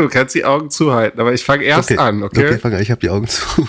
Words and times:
Du 0.00 0.08
kannst 0.08 0.34
die 0.34 0.46
Augen 0.46 0.70
zuhalten, 0.70 1.20
aber 1.20 1.34
ich 1.34 1.44
fange 1.44 1.62
erst 1.64 1.90
okay. 1.90 2.00
an, 2.00 2.22
okay? 2.22 2.46
Okay, 2.46 2.58
fang 2.58 2.72
an. 2.72 2.80
Ich 2.80 2.90
habe 2.90 3.02
die 3.02 3.10
Augen 3.10 3.28
zu. 3.28 3.68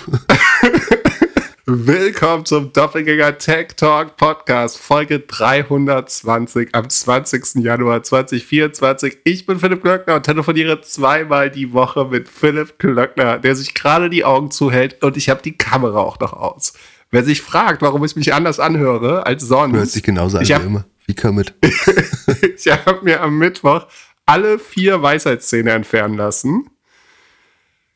Willkommen 1.66 2.46
zum 2.46 2.72
Doppelgänger 2.72 3.38
Tech 3.38 3.76
Talk 3.76 4.16
Podcast, 4.16 4.78
Folge 4.78 5.20
320 5.20 6.70
am 6.74 6.90
20. 6.90 7.56
Januar 7.56 8.04
2024. 8.04 9.18
Ich 9.25 9.46
bin 9.46 9.59
Philipp 9.59 9.82
Klöckner 9.82 10.16
und 10.16 10.23
telefoniere 10.23 10.80
zweimal 10.80 11.52
die 11.52 11.73
Woche 11.73 12.05
mit 12.05 12.30
Philipp 12.30 12.79
Klöckner, 12.79 13.38
der 13.38 13.54
sich 13.57 13.73
gerade 13.73 14.09
die 14.09 14.23
Augen 14.23 14.52
zuhält 14.52 15.04
und 15.04 15.18
ich 15.18 15.27
habe 15.27 15.41
die 15.41 15.57
Kamera 15.57 16.00
auch 16.00 16.21
noch 16.21 16.32
aus. 16.32 16.71
Wer 17.09 17.25
sich 17.25 17.41
fragt, 17.41 17.82
warum 17.82 18.05
ich 18.05 18.16
mich 18.16 18.34
anders 18.34 18.61
anhöre 18.61 19.25
als 19.25 19.43
sonst. 19.43 19.73
Du 19.73 19.79
hörst 19.79 19.95
dich 19.95 20.04
genauso 20.04 20.38
an 20.38 20.48
wie 20.48 20.54
immer. 20.54 20.86
Wie 21.07 21.13
Kermit. 21.13 21.55
ich 22.55 22.71
habe 22.71 23.04
mir 23.04 23.20
am 23.21 23.38
Mittwoch 23.38 23.88
alle 24.32 24.59
vier 24.59 25.02
Weisheitszähne 25.02 25.71
entfernen 25.71 26.16
lassen. 26.16 26.70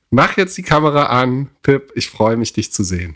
Mach 0.09 0.35
jetzt 0.37 0.57
die 0.57 0.63
Kamera 0.63 1.05
an. 1.07 1.49
Pip, 1.63 1.91
ich 1.95 2.09
freue 2.09 2.35
mich, 2.37 2.51
dich 2.53 2.71
zu 2.73 2.83
sehen. 2.83 3.15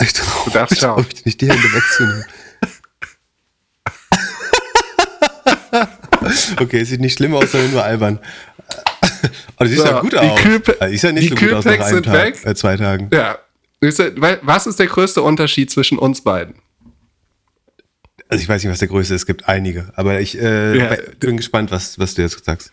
Ich 0.00 0.12
traue 0.12 0.52
darfst 0.52 0.72
mich, 0.72 0.80
trau 0.80 0.96
schauen. 0.96 1.06
mich 1.12 1.24
nicht, 1.24 1.40
die 1.40 1.48
Hände 1.48 1.62
wegzunehmen. 1.72 2.24
okay, 6.60 6.84
sieht 6.84 7.00
nicht 7.00 7.16
schlimm 7.18 7.34
aus, 7.34 7.52
sondern 7.52 7.72
nur 7.72 7.84
albern. 7.84 8.18
Aber 9.56 9.64
du 9.64 9.68
siehst 9.68 9.82
So, 9.82 9.86
ja 9.88 10.00
gut 10.00 10.14
aus. 10.14 10.38
Kühlpa- 10.40 10.78
Also, 10.78 10.92
siehst 10.92 11.04
ja 11.04 11.12
nicht 11.12 11.24
die 11.24 11.28
so 11.28 11.34
gut 11.46 11.52
aus 11.54 11.64
nach 11.64 11.72
einem 11.80 11.94
sind 11.94 12.06
Tag, 12.06 12.14
weg. 12.14 12.46
äh, 12.46 12.54
zwei 12.54 12.76
Tagen. 12.76 13.10
Ja. 13.12 13.38
Was 14.42 14.66
ist 14.66 14.78
der 14.78 14.86
größte 14.86 15.20
Unterschied 15.22 15.70
zwischen 15.70 15.98
uns 15.98 16.22
beiden? 16.22 16.54
Also 18.28 18.42
ich 18.42 18.48
weiß 18.48 18.62
nicht, 18.64 18.72
was 18.72 18.78
der 18.78 18.88
größte 18.88 19.14
ist, 19.14 19.22
es 19.22 19.26
gibt 19.26 19.48
einige. 19.48 19.92
Aber 19.96 20.20
ich 20.20 20.38
äh, 20.40 20.76
Ja. 20.78 20.96
bin 21.20 21.36
gespannt, 21.36 21.70
was, 21.70 21.98
was 21.98 22.14
du 22.14 22.22
jetzt 22.22 22.44
sagst. 22.44 22.72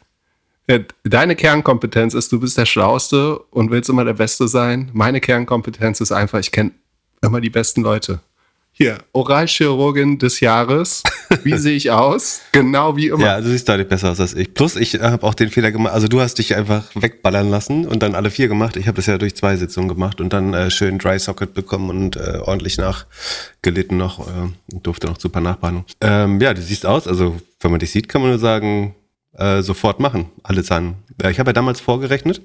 Ja, 0.69 0.79
deine 1.03 1.35
Kernkompetenz 1.35 2.13
ist, 2.13 2.31
du 2.31 2.39
bist 2.39 2.57
der 2.57 2.65
Schlauste 2.65 3.37
und 3.39 3.71
willst 3.71 3.89
immer 3.89 4.05
der 4.05 4.13
Beste 4.13 4.47
sein. 4.47 4.89
Meine 4.93 5.19
Kernkompetenz 5.19 5.99
ist 6.02 6.11
einfach, 6.11 6.39
ich 6.39 6.52
kenne 6.52 6.71
immer 7.21 7.41
die 7.41 7.49
besten 7.49 7.81
Leute. 7.81 8.21
Hier, 8.73 9.00
Oralchirurgin 9.11 10.17
des 10.17 10.39
Jahres. 10.39 11.03
Wie 11.44 11.58
sehe 11.58 11.75
ich 11.75 11.91
aus? 11.91 12.41
Genau 12.52 12.95
wie 12.95 13.08
immer. 13.08 13.23
Ja, 13.23 13.41
du 13.41 13.47
siehst 13.47 13.67
deutlich 13.67 13.88
besser 13.88 14.11
aus 14.11 14.19
als 14.19 14.33
ich. 14.33 14.53
Plus, 14.53 14.75
ich 14.75 14.95
habe 14.95 15.25
auch 15.27 15.33
den 15.33 15.50
Fehler 15.50 15.72
gemacht. 15.72 15.94
Also 15.94 16.08
du 16.08 16.22
hast 16.22 16.36
dich 16.36 16.55
einfach 16.55 16.86
wegballern 16.95 17.49
lassen 17.49 17.86
und 17.86 18.02
dann 18.02 18.16
alle 18.16 18.31
vier 18.31 18.47
gemacht. 18.47 18.77
Ich 18.77 18.88
habe 18.88 18.95
das 18.95 19.08
ja 19.08 19.17
durch 19.17 19.36
zwei 19.36 19.58
Sitzungen 19.58 19.89
gemacht 19.89 20.22
und 20.22 20.31
dann 20.33 20.53
äh, 20.53 20.72
schön 20.72 20.97
Dry 20.99 21.19
Socket 21.19 21.53
bekommen 21.53 21.89
und 21.89 22.16
äh, 22.16 22.39
ordentlich 22.44 22.77
nachgelitten 22.77 23.97
noch 23.97 24.27
äh, 24.27 24.49
durfte 24.81 25.08
noch 25.08 25.17
paar 25.17 25.42
Nachbehandlungen. 25.42 25.86
Ähm, 25.99 26.39
ja, 26.39 26.53
du 26.53 26.61
siehst 26.61 26.86
aus. 26.86 27.08
Also 27.08 27.39
wenn 27.59 27.72
man 27.72 27.80
dich 27.81 27.92
sieht, 27.92 28.08
kann 28.09 28.22
man 28.22 28.31
nur 28.31 28.39
sagen, 28.39 28.95
äh, 29.33 29.61
sofort 29.61 29.99
machen. 29.99 30.30
Alle 30.44 30.64
Zahn. 30.64 30.95
Ja, 31.22 31.30
ich 31.30 31.39
habe 31.39 31.49
ja 31.49 31.53
damals 31.53 31.81
vorgerechnet. 31.81 32.42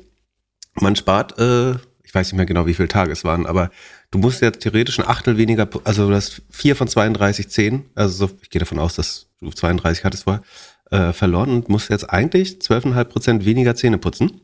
Man 0.74 0.96
spart, 0.96 1.38
äh, 1.38 1.72
ich 2.04 2.14
weiß 2.14 2.26
nicht 2.28 2.36
mehr 2.36 2.46
genau, 2.46 2.66
wie 2.66 2.74
viele 2.74 2.88
Tage 2.88 3.12
es 3.12 3.24
waren, 3.24 3.46
aber 3.46 3.70
du 4.10 4.18
musst 4.18 4.42
jetzt 4.42 4.60
theoretisch 4.60 4.98
ein 4.98 5.06
Achtel 5.06 5.36
weniger, 5.36 5.68
also 5.84 6.08
du 6.08 6.14
hast 6.14 6.42
vier 6.50 6.76
von 6.76 6.88
32 6.88 7.48
Zähnen, 7.48 7.86
also 7.94 8.26
so, 8.26 8.32
ich 8.42 8.50
gehe 8.50 8.60
davon 8.60 8.78
aus, 8.78 8.94
dass 8.94 9.28
du 9.40 9.50
32 9.50 10.04
hattest 10.04 10.24
vorher, 10.24 10.42
äh, 10.90 11.12
verloren 11.12 11.50
und 11.50 11.68
musst 11.68 11.90
jetzt 11.90 12.08
eigentlich 12.10 12.58
12,5 12.60 13.04
Prozent 13.04 13.44
weniger 13.44 13.74
Zähne 13.74 13.98
putzen. 13.98 14.40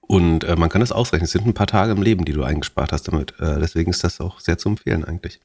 Und 0.00 0.44
äh, 0.44 0.56
man 0.56 0.70
kann 0.70 0.80
das 0.80 0.90
ausrechnen. 0.90 1.26
Es 1.26 1.32
sind 1.32 1.46
ein 1.46 1.52
paar 1.52 1.66
Tage 1.66 1.92
im 1.92 2.00
Leben, 2.00 2.24
die 2.24 2.32
du 2.32 2.42
eingespart 2.42 2.92
hast 2.92 3.08
damit. 3.08 3.34
Äh, 3.40 3.58
deswegen 3.60 3.90
ist 3.90 4.04
das 4.04 4.20
auch 4.20 4.40
sehr 4.40 4.56
zu 4.56 4.70
empfehlen 4.70 5.04
eigentlich. 5.04 5.40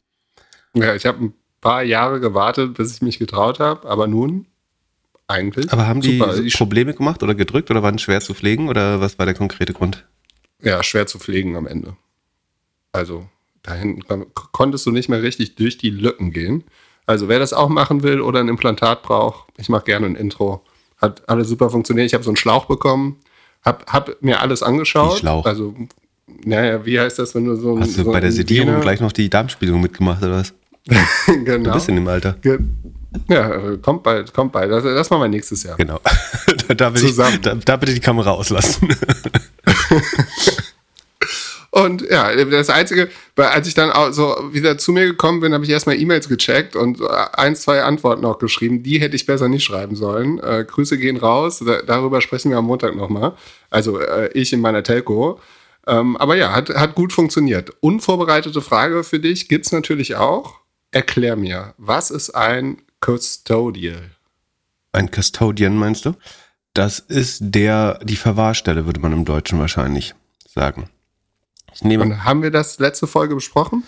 Ja, 0.74 0.96
ich 0.96 1.06
habe 1.06 1.26
ein 1.26 1.34
paar 1.60 1.84
Jahre 1.84 2.22
gewartet, 2.22 2.76
bis 2.76 2.96
ich 2.96 3.02
mich 3.02 3.20
getraut 3.20 3.60
habe, 3.60 3.90
aber 3.90 4.08
nun 4.08 4.48
eigentlich. 5.28 5.72
Aber 5.74 5.86
haben 5.88 6.00
die 6.00 6.18
Super, 6.18 6.42
Probleme 6.58 6.94
gemacht 6.94 7.24
oder 7.24 7.36
gedrückt 7.36 7.72
oder 7.72 7.84
waren 7.84 8.00
schwer 8.00 8.22
zu 8.22 8.34
pflegen 8.34 8.70
oder 8.70 9.02
was 9.02 9.20
war 9.20 9.26
der 9.26 9.36
konkrete 9.36 9.74
Grund? 9.74 10.06
ja, 10.64 10.82
schwer 10.84 11.06
zu 11.08 11.20
pflegen 11.20 11.56
am 11.56 11.68
Ende. 11.68 11.96
Also 12.94 13.26
da 13.64 13.74
hinten 13.74 14.04
kon 14.08 14.26
konntest 14.52 14.86
du 14.86 14.92
nicht 14.92 15.10
mehr 15.10 15.22
richtig 15.22 15.56
durch 15.56 15.78
die 15.78 15.90
Lücken 15.90 16.32
gehen. 16.32 16.64
Also 17.06 17.28
wer 17.28 17.40
das 17.40 17.52
auch 17.54 17.70
machen 17.70 18.02
will 18.04 18.22
oder 18.22 18.40
ein 18.40 18.48
Implantat 18.48 19.04
braucht, 19.04 19.46
ich 19.58 19.68
mache 19.70 19.84
gerne 19.86 20.06
ein 20.06 20.16
Intro. 20.16 20.64
Hat 21.02 21.28
alles 21.28 21.50
super 21.50 21.70
funktioniert. 21.70 22.08
Ich 22.08 22.14
habe 22.14 22.24
so 22.24 22.30
einen 22.30 22.38
Schlauch 22.38 22.66
bekommen, 22.66 23.18
hab, 23.64 23.92
hab 23.92 24.22
mir 24.22 24.40
alles 24.40 24.64
angeschaut. 24.64 25.18
Schlauch? 25.20 25.46
Also, 25.46 25.76
naja, 26.46 26.86
wie 26.86 26.98
heißt 27.00 27.20
das, 27.20 27.36
wenn 27.36 27.44
du 27.46 27.56
so 27.58 27.76
ein- 27.76 27.82
Hast 27.82 27.98
du 27.98 28.04
so 28.04 28.12
bei 28.12 28.22
der 28.22 28.32
Sedierung 28.32 28.70
Vene- 28.76 28.82
gleich 28.82 29.02
noch 29.02 29.12
die 29.12 29.30
Darmspiegelung 29.30 29.82
mitgemacht 29.82 30.24
oder 30.24 30.34
was? 30.38 30.54
Du 31.28 31.44
genau. 31.44 31.74
bist 31.74 31.90
in 31.90 31.96
dem 31.96 32.08
Alter. 32.08 32.34
Ge- 32.42 32.60
Ja, 33.30 33.76
kommt 33.78 34.04
bald, 34.04 34.34
kommt 34.34 34.52
bald. 34.54 34.72
Das, 34.72 34.84
das 34.84 35.10
machen 35.10 35.22
wir 35.24 35.28
nächstes 35.28 35.64
Jahr. 35.64 35.76
Genau. 35.78 36.00
da, 36.68 36.74
da, 36.74 36.94
will 36.94 37.02
ich, 37.02 37.08
Zusammen. 37.10 37.40
da, 37.42 37.56
da 37.56 37.76
bitte 37.78 37.94
die 37.94 38.00
Kamera 38.00 38.32
auslassen. 38.32 38.88
Und 41.74 42.08
ja, 42.08 42.36
das 42.46 42.70
Einzige, 42.70 43.10
als 43.36 43.68
ich 43.68 43.74
dann 43.74 43.92
so 44.14 44.36
wieder 44.52 44.78
zu 44.78 44.92
mir 44.92 45.08
gekommen 45.08 45.40
bin, 45.40 45.56
habe 45.56 45.64
ich 45.64 45.72
erstmal 45.72 46.00
E-Mails 46.00 46.30
gecheckt 46.30 46.76
und 46.76 47.00
so 47.00 47.08
ein, 47.08 47.56
zwei 47.56 47.82
Antworten 47.82 48.26
auch 48.26 48.38
geschrieben. 48.38 48.84
Die 48.84 49.02
hätte 49.02 49.16
ich 49.16 49.26
besser 49.26 49.50
nicht 49.50 49.64
schreiben 49.64 49.96
sollen. 49.96 50.38
Äh, 50.38 50.66
Grüße 50.68 51.00
gehen 51.00 51.18
raus. 51.18 51.64
Da, 51.66 51.82
darüber 51.82 52.22
sprechen 52.22 52.52
wir 52.52 52.60
am 52.60 52.66
Montag 52.66 52.96
nochmal. 52.96 53.34
Also 53.72 54.00
äh, 54.00 54.30
ich 54.34 54.54
in 54.54 54.62
meiner 54.62 54.84
Telco. 54.84 55.40
Ähm, 55.88 56.16
aber 56.18 56.36
ja, 56.36 56.54
hat, 56.54 56.70
hat 56.70 56.94
gut 56.94 57.12
funktioniert. 57.12 57.72
Unvorbereitete 57.80 58.62
Frage 58.62 59.04
für 59.04 59.20
dich 59.20 59.50
gibt's 59.50 59.72
natürlich 59.72 60.16
auch. 60.16 60.60
Erklär 60.92 61.36
mir, 61.36 61.74
was 61.80 62.12
ist 62.12 62.36
ein 62.36 62.84
Custodial? 63.04 64.12
Ein 64.92 65.10
Custodian 65.10 65.76
meinst 65.76 66.06
du? 66.06 66.14
Das 66.76 67.00
ist 67.00 67.40
der, 67.42 67.98
die 68.04 68.16
Verwahrstelle, 68.16 68.86
würde 68.86 69.00
man 69.00 69.12
im 69.12 69.26
Deutschen 69.26 69.58
wahrscheinlich 69.58 70.14
sagen. 70.48 70.88
Ich 71.74 71.84
nehme, 71.84 72.04
Und 72.04 72.24
haben 72.24 72.44
wir 72.44 72.52
das 72.52 72.80
letzte 72.80 73.08
Folge 73.08 73.36
besprochen? 73.36 73.84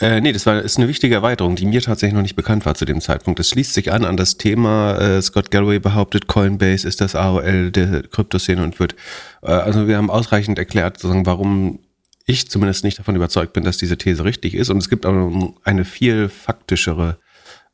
äh, 0.00 0.20
nee, 0.20 0.32
das 0.32 0.46
war, 0.46 0.60
ist 0.62 0.78
eine 0.78 0.88
wichtige 0.88 1.14
Erweiterung, 1.14 1.54
die 1.54 1.66
mir 1.66 1.80
tatsächlich 1.80 2.14
noch 2.14 2.22
nicht 2.22 2.36
bekannt 2.36 2.66
war 2.66 2.74
zu 2.74 2.84
dem 2.84 3.00
Zeitpunkt. 3.00 3.38
Das 3.38 3.48
schließt 3.50 3.72
sich 3.72 3.92
an 3.92 4.04
an 4.04 4.16
das 4.16 4.36
Thema, 4.36 4.98
äh, 4.98 5.22
Scott 5.22 5.50
Galloway 5.50 5.78
behauptet, 5.78 6.26
Coinbase 6.26 6.86
ist 6.86 7.00
das 7.00 7.14
AOL 7.14 7.70
der 7.70 8.02
Kryptoszene 8.02 8.62
und 8.62 8.80
wird, 8.80 8.96
äh, 9.42 9.52
also 9.52 9.86
wir 9.86 9.96
haben 9.96 10.10
ausreichend 10.10 10.58
erklärt, 10.58 10.98
sozusagen, 10.98 11.26
warum 11.26 11.80
ich 12.26 12.50
zumindest 12.50 12.82
nicht 12.82 12.98
davon 12.98 13.14
überzeugt 13.14 13.52
bin, 13.52 13.62
dass 13.62 13.78
diese 13.78 13.96
These 13.96 14.24
richtig 14.24 14.54
ist. 14.54 14.70
Und 14.70 14.78
es 14.78 14.88
gibt 14.88 15.06
aber 15.06 15.54
eine 15.62 15.84
viel 15.84 16.28
faktischere 16.28 17.18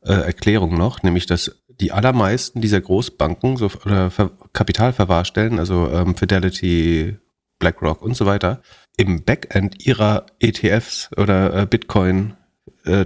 äh, 0.01 0.13
Erklärung 0.13 0.77
noch, 0.77 1.01
nämlich 1.01 1.25
dass 1.25 1.63
die 1.67 1.91
allermeisten 1.91 2.61
dieser 2.61 2.79
Großbanken 2.81 3.57
so, 3.57 3.71
oder 3.85 4.11
Ver 4.11 4.29
Kapitalverwahrstellen, 4.53 5.57
also 5.57 5.89
ähm, 5.89 6.15
Fidelity, 6.15 7.17
BlackRock 7.57 8.03
und 8.03 8.15
so 8.15 8.27
weiter, 8.27 8.61
im 8.97 9.23
Backend 9.23 9.85
ihrer 9.85 10.25
ETFs 10.39 11.09
oder 11.17 11.61
äh, 11.61 11.65
Bitcoin 11.65 12.35
äh, 12.85 13.05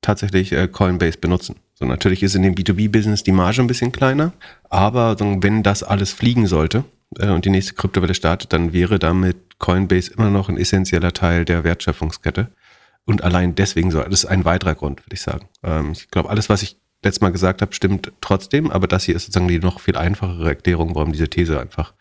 tatsächlich 0.00 0.52
äh, 0.52 0.68
Coinbase 0.68 1.18
benutzen. 1.18 1.56
So 1.74 1.84
natürlich 1.84 2.22
ist 2.22 2.34
in 2.34 2.42
dem 2.42 2.54
B2B-Business 2.54 3.22
die 3.22 3.32
Marge 3.32 3.60
ein 3.60 3.66
bisschen 3.66 3.92
kleiner, 3.92 4.32
aber 4.70 5.18
wenn 5.20 5.62
das 5.62 5.82
alles 5.82 6.12
fliegen 6.12 6.46
sollte 6.46 6.84
und 7.10 7.44
die 7.44 7.50
nächste 7.50 7.74
Kryptowelle 7.74 8.14
startet, 8.14 8.52
dann 8.52 8.72
wäre 8.72 8.98
damit 8.98 9.58
Coinbase 9.58 10.12
immer 10.12 10.30
noch 10.30 10.48
ein 10.48 10.56
essentieller 10.56 11.12
Teil 11.12 11.44
der 11.44 11.64
Wertschöpfungskette. 11.64 12.48
Und 13.04 13.22
allein 13.22 13.54
deswegen 13.54 13.90
so, 13.90 14.00
das 14.00 14.24
ist 14.24 14.26
ein 14.26 14.44
weiterer 14.44 14.74
Grund, 14.74 15.04
würde 15.06 15.14
ich 15.14 15.20
sagen. 15.20 15.48
Ähm, 15.62 15.92
ich 15.92 16.10
glaube, 16.10 16.28
alles, 16.30 16.48
was 16.48 16.62
ich 16.62 16.76
letztes 17.02 17.20
Mal 17.20 17.30
gesagt 17.30 17.62
habe, 17.62 17.72
stimmt 17.72 18.12
trotzdem, 18.20 18.70
aber 18.70 18.88
das 18.88 19.04
hier 19.04 19.14
ist 19.14 19.26
sozusagen 19.26 19.48
die 19.48 19.60
noch 19.60 19.80
viel 19.80 19.96
einfachere 19.96 20.48
Erklärung, 20.48 20.94
warum 20.94 21.12
diese 21.12 21.28
These 21.28 21.60
einfach, 21.60 21.94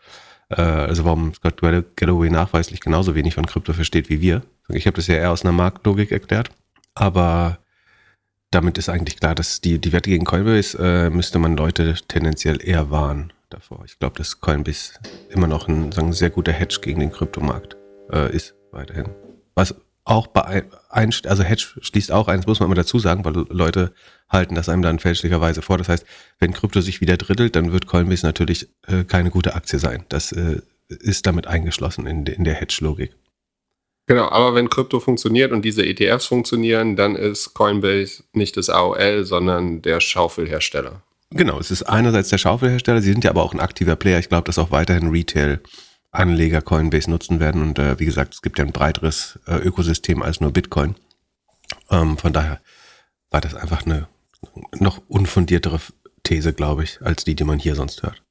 äh, 0.50 0.62
also 0.62 1.06
warum 1.06 1.34
Scott 1.34 1.62
Galloway 1.96 2.30
nachweislich 2.30 2.82
genauso 2.82 3.16
wenig 3.16 3.36
von 3.36 3.46
Krypto 3.46 3.74
versteht 3.74 4.10
wie 4.10 4.22
wir. 4.22 4.42
Ich 4.70 4.88
habe 4.88 4.96
das 4.96 5.08
ja 5.08 5.16
eher 5.16 5.32
aus 5.32 5.44
einer 5.44 5.52
Marktlogik 5.52 6.12
erklärt, 6.12 6.50
aber 6.94 7.60
damit 8.52 8.78
ist 8.78 8.90
eigentlich 8.90 9.20
klar, 9.20 9.36
dass 9.36 9.62
die, 9.62 9.80
die 9.80 9.92
Wette 9.92 10.10
gegen 10.10 10.26
Coinbase 10.26 10.78
äh, 10.80 11.10
müsste 11.10 11.40
man 11.40 11.58
Leute 11.58 11.96
tendenziell 12.08 12.66
eher 12.66 12.90
warnen 12.90 13.34
davor. 13.50 13.84
Ich 13.86 14.00
glaube, 14.00 14.18
dass 14.18 14.40
Coinbase 14.40 14.94
immer 15.30 15.48
noch 15.48 15.68
ein 15.68 15.92
sagen, 15.92 16.14
sehr 16.14 16.30
guter 16.30 16.54
Hedge 16.54 16.80
gegen 16.82 17.00
den 17.02 17.12
Kryptomarkt 17.12 17.76
äh, 18.12 18.34
ist, 18.34 18.56
weiterhin. 18.72 19.10
Was 19.56 19.76
auch 20.06 20.28
bei 20.28 20.64
ein, 20.90 21.14
also 21.26 21.44
Hedge 21.44 21.66
schließt 21.82 22.12
auch 22.12 22.28
eins, 22.28 22.46
muss 22.46 22.60
man 22.60 22.68
immer 22.68 22.76
dazu 22.76 23.00
sagen, 23.00 23.26
weil 23.26 23.34
Leute 23.50 23.94
halten 24.30 24.56
das 24.56 24.70
einem 24.70 24.84
dann 24.84 25.00
fälschlicherweise 25.00 25.62
vor. 25.62 25.78
Das 25.80 25.90
heißt, 25.90 26.06
wenn 26.40 26.54
Krypto 26.54 26.80
sich 26.80 27.02
wieder 27.02 27.18
drittelt, 27.18 27.56
dann 27.56 27.72
wird 27.72 27.88
Coinbase 27.88 28.26
natürlich 28.26 28.70
äh, 28.88 29.04
keine 29.04 29.32
gute 29.32 29.56
Aktie 29.56 29.80
sein. 29.80 30.06
Das 30.10 30.32
äh, 30.32 30.62
ist 30.90 31.26
damit 31.26 31.48
eingeschlossen 31.48 32.06
in, 32.06 32.26
in 32.28 32.44
der 32.44 32.54
Hedge-Logik. 32.54 33.16
Genau, 34.08 34.30
aber 34.30 34.54
wenn 34.54 34.70
Krypto 34.70 35.00
funktioniert 35.00 35.52
und 35.52 35.66
diese 35.66 35.84
ETFs 35.84 36.28
funktionieren, 36.28 36.96
dann 36.96 37.16
ist 37.16 37.56
Coinbase 37.56 38.24
nicht 38.34 38.56
das 38.56 38.70
AOL, 38.70 39.26
sondern 39.26 39.82
der 39.82 40.00
Schaufelhersteller. 40.00 41.02
Genau, 41.32 41.60
es 41.60 41.72
ist 41.72 41.82
einerseits 41.82 42.30
der 42.30 42.38
Schaufelhersteller, 42.38 43.02
sie 43.02 43.12
sind 43.12 43.24
ja 43.24 43.32
aber 43.32 43.42
auch 43.42 43.54
ein 43.54 43.60
aktiver 43.60 43.96
Player. 43.96 44.20
Ich 44.20 44.30
glaube, 44.30 44.46
dass 44.46 44.60
auch 44.60 44.70
weiterhin 44.70 45.10
Retail-Anleger 46.16 46.62
Coinbase 46.62 47.10
nutzen 47.10 47.40
werden. 47.40 47.62
Und 47.62 47.80
äh, 47.80 48.00
wie 48.00 48.06
gesagt, 48.06 48.34
es 48.34 48.42
gibt 48.42 48.58
ja 48.58 48.66
ein 48.66 48.72
breiteres 48.72 49.40
äh, 49.48 49.56
Ökosystem 49.58 50.22
als 50.22 50.42
nur 50.42 50.52
Bitcoin. 50.52 50.96
Ähm, 51.90 52.18
von 52.18 52.34
daher 52.34 52.60
war 53.30 53.42
das 53.42 53.56
einfach 53.56 53.86
eine 53.86 54.08
noch 54.80 55.02
unfundiertere 55.08 55.80
These, 56.24 56.54
glaube 56.54 56.84
ich, 56.84 57.02
als 57.02 57.24
die, 57.24 57.36
die 57.36 57.44
man 57.44 57.60
hier 57.60 57.76
sonst 57.76 58.04
hört. 58.04 58.22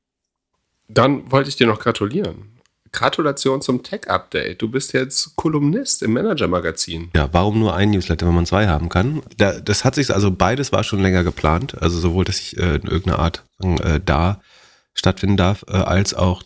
Dann 0.88 1.30
wollte 1.30 1.48
ich 1.48 1.56
dir 1.56 1.66
noch 1.66 1.78
gratulieren. 1.78 2.50
Gratulation 2.92 3.60
zum 3.60 3.82
Tech-Update. 3.82 4.62
Du 4.62 4.70
bist 4.70 4.92
jetzt 4.92 5.34
Kolumnist 5.34 6.02
im 6.04 6.12
Manager-Magazin. 6.12 7.10
Ja, 7.16 7.28
warum 7.32 7.58
nur 7.58 7.74
ein 7.74 7.90
Newsletter, 7.90 8.26
wenn 8.26 8.34
man 8.34 8.46
zwei 8.46 8.68
haben 8.68 8.88
kann? 8.88 9.22
Da, 9.36 9.58
das 9.58 9.84
hat 9.84 9.96
sich, 9.96 10.14
also 10.14 10.30
beides 10.30 10.70
war 10.70 10.84
schon 10.84 11.00
länger 11.02 11.24
geplant. 11.24 11.80
Also 11.82 11.98
sowohl, 11.98 12.24
dass 12.24 12.38
ich 12.38 12.56
äh, 12.56 12.76
in 12.76 12.82
irgendeiner 12.82 13.18
Art 13.18 13.44
äh, 13.60 13.98
da 14.04 14.40
stattfinden 14.94 15.36
darf, 15.36 15.64
äh, 15.68 15.72
als 15.72 16.14
auch, 16.14 16.44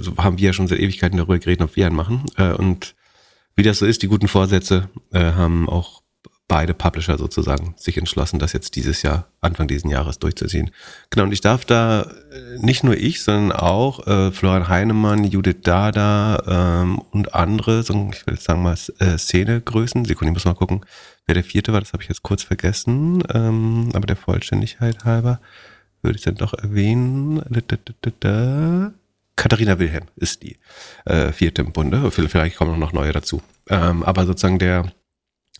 so 0.00 0.16
haben 0.16 0.38
wir 0.38 0.46
ja 0.46 0.52
schon 0.52 0.68
seit 0.68 0.78
Ewigkeiten 0.78 1.16
darüber 1.16 1.38
geredet, 1.38 1.62
ob 1.62 1.76
wir 1.76 1.86
einen 1.86 1.96
machen. 1.96 2.24
Äh, 2.36 2.52
und 2.52 2.94
wie 3.56 3.62
das 3.62 3.78
so 3.78 3.86
ist, 3.86 4.02
die 4.02 4.08
guten 4.08 4.28
Vorsätze 4.28 4.88
äh, 5.12 5.32
haben 5.32 5.68
auch 5.68 6.02
beide 6.46 6.74
Publisher 6.74 7.16
sozusagen 7.16 7.74
sich 7.78 7.96
entschlossen, 7.96 8.38
das 8.38 8.52
jetzt 8.52 8.76
dieses 8.76 9.02
Jahr, 9.02 9.28
Anfang 9.40 9.66
dieses 9.66 9.90
Jahres 9.90 10.18
durchzuziehen. 10.18 10.70
Genau, 11.10 11.24
und 11.24 11.32
ich 11.32 11.40
darf 11.40 11.64
da 11.64 12.02
äh, 12.02 12.58
nicht 12.58 12.84
nur 12.84 12.96
ich, 12.96 13.22
sondern 13.22 13.52
auch 13.52 14.06
äh, 14.06 14.30
Florian 14.30 14.68
Heinemann, 14.68 15.24
Judith 15.24 15.62
Dada 15.62 16.82
ähm, 16.82 16.98
und 17.10 17.34
andere, 17.34 17.82
so, 17.82 18.10
ich 18.12 18.26
will 18.26 18.34
jetzt 18.34 18.44
sagen 18.44 18.62
mal 18.62 18.76
äh, 18.98 19.16
Szenegrößen, 19.16 20.04
Sekunde, 20.04 20.30
ich 20.30 20.34
muss 20.34 20.44
mal 20.44 20.54
gucken, 20.54 20.82
wer 21.26 21.34
der 21.34 21.44
vierte 21.44 21.72
war, 21.72 21.80
das 21.80 21.92
habe 21.92 22.02
ich 22.02 22.08
jetzt 22.08 22.22
kurz 22.22 22.42
vergessen, 22.42 23.22
ähm, 23.32 23.90
aber 23.94 24.06
der 24.06 24.16
Vollständigkeit 24.16 25.04
halber 25.04 25.40
würde 26.02 26.18
ich 26.18 26.24
dann 26.24 26.34
doch 26.34 26.52
erwähnen. 26.52 27.42
Katharina 29.36 29.78
Wilhelm 29.78 30.06
ist 30.16 30.42
die 30.42 30.58
äh, 31.04 31.32
vierte 31.32 31.62
im 31.62 31.72
Bunde, 31.72 32.10
vielleicht 32.10 32.56
kommen 32.56 32.78
noch 32.78 32.92
neue 32.92 33.12
dazu. 33.12 33.42
Ähm, 33.68 34.02
aber 34.02 34.26
sozusagen 34.26 34.58
der 34.58 34.92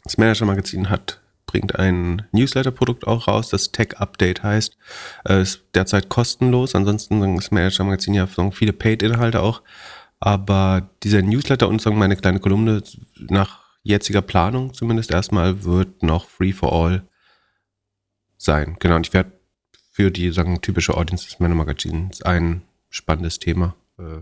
das 0.04 0.18
Manager-Magazin 0.18 0.90
hat, 0.90 1.20
bringt 1.46 1.78
ein 1.78 2.22
Newsletter-Produkt 2.32 3.06
auch 3.06 3.26
raus, 3.26 3.48
das 3.48 3.72
Tech 3.72 3.96
Update 3.96 4.42
heißt. 4.42 4.76
Äh, 5.26 5.42
ist 5.42 5.62
derzeit 5.74 6.08
kostenlos. 6.08 6.74
Ansonsten 6.74 7.36
das 7.36 7.50
Manager-Magazin 7.50 8.14
ja 8.14 8.26
viele 8.26 8.72
Paid-Inhalte 8.72 9.40
auch. 9.40 9.62
Aber 10.20 10.90
dieser 11.02 11.22
Newsletter 11.22 11.68
und 11.68 11.80
sagen 11.80 11.98
meine 11.98 12.16
kleine 12.16 12.40
Kolumne 12.40 12.82
nach 13.18 13.62
jetziger 13.82 14.22
Planung 14.22 14.72
zumindest 14.72 15.10
erstmal 15.10 15.64
wird 15.64 16.02
noch 16.02 16.28
free 16.28 16.52
for 16.52 16.72
all 16.72 17.06
sein. 18.36 18.76
Genau. 18.78 18.96
Und 18.96 19.06
ich 19.06 19.12
werde 19.12 19.32
für 19.90 20.10
die 20.10 20.30
sagen 20.30 20.60
typische 20.60 20.96
Audience 20.96 21.26
des 21.26 21.40
Männermagazins 21.40 22.22
ein 22.22 22.62
spannendes 22.94 23.38
Thema. 23.38 23.74
Äh, 23.98 24.20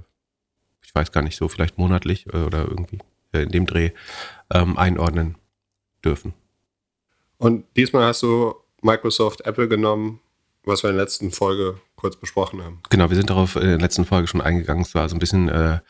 ich 0.82 0.94
weiß 0.94 1.12
gar 1.12 1.22
nicht 1.22 1.36
so, 1.36 1.48
vielleicht 1.48 1.78
monatlich 1.78 2.26
äh, 2.32 2.38
oder 2.38 2.62
irgendwie 2.62 2.98
in 3.32 3.50
dem 3.50 3.66
Dreh 3.66 3.90
ähm, 4.52 4.76
einordnen 4.76 5.36
dürfen. 6.04 6.34
Und 7.38 7.64
diesmal 7.76 8.06
hast 8.06 8.22
du 8.22 8.54
Microsoft, 8.82 9.42
Apple 9.42 9.68
genommen, 9.68 10.20
was 10.64 10.82
wir 10.82 10.90
in 10.90 10.96
der 10.96 11.04
letzten 11.04 11.30
Folge 11.30 11.80
kurz 11.96 12.16
besprochen 12.16 12.62
haben. 12.62 12.80
Genau, 12.90 13.08
wir 13.08 13.16
sind 13.16 13.30
darauf 13.30 13.56
in 13.56 13.62
der 13.62 13.78
letzten 13.78 14.04
Folge 14.04 14.28
schon 14.28 14.40
eingegangen. 14.40 14.82
Es 14.82 14.94
war 14.94 15.08
so 15.08 15.16
ein 15.16 15.18
bisschen, 15.18 15.48
äh, 15.48 15.80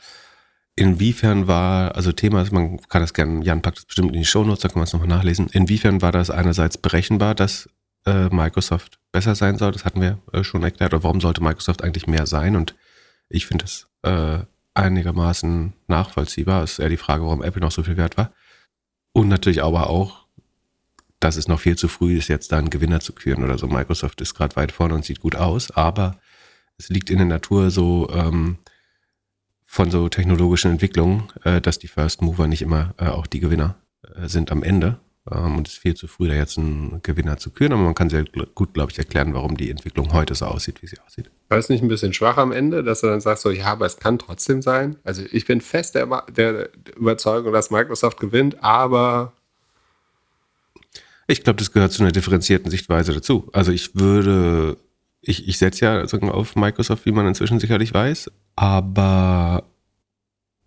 inwiefern 0.77 1.47
war, 1.47 1.95
also 1.95 2.13
Thema 2.13 2.43
ist, 2.43 2.53
man 2.53 2.81
kann 2.89 3.03
das 3.03 3.13
gerne, 3.13 3.45
Jan 3.45 3.63
packt 3.63 3.79
das 3.79 3.85
bestimmt 3.85 4.13
in 4.13 4.21
die 4.21 4.25
Shownotes, 4.25 4.61
da 4.61 4.69
kann 4.69 4.79
man 4.79 4.85
es 4.85 4.93
nochmal 4.93 5.09
nachlesen. 5.09 5.49
Inwiefern 5.53 6.01
war 6.01 6.13
das 6.13 6.31
einerseits 6.31 6.79
berechenbar, 6.79 7.35
dass 7.35 7.69
äh, 8.07 8.29
Microsoft 8.29 8.99
besser 9.13 9.35
sein 9.35 9.59
soll? 9.59 9.73
Das 9.73 9.85
hatten 9.85 10.01
wir 10.01 10.19
äh, 10.33 10.45
schon 10.45 10.63
erklärt. 10.63 10.93
Oder 10.95 11.05
warum 11.05 11.21
sollte 11.21 11.43
Microsoft 11.43 11.83
eigentlich 11.83 12.07
mehr 12.07 12.27
sein? 12.27 12.57
Und 12.57 12.75
ich 13.29 13.47
finde 13.47 13.65
das 13.65 13.89
äh, 14.03 14.45
einigermaßen 14.75 15.73
nachvollziehbar. 15.87 16.63
Es 16.63 16.73
ist 16.73 16.79
eher 16.79 16.89
die 16.89 16.97
Frage, 16.97 17.25
warum 17.25 17.43
Apple 17.43 17.61
noch 17.61 17.73
so 17.73 17.83
viel 17.83 17.97
wert 17.97 18.17
war. 18.17 18.33
Und 19.13 19.29
natürlich 19.29 19.63
aber 19.63 19.91
auch, 19.91 20.27
dass 21.21 21.37
es 21.37 21.49
noch 21.49 21.61
viel 21.61 21.77
zu 21.77 21.89
früh 21.89 22.17
ist, 22.17 22.29
jetzt 22.29 22.51
da 22.53 22.59
einen 22.59 22.71
Gewinner 22.71 23.01
zu 23.01 23.13
küren 23.13 23.45
oder 23.45 23.59
so. 23.59 23.69
Microsoft 23.69 24.21
ist 24.21 24.35
gerade 24.35 24.57
weit 24.57 24.73
vorne 24.73 24.95
und 24.95 25.05
sieht 25.05 25.21
gut 25.21 25.37
aus, 25.37 25.71
aber 25.71 26.19
es 26.79 26.89
liegt 26.89 27.11
in 27.11 27.19
der 27.19 27.27
Natur 27.27 27.71
so 27.71 28.09
ähm, 28.13 28.59
von 29.67 29.91
so 29.91 30.09
technologischen 30.09 30.73
Entwicklungen, 30.73 31.29
äh, 31.45 31.61
dass 31.61 31.79
die 31.79 31.89
First 31.89 32.23
Mover 32.23 32.49
nicht 32.49 32.63
immer 32.63 32.95
äh, 32.99 33.07
auch 33.07 33.27
die 33.27 33.41
Gewinner 33.41 33.77
äh, 34.17 34.29
sind 34.29 34.51
am 34.51 34.63
Ende. 34.63 34.99
Ähm, 35.31 35.59
und 35.59 35.69
es 35.69 35.75
ist 35.75 35.81
viel 35.81 35.95
zu 35.95 36.09
früh, 36.09 36.29
da 36.29 36.35
jetzt 36.35 36.59
einen 36.59 37.01
Gewinner 37.03 37.37
zu 37.37 37.51
küren, 37.51 37.73
aber 37.73 37.83
man 37.83 37.95
kann 37.95 38.11
sehr 38.11 38.25
gut, 38.55 38.75
glaube 38.75 38.91
ich, 38.91 38.99
erklären, 38.99 39.35
warum 39.35 39.57
die 39.57 39.71
Entwicklung 39.71 40.13
heute 40.13 40.35
so 40.35 40.47
aussieht, 40.47 40.83
wie 40.83 40.89
sie 40.89 40.99
aussieht. 41.07 41.31
War 41.49 41.59
es 41.59 41.69
nicht 41.69 41.83
ein 41.83 41.89
bisschen 41.89 42.13
schwach 42.13 42.39
am 42.39 42.51
Ende, 42.51 42.83
dass 42.83 43.03
du 43.03 43.07
dann 43.07 43.21
sagst, 43.21 43.43
so, 43.43 43.51
ja, 43.51 43.67
aber 43.67 43.87
es 43.87 43.99
kann 43.99 44.19
trotzdem 44.19 44.63
sein? 44.63 44.97
Also 45.05 45.23
ich 45.31 45.47
bin 45.47 45.61
fest 45.61 45.95
der, 45.95 46.25
der 46.35 46.71
Überzeugung, 46.97 47.53
dass 47.53 47.71
Microsoft 47.71 48.19
gewinnt, 48.19 48.63
aber 48.63 49.33
ich 51.29 51.45
glaube, 51.45 51.59
das 51.59 51.73
gehört 51.73 51.93
zu 51.93 52.03
einer 52.03 52.13
differenzierten 52.13 52.71
Sichtweise 52.71 53.15
dazu. 53.15 53.49
Also 53.53 53.71
ich 53.71 53.95
würde, 53.95 54.77
ich, 55.21 55.49
ich 55.49 55.57
setze 55.57 55.85
ja 55.85 56.03
auf 56.03 56.57
Microsoft, 56.57 57.07
wie 57.07 57.13
man 57.13 57.27
inzwischen 57.27 57.61
sicherlich 57.61 57.95
weiß, 57.95 58.31
aber 58.57 59.65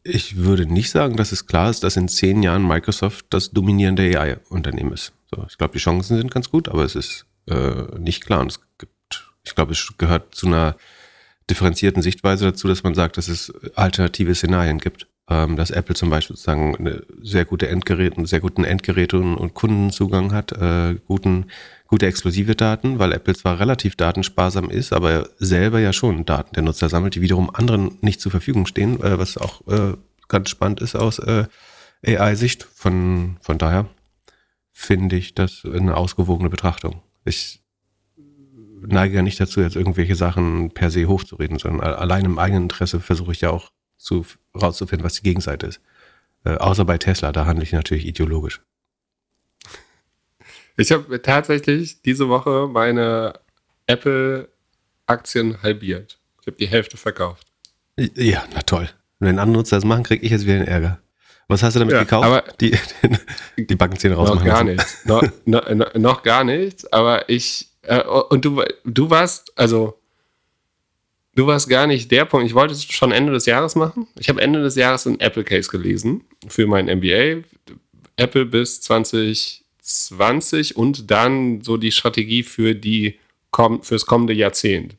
ich 0.08 0.38
würde 0.38 0.68
nicht 0.68 0.92
sagen, 0.92 1.18
dass 1.18 1.32
es 1.32 1.48
klar 1.48 1.70
ist, 1.72 1.84
dass 1.84 1.98
in 1.98 2.08
zehn 2.08 2.44
Jahren 2.44 2.66
Microsoft 2.66 3.26
das 3.32 3.52
dominierende 3.52 4.04
AI-Unternehmen 4.04 4.94
ist. 4.94 5.14
So, 5.34 5.44
ich 5.50 5.58
glaube, 5.58 5.74
die 5.74 5.80
Chancen 5.80 6.18
sind 6.18 6.32
ganz 6.32 6.52
gut, 6.52 6.70
aber 6.70 6.84
es 6.84 6.96
ist 6.96 7.26
äh, 7.50 7.98
nicht 7.98 8.24
klar. 8.24 8.42
Und 8.42 8.52
es 8.52 8.60
gibt, 8.78 9.34
ich 9.44 9.56
glaube, 9.56 9.72
es 9.72 9.94
gehört 9.98 10.36
zu 10.36 10.46
einer 10.46 10.76
differenzierten 11.50 12.04
Sichtweise 12.04 12.46
dazu, 12.46 12.68
dass 12.68 12.84
man 12.84 12.94
sagt, 12.94 13.18
dass 13.18 13.28
es 13.28 13.52
alternative 13.76 14.36
Szenarien 14.36 14.78
gibt. 14.78 15.08
Ähm, 15.28 15.56
dass 15.56 15.72
Apple 15.72 15.96
zum 15.96 16.12
Beispiel 16.12 16.36
sozusagen 16.36 16.76
eine 16.76 17.02
sehr 17.24 17.46
gute 17.46 17.68
Endgeräte, 17.68 18.24
sehr 18.28 18.42
guten 18.42 18.64
Endgeräte 18.64 19.18
und 19.18 19.56
Kundenzugang 19.56 20.32
hat, 20.34 20.52
äh, 20.52 20.98
guten 21.08 21.48
gute 21.88 22.08
exklusive 22.08 22.56
Daten, 22.56 23.00
weil 23.00 23.14
Apple 23.14 23.36
zwar 23.36 23.60
relativ 23.60 23.96
datensparsam 23.96 24.70
ist, 24.70 24.94
aber 24.94 25.30
selber 25.38 25.80
ja 25.80 25.94
schon 25.94 26.26
Daten 26.26 26.54
der 26.56 26.64
Nutzer 26.64 26.90
sammelt, 26.90 27.16
die 27.16 27.22
wiederum 27.22 27.54
anderen 27.54 27.98
nicht 28.02 28.22
zur 28.22 28.32
Verfügung 28.32 28.66
stehen, 28.66 29.02
äh, 29.02 29.20
was 29.20 29.38
auch 29.38 29.66
äh, 29.68 29.94
ganz 30.28 30.50
spannend 30.50 30.82
ist 30.82 30.96
aus 30.96 31.20
äh, 31.20 31.46
AI-Sicht. 32.06 32.64
Von, 32.64 33.38
von 33.42 33.58
daher 33.58 33.88
finde 34.72 35.16
ich 35.16 35.36
das 35.36 35.64
eine 35.66 35.96
ausgewogene 35.96 36.50
Betrachtung. 36.50 37.02
Ich 37.24 37.62
neige 38.88 39.16
ja 39.16 39.22
nicht 39.22 39.40
dazu, 39.40 39.62
jetzt 39.62 39.76
irgendwelche 39.76 40.16
Sachen 40.16 40.72
per 40.72 40.92
se 40.92 41.08
hochzureden, 41.08 41.60
sondern 41.60 41.82
allein 41.82 42.26
im 42.26 42.40
eigenen 42.40 42.64
Interesse 42.64 43.00
versuche 43.00 43.32
ich 43.32 43.42
ja 43.42 43.50
auch 43.50 43.72
zu, 43.98 44.26
rauszufinden, 44.60 45.06
was 45.06 45.16
die 45.16 45.24
Gegenseite 45.24 45.68
ist. 45.68 45.82
Äh, 46.44 46.56
außer 46.56 46.86
bei 46.86 46.98
Tesla, 46.98 47.32
da 47.32 47.46
handle 47.46 47.64
ich 47.64 47.72
natürlich 47.72 48.06
ideologisch. 48.06 48.62
Ich 50.78 50.92
habe 50.92 51.22
tatsächlich 51.22 52.02
diese 52.02 52.28
Woche 52.30 52.68
meine 52.72 53.40
Apple-Aktien 53.88 55.62
halbiert. 55.62 56.20
Ich 56.42 56.48
habe 56.48 56.58
die 56.58 56.68
Hälfte 56.68 56.98
verkauft. 56.98 57.48
Ja, 57.98 58.44
na 58.54 58.62
toll. 58.62 58.90
Wenn 59.20 59.40
andere 59.40 59.58
Nutzer 59.58 59.78
das 59.78 59.86
machen, 59.86 60.04
kriege 60.04 60.26
ich 60.26 60.32
jetzt 60.32 60.46
wieder 60.46 60.56
einen 60.56 60.68
Ärger. 60.68 61.00
Was 61.48 61.64
hast 61.64 61.76
du 61.76 61.80
damit 61.80 61.94
ja, 61.94 62.04
gekauft? 62.04 62.26
Aber 62.26 62.44
die, 62.60 62.78
die 63.58 63.76
Backenzähne 63.76 64.16
rausmachen. 64.16 64.48
Noch 64.48 64.54
gar 64.54 64.64
nichts. 64.64 65.06
no, 65.06 65.22
no, 65.46 65.62
no, 65.74 65.86
noch 65.96 66.24
gar 66.24 66.44
nichts. 66.44 66.92
Aber 66.92 67.30
ich, 67.30 67.70
äh, 67.84 68.04
und 68.04 68.44
du, 68.44 68.64
du 68.84 69.10
warst, 69.10 69.54
also, 69.56 70.00
du 71.36 71.48
warst 71.48 71.70
gar 71.70 71.88
nicht 71.88 72.12
der 72.12 72.26
Punkt. 72.26 72.48
Ich 72.48 72.56
wollte 72.56 72.74
es 72.74 72.84
schon 72.84 73.12
Ende 73.12 73.32
des 73.32 73.46
Jahres 73.46 73.76
machen. 73.76 74.08
Ich 74.20 74.28
habe 74.28 74.42
Ende 74.42 74.62
des 74.62 74.76
Jahres 74.76 75.06
einen 75.06 75.20
Apple 75.20 75.44
Case 75.44 75.70
gelesen 75.70 76.24
für 76.48 76.68
mein 76.68 76.86
MBA. 76.86 77.44
Apple 78.18 78.46
bis 78.46 78.82
20 78.82 79.65
20 79.86 80.76
und 80.76 81.12
dann 81.12 81.62
so 81.62 81.78
die 81.78 81.92
Strategie 81.92 82.44
für 82.44 82.76
die 82.76 83.20
fürs 83.82 84.06
kommende 84.06 84.34
Jahrzehnt. 84.34 84.98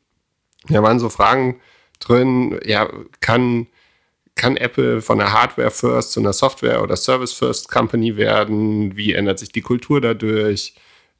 Da 0.67 0.81
waren 0.81 0.99
so 0.99 1.09
Fragen 1.09 1.59
drin, 1.99 2.59
ja, 2.65 2.89
kann, 3.19 3.67
kann 4.35 4.57
Apple 4.57 5.01
von 5.01 5.21
einer 5.21 5.31
Hardware 5.31 5.71
First 5.71 6.13
zu 6.13 6.19
einer 6.19 6.33
Software 6.33 6.81
oder 6.81 6.95
Service 6.95 7.33
First 7.33 7.69
Company 7.69 8.17
werden? 8.17 8.95
Wie 8.95 9.13
ändert 9.13 9.39
sich 9.39 9.51
die 9.51 9.61
Kultur 9.61 10.01
dadurch? 10.01 10.73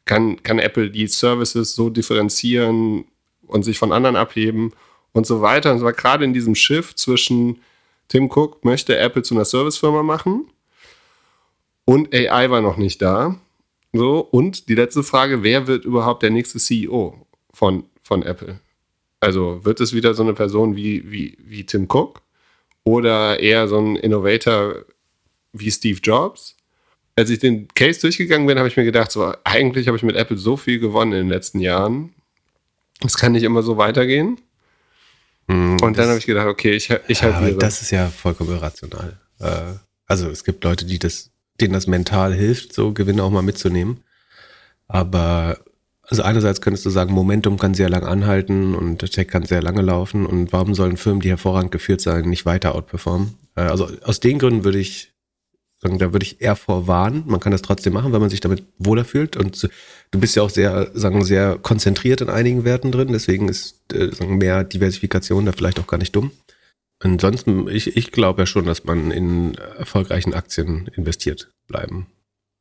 Kann, 0.06 0.42
kann 0.42 0.60
Apple 0.60 0.90
die 0.90 1.08
Services 1.08 1.76
so 1.76 1.90
differenzieren 1.90 3.06
und 3.46 3.64
sich 3.64 3.78
von 3.78 3.92
anderen 3.92 4.16
abheben 4.16 4.72
und 5.12 5.28
so 5.28 5.42
weiter? 5.42 5.72
Und 5.72 5.78
es 5.78 5.84
war 5.84 5.94
gerade 5.94 6.24
in 6.24 6.34
diesem 6.34 6.56
Shift 6.56 6.98
zwischen 6.98 7.62
Tim 8.08 8.32
Cook 8.32 8.64
möchte 8.64 8.98
Apple 8.98 9.22
zu 9.22 9.36
einer 9.36 9.46
Servicefirma 9.46 10.02
machen 10.02 10.50
und 11.86 12.14
AI 12.14 12.50
war 12.50 12.62
noch 12.62 12.78
nicht 12.78 13.02
da. 13.02 13.36
So, 13.98 14.20
und 14.20 14.70
die 14.70 14.76
letzte 14.76 15.04
Frage: 15.04 15.44
Wer 15.44 15.68
wird 15.68 15.86
überhaupt 15.86 16.24
der 16.24 16.30
nächste 16.30 16.60
CEO 16.60 17.26
von, 17.54 17.86
von 18.02 18.24
Apple? 18.24 18.60
Also 19.20 19.66
wird 19.66 19.80
es 19.80 19.94
wieder 19.94 20.14
so 20.14 20.24
eine 20.24 20.34
Person 20.34 20.76
wie, 20.76 21.12
wie, 21.12 21.38
wie 21.42 21.66
Tim 21.66 21.88
Cook 21.90 22.22
oder 22.84 23.40
eher 23.40 23.68
so 23.68 23.80
ein 23.80 23.96
Innovator 23.96 24.86
wie 25.54 25.72
Steve 25.72 26.00
Jobs? 26.02 26.56
Als 27.16 27.32
ich 27.32 27.40
den 27.40 27.68
Case 27.70 28.00
durchgegangen 28.00 28.46
bin, 28.46 28.60
habe 28.60 28.68
ich 28.68 28.78
mir 28.78 28.86
gedacht, 28.86 29.12
so, 29.12 29.34
eigentlich 29.44 29.88
habe 29.88 29.98
ich 29.98 30.04
mit 30.04 30.16
Apple 30.16 30.38
so 30.38 30.56
viel 30.56 30.78
gewonnen 30.78 31.14
in 31.14 31.18
den 31.18 31.30
letzten 31.30 31.60
Jahren. 31.60 32.14
Es 33.04 33.18
kann 33.18 33.32
nicht 33.32 33.44
immer 33.44 33.64
so 33.64 33.78
weitergehen. 33.78 34.40
Mm, 35.48 35.78
und 35.82 35.98
dann 35.98 36.10
habe 36.10 36.20
ich 36.20 36.28
gedacht, 36.28 36.46
okay, 36.46 36.74
ich, 36.74 36.92
ich 37.08 37.22
ja, 37.22 37.34
halbiere. 37.34 37.58
Das 37.58 37.82
ist 37.82 37.90
ja 37.90 38.08
vollkommen 38.10 38.52
irrational. 38.52 39.20
Äh, 39.40 39.74
also 40.06 40.30
es 40.30 40.44
gibt 40.44 40.64
Leute, 40.64 40.86
die 40.86 41.00
das 41.00 41.32
denen 41.60 41.74
das 41.74 41.88
mental 41.88 42.34
hilft, 42.34 42.74
so 42.74 42.94
Gewinne 42.94 43.24
auch 43.24 43.32
mal 43.32 43.42
mitzunehmen. 43.42 44.02
Aber 44.88 45.58
also 46.04 46.24
einerseits 46.24 46.62
könntest 46.62 46.86
du 46.86 46.90
sagen, 46.90 47.14
Momentum 47.14 47.58
kann 47.58 47.74
sehr 47.74 47.90
lang 47.90 48.04
anhalten 48.04 48.76
und 48.76 49.02
der 49.02 49.10
Tech 49.10 49.28
kann 49.28 49.44
sehr 49.44 49.62
lange 49.62 49.82
laufen 49.82 50.26
und 50.26 50.54
warum 50.54 50.74
sollen 50.74 50.98
Firmen, 50.98 51.22
die 51.22 51.30
hervorragend 51.30 51.72
geführt 51.72 52.02
sein, 52.02 52.30
nicht 52.30 52.46
weiter 52.46 52.76
outperformen? 52.76 53.34
Äh, 53.56 53.62
also 53.62 53.90
aus 54.04 54.20
den 54.20 54.40
Gründen 54.40 54.64
würde 54.64 54.80
ich 54.80 55.12
sagen, 55.80 56.00
da 56.00 56.14
würde 56.14 56.26
ich 56.26 56.42
eher 56.42 56.56
vorwarnen. 56.56 57.24
Man 57.28 57.40
kann 57.40 57.52
das 57.52 57.62
trotzdem 57.62 57.94
machen, 57.94 58.14
wenn 58.14 58.22
man 58.22 58.30
sich 58.30 58.40
damit 58.40 58.64
wohler 58.78 59.06
fühlt 59.06 59.36
und 59.36 59.70
du 60.12 60.20
bist 60.20 60.36
ja 60.36 60.44
auch 60.44 60.50
sehr, 60.50 60.90
sagen, 60.94 61.24
sehr 61.24 61.58
konzentriert 61.58 62.22
in 62.22 62.30
einigen 62.30 62.64
Werten 62.64 62.92
drin, 62.92 63.10
deswegen 63.12 63.50
ist 63.50 63.82
äh, 63.94 64.12
sagen, 64.12 64.38
mehr 64.38 64.64
Diversifikation 64.64 65.46
da 65.46 65.52
vielleicht 65.52 65.80
auch 65.80 65.88
gar 65.88 65.98
nicht 65.98 66.16
dumm. 66.16 66.32
Ansonsten, 67.00 67.68
ich, 67.68 67.96
ich 67.96 68.12
glaube 68.12 68.42
ja 68.42 68.46
schon, 68.46 68.66
dass 68.66 68.84
man 68.84 69.12
in 69.12 69.56
erfolgreichen 69.56 70.34
Aktien 70.34 70.88
investiert 70.88 71.52
bleiben 71.68 72.08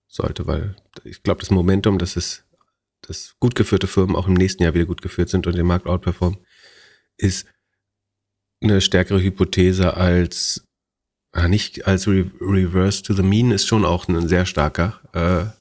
sollte, 0.08 0.46
weil 0.46 0.76
ich 1.04 1.22
glaube, 1.22 1.40
das 1.40 1.50
Momentum, 1.50 1.98
das 1.98 2.16
ist, 2.16 2.44
dass 3.02 3.36
gut 3.40 3.54
geführte 3.54 3.86
Firmen 3.86 4.16
auch 4.16 4.28
im 4.28 4.34
nächsten 4.34 4.62
Jahr 4.62 4.74
wieder 4.74 4.84
gut 4.84 5.02
geführt 5.02 5.30
sind 5.30 5.46
und 5.46 5.56
den 5.56 5.66
Markt 5.66 5.86
outperformen, 5.86 6.38
ist 7.16 7.46
eine 8.62 8.80
stärkere 8.80 9.22
Hypothese 9.22 9.96
als 9.96 10.66
nicht 11.48 11.86
als 11.86 12.08
Re 12.08 12.30
Reverse 12.40 13.02
to 13.02 13.12
the 13.12 13.22
Mean 13.22 13.50
ist 13.50 13.66
schon 13.66 13.84
auch 13.84 14.08
ein 14.08 14.26
sehr 14.26 14.46
starker. 14.46 15.00
Äh, 15.12 15.52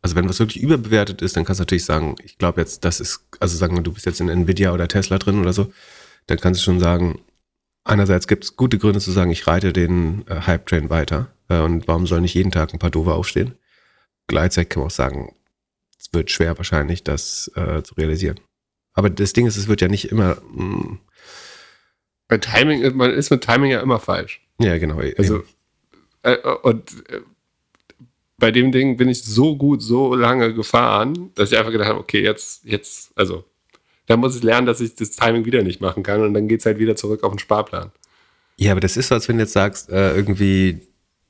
also 0.00 0.16
wenn 0.16 0.28
was 0.28 0.40
wirklich 0.40 0.62
überbewertet 0.62 1.22
ist, 1.22 1.36
dann 1.36 1.44
kannst 1.44 1.60
du 1.60 1.62
natürlich 1.62 1.84
sagen, 1.84 2.16
ich 2.24 2.38
glaube 2.38 2.60
jetzt, 2.60 2.84
das 2.84 2.98
ist, 2.98 3.26
also 3.38 3.56
sagen 3.56 3.76
wir, 3.76 3.82
du 3.82 3.92
bist 3.92 4.06
jetzt 4.06 4.20
in 4.20 4.28
Nvidia 4.28 4.72
oder 4.72 4.88
Tesla 4.88 5.18
drin 5.18 5.40
oder 5.40 5.52
so, 5.52 5.72
dann 6.26 6.40
kannst 6.40 6.60
du 6.60 6.64
schon 6.64 6.80
sagen, 6.80 7.20
einerseits 7.84 8.26
gibt 8.26 8.44
es 8.44 8.56
gute 8.56 8.78
Gründe 8.78 9.00
zu 9.00 9.10
sagen, 9.10 9.30
ich 9.30 9.46
reite 9.46 9.72
den 9.72 10.24
äh, 10.28 10.42
Hype-Train 10.42 10.90
weiter 10.90 11.32
äh, 11.48 11.60
und 11.60 11.88
warum 11.88 12.06
soll 12.06 12.20
nicht 12.20 12.34
jeden 12.34 12.50
Tag 12.50 12.72
ein 12.72 12.78
paar 12.78 12.90
Dove 12.90 13.14
aufstehen? 13.14 13.54
Gleichzeitig 14.26 14.70
kann 14.70 14.80
man 14.80 14.88
auch 14.88 14.92
sagen, 14.94 15.34
es 15.98 16.12
wird 16.12 16.30
schwer 16.30 16.56
wahrscheinlich, 16.56 17.04
das 17.04 17.50
äh, 17.54 17.82
zu 17.82 17.94
realisieren. 17.94 18.40
Aber 18.94 19.10
das 19.10 19.32
Ding 19.32 19.46
ist, 19.46 19.56
es 19.56 19.68
wird 19.68 19.80
ja 19.80 19.88
nicht 19.88 20.10
immer. 20.10 20.36
Mh, 20.52 20.64
mm, 20.64 21.00
Bei 22.28 22.38
Timing, 22.38 22.96
man 22.96 23.10
ist 23.10 23.30
mit 23.30 23.42
Timing 23.42 23.70
ja 23.70 23.80
immer 23.80 24.00
falsch. 24.00 24.40
Ja, 24.58 24.78
genau. 24.78 25.00
Also, 25.16 25.42
äh, 26.22 26.36
und 26.62 27.08
äh, 27.10 27.20
bei 28.38 28.50
dem 28.50 28.72
Ding 28.72 28.96
bin 28.96 29.08
ich 29.08 29.22
so 29.22 29.56
gut, 29.56 29.82
so 29.82 30.14
lange 30.14 30.52
gefahren, 30.54 31.30
dass 31.34 31.52
ich 31.52 31.58
einfach 31.58 31.72
gedacht 31.72 31.88
habe, 31.88 32.00
okay, 32.00 32.22
jetzt, 32.22 32.64
jetzt, 32.64 33.16
also 33.16 33.44
da 34.12 34.18
muss 34.18 34.36
ich 34.36 34.42
lernen, 34.42 34.66
dass 34.66 34.82
ich 34.82 34.94
das 34.94 35.12
Timing 35.12 35.46
wieder 35.46 35.62
nicht 35.62 35.80
machen 35.80 36.02
kann 36.02 36.20
und 36.20 36.34
dann 36.34 36.46
geht 36.46 36.60
es 36.60 36.66
halt 36.66 36.78
wieder 36.78 36.94
zurück 36.96 37.24
auf 37.24 37.32
den 37.32 37.38
Sparplan. 37.38 37.92
Ja, 38.58 38.72
aber 38.72 38.80
das 38.80 38.98
ist 38.98 39.08
so, 39.08 39.14
als 39.14 39.26
wenn 39.26 39.38
du 39.38 39.44
jetzt 39.44 39.54
sagst, 39.54 39.88
äh, 39.88 40.14
irgendwie, 40.14 40.82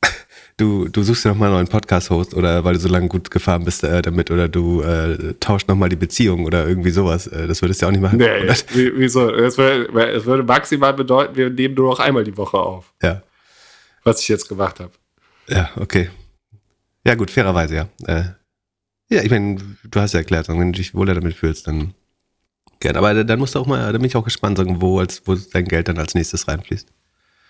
du, 0.57 0.89
du 0.89 1.05
suchst 1.05 1.25
dir 1.25 1.29
nochmal 1.29 1.51
einen 1.51 1.59
neuen 1.59 1.69
Podcast-Host 1.69 2.35
oder 2.35 2.65
weil 2.65 2.75
du 2.75 2.81
so 2.81 2.89
lange 2.89 3.07
gut 3.07 3.31
gefahren 3.31 3.65
bist 3.65 3.85
äh, 3.85 4.03
damit 4.03 4.33
oder 4.33 4.49
du 4.49 4.83
äh, 4.83 5.35
tauscht 5.39 5.69
nochmal 5.69 5.91
die 5.91 5.97
Beziehung 5.97 6.45
oder 6.45 6.67
irgendwie 6.67 6.91
sowas. 6.91 7.29
Äh, 7.29 7.47
das 7.47 7.63
würdest 7.63 7.81
du 7.81 7.85
ja 7.85 7.89
auch 7.89 7.93
nicht 7.93 8.01
machen. 8.01 8.19
Nee, 8.19 8.43
oder? 8.43 8.57
wieso? 8.97 9.31
Es 9.31 9.57
würde, 9.57 10.27
würde 10.27 10.43
maximal 10.43 10.93
bedeuten, 10.93 11.37
wir 11.37 11.49
nehmen 11.49 11.77
nur 11.77 11.91
noch 11.91 12.01
einmal 12.01 12.25
die 12.25 12.37
Woche 12.37 12.59
auf. 12.59 12.93
Ja. 13.01 13.23
Was 14.03 14.21
ich 14.21 14.27
jetzt 14.27 14.49
gemacht 14.49 14.81
habe. 14.81 14.91
Ja, 15.47 15.71
okay. 15.77 16.11
Ja, 17.07 17.15
gut, 17.15 17.31
fairerweise, 17.31 17.77
ja. 17.77 17.89
Äh, 18.07 18.25
ja, 19.09 19.23
ich 19.23 19.31
meine, 19.31 19.61
du 19.85 20.01
hast 20.01 20.15
ja 20.15 20.19
erklärt, 20.19 20.49
wenn 20.49 20.73
du 20.73 20.79
dich 20.79 20.95
wohler 20.97 21.15
damit 21.15 21.35
fühlst, 21.35 21.69
dann 21.69 21.95
Gern. 22.83 22.97
Aber 22.97 23.23
dann 23.23 23.39
musst 23.39 23.55
du 23.55 23.61
auch 23.61 23.67
mal, 23.67 23.93
da 23.93 23.97
bin 23.97 24.07
ich 24.07 24.17
auch 24.17 24.25
gespannt, 24.25 24.59
sagen, 24.59 24.83
wo, 24.83 24.99
als, 24.99 25.23
wo 25.25 25.37
dein 25.37 25.67
Geld 25.67 25.87
dann 25.87 25.99
als 25.99 26.15
nächstes 26.15 26.49
reinfließt. 26.49 26.89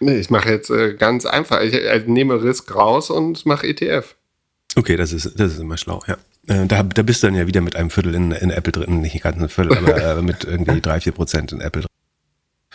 Nee, 0.01 0.19
ich 0.19 0.29
mache 0.29 0.51
jetzt 0.51 0.69
äh, 0.69 0.93
ganz 0.95 1.25
einfach. 1.25 1.63
Ich 1.63 1.73
äh, 1.73 2.05
nehme 2.07 2.43
Risk 2.43 2.75
raus 2.75 3.09
und 3.09 3.47
mache 3.47 3.67
ETF. 3.67 4.15
Okay, 4.77 4.97
das 4.97 5.13
ist, 5.13 5.41
das 5.41 5.55
ist 5.55 5.59
immer 5.59 5.79
schlau, 5.79 6.03
ja. 6.07 6.19
Äh, 6.49 6.67
da, 6.67 6.83
da 6.83 7.03
bist 7.03 7.23
du 7.23 7.29
dann 7.29 7.37
ja 7.37 7.47
wieder 7.47 7.63
mit 7.63 7.77
einem 7.77 7.89
Viertel 7.89 8.15
in, 8.15 8.33
in 8.33 8.51
Apple 8.51 8.73
drin, 8.73 9.01
nicht 9.01 9.23
ganz 9.23 9.41
ein 9.41 9.49
Viertel, 9.49 9.79
aber 9.79 10.19
äh, 10.19 10.23
mit 10.23 10.45
irgendwie 10.45 10.83
drei, 10.83 11.01
vier 11.01 11.13
Prozent 11.13 11.53
in 11.53 11.63
Apple 11.63 11.83
drin. 11.83 11.89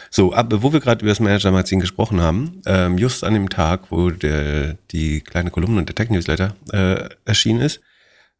So, 0.10 0.34
ab, 0.34 0.48
wo 0.52 0.74
wir 0.74 0.80
gerade 0.80 1.02
über 1.02 1.12
das 1.12 1.20
Manager-Magazin 1.20 1.80
gesprochen 1.80 2.22
haben, 2.22 2.64
ähm, 2.66 2.98
just 2.98 3.24
an 3.24 3.36
dem 3.36 3.50
Tag, 3.50 3.92
wo 3.92 4.10
der, 4.10 4.78
die 4.90 5.22
kleine 5.22 5.52
Kolumne 5.52 5.78
und 5.78 5.90
der 5.90 5.96
Tech-Newsletter 5.96 6.56
äh, 6.72 7.10
erschienen 7.26 7.62
ist, 7.62 7.82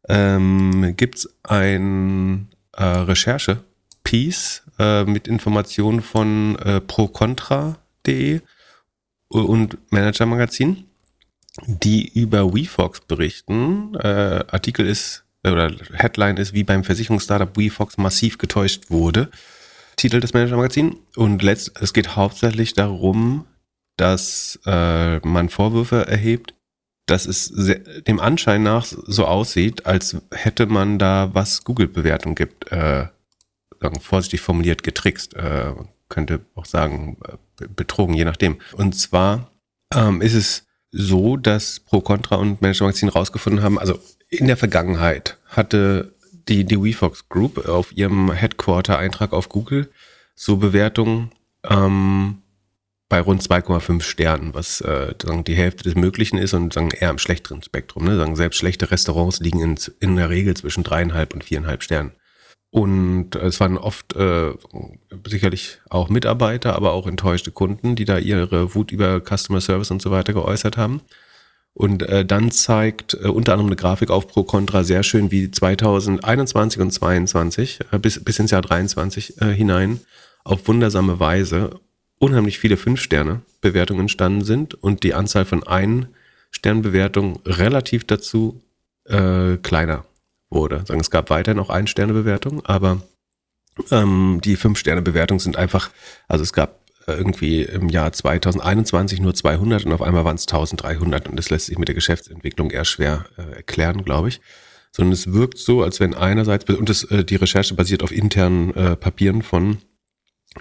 ähm, 0.08 0.94
gibt 0.96 1.18
es 1.18 1.28
ein 1.44 2.48
äh, 2.72 2.82
Recherche 2.82 3.58
Piece 4.08 4.62
äh, 4.78 5.04
mit 5.04 5.28
Informationen 5.28 6.00
von 6.00 6.56
äh, 6.60 6.80
procontra.de 6.80 8.40
und 9.28 9.76
Manager 9.92 10.24
Magazin, 10.24 10.84
die 11.66 12.08
über 12.18 12.54
WeFox 12.54 13.02
berichten. 13.02 13.94
Äh, 13.96 14.44
Artikel 14.48 14.86
ist 14.86 15.24
oder 15.44 15.70
Headline 15.92 16.38
ist, 16.38 16.54
wie 16.54 16.64
beim 16.64 16.84
Versicherungsstartup 16.84 17.58
WeFox 17.58 17.98
massiv 17.98 18.38
getäuscht 18.38 18.88
wurde. 18.88 19.28
Titel 19.96 20.20
des 20.20 20.32
Manager 20.32 20.56
Magazin. 20.56 20.96
Und 21.14 21.42
letzt, 21.42 21.78
es 21.78 21.92
geht 21.92 22.16
hauptsächlich 22.16 22.72
darum, 22.72 23.44
dass 23.98 24.58
äh, 24.64 25.18
man 25.18 25.50
Vorwürfe 25.50 26.06
erhebt, 26.06 26.54
dass 27.04 27.26
es 27.26 27.44
sehr, 27.44 27.80
dem 27.80 28.20
Anschein 28.20 28.62
nach 28.62 28.86
so 28.86 29.26
aussieht, 29.26 29.84
als 29.84 30.16
hätte 30.30 30.64
man 30.64 30.98
da 30.98 31.28
was 31.34 31.64
Google-Bewertung 31.64 32.34
gibt, 32.34 32.72
äh, 32.72 33.08
vorsichtig 34.00 34.40
formuliert 34.40 34.82
getrickst. 34.82 35.34
Äh, 35.34 35.72
könnte 36.08 36.40
auch 36.54 36.64
sagen, 36.64 37.18
äh, 37.26 37.66
betrogen, 37.68 38.14
je 38.14 38.24
nachdem. 38.24 38.58
Und 38.72 38.94
zwar 38.94 39.50
ähm, 39.94 40.20
ist 40.20 40.34
es 40.34 40.66
so, 40.90 41.36
dass 41.36 41.80
Pro 41.80 42.00
Contra 42.00 42.36
und 42.36 42.62
Manager 42.62 42.84
Magazin 42.84 43.08
rausgefunden 43.08 43.62
haben, 43.62 43.78
also 43.78 43.98
in 44.30 44.46
der 44.46 44.56
Vergangenheit 44.56 45.38
hatte 45.46 46.14
die, 46.48 46.64
die 46.64 46.82
WeFox 46.82 47.28
Group 47.28 47.68
auf 47.68 47.96
ihrem 47.96 48.32
Headquarter-Eintrag 48.32 49.32
auf 49.32 49.48
Google 49.48 49.90
so 50.34 50.56
Bewertungen 50.56 51.32
ähm, 51.64 52.42
bei 53.08 53.20
rund 53.20 53.42
2,5 53.42 54.02
Sternen, 54.02 54.54
was 54.54 54.80
äh, 54.80 55.14
sagen, 55.20 55.44
die 55.44 55.54
Hälfte 55.54 55.84
des 55.84 55.94
Möglichen 55.94 56.38
ist 56.38 56.52
und 56.52 56.72
sagen, 56.72 56.90
eher 56.90 57.10
im 57.10 57.18
schlechteren 57.18 57.62
Spektrum. 57.62 58.04
Ne? 58.04 58.16
Sagen, 58.16 58.36
selbst 58.36 58.58
schlechte 58.58 58.90
Restaurants 58.90 59.40
liegen 59.40 59.60
in, 59.60 59.78
in 60.00 60.16
der 60.16 60.30
Regel 60.30 60.54
zwischen 60.56 60.84
dreieinhalb 60.84 61.34
und 61.34 61.44
viereinhalb 61.44 61.82
Sternen. 61.82 62.12
Und 62.70 63.34
es 63.34 63.60
waren 63.60 63.78
oft 63.78 64.14
äh, 64.14 64.52
sicherlich 65.26 65.78
auch 65.88 66.10
Mitarbeiter, 66.10 66.76
aber 66.76 66.92
auch 66.92 67.06
enttäuschte 67.06 67.50
Kunden, 67.50 67.96
die 67.96 68.04
da 68.04 68.18
ihre 68.18 68.74
Wut 68.74 68.92
über 68.92 69.20
Customer 69.20 69.60
Service 69.60 69.90
und 69.90 70.02
so 70.02 70.10
weiter 70.10 70.34
geäußert 70.34 70.76
haben. 70.76 71.00
Und 71.72 72.02
äh, 72.02 72.24
dann 72.24 72.50
zeigt 72.50 73.14
äh, 73.14 73.28
unter 73.28 73.52
anderem 73.52 73.68
eine 73.68 73.76
Grafik 73.76 74.10
auf 74.10 74.26
Pro 74.26 74.42
Contra 74.42 74.84
sehr 74.84 75.02
schön, 75.02 75.30
wie 75.30 75.50
2021 75.50 76.80
und 76.80 76.90
2022 76.90 77.80
äh, 77.92 77.98
bis, 77.98 78.22
bis 78.22 78.38
ins 78.38 78.50
Jahr 78.50 78.62
23 78.62 79.40
äh, 79.40 79.46
hinein 79.46 80.00
auf 80.44 80.66
wundersame 80.66 81.20
Weise 81.20 81.78
unheimlich 82.18 82.58
viele 82.58 82.76
Fünf-Sterne-Bewertungen 82.76 84.00
entstanden 84.02 84.44
sind 84.44 84.74
und 84.74 85.04
die 85.04 85.14
Anzahl 85.14 85.44
von 85.44 85.62
Ein-Stern-Bewertungen 85.62 87.38
relativ 87.46 88.04
dazu 88.04 88.60
äh, 89.04 89.56
kleiner 89.58 90.04
wurde. 90.50 90.84
Sagen, 90.86 91.00
es 91.00 91.10
gab 91.10 91.30
weiter 91.30 91.54
noch 91.54 91.70
Ein-Sterne-Bewertungen, 91.70 92.64
aber 92.64 93.02
ähm, 93.90 94.40
die 94.42 94.56
Fünf-Sterne-Bewertungen 94.56 95.40
sind 95.40 95.56
einfach, 95.56 95.90
also 96.26 96.42
es 96.42 96.52
gab 96.52 96.80
irgendwie 97.06 97.62
im 97.62 97.88
Jahr 97.88 98.12
2021 98.12 99.20
nur 99.20 99.34
200 99.34 99.86
und 99.86 99.92
auf 99.92 100.02
einmal 100.02 100.24
waren 100.24 100.36
es 100.36 100.46
1300 100.46 101.28
und 101.28 101.36
das 101.36 101.50
lässt 101.50 101.66
sich 101.66 101.78
mit 101.78 101.88
der 101.88 101.94
Geschäftsentwicklung 101.94 102.70
eher 102.70 102.84
schwer 102.84 103.26
äh, 103.36 103.56
erklären, 103.56 104.04
glaube 104.04 104.28
ich. 104.28 104.40
Sondern 104.92 105.12
es 105.12 105.32
wirkt 105.32 105.58
so, 105.58 105.82
als 105.82 106.00
wenn 106.00 106.14
einerseits, 106.14 106.64
und 106.66 106.88
das, 106.88 107.04
äh, 107.04 107.24
die 107.24 107.36
Recherche 107.36 107.74
basiert 107.74 108.02
auf 108.02 108.12
internen 108.12 108.74
äh, 108.74 108.96
Papieren 108.96 109.42
von 109.42 109.78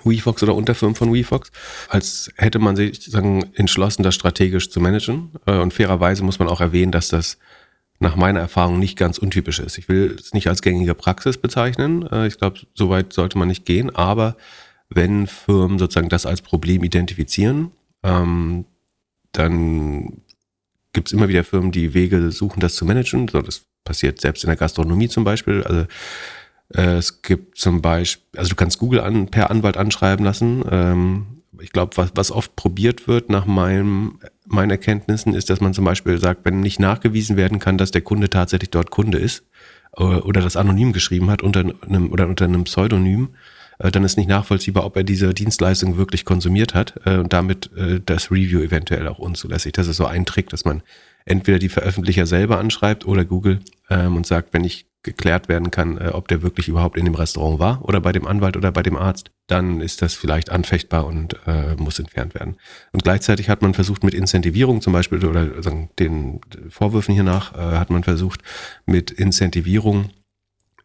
WeFox 0.04 0.44
oder 0.44 0.56
Unterfirmen 0.56 0.96
von 0.96 1.14
WeFox, 1.14 1.52
als 1.90 2.32
hätte 2.36 2.60
man 2.60 2.76
sich 2.76 3.04
sagen, 3.06 3.52
entschlossen, 3.54 4.04
das 4.04 4.16
strategisch 4.16 4.70
zu 4.70 4.80
managen. 4.80 5.32
Äh, 5.46 5.58
und 5.58 5.74
fairerweise 5.74 6.24
muss 6.24 6.40
man 6.40 6.48
auch 6.48 6.62
erwähnen, 6.62 6.92
dass 6.92 7.08
das 7.08 7.38
nach 8.00 8.16
meiner 8.16 8.40
Erfahrung 8.40 8.80
nicht 8.80 8.98
ganz 8.98 9.18
untypisch 9.18 9.60
ist. 9.60 9.78
Ich 9.78 9.90
will 9.90 10.16
es 10.20 10.34
nicht 10.34 10.48
als 10.48 10.62
gängige 10.62 10.94
Praxis 10.94 11.38
bezeichnen. 11.38 12.08
Äh, 12.08 12.28
ich 12.28 12.38
glaube, 12.38 12.60
so 12.74 12.90
weit 12.90 13.14
sollte 13.14 13.38
man 13.38 13.48
nicht 13.48 13.66
gehen. 13.66 13.96
Aber 13.96 14.38
wenn 14.90 15.28
Firmen 15.28 15.80
sozusagen 15.80 16.10
das 16.10 16.26
als 16.26 16.42
Problem 16.42 16.84
identifizieren, 16.84 17.72
ähm, 18.04 18.66
dann 19.32 20.22
gibt 20.94 21.10
es 21.10 21.14
immer 21.14 21.28
wieder 21.28 21.44
Firmen, 21.44 21.72
die 21.72 21.94
Wege 21.94 22.32
suchen, 22.32 22.60
das 22.60 22.76
zu 22.76 22.86
managen. 22.86 23.28
Das 23.28 23.66
passiert 23.84 24.22
selbst 24.22 24.44
in 24.44 24.48
der 24.48 24.58
Gastronomie 24.58 25.10
zum 25.10 25.24
Beispiel. 25.24 25.64
Also 25.64 25.86
äh, 26.74 26.98
es 26.98 27.22
gibt 27.22 27.58
zum 27.58 27.82
Beispiel, 27.82 28.40
also 28.40 28.50
du 28.50 28.56
kannst 28.56 28.80
Google 28.80 29.02
an, 29.02 29.28
per 29.28 29.50
Anwalt 29.50 29.78
anschreiben 29.78 30.26
lassen. 30.26 30.64
Ähm, 30.70 31.37
ich 31.60 31.72
glaube, 31.72 31.98
was, 31.98 32.12
was 32.16 32.32
oft 32.32 32.56
probiert 32.56 33.08
wird 33.08 33.30
nach 33.30 33.46
meinem 33.46 34.20
meinen 34.46 34.72
Erkenntnissen 34.72 35.34
ist, 35.34 35.50
dass 35.50 35.62
man 35.62 35.74
zum 35.74 35.86
Beispiel 35.86 36.18
sagt, 36.20 36.46
wenn 36.46 36.62
nicht 36.62 36.80
nachgewiesen 36.80 37.36
werden 37.36 37.60
kann, 37.60 37.78
dass 37.78 37.92
der 37.92 38.02
Kunde 38.02 38.30
tatsächlich 38.30 38.70
dort 38.70 38.92
Kunde 38.92 39.18
ist 39.18 39.44
äh, 39.98 40.04
oder 40.04 40.42
das 40.42 40.56
anonym 40.56 40.94
geschrieben 40.94 41.30
hat 41.30 41.42
unter 41.42 41.60
einem 41.60 42.12
oder 42.12 42.28
unter 42.28 42.46
einem 42.46 42.64
Pseudonym, 42.64 43.30
äh, 43.80 43.92
dann 43.92 44.04
ist 44.04 44.18
nicht 44.18 44.30
nachvollziehbar, 44.30 44.86
ob 44.86 44.96
er 44.96 45.04
diese 45.04 45.34
Dienstleistung 45.34 45.98
wirklich 45.98 46.24
konsumiert 46.24 46.74
hat 46.74 47.00
äh, 47.06 47.18
und 47.18 47.34
damit 47.34 47.70
das 48.06 48.32
Review 48.32 48.62
eventuell 48.62 49.08
auch 49.08 49.20
unzulässig. 49.20 49.74
Das 49.74 49.88
ist 49.88 49.98
so 49.98 50.06
ein 50.06 50.26
Trick, 50.26 50.50
dass 50.50 50.66
man 50.66 50.82
entweder 51.26 51.60
die 51.60 51.70
Veröffentlicher 51.70 52.26
selber 52.26 52.58
anschreibt 52.58 53.06
oder 53.06 53.26
Google 53.26 53.60
ähm, 53.90 54.16
und 54.16 54.26
sagt, 54.26 54.54
wenn 54.54 54.64
ich 54.64 54.86
geklärt 55.08 55.48
werden 55.48 55.72
kann, 55.72 55.98
äh, 55.98 56.10
ob 56.14 56.28
der 56.28 56.42
wirklich 56.44 56.68
überhaupt 56.68 56.98
in 56.98 57.06
dem 57.06 57.16
Restaurant 57.16 57.60
war 57.60 57.86
oder 57.86 58.00
bei 58.00 58.12
dem 58.12 58.28
Anwalt 58.28 58.56
oder 58.58 58.72
bei 58.72 58.84
dem 58.84 58.96
Arzt, 58.96 59.32
dann 59.48 59.82
ist 59.82 60.02
das 60.02 60.14
vielleicht 60.14 60.52
anfechtbar 60.52 61.06
und 61.06 61.36
äh, 61.48 61.76
muss 61.76 62.00
entfernt 62.00 62.36
werden. 62.36 62.58
Und 62.92 63.04
gleichzeitig 63.04 63.50
hat 63.50 63.62
man 63.62 63.74
versucht 63.74 64.04
mit 64.04 64.14
Incentivierung 64.14 64.82
zum 64.82 64.94
Beispiel 64.94 65.26
oder 65.26 65.64
sagen, 65.64 65.90
den 65.98 66.42
Vorwürfen 66.70 67.14
hiernach 67.14 67.56
äh, 67.56 67.78
hat 67.78 67.90
man 67.90 68.04
versucht 68.04 68.42
mit 68.86 69.10
Incentivierung 69.12 70.12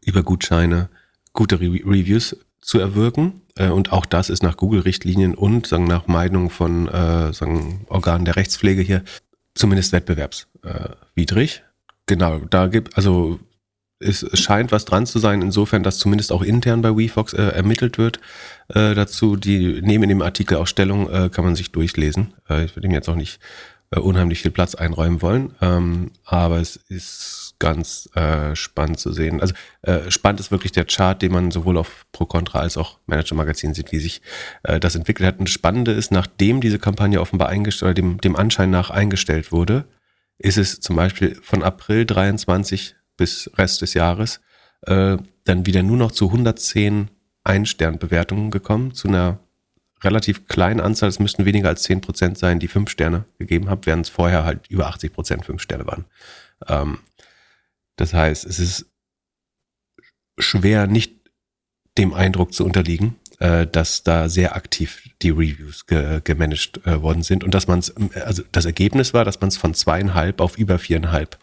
über 0.05 0.23
Gutscheine 0.23 0.89
gute 1.33 1.61
Re 1.61 1.81
Reviews 1.85 2.37
zu 2.61 2.79
erwirken. 2.79 3.43
Äh, 3.57 3.69
und 3.69 3.93
auch 3.93 4.07
das 4.07 4.31
ist 4.31 4.43
nach 4.43 4.57
Google-Richtlinien 4.57 5.35
und 5.35 5.67
sagen, 5.67 5.85
nach 5.85 6.07
Meinung 6.07 6.49
von 6.49 6.89
äh, 6.89 7.33
sagen, 7.33 7.85
Organen 7.89 8.25
der 8.25 8.37
Rechtspflege 8.37 8.83
hier 8.83 9.03
zumindest 9.55 9.93
wettbewerbswidrig. 9.93 11.63
Genau, 12.07 12.39
da 12.39 12.67
gibt, 12.67 12.97
also 12.97 13.39
es 14.03 14.27
scheint 14.35 14.73
was 14.73 14.85
dran 14.85 15.07
zu 15.07 15.19
sein, 15.19 15.43
insofern, 15.43 15.83
dass 15.83 15.99
zumindest 15.99 16.33
auch 16.33 16.43
intern 16.43 16.83
bei 16.83 16.97
WeFox 16.97 17.33
äh, 17.33 17.43
ermittelt 17.43 17.99
wird 17.99 18.21
äh, 18.69 18.95
dazu. 18.95 19.37
Die 19.37 19.81
nehmen 19.83 20.05
in 20.05 20.09
dem 20.11 20.23
Artikel 20.23 20.57
auch 20.57 20.67
Stellung, 20.67 21.11
äh, 21.11 21.29
kann 21.31 21.45
man 21.45 21.57
sich 21.57 21.73
durchlesen. 21.73 22.35
Äh, 22.49 22.65
ich 22.65 22.77
würde 22.77 22.89
ihm 22.89 22.95
jetzt 22.95 23.09
auch 23.09 23.17
nicht 23.17 23.41
äh, 23.91 24.01
unheimlich 24.01 24.43
viel 24.43 24.51
Platz 24.51 24.75
einräumen 24.75 25.23
wollen, 25.23 25.55
ähm, 25.61 26.11
aber 26.25 26.59
es 26.61 26.77
ist 26.77 27.55
ganz 27.59 28.09
äh, 28.15 28.57
spannend 28.57 28.99
zu 28.99 29.13
sehen. 29.13 29.41
Also 29.41 29.55
äh, 29.83 30.11
spannend 30.11 30.41
ist 30.41 30.51
wirklich 30.51 30.73
der 30.73 30.85
Chart, 30.85 31.21
den 31.21 31.31
man 31.31 31.51
sowohl 31.51 31.77
auf 31.77 32.07
Pro 32.11 32.27
Contra 32.27 32.61
als 32.61 32.77
auch 32.77 32.99
Manager 33.07 33.37
Magazin 33.37 33.75
sieht, 33.75 33.93
wie 33.93 34.01
sich 34.01 34.21
äh, 34.65 34.81
das 34.81 34.97
entwickelt 34.97 35.27
hat. 35.27 35.39
Und 35.39 35.49
das 35.49 35.53
Spannende 35.53 35.93
ist, 35.93 36.11
nachdem 36.11 36.61
diese 36.61 36.79
Kampagne 36.79 37.21
offenbar 37.21 37.51
eingestellt, 37.51 37.91
oder 37.91 37.95
dem, 37.95 38.21
dem 38.21 38.35
Anschein 38.35 38.71
nach 38.71 38.91
eingestellt 38.91 39.53
wurde, 39.53 39.85
ist 40.39 40.59
es 40.59 40.81
zum 40.81 40.97
Beispiel 40.97 41.39
von 41.41 41.63
April 41.63 42.05
23 42.05 42.97
bis 43.17 43.51
Rest 43.57 43.83
des 43.83 43.95
Jahres 43.95 44.41
äh, 44.83 45.17
dann 45.45 45.67
wieder 45.67 45.83
nur 45.83 45.97
noch 45.97 46.13
zu 46.13 46.27
110 46.27 47.11
Ein-Stern-Bewertungen 47.45 48.51
gekommen, 48.51 48.95
zu 48.95 49.09
einer 49.09 49.39
relativ 50.03 50.49
kleinen 50.49 50.81
Anzahl, 50.81 51.09
es 51.09 51.19
müssten 51.19 51.45
weniger 51.45 51.69
als 51.69 51.83
10 51.85 52.01
Prozent 52.01 52.39
sein, 52.39 52.59
die 52.59 52.69
fünf 52.69 52.91
Sterne 52.91 53.25
gegeben 53.39 53.69
haben, 53.69 53.85
während 53.85 54.07
es 54.07 54.13
vorher 54.13 54.45
halt 54.45 54.69
über 54.69 54.87
80 54.89 55.13
Prozent 55.13 55.45
fünf 55.45 55.63
Sterne 55.63 55.87
waren. 55.87 56.05
Ähm, 56.69 56.99
das 57.97 58.15
heißt, 58.15 58.45
es 58.45 58.59
ist 58.59 58.87
schwer, 60.39 60.87
nicht 60.87 61.15
dem 61.99 62.15
Eindruck 62.15 62.55
zu 62.55 62.65
unterliegen, 62.65 63.17
äh, 63.39 63.67
dass 63.67 64.03
da 64.03 64.29
sehr 64.29 64.57
aktiv 64.57 65.11
die 65.21 65.31
Reviews 65.31 65.87
ge 65.87 66.21
gemanagt 66.25 66.81
äh, 66.87 67.03
worden 67.03 67.23
sind 67.23 67.45
und 67.45 67.55
dass 67.55 67.67
man 67.67 67.81
es, 67.81 67.95
also 68.15 68.43
das 68.51 68.65
Ergebnis 68.65 69.15
war, 69.15 69.25
dass 69.25 69.41
man 69.41 69.49
es 69.49 69.57
von 69.57 69.75
zweieinhalb 69.75 70.41
auf 70.41 70.57
über 70.57 70.79
viereinhalb 70.79 71.39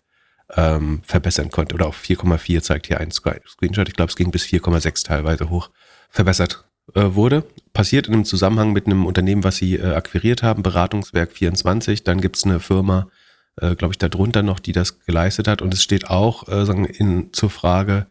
ähm, 0.55 1.01
verbessern 1.05 1.51
konnte 1.51 1.75
oder 1.75 1.87
auf 1.87 2.01
4,4 2.01 2.61
zeigt 2.61 2.87
hier 2.87 2.99
ein 2.99 3.11
Screenshot. 3.11 3.87
Ich 3.87 3.95
glaube, 3.95 4.09
es 4.09 4.15
ging 4.15 4.31
bis 4.31 4.43
4,6 4.43 5.05
teilweise 5.05 5.49
hoch 5.49 5.69
verbessert 6.09 6.65
äh, 6.95 7.13
wurde. 7.13 7.43
Passiert 7.73 8.07
in 8.07 8.13
einem 8.13 8.25
Zusammenhang 8.25 8.73
mit 8.73 8.85
einem 8.85 9.05
Unternehmen, 9.05 9.43
was 9.43 9.57
sie 9.57 9.75
äh, 9.75 9.93
akquiriert 9.93 10.43
haben, 10.43 10.63
Beratungswerk 10.63 11.31
24. 11.31 12.03
Dann 12.03 12.21
gibt 12.21 12.37
es 12.37 12.45
eine 12.45 12.59
Firma, 12.59 13.07
äh, 13.61 13.75
glaube 13.75 13.93
ich, 13.93 13.97
darunter 13.99 14.41
noch, 14.41 14.59
die 14.59 14.71
das 14.71 14.99
geleistet 15.01 15.47
hat. 15.47 15.61
Und 15.61 15.73
es 15.73 15.83
steht 15.83 16.09
auch 16.09 16.47
äh, 16.47 16.65
sagen, 16.65 16.85
in, 16.85 17.31
zur 17.31 17.49
Frage, 17.49 18.07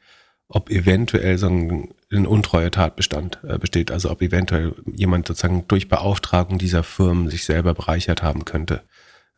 ob 0.49 0.71
eventuell 0.71 1.39
sagen, 1.39 1.95
ein 2.11 2.27
untreuer 2.27 2.71
Tatbestand 2.71 3.39
äh, 3.47 3.59
besteht, 3.59 3.91
also 3.91 4.11
ob 4.11 4.23
eventuell 4.23 4.75
jemand 4.95 5.27
sozusagen 5.27 5.67
durch 5.69 5.89
Beauftragung 5.89 6.59
dieser 6.59 6.83
Firmen 6.83 7.29
sich 7.29 7.45
selber 7.45 7.75
bereichert 7.75 8.23
haben 8.23 8.45
könnte, 8.45 8.83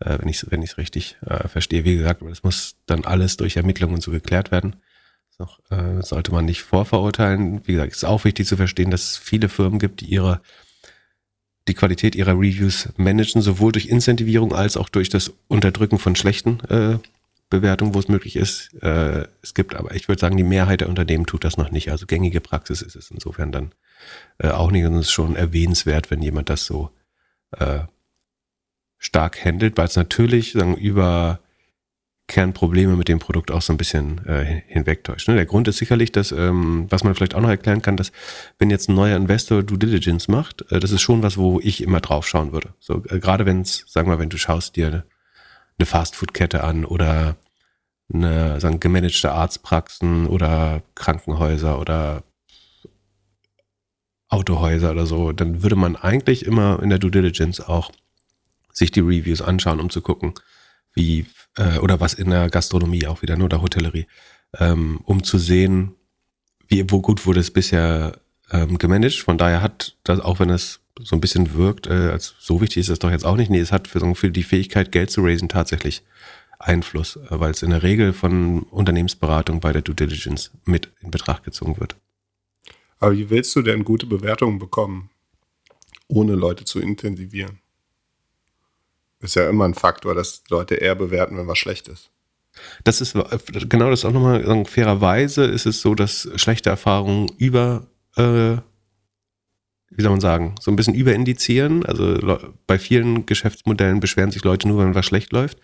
äh, 0.01 0.19
wenn 0.19 0.29
ich 0.29 0.43
es 0.43 0.51
wenn 0.51 0.63
richtig 0.63 1.17
äh, 1.27 1.49
verstehe. 1.49 1.85
Wie 1.85 1.97
gesagt, 1.97 2.23
es 2.23 2.43
muss 2.43 2.77
dann 2.87 3.05
alles 3.05 3.37
durch 3.37 3.57
Ermittlungen 3.57 4.01
so 4.01 4.11
geklärt 4.11 4.51
werden. 4.51 4.77
Noch, 5.39 5.59
äh, 5.71 6.03
sollte 6.03 6.33
man 6.33 6.45
nicht 6.45 6.63
vorverurteilen. 6.63 7.67
Wie 7.67 7.73
gesagt, 7.73 7.93
es 7.93 7.99
ist 7.99 8.05
auch 8.05 8.25
wichtig 8.25 8.47
zu 8.47 8.57
verstehen, 8.57 8.91
dass 8.91 9.13
es 9.13 9.17
viele 9.17 9.49
Firmen 9.49 9.79
gibt, 9.79 10.03
die 10.03 10.07
ihre 10.07 10.43
die 11.69 11.75
Qualität 11.75 12.15
ihrer 12.15 12.33
Reviews 12.33 12.89
managen, 12.97 13.43
sowohl 13.43 13.73
durch 13.73 13.87
Incentivierung 13.87 14.53
als 14.53 14.77
auch 14.77 14.89
durch 14.89 15.09
das 15.09 15.33
Unterdrücken 15.47 15.99
von 15.99 16.17
schlechten 16.17 16.61
äh, 16.69 16.99
Bewertungen, 17.49 17.95
wo 17.95 17.99
es 17.99 18.09
möglich 18.09 18.37
ist. 18.37 18.75
Äh, 18.83 19.27
es 19.43 19.55
gibt 19.55 19.75
aber, 19.75 19.95
ich 19.95 20.09
würde 20.09 20.21
sagen, 20.21 20.37
die 20.37 20.43
Mehrheit 20.43 20.81
der 20.81 20.89
Unternehmen 20.89 21.27
tut 21.27 21.45
das 21.45 21.57
noch 21.57 21.71
nicht. 21.71 21.91
Also 21.91 22.07
gängige 22.07 22.41
Praxis 22.41 22.83
ist 22.83 22.97
es 22.97 23.11
insofern 23.11 23.53
dann 23.53 23.73
äh, 24.39 24.49
auch 24.49 24.71
nicht. 24.71 24.85
Und 24.85 24.95
es 24.95 25.07
ist 25.07 25.13
schon 25.13 25.37
erwähnenswert, 25.37 26.11
wenn 26.11 26.23
jemand 26.23 26.49
das 26.49 26.65
so 26.65 26.91
äh, 27.53 27.81
stark 29.01 29.45
handelt, 29.45 29.77
weil 29.77 29.87
es 29.87 29.97
natürlich 29.97 30.53
sagen, 30.53 30.77
über 30.77 31.41
Kernprobleme 32.29 32.95
mit 32.95 33.09
dem 33.09 33.19
Produkt 33.19 33.51
auch 33.51 33.63
so 33.63 33.73
ein 33.73 33.77
bisschen 33.77 34.25
äh, 34.25 34.63
hinwegtäuscht. 34.69 35.27
Ne? 35.27 35.35
Der 35.35 35.47
Grund 35.47 35.67
ist 35.67 35.79
sicherlich, 35.79 36.13
dass, 36.13 36.31
ähm, 36.31 36.87
was 36.89 37.03
man 37.03 37.17
vielleicht 37.17 37.35
auch 37.35 37.41
noch 37.41 37.49
erklären 37.49 37.83
kann, 37.83 37.97
dass 37.97 38.13
wenn 38.59 38.71
jetzt 38.71 38.89
ein 38.89 38.95
neuer 38.95 39.17
Investor 39.17 39.65
Due 39.65 39.79
Diligence 39.79 40.29
macht, 40.29 40.71
äh, 40.71 40.79
das 40.79 40.93
ist 40.93 41.01
schon 41.01 41.25
was, 41.25 41.39
wo 41.39 41.59
ich 41.61 41.83
immer 41.83 42.01
drauf 42.01 42.29
schauen 42.29 42.53
würde. 42.53 42.69
So, 42.79 43.03
äh, 43.09 43.19
gerade 43.19 43.47
wenn 43.47 43.63
es, 43.63 43.85
sagen 43.89 44.09
wir, 44.09 44.21
wenn 44.21 44.29
du 44.29 44.39
schaust 44.39 44.77
dir 44.77 45.05
eine 45.79 45.87
Fastfood-Kette 45.87 46.63
an 46.63 46.85
oder 46.85 47.37
eine 48.13 48.61
sagen, 48.61 48.79
gemanagte 48.79 49.33
Arztpraxen 49.33 50.27
oder 50.27 50.83
Krankenhäuser 50.95 51.81
oder 51.81 52.23
Autohäuser 54.29 54.93
oder 54.93 55.07
so, 55.07 55.33
dann 55.33 55.65
würde 55.65 55.77
man 55.77 55.97
eigentlich 55.97 56.47
immer 56.47 56.81
in 56.81 56.91
der 56.91 57.01
Due 57.01 57.11
Diligence 57.11 57.61
auch 57.61 57.91
sich 58.73 58.91
die 58.91 59.01
Reviews 59.01 59.43
anschauen, 59.43 59.81
um 59.81 59.91
zu 59.91 60.01
gucken, 60.01 60.35
wie, 60.95 61.27
äh, 61.57 61.79
oder 61.79 62.01
was 62.01 62.15
in 62.15 62.31
der 62.31 62.51
Gastronomie 62.51 63.07
auch 63.07 63.23
wieder, 63.23 63.37
nur 63.37 63.49
der 63.49 63.63
Hotellerie, 63.63 64.07
ähm, 64.59 65.01
um 65.05 65.23
zu 65.23 65.39
sehen, 65.39 65.95
wie, 66.69 66.85
wo 66.91 67.01
gut 67.01 67.27
wurde 67.27 67.41
es 67.41 67.51
bisher 67.51 68.19
ähm, 68.51 68.79
gemanagt. 68.79 69.21
Von 69.21 69.39
daher 69.39 69.63
hat 69.63 69.97
das, 70.05 70.21
auch 70.21 70.41
wenn 70.41 70.51
es 70.51 70.81
so 70.99 71.17
ein 71.17 71.21
bisschen 71.21 71.55
wirkt, 71.55 71.87
äh, 71.87 72.11
als 72.11 72.35
so 72.39 72.61
wichtig 72.61 72.79
ist 72.79 72.89
es 72.89 72.99
doch 72.99 73.11
jetzt 73.11 73.25
auch 73.25 73.37
nicht. 73.37 73.51
Nee, 73.51 73.61
es 73.61 73.73
hat 73.73 73.89
für, 73.89 74.15
für 74.15 74.31
die 74.31 74.43
Fähigkeit, 74.43 74.93
Geld 74.93 75.11
zu 75.11 75.23
raisen, 75.23 75.49
tatsächlich 75.49 76.03
Einfluss, 76.59 77.17
äh, 77.17 77.21
weil 77.31 77.53
es 77.53 77.63
in 77.63 77.71
der 77.71 77.83
Regel 77.83 78.13
von 78.13 78.63
Unternehmensberatung 78.65 79.61
bei 79.61 79.73
der 79.73 79.83
Due 79.83 79.95
Diligence 79.95 80.51
mit 80.65 80.91
in 81.01 81.11
Betracht 81.11 81.45
gezogen 81.45 81.81
wird. 81.81 81.97
Aber 82.99 83.13
wie 83.13 83.31
willst 83.31 83.57
du 83.57 83.63
denn 83.63 83.85
gute 83.85 84.07
Bewertungen 84.07 84.59
bekommen, 84.59 85.11
ohne 86.07 86.35
Leute 86.35 86.65
zu 86.65 86.81
intensivieren? 86.81 87.61
Ist 89.21 89.37
ja 89.37 89.49
immer 89.49 89.67
ein 89.67 89.75
Faktor, 89.75 90.15
dass 90.15 90.43
Leute 90.49 90.77
eher 90.77 90.95
bewerten, 90.95 91.37
wenn 91.37 91.47
was 91.47 91.59
schlecht 91.59 91.89
ist. 91.89 92.11
Das 92.85 93.01
ist 93.01 93.15
genau 93.69 93.91
das 93.91 94.05
auch 94.05 94.13
nochmal 94.13 94.65
fairerweise 94.65 95.45
ist 95.45 95.67
es 95.67 95.81
so, 95.81 95.95
dass 95.95 96.29
schlechte 96.37 96.71
Erfahrungen 96.71 97.31
über, 97.39 97.87
äh, 98.17 98.57
wie 99.91 100.03
soll 100.03 100.11
man 100.11 100.21
sagen, 100.21 100.55
so 100.61 100.71
ein 100.71 100.77
bisschen 100.77 100.95
überindizieren. 100.95 101.85
Also 101.87 102.39
bei 102.67 102.79
vielen 102.79 103.27
Geschäftsmodellen 103.27 104.01
beschweren 104.01 104.31
sich 104.31 104.43
Leute 104.43 104.69
nur, 104.69 104.83
wenn 104.83 104.95
was 104.95 105.07
schlecht 105.07 105.33
läuft. 105.33 105.59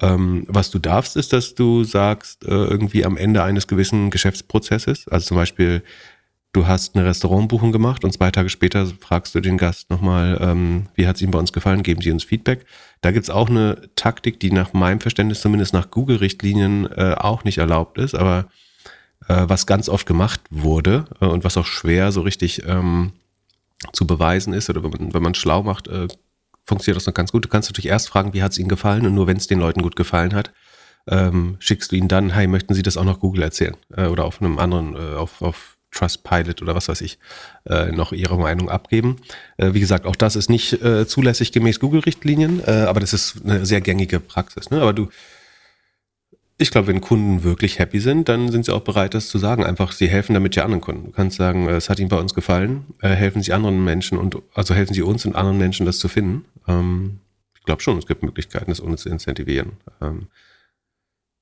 Ähm, 0.00 0.44
was 0.48 0.70
du 0.70 0.78
darfst, 0.78 1.16
ist, 1.16 1.32
dass 1.32 1.54
du 1.54 1.84
sagst, 1.84 2.44
äh, 2.44 2.50
irgendwie 2.50 3.04
am 3.04 3.16
Ende 3.16 3.42
eines 3.42 3.66
gewissen 3.66 4.10
Geschäftsprozesses, 4.10 5.08
also 5.08 5.28
zum 5.28 5.36
Beispiel 5.38 5.82
du 6.52 6.66
hast 6.66 6.96
eine 6.96 7.04
Restaurantbuchung 7.04 7.72
gemacht 7.72 8.04
und 8.04 8.12
zwei 8.12 8.30
Tage 8.30 8.48
später 8.48 8.86
fragst 9.00 9.34
du 9.34 9.40
den 9.40 9.58
Gast 9.58 9.90
nochmal, 9.90 10.38
ähm, 10.40 10.88
wie 10.94 11.06
hat 11.06 11.16
es 11.16 11.22
ihm 11.22 11.30
bei 11.30 11.38
uns 11.38 11.52
gefallen, 11.52 11.82
geben 11.82 12.00
Sie 12.00 12.10
uns 12.10 12.24
Feedback. 12.24 12.64
Da 13.02 13.10
gibt 13.10 13.24
es 13.24 13.30
auch 13.30 13.50
eine 13.50 13.88
Taktik, 13.94 14.40
die 14.40 14.50
nach 14.50 14.72
meinem 14.72 15.00
Verständnis 15.00 15.40
zumindest 15.40 15.74
nach 15.74 15.90
Google-Richtlinien 15.90 16.90
äh, 16.92 17.14
auch 17.18 17.44
nicht 17.44 17.58
erlaubt 17.58 17.98
ist, 17.98 18.14
aber 18.14 18.46
äh, 19.28 19.44
was 19.46 19.66
ganz 19.66 19.88
oft 19.88 20.06
gemacht 20.06 20.40
wurde 20.50 21.04
äh, 21.20 21.26
und 21.26 21.44
was 21.44 21.56
auch 21.56 21.66
schwer 21.66 22.12
so 22.12 22.22
richtig 22.22 22.62
ähm, 22.66 23.12
zu 23.92 24.06
beweisen 24.06 24.52
ist 24.52 24.70
oder 24.70 24.82
wenn 24.82 24.90
man, 24.90 25.14
wenn 25.14 25.22
man 25.22 25.34
schlau 25.34 25.62
macht, 25.62 25.88
äh, 25.88 26.08
funktioniert 26.64 26.96
das 26.96 27.06
noch 27.06 27.14
ganz 27.14 27.32
gut. 27.32 27.44
Du 27.44 27.48
kannst 27.48 27.70
natürlich 27.70 27.90
erst 27.90 28.08
fragen, 28.08 28.34
wie 28.34 28.42
hat 28.42 28.52
es 28.52 28.58
Ihnen 28.58 28.68
gefallen 28.68 29.06
und 29.06 29.14
nur 29.14 29.26
wenn 29.26 29.36
es 29.36 29.46
den 29.46 29.60
Leuten 29.60 29.82
gut 29.82 29.96
gefallen 29.96 30.34
hat, 30.34 30.52
ähm, 31.08 31.56
schickst 31.60 31.92
du 31.92 31.96
ihnen 31.96 32.08
dann, 32.08 32.30
hey, 32.30 32.46
möchten 32.46 32.74
Sie 32.74 32.82
das 32.82 32.96
auch 32.96 33.04
noch 33.04 33.20
Google 33.20 33.42
erzählen? 33.42 33.76
Äh, 33.96 34.06
oder 34.06 34.24
auf 34.24 34.42
einem 34.42 34.58
anderen, 34.58 34.96
äh, 34.96 35.14
auf, 35.14 35.40
auf 35.42 35.75
Trustpilot 35.96 36.62
oder 36.62 36.74
was 36.74 36.88
weiß 36.88 37.00
ich, 37.00 37.18
äh, 37.64 37.86
noch 37.86 38.12
ihre 38.12 38.38
Meinung 38.38 38.68
abgeben. 38.68 39.16
Äh, 39.56 39.74
wie 39.74 39.80
gesagt, 39.80 40.06
auch 40.06 40.16
das 40.16 40.36
ist 40.36 40.50
nicht 40.50 40.82
äh, 40.82 41.06
zulässig 41.06 41.52
gemäß 41.52 41.80
Google-Richtlinien, 41.80 42.64
aber 42.66 43.00
das 43.00 43.12
ist 43.12 43.36
eine 43.44 43.64
sehr 43.64 43.80
gängige 43.80 44.20
Praxis. 44.20 44.70
Ne? 44.70 44.80
Aber 44.80 44.92
du, 44.92 45.08
ich 46.58 46.70
glaube, 46.70 46.88
wenn 46.88 47.00
Kunden 47.00 47.44
wirklich 47.44 47.78
happy 47.78 48.00
sind, 48.00 48.28
dann 48.28 48.50
sind 48.50 48.64
sie 48.64 48.74
auch 48.74 48.80
bereit, 48.80 49.14
das 49.14 49.28
zu 49.28 49.38
sagen. 49.38 49.64
Einfach, 49.64 49.92
sie 49.92 50.08
helfen 50.08 50.34
damit 50.34 50.56
ja 50.56 50.64
anderen 50.64 50.80
Kunden. 50.80 51.06
Du 51.06 51.12
kannst 51.12 51.36
sagen, 51.36 51.68
es 51.68 51.88
hat 51.88 51.98
ihnen 51.98 52.08
bei 52.08 52.18
uns 52.18 52.34
gefallen, 52.34 52.84
helfen 53.00 53.42
sie 53.42 53.52
anderen 53.52 53.84
Menschen 53.84 54.18
und 54.18 54.36
also 54.54 54.74
helfen 54.74 54.94
sie 54.94 55.02
uns 55.02 55.24
und 55.26 55.36
anderen 55.36 55.58
Menschen, 55.58 55.86
das 55.86 55.98
zu 55.98 56.08
finden. 56.08 56.44
Ähm, 56.66 57.20
ich 57.58 57.64
glaube 57.64 57.82
schon, 57.82 57.98
es 57.98 58.06
gibt 58.06 58.22
Möglichkeiten, 58.22 58.70
das 58.70 58.82
ohne 58.82 58.96
zu 58.96 59.08
incentivieren. 59.08 59.72
Ähm, 60.00 60.28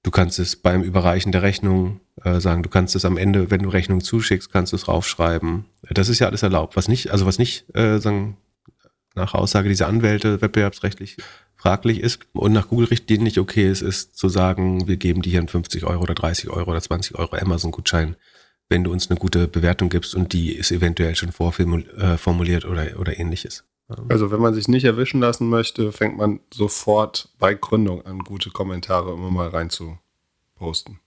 Du 0.05 0.11
kannst 0.11 0.39
es 0.39 0.55
beim 0.55 0.83
Überreichen 0.83 1.33
der 1.33 1.43
Rechnung 1.43 2.01
äh, 2.23 2.39
sagen, 2.39 2.63
du 2.63 2.69
kannst 2.69 2.95
es 2.95 3.07
am 3.07 3.17
Ende, 3.17 3.51
wenn 3.51 3.63
du 3.63 3.71
Rechnung 3.71 4.03
zuschickst, 4.03 4.53
kannst 4.53 4.73
du 4.73 4.77
es 4.77 4.87
raufschreiben. 4.87 5.65
Das 5.91 6.11
ist 6.11 6.19
ja 6.19 6.27
alles 6.29 6.43
erlaubt. 6.43 6.77
Was 6.77 6.89
nicht, 6.89 7.11
also 7.11 7.25
was 7.25 7.39
nicht, 7.39 7.75
äh, 7.75 7.99
sagen, 7.99 8.37
nach 9.15 9.33
Aussage 9.33 9.71
dieser 9.71 9.89
Anwälte 9.89 10.43
wettbewerbsrechtlich 10.43 11.17
fraglich 11.57 12.01
ist 12.01 12.21
und 12.35 12.53
nach 12.53 12.69
Google-Richtlinien 12.69 13.25
nicht 13.25 13.39
okay 13.39 13.71
ist, 13.71 13.81
ist 13.81 14.19
zu 14.19 14.29
sagen, 14.29 14.87
wir 14.87 14.99
geben 14.99 15.23
dir 15.23 15.31
hier 15.31 15.39
einen 15.39 15.49
50 15.49 15.85
Euro 15.85 16.03
oder 16.03 16.15
30 16.15 16.51
Euro 16.51 16.73
oder 16.73 16.83
20 16.83 17.17
Euro 17.17 17.37
Amazon-Gutschein, 17.37 18.17
wenn 18.69 18.85
du 18.85 18.93
uns 18.93 19.09
eine 19.09 19.19
gute 19.19 19.49
Bewertung 19.49 19.89
gibst 19.89 20.15
und 20.15 20.35
die 20.35 20.53
ist 20.53 20.71
eventuell 20.71 21.17
schon 21.17 21.33
vorformuliert 21.33 22.67
oder, 22.67 22.99
oder 22.99 23.19
ähnliches. 23.19 23.65
Also 24.09 24.31
wenn 24.31 24.41
man 24.41 24.55
sich 24.55 24.67
nicht 24.67 24.85
erwischen 24.85 25.21
lassen 25.21 25.49
möchte, 25.49 25.93
fängt 25.93 26.17
man 26.17 26.41
sofort 26.53 27.29
bei 27.39 27.55
Gründung 27.55 28.05
an, 28.07 28.21
gute 28.21 28.51
Kommentare 28.51 29.13
immer 29.13 29.31
mal 29.31 29.49
rein 29.49 29.69
zu 29.69 29.99
posten 30.57 31.01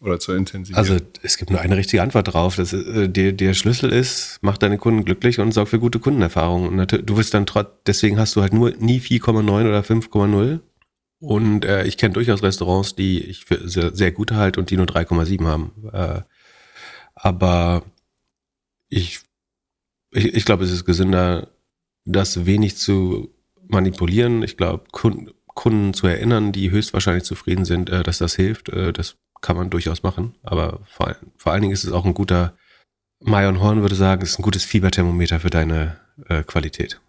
oder 0.00 0.18
zu 0.18 0.32
intensivieren. 0.32 0.78
Also 0.78 1.04
es 1.22 1.36
gibt 1.36 1.50
nur 1.50 1.60
eine 1.60 1.76
richtige 1.76 2.02
Antwort 2.02 2.32
drauf. 2.32 2.56
Das, 2.56 2.72
äh, 2.72 3.08
der, 3.08 3.32
der 3.32 3.54
Schlüssel 3.54 3.92
ist, 3.92 4.38
mach 4.42 4.58
deine 4.58 4.78
Kunden 4.78 5.04
glücklich 5.04 5.38
und 5.38 5.52
sorg 5.52 5.68
für 5.68 5.78
gute 5.78 5.98
Kundenerfahrungen. 5.98 6.78
Und 6.78 7.08
du 7.08 7.16
wirst 7.16 7.34
dann 7.34 7.46
trotz, 7.46 7.68
deswegen 7.86 8.18
hast 8.18 8.36
du 8.36 8.42
halt 8.42 8.52
nur 8.52 8.70
nie 8.72 9.00
4,9 9.00 9.68
oder 9.68 9.80
5,0. 9.80 10.60
Und 11.20 11.64
äh, 11.64 11.84
ich 11.84 11.96
kenne 11.96 12.12
durchaus 12.12 12.42
Restaurants, 12.42 12.94
die 12.94 13.20
ich 13.20 13.46
für 13.46 13.66
sehr, 13.66 13.94
sehr 13.94 14.12
gut 14.12 14.32
halte 14.32 14.60
und 14.60 14.70
die 14.70 14.76
nur 14.76 14.86
3,7 14.86 15.44
haben. 15.46 15.72
Äh, 15.92 16.20
aber 17.14 17.82
ich, 18.88 19.20
ich, 20.10 20.34
ich 20.34 20.44
glaube, 20.44 20.64
es 20.64 20.70
ist 20.70 20.84
gesünder, 20.84 21.48
das 22.04 22.46
wenig 22.46 22.76
zu 22.76 23.34
manipulieren. 23.66 24.42
Ich 24.42 24.56
glaube, 24.56 24.84
Kunden, 24.92 25.30
Kunden 25.46 25.94
zu 25.94 26.06
erinnern, 26.06 26.52
die 26.52 26.70
höchstwahrscheinlich 26.70 27.24
zufrieden 27.24 27.64
sind, 27.64 27.90
äh, 27.90 28.02
dass 28.02 28.18
das 28.18 28.34
hilft, 28.34 28.68
äh, 28.68 28.92
das 28.92 29.16
kann 29.40 29.56
man 29.56 29.70
durchaus 29.70 30.02
machen. 30.02 30.34
Aber 30.42 30.80
vor, 30.86 31.16
vor 31.36 31.52
allen 31.52 31.62
Dingen 31.62 31.74
ist 31.74 31.84
es 31.84 31.92
auch 31.92 32.04
ein 32.04 32.14
guter, 32.14 32.56
Marion 33.20 33.60
Horn 33.60 33.82
würde 33.82 33.94
sagen, 33.94 34.22
ist 34.22 34.38
ein 34.38 34.42
gutes 34.42 34.64
Fieberthermometer 34.64 35.40
für 35.40 35.50
deine 35.50 36.00
äh, 36.28 36.42
Qualität. 36.42 37.00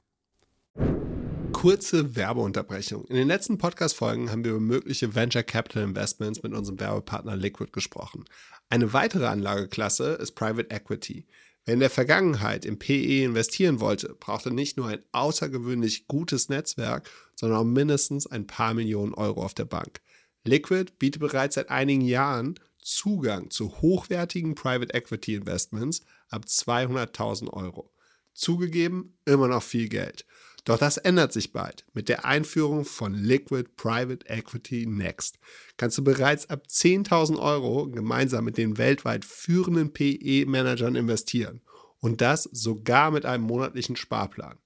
Kurze 1.52 2.16
Werbeunterbrechung. 2.16 3.06
In 3.06 3.16
den 3.16 3.28
letzten 3.28 3.58
Podcast-Folgen 3.58 4.30
haben 4.30 4.44
wir 4.44 4.52
über 4.52 4.60
mögliche 4.60 5.16
Venture 5.16 5.44
Capital 5.44 5.84
Investments 5.84 6.44
mit 6.44 6.54
unserem 6.54 6.80
Werbepartner 6.80 7.36
Liquid 7.36 7.72
gesprochen. 7.72 8.26
Eine 8.70 8.94
weitere 8.94 9.26
Anlageklasse 9.26 10.14
ist 10.14 10.34
Private 10.34 10.70
Equity. 10.70 11.26
Wer 11.66 11.74
in 11.74 11.80
der 11.80 11.90
Vergangenheit 11.90 12.64
im 12.64 12.78
PE 12.78 13.24
investieren 13.24 13.80
wollte, 13.80 14.16
brauchte 14.20 14.52
nicht 14.52 14.78
nur 14.78 14.88
ein 14.88 15.04
außergewöhnlich 15.12 16.08
gutes 16.08 16.48
Netzwerk, 16.48 17.10
sondern 17.36 17.60
auch 17.60 17.64
mindestens 17.64 18.28
ein 18.28 18.46
paar 18.46 18.76
Millionen 18.76 19.16
Euro 19.16 19.44
auf 19.44 19.56
der 19.56 19.66
Bank. 19.66 20.00
Liquid 20.44 20.94
bietet 21.00 21.22
bereits 21.22 21.56
seit 21.56 21.70
einigen 21.70 22.02
Jahren 22.02 22.60
Zugang 22.78 23.50
zu 23.50 23.82
hochwertigen 23.82 24.54
Private 24.54 24.94
Equity 24.94 25.34
Investments 25.34 26.02
ab 26.30 26.46
200.000 26.46 27.50
Euro. 27.50 27.92
Zugegeben, 28.36 29.18
immer 29.26 29.48
noch 29.48 29.64
viel 29.64 29.90
Geld. 29.90 30.28
Doch 30.66 30.78
das 30.80 30.98
ändert 30.98 31.32
sich 31.32 31.54
bald. 31.54 31.86
Mit 31.94 32.10
der 32.10 32.26
Einführung 32.26 32.84
von 32.86 33.14
Liquid 33.14 33.70
Private 33.78 34.28
Equity 34.28 34.88
Next 34.88 35.38
kannst 35.78 36.00
du 36.00 36.04
bereits 36.04 36.50
ab 36.50 36.64
10.000 36.68 37.40
Euro 37.40 37.88
gemeinsam 37.88 38.46
mit 38.46 38.58
den 38.58 38.80
weltweit 38.80 39.24
führenden 39.24 39.94
PE-Managern 39.94 40.96
investieren. 40.96 41.62
Und 42.00 42.20
das 42.22 42.50
sogar 42.52 43.12
mit 43.12 43.26
einem 43.26 43.44
monatlichen 43.44 43.96
Sparplan. 43.96 44.58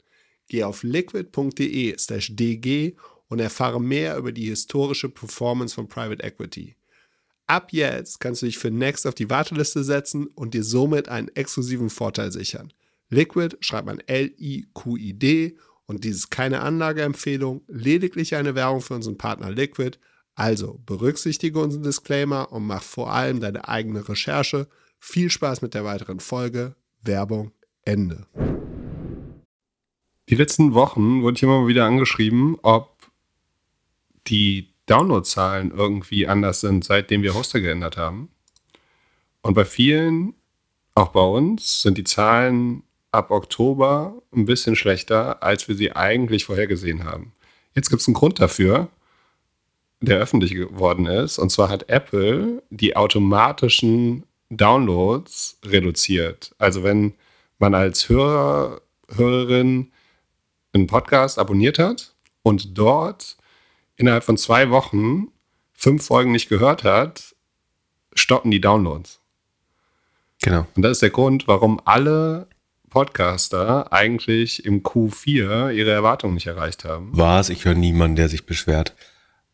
Geh 0.48 0.64
auf 0.64 0.84
liquid.de/dg 0.84 1.28
und 3.28 3.40
erfahre 3.40 3.82
mehr 3.82 4.18
über 4.18 4.32
die 4.32 4.48
historische 4.48 5.10
Performance 5.10 5.76
von 5.76 5.90
Private 5.90 6.24
Equity. 6.24 6.78
Ab 7.46 7.74
jetzt 7.74 8.20
kannst 8.20 8.42
du 8.42 8.46
dich 8.46 8.58
für 8.58 8.72
Next 8.72 9.06
auf 9.06 9.16
die 9.16 9.30
Warteliste 9.30 9.84
setzen 9.84 10.28
und 10.28 10.54
dir 10.54 10.64
somit 10.64 11.10
einen 11.10 11.28
exklusiven 11.30 11.90
Vorteil 11.90 12.32
sichern. 12.32 12.72
Liquid 13.10 13.58
schreibt 13.60 13.88
man 13.88 14.00
L-I-Q-I-D 14.00 15.58
und 15.90 16.04
dies 16.04 16.18
ist 16.18 16.30
keine 16.30 16.62
Anlageempfehlung, 16.62 17.64
lediglich 17.68 18.36
eine 18.36 18.54
Werbung 18.54 18.80
für 18.82 18.94
unseren 18.94 19.18
Partner 19.18 19.50
Liquid. 19.50 19.98
Also 20.36 20.80
berücksichtige 20.86 21.60
unseren 21.60 21.82
Disclaimer 21.82 22.52
und 22.52 22.68
mach 22.68 22.84
vor 22.84 23.12
allem 23.12 23.40
deine 23.40 23.68
eigene 23.68 24.08
Recherche. 24.08 24.68
Viel 25.00 25.32
Spaß 25.32 25.64
mit 25.64 25.74
der 25.74 25.86
weiteren 25.86 26.20
Folge. 26.20 26.76
Werbung 27.02 27.54
Ende. 27.86 28.28
Die 30.30 30.36
letzten 30.36 30.76
Wochen 30.76 31.24
wurde 31.24 31.38
ich 31.38 31.44
immer 31.44 31.66
wieder 31.66 31.86
angeschrieben, 31.86 32.58
ob 32.62 33.10
die 34.28 34.76
Downloadzahlen 34.86 35.72
irgendwie 35.72 36.28
anders 36.28 36.62
sind, 36.62 36.84
seitdem 36.84 37.24
wir 37.24 37.34
Hoster 37.34 37.62
geändert 37.62 37.98
haben. 37.98 38.30
Und 39.42 39.56
bei 39.56 39.66
vielen, 39.66 40.36
auch 40.94 41.10
bei 41.10 41.24
uns, 41.24 41.82
sind 41.82 41.98
die 41.98 42.04
Zahlen 42.04 42.84
ab 43.12 43.32
Oktober 43.32 44.22
ein 44.34 44.46
bisschen 44.46 44.76
schlechter, 44.76 45.42
als 45.44 45.68
wir 45.68 45.76
sie 45.76 45.92
eigentlich 45.92 46.46
vorhergesehen 46.46 47.04
haben. 47.04 47.34
Jetzt 47.76 47.90
gibt 47.90 48.02
es 48.02 48.08
einen 48.08 48.16
Grund 48.16 48.40
dafür, 48.40 48.90
der 50.02 50.20
öffentlich 50.20 50.54
geworden 50.54 51.06
ist. 51.06 51.40
Und 51.40 51.50
zwar 51.50 51.70
hat 51.70 51.90
Apple 51.90 52.64
die 52.70 52.96
automatischen 52.96 54.24
Downloads 54.50 55.60
reduziert. 55.66 56.56
Also 56.58 56.84
wenn 56.84 57.14
man 57.58 57.76
als 57.76 58.10
Hörer, 58.10 58.82
Hörerin 59.10 59.92
einen 60.74 60.88
Podcast 60.88 61.40
abonniert 61.40 61.80
hat 61.80 62.14
und 62.44 62.78
dort 62.78 63.38
innerhalb 63.96 64.24
von 64.24 64.38
zwei 64.38 64.70
Wochen 64.70 65.28
fünf 65.74 66.06
Folgen 66.06 66.32
nicht 66.32 66.50
gehört 66.50 66.84
hat, 66.84 67.36
stoppen 68.14 68.52
die 68.52 68.62
Downloads. 68.62 69.20
Genau. 70.42 70.66
Und 70.76 70.84
das 70.84 70.94
ist 70.94 71.02
der 71.02 71.10
Grund, 71.10 71.48
warum 71.48 71.82
alle 71.84 72.48
Podcaster 72.90 73.92
eigentlich 73.94 74.66
im 74.66 74.84
Q4 74.84 75.72
ihre 75.72 75.92
Erwartungen 75.92 76.34
nicht 76.34 76.48
erreicht 76.48 76.86
haben. 76.86 77.10
Was? 77.14 77.50
Ich 77.50 77.66
höre 77.66 77.76
niemanden, 77.76 78.16
der 78.16 78.30
sich 78.30 78.46
beschwert. 78.46 78.96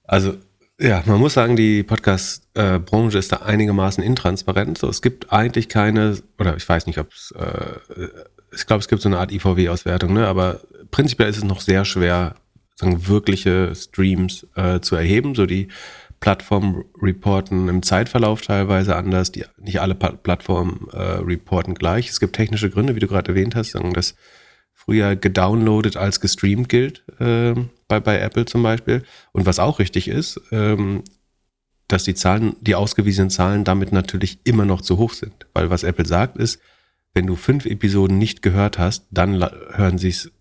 Also, 0.03 0.35
ja, 0.79 1.03
man 1.05 1.19
muss 1.19 1.33
sagen, 1.33 1.55
die 1.55 1.83
Podcast-Branche 1.83 3.17
ist 3.17 3.31
da 3.31 3.37
einigermaßen 3.37 4.03
intransparent. 4.03 4.77
So, 4.77 4.89
es 4.89 5.01
gibt 5.01 5.31
eigentlich 5.31 5.69
keine, 5.69 6.17
oder 6.37 6.57
ich 6.57 6.67
weiß 6.67 6.85
nicht, 6.87 6.99
ob 6.99 7.11
es, 7.11 7.31
äh, 7.31 8.07
ich 8.53 8.65
glaube, 8.65 8.81
es 8.81 8.87
gibt 8.87 9.01
so 9.01 9.09
eine 9.09 9.19
Art 9.19 9.31
IVW-Auswertung, 9.31 10.13
ne? 10.13 10.27
aber 10.27 10.61
prinzipiell 10.91 11.29
ist 11.29 11.37
es 11.37 11.43
noch 11.43 11.61
sehr 11.61 11.85
schwer, 11.85 12.35
sagen, 12.75 13.07
wirkliche 13.07 13.73
Streams 13.73 14.47
äh, 14.55 14.79
zu 14.81 14.95
erheben. 14.95 15.35
So 15.35 15.45
die 15.45 15.69
Plattformen 16.19 16.85
reporten 17.01 17.67
im 17.67 17.83
Zeitverlauf 17.83 18.41
teilweise 18.41 18.95
anders. 18.95 19.31
Die, 19.31 19.45
nicht 19.57 19.81
alle 19.81 19.95
Plattformen 19.95 20.87
äh, 20.91 20.97
reporten 20.97 21.75
gleich. 21.75 22.09
Es 22.09 22.19
gibt 22.19 22.35
technische 22.35 22.69
Gründe, 22.69 22.95
wie 22.95 22.99
du 22.99 23.07
gerade 23.07 23.29
erwähnt 23.29 23.55
hast, 23.55 23.75
dass 23.93 24.15
früher 24.73 25.15
gedownloadet 25.15 25.97
als 25.97 26.19
gestreamt 26.19 26.69
gilt, 26.69 27.03
äh, 27.19 27.55
bei, 27.87 27.99
bei 27.99 28.19
Apple 28.19 28.45
zum 28.45 28.63
Beispiel. 28.63 29.03
Und 29.31 29.45
was 29.45 29.59
auch 29.59 29.79
richtig 29.79 30.07
ist, 30.07 30.39
ähm, 30.51 31.03
dass 31.87 32.03
die 32.03 32.15
Zahlen, 32.15 32.55
die 32.61 32.75
ausgewiesenen 32.75 33.29
Zahlen 33.29 33.63
damit 33.63 33.91
natürlich 33.91 34.39
immer 34.43 34.65
noch 34.65 34.81
zu 34.81 34.97
hoch 34.97 35.13
sind. 35.13 35.45
Weil 35.53 35.69
was 35.69 35.83
Apple 35.83 36.05
sagt 36.05 36.37
ist, 36.37 36.59
wenn 37.13 37.27
du 37.27 37.35
fünf 37.35 37.65
Episoden 37.65 38.17
nicht 38.17 38.41
gehört 38.41 38.77
hast, 38.77 39.05
dann 39.11 39.41
hören 39.71 39.97
sie 39.97 40.09
es 40.09 40.31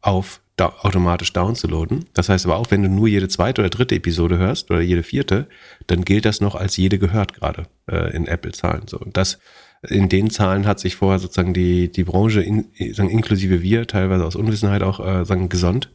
auf, 0.00 0.40
da 0.56 0.74
automatisch 0.80 1.32
downzuladen. 1.32 2.06
Das 2.14 2.28
heißt 2.28 2.46
aber 2.46 2.56
auch, 2.56 2.70
wenn 2.70 2.82
du 2.82 2.88
nur 2.88 3.08
jede 3.08 3.28
zweite 3.28 3.60
oder 3.60 3.70
dritte 3.70 3.94
Episode 3.94 4.38
hörst 4.38 4.70
oder 4.70 4.80
jede 4.80 5.02
vierte, 5.02 5.46
dann 5.86 6.04
gilt 6.04 6.24
das 6.24 6.40
noch 6.40 6.54
als 6.54 6.76
jede 6.76 6.98
gehört 6.98 7.34
gerade 7.34 7.64
äh, 7.90 8.14
in 8.16 8.26
Apple-Zahlen. 8.26 8.88
So 8.88 8.98
und 8.98 9.16
das 9.16 9.38
in 9.86 10.08
den 10.08 10.30
Zahlen 10.30 10.66
hat 10.66 10.80
sich 10.80 10.96
vorher 10.96 11.18
sozusagen 11.18 11.52
die 11.52 11.92
die 11.92 12.04
Branche 12.04 12.40
in, 12.42 12.70
sagen, 12.92 13.10
inklusive 13.10 13.62
wir 13.62 13.86
teilweise 13.86 14.24
aus 14.24 14.36
Unwissenheit 14.36 14.82
auch 14.82 15.00
äh, 15.00 15.24
sagen 15.24 15.48
gesonnt. 15.48 15.92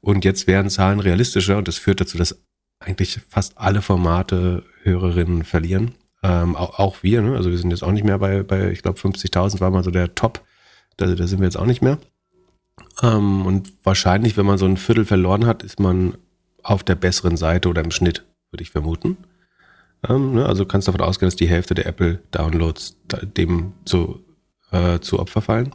Und 0.00 0.24
jetzt 0.24 0.46
werden 0.46 0.70
Zahlen 0.70 1.00
realistischer 1.00 1.56
und 1.56 1.66
das 1.66 1.78
führt 1.78 2.00
dazu, 2.00 2.18
dass 2.18 2.38
eigentlich 2.78 3.18
fast 3.28 3.56
alle 3.56 3.82
Formate 3.82 4.62
Hörerinnen 4.82 5.44
verlieren. 5.44 5.94
Ähm, 6.22 6.54
auch, 6.54 6.78
auch 6.78 7.02
wir, 7.02 7.22
ne? 7.22 7.34
also 7.34 7.50
wir 7.50 7.58
sind 7.58 7.70
jetzt 7.70 7.82
auch 7.82 7.92
nicht 7.92 8.04
mehr 8.04 8.18
bei, 8.18 8.42
bei 8.42 8.70
ich 8.70 8.82
glaube 8.82 9.00
50.000 9.00 9.60
war 9.60 9.70
mal 9.70 9.82
so 9.82 9.90
der 9.90 10.14
Top. 10.14 10.44
Da, 10.96 11.06
da 11.06 11.26
sind 11.26 11.40
wir 11.40 11.46
jetzt 11.46 11.58
auch 11.58 11.66
nicht 11.66 11.82
mehr. 11.82 11.98
Ähm, 13.02 13.46
und 13.46 13.72
wahrscheinlich, 13.82 14.36
wenn 14.36 14.46
man 14.46 14.58
so 14.58 14.66
ein 14.66 14.76
Viertel 14.76 15.04
verloren 15.04 15.46
hat, 15.46 15.62
ist 15.62 15.80
man 15.80 16.16
auf 16.62 16.82
der 16.82 16.94
besseren 16.94 17.36
Seite 17.36 17.68
oder 17.68 17.84
im 17.84 17.90
Schnitt, 17.90 18.24
würde 18.50 18.62
ich 18.62 18.70
vermuten. 18.70 19.16
Ähm, 20.08 20.34
ne? 20.34 20.46
Also 20.46 20.64
kannst 20.64 20.88
davon 20.88 21.00
ausgehen, 21.00 21.28
dass 21.28 21.36
die 21.36 21.48
Hälfte 21.48 21.74
der 21.74 21.86
Apple-Downloads 21.86 22.96
dem 23.36 23.72
zu, 23.84 24.24
äh, 24.72 24.98
zu 25.00 25.18
Opfer 25.18 25.42
fallen. 25.42 25.74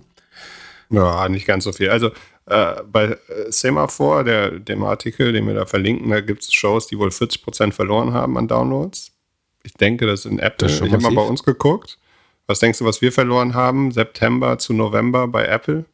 Ja, 0.89 1.29
nicht 1.29 1.45
ganz 1.45 1.63
so 1.63 1.71
viel. 1.71 1.89
Also 1.89 2.11
äh, 2.47 2.81
bei 2.85 3.05
äh, 3.05 3.17
Semaphore, 3.49 4.23
der, 4.23 4.59
dem 4.59 4.83
Artikel, 4.83 5.31
den 5.31 5.47
wir 5.47 5.53
da 5.53 5.65
verlinken, 5.65 6.09
da 6.09 6.21
gibt 6.21 6.43
es 6.43 6.53
Shows, 6.53 6.87
die 6.87 6.97
wohl 6.97 7.09
40% 7.09 7.71
verloren 7.71 8.13
haben 8.13 8.37
an 8.37 8.47
Downloads. 8.47 9.11
Ich 9.63 9.73
denke, 9.73 10.07
das 10.07 10.25
ist 10.25 10.31
in 10.31 10.39
Apple. 10.39 10.67
Das 10.67 10.81
ich 10.81 10.91
habe 10.91 11.03
mal 11.03 11.13
bei 11.13 11.21
uns 11.21 11.43
geguckt. 11.43 11.97
Was 12.47 12.59
denkst 12.59 12.79
du, 12.79 12.85
was 12.85 13.01
wir 13.01 13.11
verloren 13.11 13.53
haben? 13.53 13.91
September 13.91 14.57
zu 14.57 14.73
November 14.73 15.27
bei 15.27 15.45
Apple? 15.45 15.85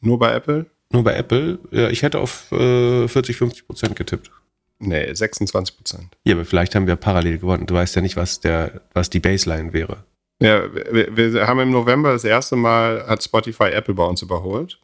Nur 0.00 0.18
bei 0.18 0.32
Apple? 0.32 0.66
Nur 0.92 1.04
bei 1.04 1.14
Apple? 1.14 1.58
Ja, 1.70 1.88
ich 1.90 2.02
hätte 2.02 2.18
auf 2.18 2.50
äh, 2.52 3.08
40, 3.08 3.36
50 3.36 3.66
Prozent 3.66 3.96
getippt. 3.96 4.30
Nee, 4.78 5.12
26 5.12 5.76
Prozent. 5.76 6.16
Ja, 6.24 6.34
aber 6.34 6.44
vielleicht 6.44 6.74
haben 6.74 6.86
wir 6.86 6.96
parallel 6.96 7.38
gewonnen. 7.38 7.66
Du 7.66 7.74
weißt 7.74 7.96
ja 7.96 8.02
nicht, 8.02 8.16
was, 8.16 8.40
der, 8.40 8.80
was 8.94 9.10
die 9.10 9.20
Baseline 9.20 9.72
wäre. 9.72 10.04
Ja, 10.40 10.72
wir, 10.72 11.16
wir 11.16 11.46
haben 11.48 11.58
im 11.58 11.70
November 11.70 12.12
das 12.12 12.24
erste 12.24 12.54
Mal, 12.54 13.04
hat 13.06 13.22
Spotify 13.22 13.70
Apple 13.70 13.94
bei 13.94 14.04
uns 14.04 14.22
überholt. 14.22 14.78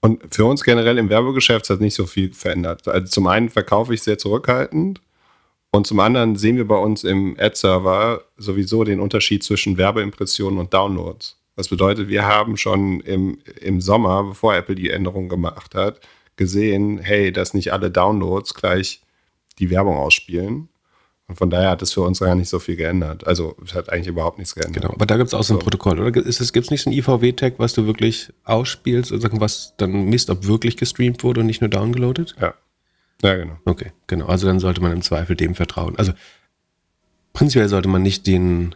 Und 0.00 0.22
für 0.34 0.44
uns 0.44 0.62
generell 0.62 0.98
im 0.98 1.08
Werbegeschäft 1.08 1.70
hat 1.70 1.80
nicht 1.80 1.94
so 1.94 2.04
viel 2.04 2.34
verändert. 2.34 2.86
Also 2.86 3.06
zum 3.06 3.26
einen 3.26 3.48
verkaufe 3.48 3.94
ich 3.94 4.02
sehr 4.02 4.18
zurückhaltend 4.18 5.00
und 5.70 5.86
zum 5.86 5.98
anderen 5.98 6.36
sehen 6.36 6.58
wir 6.58 6.68
bei 6.68 6.76
uns 6.76 7.04
im 7.04 7.36
Ad-Server 7.40 8.22
sowieso 8.36 8.84
den 8.84 9.00
Unterschied 9.00 9.42
zwischen 9.42 9.78
Werbeimpressionen 9.78 10.60
und 10.60 10.74
Downloads. 10.74 11.42
Das 11.56 11.68
bedeutet, 11.68 12.08
wir 12.08 12.26
haben 12.26 12.56
schon 12.56 13.00
im, 13.00 13.38
im 13.60 13.80
Sommer, 13.80 14.24
bevor 14.24 14.54
Apple 14.54 14.74
die 14.74 14.90
Änderung 14.90 15.28
gemacht 15.28 15.74
hat, 15.74 16.00
gesehen, 16.36 16.98
hey, 16.98 17.32
dass 17.32 17.54
nicht 17.54 17.72
alle 17.72 17.90
Downloads 17.90 18.54
gleich 18.54 19.02
die 19.58 19.70
Werbung 19.70 19.96
ausspielen. 19.96 20.68
Und 21.26 21.36
von 21.36 21.48
daher 21.48 21.70
hat 21.70 21.80
es 21.80 21.92
für 21.92 22.02
uns 22.02 22.20
gar 22.20 22.34
nicht 22.34 22.50
so 22.50 22.58
viel 22.58 22.76
geändert. 22.76 23.26
Also 23.26 23.56
es 23.64 23.74
hat 23.74 23.90
eigentlich 23.90 24.08
überhaupt 24.08 24.38
nichts 24.38 24.54
geändert. 24.54 24.82
Genau, 24.82 24.92
aber 24.92 25.06
da 25.06 25.16
gibt 25.16 25.28
es 25.28 25.34
auch 25.34 25.42
so 25.42 25.54
ein. 25.54 25.60
Protokoll, 25.60 25.98
oder? 25.98 26.12
Gibt 26.12 26.26
es 26.26 26.70
nicht 26.70 26.82
so 26.82 26.90
ein 26.90 26.92
IVW-Tag, 26.92 27.54
was 27.58 27.72
du 27.72 27.86
wirklich 27.86 28.30
ausspielst 28.44 29.10
und 29.10 29.40
was 29.40 29.74
dann 29.78 30.06
misst, 30.06 30.28
ob 30.28 30.46
wirklich 30.46 30.76
gestreamt 30.76 31.24
wurde 31.24 31.40
und 31.40 31.46
nicht 31.46 31.62
nur 31.62 31.70
downgeloadet? 31.70 32.34
Ja. 32.40 32.54
Ja, 33.22 33.36
genau. 33.36 33.56
Okay, 33.64 33.92
genau. 34.06 34.26
Also 34.26 34.46
dann 34.46 34.60
sollte 34.60 34.82
man 34.82 34.92
im 34.92 35.00
Zweifel 35.00 35.34
dem 35.34 35.54
vertrauen. 35.54 35.96
Also 35.96 36.12
prinzipiell 37.32 37.68
sollte 37.70 37.88
man 37.88 38.02
nicht 38.02 38.26
den, 38.26 38.74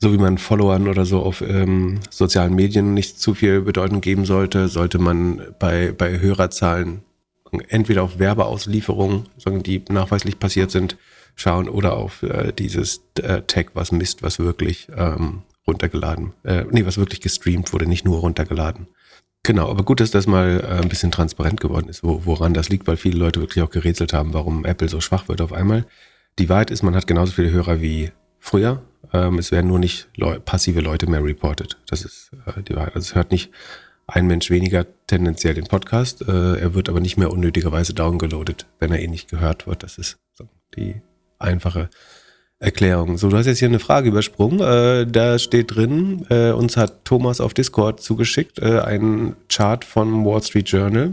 so 0.00 0.12
wie 0.12 0.18
man 0.18 0.38
Followern 0.38 0.88
oder 0.88 1.04
so 1.04 1.20
auf 1.20 1.42
ähm, 1.42 2.00
sozialen 2.08 2.54
Medien 2.54 2.94
nicht 2.94 3.20
zu 3.20 3.34
viel 3.34 3.60
Bedeutung 3.60 4.00
geben 4.00 4.24
sollte, 4.24 4.68
sollte 4.68 4.98
man 4.98 5.42
bei, 5.58 5.92
bei 5.92 6.18
Hörerzahlen 6.20 7.02
entweder 7.68 8.02
auf 8.02 8.18
Werbeauslieferungen, 8.18 9.26
die 9.62 9.82
nachweislich 9.88 10.38
passiert 10.38 10.70
sind, 10.70 10.96
schauen 11.34 11.68
oder 11.68 11.96
auf 11.96 12.22
äh, 12.22 12.52
dieses 12.52 13.02
äh, 13.20 13.42
Tag, 13.42 13.70
was 13.74 13.92
misst, 13.92 14.22
was 14.22 14.38
wirklich 14.38 14.88
ähm, 14.96 15.42
runtergeladen, 15.66 16.32
äh, 16.44 16.64
nee, 16.70 16.86
was 16.86 16.96
wirklich 16.96 17.20
gestreamt 17.20 17.72
wurde, 17.72 17.86
nicht 17.86 18.04
nur 18.04 18.20
runtergeladen. 18.20 18.88
Genau, 19.42 19.70
aber 19.70 19.84
gut, 19.84 20.00
dass 20.00 20.10
das 20.10 20.26
mal 20.26 20.60
äh, 20.60 20.82
ein 20.82 20.88
bisschen 20.88 21.10
transparent 21.10 21.60
geworden 21.60 21.88
ist, 21.88 22.04
wo, 22.04 22.22
woran 22.24 22.54
das 22.54 22.68
liegt, 22.68 22.86
weil 22.86 22.96
viele 22.96 23.18
Leute 23.18 23.40
wirklich 23.40 23.62
auch 23.62 23.70
gerätselt 23.70 24.12
haben, 24.12 24.34
warum 24.34 24.64
Apple 24.64 24.88
so 24.88 25.00
schwach 25.00 25.28
wird 25.28 25.40
auf 25.40 25.52
einmal. 25.52 25.86
Die 26.38 26.48
Wahrheit 26.48 26.70
ist, 26.70 26.82
man 26.82 26.94
hat 26.94 27.06
genauso 27.06 27.32
viele 27.32 27.50
Hörer 27.50 27.80
wie 27.80 28.12
früher. 28.38 28.82
Ähm, 29.12 29.38
es 29.38 29.50
werden 29.50 29.68
nur 29.68 29.78
nicht 29.78 30.08
Leu 30.16 30.38
passive 30.38 30.80
Leute 30.80 31.08
mehr 31.08 31.22
reported. 31.22 31.78
Das 31.88 32.04
ist 32.04 32.30
äh, 32.46 32.62
die 32.62 32.74
Wahrheit. 32.76 32.94
Also 32.94 33.06
es 33.06 33.14
hört 33.14 33.30
nicht 33.30 33.50
ein 34.06 34.26
Mensch 34.26 34.50
weniger 34.50 34.86
tendenziell 35.06 35.54
den 35.54 35.66
Podcast. 35.66 36.22
Äh, 36.22 36.58
er 36.58 36.74
wird 36.74 36.88
aber 36.88 37.00
nicht 37.00 37.16
mehr 37.16 37.30
unnötigerweise 37.30 37.94
downgeloadet, 37.94 38.66
wenn 38.78 38.92
er 38.92 39.00
eh 39.00 39.08
nicht 39.08 39.30
gehört 39.30 39.66
wird. 39.66 39.82
Das 39.82 39.98
ist 39.98 40.18
so 40.34 40.48
die 40.76 41.00
einfache 41.38 41.88
Erklärung. 42.58 43.16
So, 43.16 43.30
du 43.30 43.36
hast 43.36 43.46
jetzt 43.46 43.58
hier 43.58 43.68
eine 43.68 43.78
Frage 43.78 44.08
übersprungen. 44.08 44.60
Äh, 44.60 45.06
da 45.06 45.38
steht 45.38 45.74
drin, 45.74 46.26
äh, 46.28 46.50
uns 46.50 46.76
hat 46.76 47.04
Thomas 47.04 47.40
auf 47.40 47.54
Discord 47.54 48.00
zugeschickt, 48.00 48.58
äh, 48.58 48.80
ein 48.80 49.34
Chart 49.48 49.84
von 49.84 50.24
Wall 50.24 50.42
Street 50.42 50.68
Journal. 50.68 51.12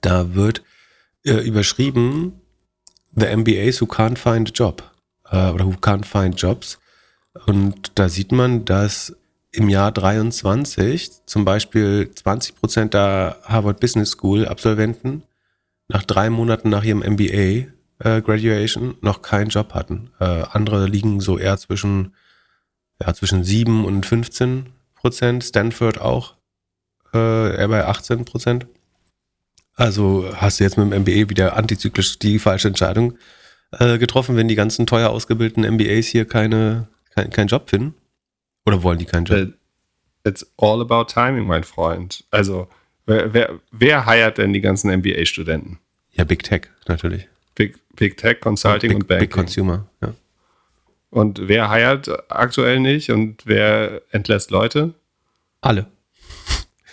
Da 0.00 0.34
wird 0.34 0.62
äh, 1.26 1.34
überschrieben, 1.46 2.40
The 3.14 3.36
MBAs 3.36 3.80
who 3.82 3.86
can't 3.86 4.16
find 4.16 4.48
a 4.48 4.52
job 4.52 4.89
äh, 5.30 5.50
oder 5.50 5.66
who 5.66 5.72
can't 5.72 6.04
find 6.04 6.40
jobs. 6.40 6.78
Und 7.46 7.92
da 7.94 8.08
sieht 8.08 8.32
man, 8.32 8.64
dass 8.64 9.16
im 9.52 9.68
Jahr 9.68 9.92
23 9.92 11.26
zum 11.26 11.44
Beispiel 11.44 12.10
20 12.14 12.56
Prozent 12.56 12.94
der 12.94 13.38
Harvard 13.44 13.80
Business 13.80 14.10
School 14.10 14.46
Absolventen 14.46 15.22
nach 15.88 16.04
drei 16.04 16.30
Monaten 16.30 16.70
nach 16.70 16.84
ihrem 16.84 17.00
MBA 17.00 17.66
äh, 17.98 18.22
Graduation 18.22 18.96
noch 19.00 19.22
keinen 19.22 19.48
Job 19.48 19.74
hatten. 19.74 20.10
Äh, 20.20 20.24
andere 20.24 20.86
liegen 20.86 21.20
so 21.20 21.36
eher 21.36 21.58
zwischen, 21.58 22.14
ja, 23.00 23.12
zwischen 23.12 23.42
7 23.42 23.84
und 23.84 24.06
15 24.06 24.66
Prozent. 24.94 25.44
Stanford 25.44 26.00
auch 26.00 26.34
äh, 27.12 27.56
eher 27.56 27.68
bei 27.68 27.84
18 27.84 28.24
Prozent. 28.24 28.66
Also 29.74 30.30
hast 30.36 30.60
du 30.60 30.64
jetzt 30.64 30.76
mit 30.76 30.92
dem 30.92 31.02
MBA 31.02 31.30
wieder 31.30 31.56
antizyklisch 31.56 32.18
die 32.18 32.38
falsche 32.38 32.68
Entscheidung 32.68 33.16
äh, 33.72 33.98
getroffen, 33.98 34.36
wenn 34.36 34.48
die 34.48 34.54
ganzen 34.54 34.86
teuer 34.86 35.10
ausgebildeten 35.10 35.64
MBAs 35.64 36.06
hier 36.06 36.24
keine, 36.24 36.88
kein, 37.14 37.30
keinen 37.30 37.48
Job 37.48 37.70
finden? 37.70 37.94
Oder 38.66 38.82
wollen 38.82 38.98
die 38.98 39.04
keinen 39.04 39.24
Job? 39.24 39.38
Äh, 39.38 40.28
it's 40.28 40.46
all 40.56 40.80
about 40.80 41.04
timing, 41.04 41.46
mein 41.46 41.64
Freund. 41.64 42.24
Also, 42.30 42.68
wer, 43.06 43.32
wer, 43.32 43.60
wer 43.70 44.06
heiert 44.06 44.38
denn 44.38 44.52
die 44.52 44.60
ganzen 44.60 44.90
MBA-Studenten? 44.90 45.78
Ja, 46.12 46.24
Big 46.24 46.42
Tech 46.42 46.62
natürlich. 46.88 47.28
Big, 47.54 47.78
Big 47.96 48.16
Tech, 48.16 48.40
Consulting 48.40 48.94
und, 48.94 48.98
Big, 48.98 49.02
und 49.02 49.08
Banking. 49.08 49.28
Big 49.28 49.30
Consumer, 49.30 49.86
ja. 50.00 50.14
Und 51.10 51.48
wer 51.48 51.68
heiert 51.70 52.08
aktuell 52.30 52.78
nicht 52.78 53.10
und 53.10 53.44
wer 53.44 54.02
entlässt 54.12 54.52
Leute? 54.52 54.94
Alle. 55.60 55.86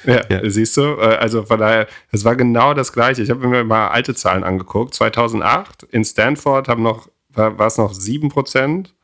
Ja, 0.08 0.22
ja, 0.30 0.50
siehst 0.50 0.78
du? 0.78 0.82
Äh, 0.82 1.18
also 1.20 1.44
von 1.44 1.60
daher, 1.60 1.88
es 2.12 2.24
war 2.24 2.36
genau 2.36 2.74
das 2.74 2.94
Gleiche. 2.94 3.22
Ich 3.22 3.30
habe 3.30 3.48
mir 3.48 3.64
mal 3.64 3.90
alte 3.90 4.16
Zahlen 4.16 4.44
angeguckt. 4.44 4.94
2008 4.96 5.84
in 5.92 6.06
Stanford 6.06 6.68
haben 6.68 6.82
noch, 6.82 7.10
war, 7.30 7.60
war 7.60 7.68
es 7.68 7.78
noch 7.78 7.94
7 7.94 8.30
Prozent 8.30 8.96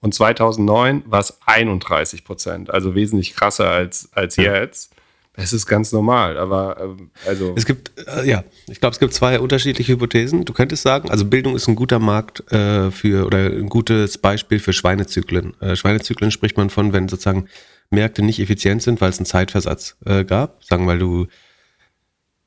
und 0.00 0.14
2009 0.14 1.04
war 1.06 1.20
es 1.20 1.38
31 1.46 2.24
Prozent. 2.24 2.70
Also 2.70 2.94
wesentlich 2.94 3.34
krasser 3.34 3.70
als, 3.70 4.08
als 4.12 4.36
ja. 4.36 4.54
jetzt. 4.54 4.92
Es 5.40 5.52
ist 5.52 5.66
ganz 5.66 5.92
normal, 5.92 6.36
aber 6.36 6.80
ähm, 6.80 7.10
also. 7.24 7.54
Es 7.56 7.64
gibt, 7.64 7.92
äh, 8.08 8.28
ja, 8.28 8.42
ich 8.66 8.80
glaube, 8.80 8.94
es 8.94 8.98
gibt 8.98 9.14
zwei 9.14 9.38
unterschiedliche 9.38 9.92
Hypothesen. 9.92 10.44
Du 10.44 10.52
könntest 10.52 10.82
sagen, 10.82 11.10
also 11.10 11.24
Bildung 11.24 11.54
ist 11.54 11.68
ein 11.68 11.76
guter 11.76 12.00
Markt 12.00 12.50
äh, 12.52 12.90
für 12.90 13.24
oder 13.24 13.46
ein 13.46 13.68
gutes 13.68 14.18
Beispiel 14.18 14.58
für 14.58 14.72
Schweinezyklen. 14.72 15.54
Äh, 15.60 15.76
Schweinezyklen 15.76 16.32
spricht 16.32 16.56
man 16.56 16.70
von, 16.70 16.92
wenn 16.92 17.08
sozusagen 17.08 17.46
Märkte 17.90 18.22
nicht 18.22 18.40
effizient 18.40 18.82
sind, 18.82 19.00
weil 19.00 19.10
es 19.10 19.18
einen 19.18 19.26
Zeitversatz 19.26 19.96
äh, 20.04 20.24
gab. 20.24 20.62
Sagen, 20.64 20.86
weil 20.86 20.98
du, 20.98 21.26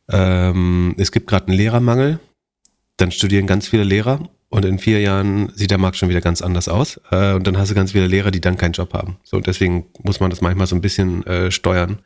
ähm, 0.10 0.96
es 0.98 1.12
gibt 1.12 1.28
gerade 1.28 1.48
einen 1.48 1.58
Lehrermangel, 1.58 2.20
dann 2.98 3.12
studieren 3.12 3.48
ganz 3.48 3.68
viele 3.68 3.84
Lehrer 3.84 4.30
und 4.50 4.66
in 4.66 4.80
vier 4.80 5.00
Jahren 5.00 5.52
sieht 5.56 5.72
der 5.72 5.78
Markt 5.78 5.98
schon 5.98 6.10
wieder 6.10 6.22
ganz 6.22 6.42
anders 6.42 6.68
aus. 6.68 7.00
Äh, 7.12 7.34
und 7.34 7.48
dann 7.48 7.58
hast 7.58 7.72
du 7.72 7.76
ganz 7.76 7.94
viele 7.94 8.08
Lehrer, 8.08 8.32
die 8.32 8.42
dann 8.42 8.58
keinen 8.58 8.74
Job 8.74 8.94
haben. 8.94 9.18
So, 9.24 9.38
und 9.38 9.48
deswegen 9.48 9.86
muss 10.04 10.20
man 10.20 10.30
das 10.30 10.42
manchmal 10.42 10.68
so 10.68 10.76
ein 10.76 10.82
bisschen 10.82 11.26
äh, 11.26 11.52
steuern 11.52 12.02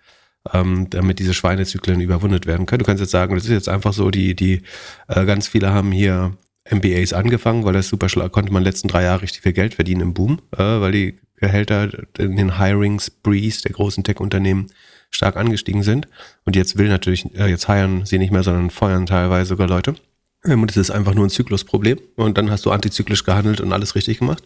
ähm, 0.53 0.87
damit 0.89 1.19
diese 1.19 1.33
Schweinezyklen 1.33 2.01
überwundet 2.01 2.45
werden 2.45 2.65
können. 2.65 2.79
Du 2.79 2.85
kannst 2.85 3.01
jetzt 3.01 3.11
sagen, 3.11 3.35
das 3.35 3.45
ist 3.45 3.51
jetzt 3.51 3.69
einfach 3.69 3.93
so, 3.93 4.11
die, 4.11 4.35
die 4.35 4.61
äh, 5.07 5.25
ganz 5.25 5.47
viele 5.47 5.71
haben 5.71 5.91
hier 5.91 6.37
MBAs 6.69 7.13
angefangen, 7.13 7.63
weil 7.63 7.73
das 7.73 7.87
super 7.87 8.09
schlau 8.09 8.29
konnte 8.29 8.51
man 8.51 8.63
letzten 8.63 8.87
drei 8.87 9.03
Jahre 9.03 9.21
richtig 9.21 9.41
viel 9.41 9.53
Geld 9.53 9.75
verdienen 9.75 10.01
im 10.01 10.13
Boom, 10.13 10.41
äh, 10.53 10.63
weil 10.63 10.91
die 10.91 11.19
Gehälter 11.37 11.89
in 12.17 12.35
den 12.35 12.57
Hiring 12.57 12.99
Sprees 12.99 13.61
der 13.61 13.71
großen 13.71 14.03
Tech-Unternehmen 14.03 14.67
stark 15.11 15.35
angestiegen 15.35 15.83
sind. 15.83 16.07
Und 16.45 16.55
jetzt 16.55 16.77
will 16.77 16.87
natürlich, 16.87 17.25
äh, 17.35 17.47
jetzt 17.47 17.67
hiren 17.67 18.05
sie 18.05 18.19
nicht 18.19 18.31
mehr, 18.31 18.43
sondern 18.43 18.69
feuern 18.69 19.05
teilweise 19.05 19.49
sogar 19.49 19.67
Leute. 19.67 19.95
Und 20.43 20.69
es 20.69 20.77
ist 20.77 20.91
einfach 20.91 21.13
nur 21.13 21.25
ein 21.25 21.29
Zyklusproblem. 21.29 21.99
Und 22.15 22.37
dann 22.37 22.51
hast 22.51 22.65
du 22.65 22.71
antizyklisch 22.71 23.23
gehandelt 23.23 23.61
und 23.61 23.73
alles 23.73 23.95
richtig 23.95 24.19
gemacht. 24.19 24.43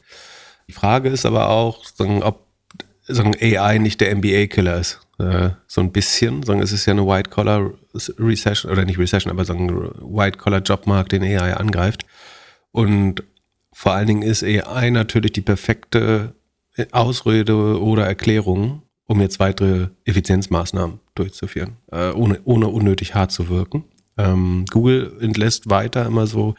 Die 0.67 0.73
Frage 0.73 1.09
ist 1.09 1.25
aber 1.25 1.49
auch, 1.49 1.83
sagen, 1.85 2.23
ob 2.23 2.47
sagen, 3.09 3.35
AI 3.41 3.79
nicht 3.79 4.01
der 4.01 4.15
MBA-Killer 4.15 4.79
ist. 4.79 4.99
Äh, 5.17 5.49
so 5.67 5.81
ein 5.81 5.91
bisschen, 5.91 6.43
sagen, 6.43 6.61
es 6.61 6.71
ist 6.71 6.85
ja 6.85 6.93
eine 6.93 7.05
White-Collar-Recession, 7.05 8.71
oder 8.71 8.85
nicht 8.85 8.99
Recession, 8.99 9.31
aber 9.31 9.45
sagen 9.45 9.69
White-Collar-Jobmarkt, 9.69 11.11
den 11.11 11.23
AI 11.23 11.55
angreift. 11.55 12.05
Und 12.71 13.23
vor 13.73 13.93
allen 13.93 14.07
Dingen 14.07 14.21
ist 14.21 14.43
AI 14.43 14.89
natürlich 14.91 15.33
die 15.33 15.41
perfekte 15.41 16.35
Ausrede 16.91 17.81
oder 17.81 18.05
Erklärung, 18.05 18.83
um 19.07 19.21
jetzt 19.21 19.39
weitere 19.39 19.87
Effizienzmaßnahmen 20.05 20.99
durchzuführen, 21.15 21.77
äh, 21.91 22.11
ohne, 22.11 22.39
ohne 22.45 22.67
unnötig 22.67 23.15
hart 23.15 23.31
zu 23.31 23.49
wirken. 23.49 23.83
Ähm, 24.17 24.65
Google 24.69 25.17
entlässt 25.21 25.69
weiter 25.69 26.05
immer 26.05 26.27
so, 26.27 26.55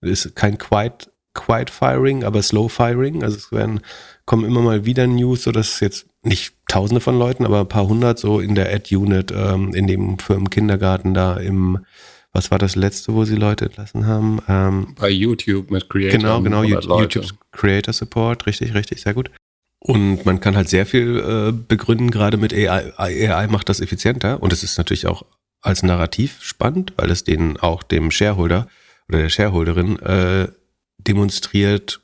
ist 0.00 0.34
kein 0.34 0.58
Quiet, 0.58 1.10
Quiet 1.34 1.70
Firing, 1.70 2.24
aber 2.24 2.42
Slow 2.42 2.68
Firing. 2.68 3.22
Also 3.22 3.36
es 3.36 3.52
werden, 3.52 3.80
kommen 4.24 4.44
immer 4.44 4.62
mal 4.62 4.84
wieder 4.84 5.06
News, 5.06 5.42
so 5.42 5.52
dass 5.52 5.80
jetzt 5.80 6.06
nicht 6.22 6.54
tausende 6.68 7.00
von 7.00 7.18
Leuten, 7.18 7.44
aber 7.44 7.60
ein 7.60 7.68
paar 7.68 7.86
hundert 7.86 8.18
so 8.18 8.40
in 8.40 8.54
der 8.54 8.72
Ad-Unit, 8.72 9.32
ähm, 9.34 9.74
in 9.74 9.86
dem 9.86 10.18
Firmenkindergarten 10.18 11.14
da 11.14 11.36
im, 11.36 11.78
was 12.32 12.50
war 12.50 12.58
das 12.58 12.76
letzte, 12.76 13.14
wo 13.14 13.24
sie 13.24 13.36
Leute 13.36 13.66
entlassen 13.66 14.06
haben? 14.06 14.40
Ähm, 14.48 14.94
Bei 14.98 15.08
YouTube 15.08 15.70
mit 15.70 15.88
Creator. 15.88 16.18
Genau, 16.18 16.42
genau, 16.42 16.62
YouTube 16.62 17.34
Creator 17.52 17.92
Support, 17.92 18.46
richtig, 18.46 18.74
richtig, 18.74 19.00
sehr 19.00 19.14
gut. 19.14 19.30
Und 19.82 20.26
man 20.26 20.40
kann 20.40 20.56
halt 20.56 20.68
sehr 20.68 20.84
viel 20.84 21.18
äh, 21.18 21.52
begründen, 21.52 22.10
gerade 22.10 22.36
mit 22.36 22.52
AI. 22.52 22.92
AI 22.98 23.46
macht 23.48 23.70
das 23.70 23.80
effizienter 23.80 24.42
und 24.42 24.52
es 24.52 24.62
ist 24.62 24.76
natürlich 24.76 25.06
auch 25.06 25.24
als 25.62 25.82
Narrativ 25.82 26.38
spannend, 26.42 26.92
weil 26.96 27.10
es 27.10 27.24
den 27.24 27.56
auch 27.56 27.82
dem 27.82 28.10
Shareholder 28.10 28.68
oder 29.08 29.18
der 29.18 29.30
Shareholderin 29.30 29.98
äh, 30.00 30.48
demonstriert, 30.98 32.02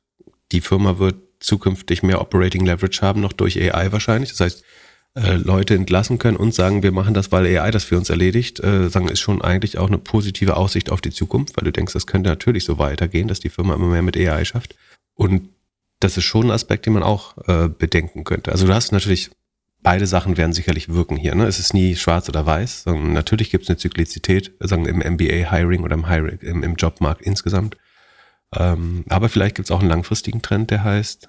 die 0.53 0.62
Firma 0.62 0.99
wird 0.99 1.17
zukünftig 1.41 2.03
mehr 2.03 2.21
Operating 2.21 2.65
Leverage 2.65 3.03
haben, 3.03 3.21
noch 3.21 3.35
durch 3.35 3.61
AI 3.61 3.93
wahrscheinlich. 3.93 4.31
Das 4.31 4.41
heißt, 4.41 4.65
äh, 5.15 5.37
Leute 5.37 5.75
entlassen 5.75 6.19
können 6.19 6.37
und 6.37 6.55
sagen, 6.55 6.83
wir 6.83 6.93
machen 6.93 7.15
das, 7.15 7.31
weil 7.31 7.47
AI 7.47 7.71
das 7.71 7.85
für 7.85 7.97
uns 7.97 8.11
erledigt, 8.11 8.61
äh, 8.61 8.89
sagen, 8.89 9.09
ist 9.09 9.21
schon 9.21 9.43
eigentlich 9.43 9.79
auch 9.79 9.89
eine 9.89 9.99
positive 9.99 10.57
Aussicht 10.57 10.91
auf 10.91 11.01
die 11.01 11.11
Zukunft, 11.11 11.57
weil 11.57 11.65
du 11.65 11.73
denkst, 11.73 11.93
das 11.93 12.07
könnte 12.07 12.31
natürlich 12.31 12.65
so 12.65 12.79
weitergehen, 12.79 13.29
dass 13.29 13.41
die 13.41 13.49
Firma 13.49 13.75
immer 13.75 13.87
mehr 13.87 14.03
mit 14.03 14.17
AI 14.17 14.45
schafft. 14.45 14.77
Und 15.15 15.49
das 16.00 16.16
ist 16.16 16.24
schon 16.24 16.46
ein 16.46 16.50
Aspekt, 16.50 16.87
den 16.87 16.92
man 16.92 17.02
auch 17.02 17.37
äh, 17.48 17.68
bedenken 17.68 18.24
könnte. 18.24 18.52
Also 18.52 18.66
du 18.66 18.74
hast 18.74 18.92
natürlich 18.92 19.30
beide 19.82 20.06
Sachen 20.06 20.37
werden 20.37 20.52
sicherlich 20.52 20.88
wirken 20.88 21.16
hier. 21.16 21.35
Ne? 21.35 21.46
Es 21.46 21.59
ist 21.59 21.72
nie 21.72 21.94
schwarz 21.96 22.28
oder 22.28 22.44
weiß, 22.44 22.82
sondern 22.82 23.12
natürlich 23.12 23.50
gibt 23.50 23.64
es 23.64 23.70
eine 23.70 23.78
Zyklizität, 23.78 24.52
sagen 24.61 24.87
im 24.87 24.98
MBA-Hiring 24.98 25.85
oder 25.85 25.94
im, 25.94 26.09
Hiring, 26.09 26.38
im, 26.40 26.62
im 26.62 26.74
Jobmarkt 26.74 27.22
insgesamt. 27.22 27.76
Ähm, 28.54 29.04
aber 29.09 29.28
vielleicht 29.28 29.54
gibt 29.54 29.66
es 29.66 29.70
auch 29.70 29.80
einen 29.80 29.88
langfristigen 29.88 30.42
Trend, 30.42 30.70
der 30.70 30.82
heißt 30.82 31.28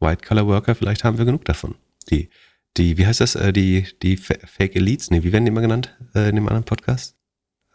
White-Collar-Worker, 0.00 0.74
vielleicht 0.74 1.04
haben 1.04 1.18
wir 1.18 1.24
genug 1.24 1.44
davon. 1.44 1.74
Die, 2.10 2.30
die, 2.76 2.98
wie 2.98 3.06
heißt 3.06 3.20
das, 3.20 3.34
äh, 3.34 3.52
die, 3.52 3.86
die 4.02 4.16
Fake 4.16 4.76
Elites, 4.76 5.10
nee, 5.10 5.22
wie 5.22 5.32
werden 5.32 5.44
die 5.44 5.50
immer 5.50 5.60
genannt 5.60 5.96
äh, 6.14 6.28
in 6.28 6.36
dem 6.36 6.46
anderen 6.46 6.64
Podcast? 6.64 7.16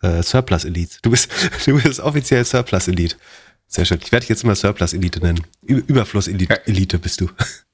Äh, 0.01 0.23
Surplus 0.23 0.65
Elites. 0.65 0.99
Du 1.01 1.11
bist, 1.11 1.29
du 1.65 1.81
bist 1.81 1.99
offiziell 1.99 2.45
Surplus 2.45 2.87
Elite. 2.87 3.17
Sehr 3.73 3.85
schön. 3.85 3.99
Ich 4.03 4.11
werde 4.11 4.21
dich 4.21 4.29
jetzt 4.29 4.43
immer 4.43 4.53
Surplus 4.53 4.93
Elite 4.93 5.19
nennen. 5.19 5.41
Überfluss 5.63 6.27
Elite 6.27 6.99
bist 6.99 7.21
du. 7.21 7.29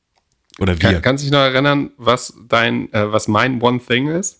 Oder 0.59 0.81
wir. 0.81 0.93
Kann, 0.93 1.01
kannst 1.01 1.23
du 1.23 1.25
dich 1.25 1.31
noch 1.33 1.39
erinnern, 1.39 1.91
was 1.97 2.33
dein, 2.47 2.91
äh, 2.93 3.11
was 3.11 3.27
mein 3.27 3.61
One 3.61 3.81
Thing 3.85 4.07
ist? 4.07 4.39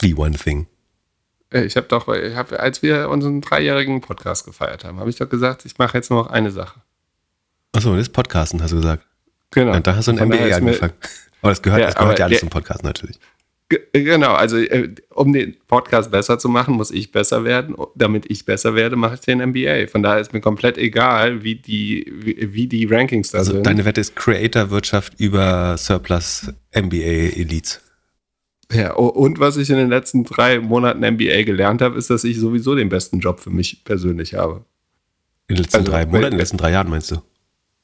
Wie 0.00 0.14
One 0.14 0.36
Thing? 0.36 0.68
Äh, 1.50 1.64
ich 1.64 1.76
habe 1.76 1.88
doch, 1.88 2.06
ich 2.08 2.36
hab, 2.36 2.52
als 2.52 2.82
wir 2.82 3.08
unseren 3.08 3.40
dreijährigen 3.40 4.00
Podcast 4.00 4.44
gefeiert 4.44 4.84
haben, 4.84 5.00
habe 5.00 5.10
ich 5.10 5.16
doch 5.16 5.28
gesagt, 5.28 5.64
ich 5.64 5.76
mache 5.78 5.98
jetzt 5.98 6.08
nur 6.08 6.22
noch 6.22 6.30
eine 6.30 6.52
Sache. 6.52 6.80
Achso, 7.72 7.90
das 7.94 8.02
ist 8.02 8.12
Podcasten, 8.12 8.62
hast 8.62 8.70
du 8.70 8.76
gesagt. 8.76 9.04
Genau. 9.50 9.74
Und 9.74 9.88
da 9.88 9.96
hast 9.96 10.06
du 10.06 10.12
ein 10.12 10.28
MBA 10.28 10.54
angefangen. 10.54 10.92
Aber 11.42 11.50
das 11.50 11.62
gehört, 11.62 11.80
ja, 11.80 11.86
das 11.86 11.96
gehört 11.96 12.18
ja 12.20 12.24
alles 12.26 12.36
der, 12.36 12.40
zum 12.40 12.50
Podcast 12.50 12.84
natürlich. 12.84 13.18
Genau, 13.92 14.32
also 14.32 14.56
äh, 14.56 14.94
um 15.14 15.32
den 15.32 15.56
Podcast 15.66 16.10
besser 16.10 16.38
zu 16.38 16.48
machen, 16.48 16.74
muss 16.74 16.90
ich 16.90 17.12
besser 17.12 17.44
werden. 17.44 17.76
Damit 17.94 18.30
ich 18.30 18.46
besser 18.46 18.74
werde, 18.74 18.96
mache 18.96 19.14
ich 19.14 19.20
den 19.20 19.46
MBA. 19.46 19.88
Von 19.88 20.02
daher 20.02 20.20
ist 20.20 20.32
mir 20.32 20.40
komplett 20.40 20.78
egal, 20.78 21.42
wie 21.44 21.56
die, 21.56 22.10
wie, 22.10 22.54
wie 22.54 22.66
die 22.66 22.86
Rankings 22.86 23.30
da 23.30 23.38
also 23.38 23.52
sind. 23.52 23.66
Deine 23.66 23.84
Wette 23.84 24.00
ist 24.00 24.16
Creator-Wirtschaft 24.16 25.20
über 25.20 25.76
Surplus 25.76 26.50
MBA 26.74 27.36
Elites. 27.36 27.82
Ja, 28.72 28.94
und 28.94 29.38
was 29.38 29.56
ich 29.58 29.68
in 29.68 29.76
den 29.76 29.88
letzten 29.88 30.24
drei 30.24 30.60
Monaten 30.60 31.00
MBA 31.00 31.42
gelernt 31.42 31.82
habe, 31.82 31.98
ist, 31.98 32.08
dass 32.10 32.24
ich 32.24 32.38
sowieso 32.38 32.74
den 32.74 32.88
besten 32.88 33.18
Job 33.20 33.40
für 33.40 33.50
mich 33.50 33.84
persönlich 33.84 34.34
habe. 34.34 34.64
In 35.48 35.56
den 35.56 35.64
letzten 35.64 35.78
also, 35.78 35.92
drei 35.92 36.06
Monaten, 36.06 36.24
in 36.24 36.30
den 36.32 36.38
letzten 36.38 36.56
drei 36.58 36.70
Jahren 36.72 36.90
meinst 36.90 37.10
du? 37.10 37.16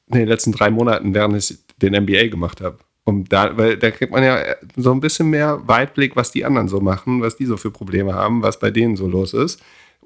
In 0.09 0.19
den 0.19 0.29
letzten 0.29 0.53
drei 0.53 0.71
Monaten, 0.71 1.15
während 1.15 1.37
ich 1.37 1.59
den 1.81 1.93
MBA 2.03 2.29
gemacht 2.29 2.61
habe. 2.61 2.79
Um 3.07 3.25
da, 3.25 3.57
weil 3.57 3.77
da 3.77 3.91
kriegt 3.91 4.13
man 4.13 4.25
ja 4.25 4.43
so 4.77 4.91
ein 4.93 5.01
bisschen 5.01 5.29
mehr 5.29 5.61
Weitblick, 5.67 6.17
was 6.17 6.33
die 6.33 6.45
anderen 6.45 6.69
so 6.69 6.81
machen, 6.81 7.21
was 7.21 7.37
die 7.37 7.45
so 7.45 7.59
für 7.59 7.71
Probleme 7.71 8.15
haben, 8.15 8.43
was 8.43 8.59
bei 8.59 8.71
denen 8.71 8.97
so 8.97 9.07
los 9.07 9.35
ist. 9.35 9.61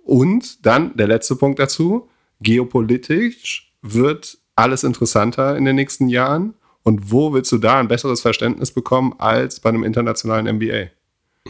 Und 0.04 0.66
dann 0.66 0.96
der 0.96 1.06
letzte 1.06 1.36
Punkt 1.36 1.58
dazu: 1.60 2.08
Geopolitisch 2.40 3.72
wird 3.82 4.38
alles 4.56 4.82
interessanter 4.82 5.56
in 5.56 5.64
den 5.64 5.76
nächsten 5.76 6.08
Jahren. 6.08 6.54
Und 6.82 7.12
wo 7.12 7.32
willst 7.32 7.52
du 7.52 7.58
da 7.58 7.78
ein 7.78 7.88
besseres 7.88 8.22
Verständnis 8.22 8.72
bekommen 8.72 9.14
als 9.18 9.60
bei 9.60 9.68
einem 9.68 9.84
internationalen 9.84 10.56
MBA? 10.56 10.88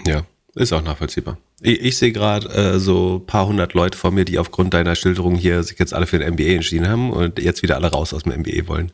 Ja, 0.07 0.25
ist 0.55 0.73
auch 0.73 0.83
nachvollziehbar. 0.83 1.39
Ich, 1.61 1.81
ich 1.81 1.97
sehe 1.97 2.13
gerade 2.13 2.49
äh, 2.49 2.79
so 2.79 3.17
ein 3.17 3.27
paar 3.27 3.47
hundert 3.47 3.75
Leute 3.75 3.97
vor 3.97 4.11
mir, 4.11 4.25
die 4.25 4.39
aufgrund 4.39 4.75
deiner 4.75 4.95
Schilderung 4.95 5.35
hier 5.35 5.63
sich 5.63 5.79
jetzt 5.79 5.95
alle 5.95 6.07
für 6.07 6.23
ein 6.23 6.33
MBA 6.35 6.55
entschieden 6.55 6.89
haben 6.89 7.13
und 7.13 7.39
jetzt 7.39 7.63
wieder 7.63 7.77
alle 7.77 7.89
raus 7.89 8.13
aus 8.13 8.25
dem 8.25 8.41
MBA 8.41 8.67
wollen. 8.67 8.93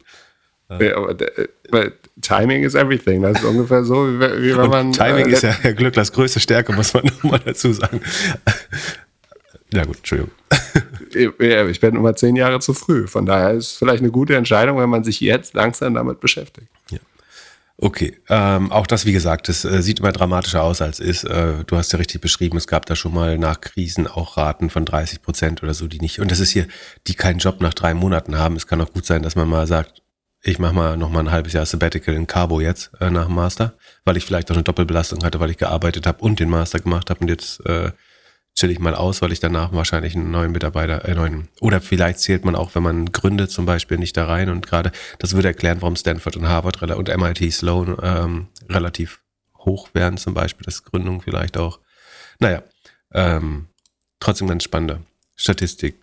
Ja, 0.81 0.97
aber, 0.97 1.17
aber, 1.71 1.93
Timing 2.21 2.63
is 2.63 2.75
everything. 2.75 3.23
Das 3.23 3.39
ist 3.39 3.45
ungefähr 3.45 3.85
so, 3.85 4.07
wie, 4.07 4.21
wie 4.21 4.57
wenn 4.57 4.71
man. 4.71 4.93
Timing 4.93 5.27
äh, 5.27 5.33
ist 5.33 5.43
ja 5.43 5.51
Herr 5.51 5.75
Glücklers 5.75 6.13
größte 6.13 6.41
Stärke, 6.41 6.73
muss 6.73 6.95
man 6.95 7.05
nochmal 7.23 7.41
dazu 7.45 7.73
sagen. 7.73 8.01
ja, 9.73 9.85
gut, 9.85 9.99
Entschuldigung. 9.99 10.33
Ich 11.15 11.81
bin 11.81 11.97
immer 11.97 12.17
zehn 12.17 12.37
Jahre 12.37 12.61
zu 12.61 12.75
früh. 12.75 13.07
Von 13.07 13.27
daher 13.27 13.53
ist 13.53 13.73
es 13.73 13.77
vielleicht 13.77 14.03
eine 14.03 14.11
gute 14.11 14.35
Entscheidung, 14.37 14.79
wenn 14.79 14.91
man 14.91 15.05
sich 15.05 15.21
jetzt 15.21 15.55
langsam 15.55 15.95
damit 15.95 16.21
beschäftigt. 16.21 16.69
Ja. 16.91 16.99
Okay, 17.77 18.17
ähm, 18.29 18.71
auch 18.71 18.87
das, 18.87 19.05
wie 19.05 19.13
gesagt, 19.13 19.49
das 19.49 19.65
äh, 19.65 19.83
sieht 19.83 19.99
immer 19.99 20.13
dramatischer 20.13 20.63
aus, 20.63 20.81
als 20.81 21.01
ist. 21.01 21.25
Äh, 21.25 21.65
du 21.67 21.77
hast 21.77 21.93
ja 21.93 21.99
richtig 21.99 22.21
beschrieben, 22.21 22.57
es 22.57 22.69
gab 22.69 22.87
da 22.87 22.95
schon 22.95 23.13
mal 23.13 23.37
nach 23.37 23.61
Krisen 23.61 24.07
auch 24.07 24.37
Raten 24.37 24.71
von 24.71 24.85
30 24.85 25.23
Prozent 25.23 25.63
oder 25.63 25.75
so, 25.75 25.89
die 25.89 25.99
nicht, 25.99 26.21
und 26.21 26.31
das 26.31 26.39
ist 26.39 26.51
hier, 26.51 26.69
die 27.09 27.15
keinen 27.15 27.41
Job 27.41 27.61
nach 27.61 27.75
drei 27.75 27.93
Monaten 27.93 28.39
haben. 28.39 28.55
Es 28.55 28.69
kann 28.69 28.81
auch 28.81 28.93
gut 28.93 29.07
sein, 29.07 29.23
dass 29.23 29.35
man 29.35 29.49
mal 29.49 29.67
sagt, 29.67 30.03
ich 30.47 30.59
mache 30.59 30.75
mal 30.75 30.97
noch 30.97 31.09
mal 31.11 31.21
ein 31.21 31.31
halbes 31.31 31.55
Jahr 31.55 31.65
Sabbatical 31.65 32.15
in 32.15 32.27
Cabo 32.27 32.61
jetzt 32.61 32.91
äh, 33.01 33.11
nach 33.11 33.27
dem 33.27 33.35
Master, 33.35 33.73
weil 34.05 34.19
ich 34.19 34.27
vielleicht 34.27 34.51
auch 34.51 34.55
eine 34.55 34.63
Doppelbelastung 34.63 35.25
hatte, 35.25 35.41
weil 35.41 35.51
ich 35.51 35.57
gearbeitet 35.57 36.07
habe 36.07 36.23
und 36.23 36.39
den 36.39 36.51
Master 36.51 36.81
gemacht 36.81 37.09
habe 37.09 37.21
und 37.21 37.29
jetzt 37.29 37.65
äh, 37.67 37.93
chill 38.55 38.71
ich 38.71 38.79
mal 38.79 38.95
aus, 38.95 39.23
weil 39.23 39.33
ich 39.33 39.41
danach 39.41 39.73
wahrscheinlich 39.73 40.15
einen 40.15 40.31
neuen 40.31 40.53
Mitarbeiter, 40.53 41.09
äh, 41.09 41.15
neuen, 41.15 41.49
oder 41.61 41.81
vielleicht 41.81 42.19
zählt 42.21 42.45
man 42.45 42.57
auch, 42.57 42.75
wenn 42.75 42.83
man 42.83 43.11
gründet 43.11 43.51
zum 43.51 43.65
Beispiel 43.65 43.97
nicht 43.97 44.17
da 44.19 44.27
rein 44.27 44.51
und 44.51 44.67
gerade, 44.67 44.93
das 45.19 45.33
würde 45.35 45.49
erklären, 45.49 45.81
warum 45.81 45.97
Stanford 45.97 46.37
und 46.37 46.47
Harvard 46.47 46.81
und 46.83 47.09
MIT 47.09 47.53
Sloan 47.53 47.97
ähm, 48.03 48.49
relativ 48.69 49.21
hoch 49.59 49.89
werden 49.95 50.19
zum 50.19 50.35
Beispiel, 50.35 50.67
das 50.67 50.85
Gründung 50.85 51.23
vielleicht 51.23 51.57
auch. 51.57 51.81
Naja, 52.39 52.63
ähm, 53.13 53.69
trotzdem 54.21 54.49
ganz 54.49 54.63
spannende 54.63 55.01
Statistik. 55.37 55.97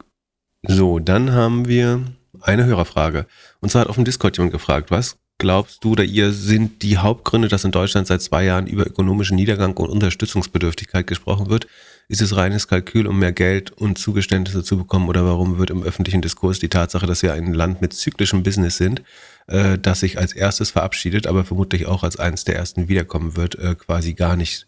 So, 0.63 0.97
dann 0.97 1.31
haben 1.31 1.67
wir 1.67 2.03
eine 2.41 2.65
Hörerfrage. 2.65 3.27
Und 3.61 3.69
zwar 3.69 3.81
hat 3.81 3.89
auf 3.89 3.95
dem 3.95 4.05
Discord 4.05 4.37
jemand 4.37 4.51
gefragt, 4.51 4.91
was 4.91 5.17
glaubst 5.37 5.83
du 5.83 5.93
oder 5.93 6.03
ihr 6.03 6.33
sind 6.33 6.83
die 6.83 6.99
Hauptgründe, 6.99 7.47
dass 7.47 7.63
in 7.63 7.71
Deutschland 7.71 8.05
seit 8.05 8.21
zwei 8.21 8.43
Jahren 8.43 8.67
über 8.67 8.85
ökonomischen 8.85 9.35
Niedergang 9.35 9.75
und 9.77 9.89
Unterstützungsbedürftigkeit 9.89 11.07
gesprochen 11.07 11.49
wird? 11.49 11.67
Ist 12.07 12.21
es 12.21 12.35
reines 12.35 12.67
Kalkül, 12.67 13.07
um 13.07 13.17
mehr 13.17 13.31
Geld 13.31 13.71
und 13.71 13.97
Zugeständnisse 13.97 14.63
zu 14.63 14.77
bekommen 14.77 15.09
oder 15.09 15.25
warum 15.25 15.57
wird 15.57 15.69
im 15.69 15.81
öffentlichen 15.81 16.21
Diskurs 16.21 16.59
die 16.59 16.69
Tatsache, 16.69 17.07
dass 17.07 17.23
wir 17.23 17.33
ein 17.33 17.53
Land 17.53 17.81
mit 17.81 17.93
zyklischem 17.93 18.43
Business 18.43 18.77
sind, 18.77 19.01
äh, 19.47 19.77
das 19.79 20.01
sich 20.01 20.19
als 20.19 20.33
erstes 20.33 20.71
verabschiedet, 20.71 21.25
aber 21.25 21.45
vermutlich 21.45 21.85
auch 21.85 22.03
als 22.03 22.19
eines 22.19 22.43
der 22.43 22.55
ersten 22.55 22.87
wiederkommen 22.87 23.35
wird, 23.35 23.55
äh, 23.55 23.75
quasi 23.75 24.13
gar 24.13 24.35
nicht 24.35 24.67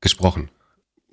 gesprochen? 0.00 0.48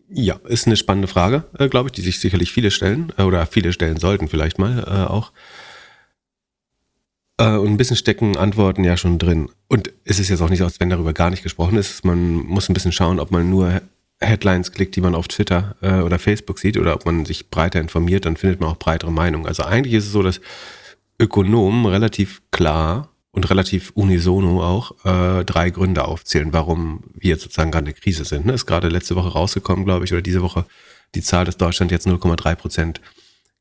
Ja, 0.10 0.40
ist 0.48 0.66
eine 0.66 0.78
spannende 0.78 1.10
Frage, 1.10 1.44
äh, 1.60 1.68
glaube 1.68 1.90
ich, 1.90 1.92
die 1.92 2.02
sich 2.02 2.20
sicherlich 2.20 2.52
viele 2.52 2.72
stellen 2.72 3.12
äh, 3.18 3.24
oder 3.24 3.46
viele 3.46 3.74
stellen 3.74 3.98
sollten 3.98 4.30
vielleicht 4.30 4.58
mal 4.58 4.80
äh, 4.80 5.12
auch. 5.12 5.32
Äh, 7.38 7.58
und 7.58 7.68
ein 7.68 7.78
bisschen 7.78 7.96
stecken 7.96 8.38
Antworten 8.38 8.84
ja 8.84 8.98
schon 8.98 9.20
drin. 9.20 9.50
Und 9.68 9.92
es 10.04 10.20
ist 10.20 10.30
jetzt 10.30 10.42
auch 10.42 10.50
nicht, 10.50 10.62
als 10.62 10.80
wenn 10.80 10.90
darüber 10.90 11.14
gar 11.14 11.30
nicht 11.30 11.44
gesprochen 11.44 11.78
ist. 11.78 12.04
Man 12.04 12.36
muss 12.36 12.70
ein 12.70 12.74
bisschen 12.74 12.92
schauen, 12.92 13.20
ob 13.20 13.32
man 13.32 13.50
nur 13.50 13.82
Headlines 14.20 14.72
klickt, 14.72 14.96
die 14.96 15.02
man 15.02 15.16
auf 15.16 15.28
Twitter 15.28 15.76
äh, 15.82 16.02
oder 16.02 16.18
Facebook 16.18 16.60
sieht, 16.60 16.78
oder 16.78 16.96
ob 16.96 17.06
man 17.06 17.26
sich 17.26 17.50
breiter 17.50 17.80
informiert, 17.80 18.26
dann 18.26 18.38
findet 18.38 18.60
man 18.60 18.70
auch 18.70 18.78
breitere 18.78 19.12
Meinungen. 19.12 19.46
Also 19.46 19.64
eigentlich 19.64 19.94
ist 19.94 20.06
es 20.06 20.12
so, 20.12 20.24
dass 20.24 20.42
Ökonomen 21.20 21.86
relativ 21.86 22.42
klar 22.52 23.10
und 23.32 23.50
relativ 23.52 23.92
unisono 23.94 24.64
auch 24.64 25.06
äh, 25.06 25.46
drei 25.46 25.70
Gründe 25.70 26.06
aufzählen, 26.06 26.54
warum 26.54 27.04
wir 27.14 27.32
jetzt 27.32 27.44
sozusagen 27.44 27.70
gerade 27.70 27.90
in 27.90 27.94
der 27.94 28.02
Krise 28.02 28.26
sind. 28.26 28.48
Ne? 28.48 28.54
Ist 28.54 28.66
gerade 28.66 28.90
letzte 28.90 29.16
Woche 29.16 29.30
rausgekommen, 29.30 29.86
glaube 29.86 30.06
ich, 30.06 30.14
oder 30.14 30.24
diese 30.24 30.42
Woche 30.42 30.66
die 31.14 31.22
Zahl, 31.22 31.46
dass 31.46 31.58
Deutschland 31.58 31.92
jetzt 31.92 32.08
0,3 32.08 32.56
Prozent 32.56 33.02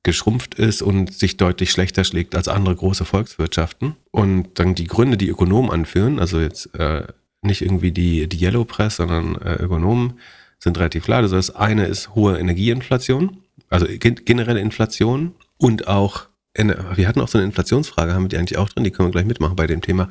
geschrumpft 0.07 0.55
ist 0.55 0.81
und 0.81 1.13
sich 1.13 1.37
deutlich 1.37 1.71
schlechter 1.71 2.05
schlägt 2.05 2.35
als 2.35 2.49
andere 2.49 2.75
große 2.75 3.05
Volkswirtschaften. 3.05 3.97
Und 4.13 4.59
dann 4.59 4.75
die 4.75 4.87
Gründe, 4.87 5.19
die 5.19 5.29
Ökonomen 5.29 5.71
anführen, 5.71 6.19
also 6.19 6.41
jetzt 6.41 6.75
äh, 6.77 7.03
nicht 7.43 7.61
irgendwie 7.61 7.91
die, 7.91 8.29
die 8.29 8.43
Yellow 8.43 8.65
Press, 8.65 8.97
sondern 8.97 9.35
äh, 9.35 9.57
Ökonomen, 9.57 10.15
sind 10.59 10.79
relativ 10.79 11.05
klar. 11.05 11.19
Also 11.19 11.37
das 11.37 11.55
eine 11.55 11.87
ist 11.87 12.15
hohe 12.15 12.39
Energieinflation, 12.39 13.43
also 13.69 13.87
generelle 13.99 14.61
Inflation 14.61 15.35
und 15.59 15.87
auch 15.89 16.29
wir 16.59 17.07
hatten 17.07 17.21
auch 17.21 17.29
so 17.29 17.37
eine 17.37 17.47
Inflationsfrage, 17.47 18.15
haben 18.15 18.25
wir 18.25 18.29
die 18.31 18.39
eigentlich 18.39 18.57
auch 18.57 18.71
drin? 18.71 18.83
Die 18.83 18.91
können 18.91 19.09
wir 19.09 19.13
gleich 19.13 19.27
mitmachen 19.27 19.57
bei 19.57 19.67
dem 19.67 19.83
Thema. 19.83 20.09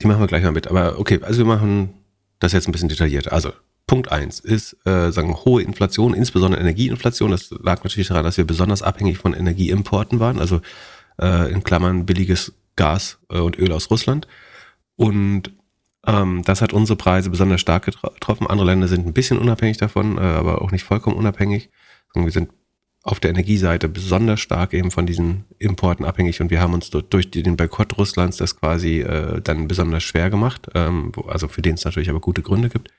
Die 0.00 0.06
machen 0.06 0.20
wir 0.20 0.26
gleich 0.26 0.42
mal 0.42 0.52
mit. 0.52 0.68
Aber 0.68 0.98
okay, 0.98 1.20
also 1.20 1.40
wir 1.40 1.44
machen 1.44 1.92
das 2.38 2.52
jetzt 2.52 2.66
ein 2.66 2.72
bisschen 2.72 2.88
detaillierter. 2.88 3.34
Also 3.34 3.52
Punkt 3.86 4.10
eins 4.10 4.40
ist, 4.40 4.76
äh, 4.86 5.10
sagen, 5.12 5.34
hohe 5.34 5.62
Inflation, 5.62 6.14
insbesondere 6.14 6.60
Energieinflation. 6.60 7.30
Das 7.30 7.50
lag 7.50 7.84
natürlich 7.84 8.08
daran, 8.08 8.24
dass 8.24 8.36
wir 8.36 8.46
besonders 8.46 8.82
abhängig 8.82 9.18
von 9.18 9.34
Energieimporten 9.34 10.20
waren, 10.20 10.38
also 10.38 10.60
äh, 11.20 11.52
in 11.52 11.62
Klammern 11.64 12.06
billiges 12.06 12.54
Gas 12.76 13.18
äh, 13.30 13.38
und 13.38 13.58
Öl 13.58 13.72
aus 13.72 13.90
Russland. 13.90 14.26
Und 14.96 15.52
ähm, 16.06 16.42
das 16.44 16.62
hat 16.62 16.72
unsere 16.72 16.96
Preise 16.96 17.30
besonders 17.30 17.60
stark 17.60 17.84
getroffen. 17.84 18.46
Andere 18.46 18.66
Länder 18.66 18.88
sind 18.88 19.06
ein 19.06 19.12
bisschen 19.12 19.38
unabhängig 19.38 19.76
davon, 19.76 20.18
äh, 20.18 20.20
aber 20.20 20.62
auch 20.62 20.70
nicht 20.70 20.84
vollkommen 20.84 21.16
unabhängig. 21.16 21.70
Wir 22.14 22.30
sind 22.30 22.50
auf 23.02 23.20
der 23.20 23.30
Energieseite 23.30 23.88
besonders 23.88 24.40
stark 24.40 24.72
eben 24.72 24.90
von 24.90 25.04
diesen 25.04 25.44
Importen 25.58 26.06
abhängig 26.06 26.40
und 26.40 26.50
wir 26.50 26.60
haben 26.60 26.72
uns 26.72 26.88
durch 26.88 27.30
den 27.30 27.56
Boykott 27.56 27.98
Russlands 27.98 28.38
das 28.38 28.58
quasi 28.58 29.00
äh, 29.00 29.42
dann 29.42 29.68
besonders 29.68 30.02
schwer 30.02 30.30
gemacht, 30.30 30.68
ähm, 30.74 31.12
also 31.26 31.48
für 31.48 31.60
den 31.60 31.74
es 31.74 31.84
natürlich 31.84 32.08
aber 32.08 32.20
gute 32.20 32.40
Gründe 32.40 32.70
gibt. 32.70 32.90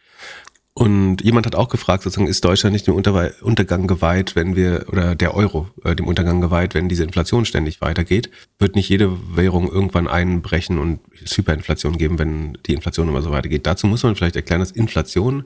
Und 0.77 1.21
jemand 1.23 1.45
hat 1.45 1.55
auch 1.55 1.69
gefragt, 1.69 2.03
sozusagen, 2.03 2.27
ist 2.27 2.43
Deutschland 2.43 2.73
nicht 2.73 2.85
dem 2.85 2.95
Untergang 2.95 3.87
geweiht, 3.87 4.35
wenn 4.35 4.57
wir, 4.57 4.87
oder 4.89 5.15
der 5.15 5.33
Euro 5.33 5.69
äh, 5.85 5.95
dem 5.95 6.05
Untergang 6.05 6.41
geweiht, 6.41 6.73
wenn 6.73 6.89
diese 6.89 7.05
Inflation 7.05 7.45
ständig 7.45 7.79
weitergeht? 7.79 8.29
Wird 8.59 8.75
nicht 8.75 8.89
jede 8.89 9.17
Währung 9.37 9.71
irgendwann 9.71 10.09
einbrechen 10.09 10.77
und 10.77 10.99
es 11.23 11.37
Hyperinflation 11.37 11.97
geben, 11.97 12.19
wenn 12.19 12.57
die 12.65 12.73
Inflation 12.73 13.07
immer 13.07 13.21
so 13.21 13.31
weitergeht? 13.31 13.65
Dazu 13.65 13.87
muss 13.87 14.03
man 14.03 14.17
vielleicht 14.17 14.35
erklären, 14.35 14.59
dass 14.59 14.71
Inflation 14.71 15.45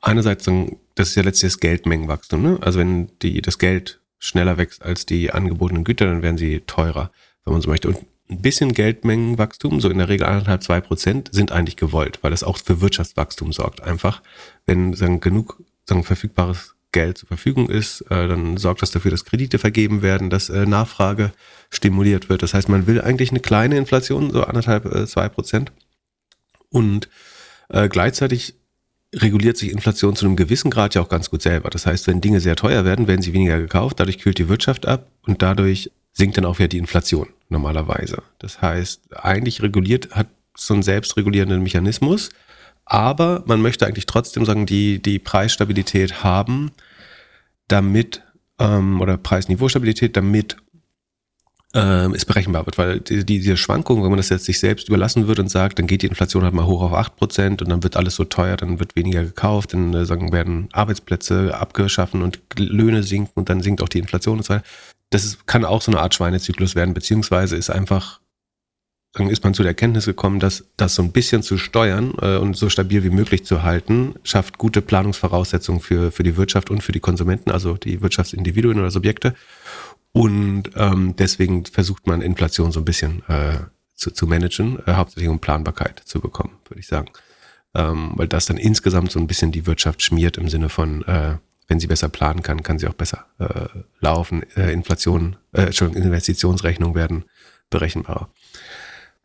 einerseits, 0.00 0.48
das 0.94 1.08
ist 1.08 1.14
ja 1.16 1.22
letztlich 1.22 1.52
das 1.52 1.60
Geldmengenwachstum. 1.60 2.42
Ne? 2.42 2.58
Also 2.60 2.78
wenn 2.78 3.10
die, 3.22 3.42
das 3.42 3.58
Geld 3.58 4.00
schneller 4.18 4.56
wächst 4.56 4.82
als 4.82 5.04
die 5.04 5.32
angebotenen 5.32 5.82
Güter, 5.82 6.06
dann 6.06 6.22
werden 6.22 6.38
sie 6.38 6.60
teurer, 6.60 7.10
wenn 7.44 7.54
man 7.54 7.62
so 7.62 7.68
möchte. 7.68 7.88
Und 7.88 7.98
ein 8.30 8.40
bisschen 8.40 8.72
Geldmengenwachstum, 8.72 9.80
so 9.80 9.90
in 9.90 9.98
der 9.98 10.08
Regel 10.08 10.26
anderthalb, 10.26 10.62
zwei 10.62 10.80
Prozent, 10.80 11.28
sind 11.32 11.52
eigentlich 11.52 11.76
gewollt, 11.76 12.20
weil 12.22 12.30
das 12.30 12.44
auch 12.44 12.58
für 12.58 12.80
Wirtschaftswachstum 12.80 13.52
sorgt. 13.52 13.82
Einfach, 13.82 14.22
wenn 14.66 14.94
sagen, 14.94 15.20
genug 15.20 15.62
sagen, 15.84 16.04
verfügbares 16.04 16.74
Geld 16.92 17.18
zur 17.18 17.28
Verfügung 17.28 17.68
ist, 17.68 18.02
äh, 18.02 18.28
dann 18.28 18.56
sorgt 18.56 18.82
das 18.82 18.90
dafür, 18.90 19.10
dass 19.10 19.24
Kredite 19.24 19.58
vergeben 19.58 20.02
werden, 20.02 20.30
dass 20.30 20.48
äh, 20.48 20.66
Nachfrage 20.66 21.32
stimuliert 21.70 22.28
wird. 22.28 22.42
Das 22.42 22.54
heißt, 22.54 22.68
man 22.68 22.86
will 22.86 23.00
eigentlich 23.00 23.30
eine 23.30 23.40
kleine 23.40 23.76
Inflation, 23.76 24.30
so 24.30 24.44
anderthalb, 24.44 24.86
äh, 24.86 25.06
zwei 25.06 25.28
Prozent. 25.28 25.72
Und 26.68 27.08
äh, 27.68 27.88
gleichzeitig 27.88 28.54
reguliert 29.14 29.56
sich 29.56 29.70
Inflation 29.70 30.14
zu 30.14 30.24
einem 30.24 30.36
gewissen 30.36 30.70
Grad 30.70 30.94
ja 30.94 31.02
auch 31.02 31.08
ganz 31.08 31.30
gut 31.30 31.42
selber. 31.42 31.70
Das 31.70 31.86
heißt, 31.86 32.06
wenn 32.06 32.20
Dinge 32.20 32.40
sehr 32.40 32.56
teuer 32.56 32.84
werden, 32.84 33.08
werden 33.08 33.22
sie 33.22 33.32
weniger 33.32 33.58
gekauft, 33.58 33.98
dadurch 33.98 34.18
kühlt 34.18 34.38
die 34.38 34.48
Wirtschaft 34.48 34.86
ab 34.86 35.08
und 35.22 35.42
dadurch 35.42 35.90
sinkt 36.12 36.36
dann 36.36 36.44
auch 36.44 36.58
wieder 36.58 36.68
die 36.68 36.78
Inflation 36.78 37.28
normalerweise. 37.50 38.22
Das 38.38 38.62
heißt, 38.62 39.16
eigentlich 39.16 39.62
reguliert 39.62 40.10
hat 40.12 40.28
so 40.56 40.74
einen 40.74 40.82
selbstregulierenden 40.82 41.62
Mechanismus, 41.62 42.30
aber 42.84 43.42
man 43.46 43.62
möchte 43.62 43.86
eigentlich 43.86 44.06
trotzdem 44.06 44.44
sagen, 44.44 44.66
die, 44.66 45.00
die 45.00 45.18
Preisstabilität 45.18 46.24
haben, 46.24 46.72
damit, 47.68 48.22
ähm, 48.58 49.00
oder 49.00 49.16
Preisniveaustabilität, 49.16 50.16
damit 50.16 50.56
ähm, 51.72 52.14
es 52.14 52.24
berechenbar 52.24 52.66
wird, 52.66 52.78
weil 52.78 53.00
die, 53.00 53.24
diese 53.24 53.56
Schwankungen, 53.56 54.02
wenn 54.02 54.10
man 54.10 54.16
das 54.16 54.28
jetzt 54.28 54.44
sich 54.44 54.58
selbst 54.58 54.88
überlassen 54.88 55.28
würde 55.28 55.42
und 55.42 55.48
sagt, 55.48 55.78
dann 55.78 55.86
geht 55.86 56.02
die 56.02 56.08
Inflation 56.08 56.42
halt 56.42 56.52
mal 56.52 56.66
hoch 56.66 56.82
auf 56.82 56.92
8% 56.92 57.62
und 57.62 57.68
dann 57.68 57.84
wird 57.84 57.96
alles 57.96 58.16
so 58.16 58.24
teuer, 58.24 58.56
dann 58.56 58.80
wird 58.80 58.96
weniger 58.96 59.22
gekauft, 59.22 59.72
dann 59.72 59.94
äh, 59.94 60.04
sagen, 60.04 60.32
werden 60.32 60.68
Arbeitsplätze 60.72 61.56
abgeschaffen 61.56 62.22
und 62.22 62.40
Löhne 62.56 63.04
sinken 63.04 63.32
und 63.34 63.48
dann 63.48 63.60
sinkt 63.60 63.82
auch 63.82 63.88
die 63.88 64.00
Inflation 64.00 64.38
und 64.38 64.44
so 64.44 64.54
weiter. 64.54 64.64
Das 65.10 65.24
ist, 65.24 65.46
kann 65.46 65.64
auch 65.64 65.82
so 65.82 65.90
eine 65.90 66.00
Art 66.00 66.14
Schweinezyklus 66.14 66.74
werden, 66.74 66.94
beziehungsweise 66.94 67.56
ist 67.56 67.70
einfach, 67.70 68.20
dann 69.12 69.28
ist 69.28 69.42
man 69.42 69.54
zu 69.54 69.62
der 69.62 69.70
Erkenntnis 69.70 70.04
gekommen, 70.06 70.38
dass 70.38 70.64
das 70.76 70.94
so 70.94 71.02
ein 71.02 71.10
bisschen 71.10 71.42
zu 71.42 71.58
steuern 71.58 72.14
äh, 72.22 72.36
und 72.36 72.56
so 72.56 72.68
stabil 72.68 73.02
wie 73.02 73.10
möglich 73.10 73.44
zu 73.44 73.64
halten, 73.64 74.14
schafft 74.22 74.56
gute 74.56 74.82
Planungsvoraussetzungen 74.82 75.80
für, 75.80 76.12
für 76.12 76.22
die 76.22 76.36
Wirtschaft 76.36 76.70
und 76.70 76.82
für 76.82 76.92
die 76.92 77.00
Konsumenten, 77.00 77.50
also 77.50 77.74
die 77.76 78.00
Wirtschaftsindividuen 78.00 78.78
oder 78.78 78.90
Subjekte. 78.90 79.34
Und 80.12 80.70
ähm, 80.76 81.14
deswegen 81.16 81.66
versucht 81.66 82.06
man 82.06 82.22
Inflation 82.22 82.72
so 82.72 82.80
ein 82.80 82.84
bisschen 82.84 83.22
äh, 83.28 83.58
zu, 83.94 84.10
zu 84.10 84.26
managen, 84.26 84.78
äh, 84.86 84.94
hauptsächlich 84.94 85.28
um 85.28 85.40
Planbarkeit 85.40 86.00
zu 86.04 86.20
bekommen, 86.20 86.56
würde 86.68 86.80
ich 86.80 86.86
sagen. 86.86 87.10
Ähm, 87.74 88.12
weil 88.14 88.26
das 88.26 88.46
dann 88.46 88.56
insgesamt 88.56 89.12
so 89.12 89.20
ein 89.20 89.28
bisschen 89.28 89.52
die 89.52 89.66
Wirtschaft 89.66 90.02
schmiert 90.02 90.38
im 90.38 90.48
Sinne 90.48 90.68
von, 90.68 91.02
äh, 91.02 91.36
wenn 91.70 91.80
sie 91.80 91.86
besser 91.86 92.08
planen 92.08 92.42
kann, 92.42 92.62
kann 92.62 92.78
sie 92.78 92.86
auch 92.86 92.94
besser 92.94 93.24
äh, 93.38 93.68
laufen. 94.00 94.42
Äh, 94.56 94.72
Inflation, 94.72 95.36
äh, 95.52 95.62
Entschuldigung, 95.62 96.02
Investitionsrechnungen 96.02 96.94
werden 96.94 97.24
berechenbarer 97.70 98.28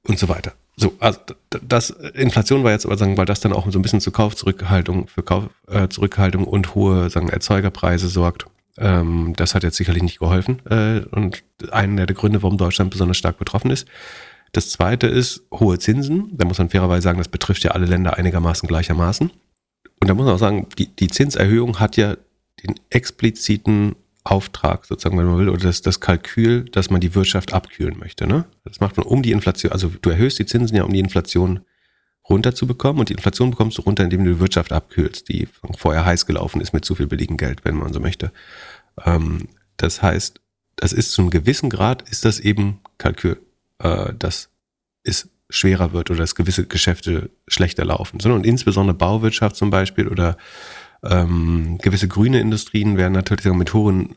und 0.08 0.20
so 0.20 0.30
weiter. 0.30 0.54
So, 0.78 0.94
also 1.00 1.20
das 1.50 1.90
Inflation 1.90 2.64
war 2.64 2.72
jetzt 2.72 2.86
aber 2.86 2.98
sagen, 2.98 3.18
weil 3.18 3.26
das 3.26 3.40
dann 3.40 3.54
auch 3.54 3.70
so 3.72 3.80
ein 3.80 3.82
bisschen 3.82 4.02
zu 4.02 4.12
Kaufzurückhaltung, 4.12 5.08
für 5.08 5.24
Kaufzurückhaltung 5.24 6.44
äh, 6.46 6.50
und 6.50 6.76
hohe 6.76 7.10
sagen 7.10 7.30
Erzeugerpreise 7.30 8.08
sorgt 8.08 8.46
ähm, 8.78 9.34
das 9.36 9.56
hat 9.56 9.64
jetzt 9.64 9.78
sicherlich 9.78 10.04
nicht 10.04 10.20
geholfen 10.20 10.62
äh, 10.70 11.00
und 11.12 11.44
einer 11.72 12.06
der 12.06 12.16
Gründe, 12.16 12.44
warum 12.44 12.58
Deutschland 12.58 12.92
besonders 12.92 13.18
stark 13.18 13.38
betroffen 13.38 13.72
ist. 13.72 13.88
Das 14.52 14.70
zweite 14.70 15.08
ist 15.08 15.44
hohe 15.54 15.80
Zinsen. 15.80 16.30
Da 16.38 16.46
muss 16.46 16.58
man 16.58 16.70
fairerweise 16.70 17.04
sagen, 17.04 17.18
das 17.18 17.28
betrifft 17.28 17.64
ja 17.64 17.72
alle 17.72 17.86
Länder 17.86 18.18
einigermaßen 18.18 18.68
gleichermaßen. 18.68 19.30
Und 19.30 20.08
da 20.08 20.14
muss 20.14 20.26
man 20.26 20.36
auch 20.36 20.40
sagen, 20.40 20.68
die, 20.78 20.94
die 20.94 21.08
Zinserhöhung 21.08 21.80
hat 21.80 21.98
ja 21.98 22.16
den 22.64 22.76
expliziten 22.90 23.96
Auftrag, 24.24 24.86
sozusagen, 24.86 25.18
wenn 25.18 25.28
man 25.28 25.38
will, 25.38 25.50
oder 25.50 25.64
das, 25.64 25.82
das 25.84 26.00
Kalkül, 26.00 26.66
dass 26.72 26.90
man 26.90 27.00
die 27.00 27.14
Wirtschaft 27.14 27.54
abkühlen 27.54 27.98
möchte. 28.00 28.26
Ne? 28.26 28.46
Das 28.64 28.80
macht 28.80 28.98
man 28.98 29.06
um 29.06 29.22
die 29.22 29.32
Inflation, 29.32 29.72
also 29.72 29.92
du 30.02 30.10
erhöhst 30.10 30.40
die 30.40 30.48
Zinsen 30.48 30.76
ja, 30.76 30.84
um 30.84 30.92
die 30.92 31.00
Inflation 31.00 31.62
runterzubekommen 32.28 33.00
und 33.00 33.10
die 33.10 33.14
Inflation 33.14 33.52
bekommst 33.52 33.78
du 33.78 33.84
runter, 33.84 34.04
indem 34.04 34.26
du 34.26 34.34
die 34.34 34.40
Wirtschaft 34.40 34.72
abkühlst, 34.72 35.30
die 35.30 35.48
vorher 35.78 36.06
heiß 36.06 36.26
gelaufen 36.26 36.60
ist 36.60 36.74
mit 36.74 36.84
zu 36.84 36.96
viel 36.96 37.06
billigem 37.06 37.38
Geld, 37.38 37.64
wenn 37.66 37.76
man 37.76 37.94
so 37.94 38.00
möchte. 38.00 38.32
Ähm, 39.06 39.48
das 39.78 40.02
heißt, 40.02 40.42
das 40.76 40.92
ist 40.92 41.12
zu 41.12 41.22
einem 41.22 41.30
gewissen 41.30 41.70
Grad, 41.70 42.10
ist 42.10 42.26
das 42.26 42.40
eben 42.40 42.80
Kalkül, 42.98 43.40
äh, 43.80 44.12
dass 44.18 44.50
es 45.04 45.30
schwerer 45.52 45.94
wird 45.94 46.10
oder 46.10 46.20
dass 46.20 46.34
gewisse 46.34 46.66
Geschäfte 46.66 47.30
schlechter 47.48 47.86
laufen. 47.86 48.20
Und 48.32 48.46
insbesondere 48.46 48.98
Bauwirtschaft 48.98 49.56
zum 49.56 49.70
Beispiel 49.70 50.08
oder 50.08 50.38
ähm, 51.10 51.78
gewisse 51.82 52.08
grüne 52.08 52.40
Industrien 52.40 52.98
werden 52.98 53.14
natürlich 53.14 53.46
mit 53.54 53.74
hohen 53.74 54.16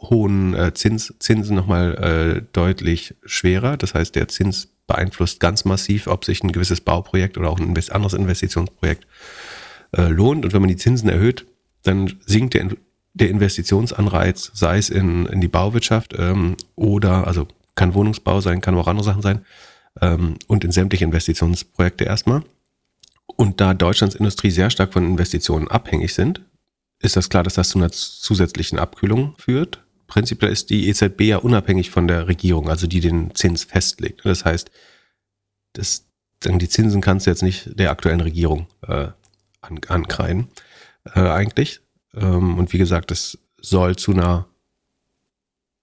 hohen 0.00 0.54
äh, 0.54 0.72
Zins, 0.74 1.14
Zinsen 1.18 1.56
nochmal 1.56 1.94
äh, 1.96 2.42
deutlich 2.52 3.14
schwerer. 3.24 3.76
Das 3.76 3.94
heißt, 3.94 4.14
der 4.14 4.28
Zins 4.28 4.68
beeinflusst 4.86 5.40
ganz 5.40 5.64
massiv, 5.64 6.06
ob 6.06 6.24
sich 6.24 6.42
ein 6.42 6.52
gewisses 6.52 6.80
Bauprojekt 6.80 7.36
oder 7.36 7.50
auch 7.50 7.58
ein 7.58 7.76
anderes 7.90 8.14
Investitionsprojekt 8.14 9.06
äh, 9.96 10.08
lohnt. 10.08 10.44
Und 10.44 10.52
wenn 10.52 10.62
man 10.62 10.68
die 10.68 10.76
Zinsen 10.76 11.08
erhöht, 11.08 11.46
dann 11.82 12.14
sinkt 12.26 12.54
der, 12.54 12.68
der 13.14 13.30
Investitionsanreiz, 13.30 14.50
sei 14.54 14.78
es 14.78 14.88
in, 14.90 15.26
in 15.26 15.40
die 15.40 15.48
Bauwirtschaft 15.48 16.14
ähm, 16.16 16.56
oder, 16.76 17.26
also 17.26 17.48
kann 17.74 17.94
Wohnungsbau 17.94 18.40
sein, 18.40 18.60
kann 18.60 18.76
auch 18.76 18.88
andere 18.88 19.04
Sachen 19.04 19.22
sein, 19.22 19.44
ähm, 20.00 20.36
und 20.46 20.64
in 20.64 20.72
sämtliche 20.72 21.04
Investitionsprojekte 21.04 22.04
erstmal. 22.04 22.42
Und 23.38 23.60
da 23.62 23.72
Deutschlands 23.72 24.14
Industrie 24.14 24.50
sehr 24.50 24.68
stark 24.68 24.92
von 24.92 25.06
Investitionen 25.06 25.68
abhängig 25.68 26.12
sind, 26.12 26.42
ist 27.00 27.16
das 27.16 27.30
klar, 27.30 27.44
dass 27.44 27.54
das 27.54 27.70
zu 27.70 27.78
einer 27.78 27.90
zusätzlichen 27.90 28.78
Abkühlung 28.78 29.34
führt 29.38 29.80
prinzipiell 30.08 30.50
ist 30.50 30.70
die 30.70 30.88
EZB 30.88 31.20
ja 31.20 31.36
unabhängig 31.36 31.90
von 31.90 32.08
der 32.08 32.26
Regierung, 32.26 32.68
also 32.68 32.88
die 32.88 33.00
den 33.00 33.32
Zins 33.36 33.62
festlegt. 33.62 34.22
Das 34.24 34.44
heißt, 34.44 34.72
das, 35.74 36.08
die 36.42 36.68
Zinsen 36.68 37.00
kannst 37.00 37.26
du 37.26 37.30
jetzt 37.30 37.44
nicht 37.44 37.78
der 37.78 37.92
aktuellen 37.92 38.20
Regierung 38.20 38.66
äh, 38.82 39.08
an, 39.60 39.80
ankreiden, 39.86 40.48
äh, 41.14 41.20
eigentlich. 41.20 41.80
Ähm, 42.14 42.58
und 42.58 42.72
wie 42.72 42.78
gesagt, 42.78 43.12
das 43.12 43.38
soll 43.60 43.94
zu 43.96 44.12
einer 44.12 44.48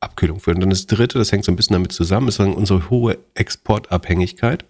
Abkühlung 0.02 0.40
führen. 0.40 0.58
Und 0.58 0.62
dann 0.62 0.70
das 0.72 0.88
dritte, 0.88 1.20
das 1.20 1.32
hängt 1.32 1.46
so 1.46 1.52
ein 1.52 1.56
bisschen 1.56 1.76
damit 1.76 1.92
zusammen, 1.92 2.28
ist 2.28 2.40
unsere 2.40 2.90
hohe 2.90 3.20
Exportabhängigkeit. 3.36 4.66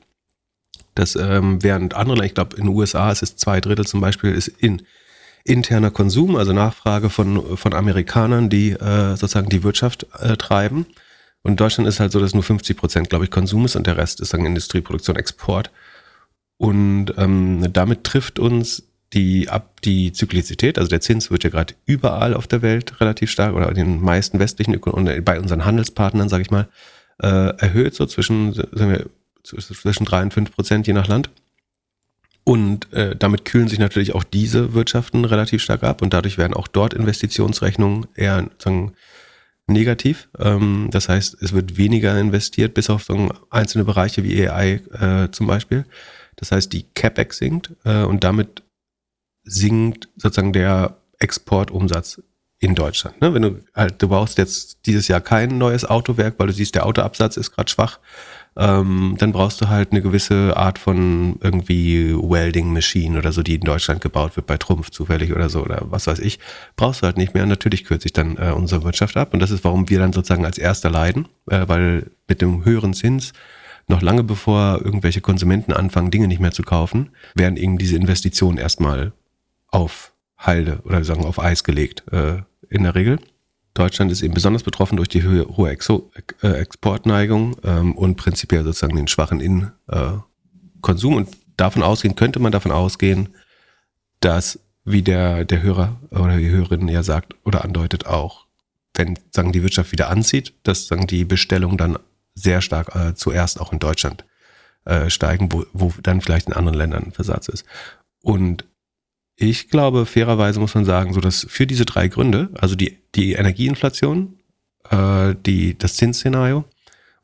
Das 0.96 1.16
ähm, 1.16 1.62
während 1.62 1.93
andere, 1.93 2.26
ich 2.26 2.34
glaube 2.34 2.56
in 2.56 2.64
den 2.64 2.76
USA 2.76 3.12
ist 3.12 3.22
es 3.22 3.36
zwei 3.36 3.62
Drittel 3.62 3.86
zum 3.86 4.02
Beispiel, 4.02 4.34
ist 4.34 4.48
in 4.48 4.82
interner 5.43 5.91
Konsum, 5.91 6.36
also 6.36 6.54
Nachfrage 6.54 7.10
von, 7.10 7.58
von 7.58 7.74
Amerikanern, 7.74 8.50
die 8.50 8.72
äh, 8.72 9.16
sozusagen 9.16 9.50
die 9.50 9.64
Wirtschaft 9.64 10.08
äh, 10.20 10.36
treiben. 10.38 10.88
Und 11.43 11.52
in 11.52 11.58
Deutschland 11.58 11.88
ist 11.88 12.00
halt 12.00 12.12
so, 12.12 12.20
dass 12.20 12.34
nur 12.34 12.41
50 12.41 12.76
Prozent, 12.76 13.10
glaube 13.10 13.26
ich, 13.26 13.32
Konsum 13.32 13.66
ist 13.66 13.76
und 13.76 13.86
der 13.86 13.98
Rest 13.98 14.20
ist 14.20 14.34
dann 14.34 14.46
Industrieproduktion, 14.46 15.16
Export. 15.16 15.70
Und 16.58 17.14
ähm, 17.18 17.68
damit 17.72 18.04
trifft 18.04 18.39
uns 18.39 18.84
die 19.14 19.50
ab 19.50 19.82
die 19.82 20.12
Zyklizität, 20.12 20.78
also 20.78 20.89
der 20.89 21.00
Zins 21.02 21.30
wird 21.30 21.43
ja 21.43 21.50
gerade 21.50 21.76
überall 21.86 22.34
auf 22.34 22.48
der 22.48 22.62
Welt 22.62 23.00
relativ 23.00 23.30
stark 23.30 23.54
oder 23.54 23.70
in 23.70 23.76
den 23.76 24.02
meisten 24.02 24.39
westlichen 24.39 24.74
Ökonomien, 24.74 25.24
bei 25.24 25.39
unseren 25.39 25.64
Handelspartnern, 25.64 26.28
sage 26.28 26.41
ich 26.41 26.52
mal, 26.52 26.68
äh, 27.22 27.56
erhöht 27.58 27.93
so 27.93 28.06
zwischen, 28.08 28.54
sagen 28.54 28.91
wir, 28.91 29.06
zwischen 29.46 30.06
drei 30.06 30.22
und 30.22 30.34
fünf 30.34 30.52
Prozent 30.52 30.88
je 30.88 30.93
nach 30.93 31.08
Land. 31.08 31.30
Und 32.43 32.93
äh, 32.93 33.16
damit 33.16 33.43
kühlen 33.43 33.68
sich 33.68 33.80
natürlich 33.80 34.14
auch 34.14 34.24
diese 34.24 34.74
Wirtschaften 34.74 35.26
relativ 35.26 35.64
stark 35.64 35.84
ab 35.84 36.04
und 36.04 36.14
dadurch 36.14 36.38
werden 36.38 36.54
auch 36.54 36.68
dort 36.68 36.93
Investitionsrechnungen 36.93 38.06
eher 38.14 38.50
sagen, 38.60 38.93
negativ. 39.68 40.30
Ähm, 40.38 40.89
das 40.91 41.10
heißt, 41.10 41.41
es 41.41 41.54
wird 41.54 41.78
weniger 41.78 42.20
investiert, 42.20 42.76
bis 42.76 42.89
auf 42.91 43.04
so 43.04 43.30
einzelne 43.50 43.84
Bereiche 43.84 44.24
wie 44.24 44.48
AI 44.48 44.82
äh, 44.93 45.32
zum 45.32 45.48
Beispiel. 45.48 45.86
Das 46.36 46.52
heißt, 46.52 46.72
die 46.72 46.84
CapEx 46.84 47.38
sinkt 47.38 47.72
äh, 47.84 48.04
und 48.04 48.24
damit 48.24 48.64
sinkt 49.43 50.10
sozusagen 50.18 50.54
der 50.54 50.98
Exportumsatz 51.20 52.22
in 52.60 52.76
Deutschland. 52.76 53.22
Ne? 53.22 53.34
Wenn 53.34 53.41
du 53.41 53.64
halt, 53.74 54.02
du 54.02 54.08
brauchst 54.08 54.38
jetzt 54.38 54.86
dieses 54.86 55.08
Jahr 55.08 55.22
kein 55.22 55.58
neues 55.58 55.86
Autowerk, 55.86 56.36
weil 56.38 56.48
du 56.48 56.54
siehst, 56.54 56.76
der 56.76 56.86
Autoabsatz 56.86 57.38
ist 57.38 57.52
gerade 57.52 57.70
schwach 57.72 58.00
ähm, 58.58 59.16
dann 59.18 59.34
brauchst 59.34 59.60
du 59.62 59.68
halt 59.68 59.91
eine 59.91 60.01
gewisse 60.01 60.56
Art 60.56 60.80
von 60.80 61.38
irgendwie 61.41 62.14
Welding 62.16 62.72
Machine 62.72 63.18
oder 63.18 63.32
so, 63.32 63.43
die 63.43 63.56
in 63.56 63.62
Deutschland 63.62 64.01
gebaut 64.01 64.36
wird 64.38 64.47
bei 64.47 64.58
Trumpf 64.58 64.91
zufällig 64.91 65.34
oder 65.34 65.49
so 65.49 65.62
oder 65.62 65.82
was 65.89 66.08
weiß 66.08 66.20
ich. 66.20 66.39
Brauchst 66.78 67.01
du 67.01 67.06
halt 67.06 67.18
nicht 67.18 67.34
mehr. 67.34 67.45
Natürlich 67.45 67.84
kürzt 67.84 68.03
sich 68.03 68.14
dann 68.14 68.38
äh, 68.38 68.51
unsere 68.51 68.84
Wirtschaft 68.84 69.18
ab 69.18 69.34
und 69.34 69.41
das 69.41 69.51
ist, 69.51 69.64
warum 69.64 69.89
wir 69.89 69.99
dann 69.99 70.14
sozusagen 70.14 70.45
als 70.45 70.58
Erster 70.58 70.89
leiden, 70.89 71.28
äh, 71.49 71.68
weil 71.68 72.12
mit 72.30 72.41
dem 72.41 72.64
höheren 72.64 72.93
Zins 72.93 73.34
noch 73.88 74.01
lange 74.01 74.24
bevor 74.24 74.82
irgendwelche 74.84 75.22
Konsumenten 75.22 75.74
anfangen, 75.74 76.10
Dinge 76.10 76.28
nicht 76.28 76.39
mehr 76.39 76.51
zu 76.51 76.64
kaufen, 76.64 77.10
werden 77.36 77.58
eben 77.58 77.78
diese 77.78 77.95
Investitionen 77.95 78.58
erstmal 78.58 79.12
auf 79.68 80.14
Halde 80.38 80.80
oder 80.86 81.03
sagen 81.03 81.26
auf 81.26 81.39
Eis 81.39 81.64
gelegt, 81.64 82.03
äh, 82.12 82.38
in 82.70 82.84
der 82.84 82.95
Regel. 82.95 83.20
Deutschland 83.76 84.11
ist 84.11 84.23
eben 84.23 84.34
besonders 84.34 84.63
betroffen 84.63 84.95
durch 84.95 85.09
die 85.09 85.23
hohe 85.23 85.69
Exo 85.69 86.09
äh, 86.41 86.47
Exportneigung 86.47 87.57
ähm, 87.63 87.93
und 87.93 88.15
prinzipiell 88.15 88.63
sozusagen 88.63 88.95
den 88.95 89.07
schwachen 89.07 89.41
Innenkonsum. 89.41 91.13
Äh, 91.13 91.17
und 91.17 91.30
davon 91.57 91.84
ausgehen, 91.84 92.15
könnte 92.15 92.39
man 92.39 92.51
davon 92.51 92.71
ausgehen, 92.71 93.36
dass, 94.21 94.59
wie 94.86 95.01
der, 95.01 95.45
der 95.45 95.61
Hörer 95.61 95.99
oder 96.09 96.38
die 96.38 96.49
Hörerin 96.49 96.88
ja 96.88 97.03
sagt 97.03 97.36
oder 97.43 97.63
andeutet 97.63 98.07
auch, 98.07 98.45
wenn 98.95 99.19
sagen 99.32 99.51
die 99.51 99.61
Wirtschaft 99.61 99.91
wieder 99.91 100.09
anzieht, 100.09 100.53
dass 100.63 100.88
sagen 100.88 101.05
die 101.05 101.26
Bestellungen 101.26 101.78
dann 101.78 101.99
sehr 102.34 102.61
stark 102.61 102.95
äh, 102.95 103.13
zuerst 103.13 103.59
auch 103.59 103.73
in 103.73 103.80
Deutschland 103.80 104.26
äh, 104.86 105.09
steigen, 105.09 105.51
wo, 105.51 105.65
wo 105.73 105.93
dann 106.01 106.21
vielleicht 106.21 106.47
in 106.47 106.53
anderen 106.53 106.78
Ländern 106.78 107.03
ein 107.05 107.11
Versatz 107.11 107.49
ist. 107.49 107.65
Und 108.21 108.65
ich 109.36 109.70
glaube, 109.70 110.06
fairerweise 110.06 110.60
muss 110.60 110.76
man 110.76 110.86
sagen, 110.86 111.14
so 111.14 111.20
dass 111.20 111.46
für 111.50 111.68
diese 111.68 111.86
drei 111.86 112.08
Gründe, 112.08 112.50
also 112.56 112.76
die, 112.76 112.98
die 113.16 113.34
Energieinflation, 113.34 114.40
äh, 114.90 115.36
die, 115.46 115.78
das 115.78 115.96
Zinsszenario 115.96 116.66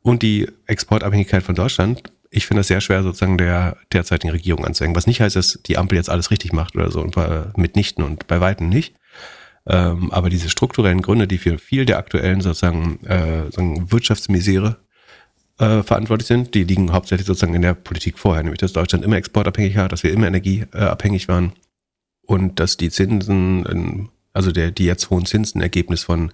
und 0.02 0.22
die 0.22 0.48
Exportabhängigkeit 0.66 1.44
von 1.44 1.56
Deutschland, 1.56 2.04
ich 2.30 2.48
finde 2.48 2.62
es 2.62 2.68
sehr 2.68 2.82
schwer, 2.82 3.04
sozusagen 3.04 3.38
der 3.38 3.78
derzeitigen 3.92 4.32
Regierung 4.32 4.66
anzuhängen. 4.66 4.96
Was 4.96 5.08
nicht 5.08 5.22
heißt, 5.22 5.36
dass 5.36 5.60
die 5.66 5.78
Ampel 5.78 5.98
jetzt 5.98 6.10
alles 6.10 6.32
richtig 6.32 6.54
macht 6.54 6.76
oder 6.76 6.92
so, 6.92 7.02
und 7.02 7.16
bei, 7.16 7.46
mitnichten 7.56 8.04
und 8.04 8.28
bei 8.28 8.40
Weitem 8.40 8.70
nicht. 8.70 8.96
Ähm, 9.68 10.12
aber 10.12 10.30
diese 10.30 10.50
strukturellen 10.50 11.02
Gründe, 11.02 11.28
die 11.28 11.38
für 11.38 11.60
viel 11.60 11.86
der 11.86 11.98
aktuellen 11.98 12.42
sozusagen, 12.42 13.04
äh, 13.06 13.44
sozusagen 13.44 13.92
Wirtschaftsmisere 13.92 14.78
äh, 15.60 15.84
verantwortlich 15.84 16.28
sind, 16.28 16.56
die 16.56 16.64
liegen 16.64 16.92
hauptsächlich 16.94 17.28
sozusagen 17.28 17.54
in 17.54 17.62
der 17.62 17.74
Politik 17.74 18.18
vorher, 18.18 18.44
nämlich 18.44 18.60
dass 18.60 18.74
Deutschland 18.74 19.06
immer 19.06 19.18
exportabhängig 19.18 19.76
war, 19.76 19.90
dass 19.90 20.04
wir 20.04 20.12
immer 20.12 20.28
energieabhängig 20.28 21.28
waren 21.28 21.54
und 22.32 22.60
dass 22.60 22.78
die 22.78 22.90
Zinsen, 22.90 24.10
also 24.32 24.52
der, 24.52 24.72
die 24.72 24.86
jetzt 24.86 25.10
hohen 25.10 25.26
Zinsen 25.26 25.62
Ergebnis 25.62 26.04
von 26.04 26.32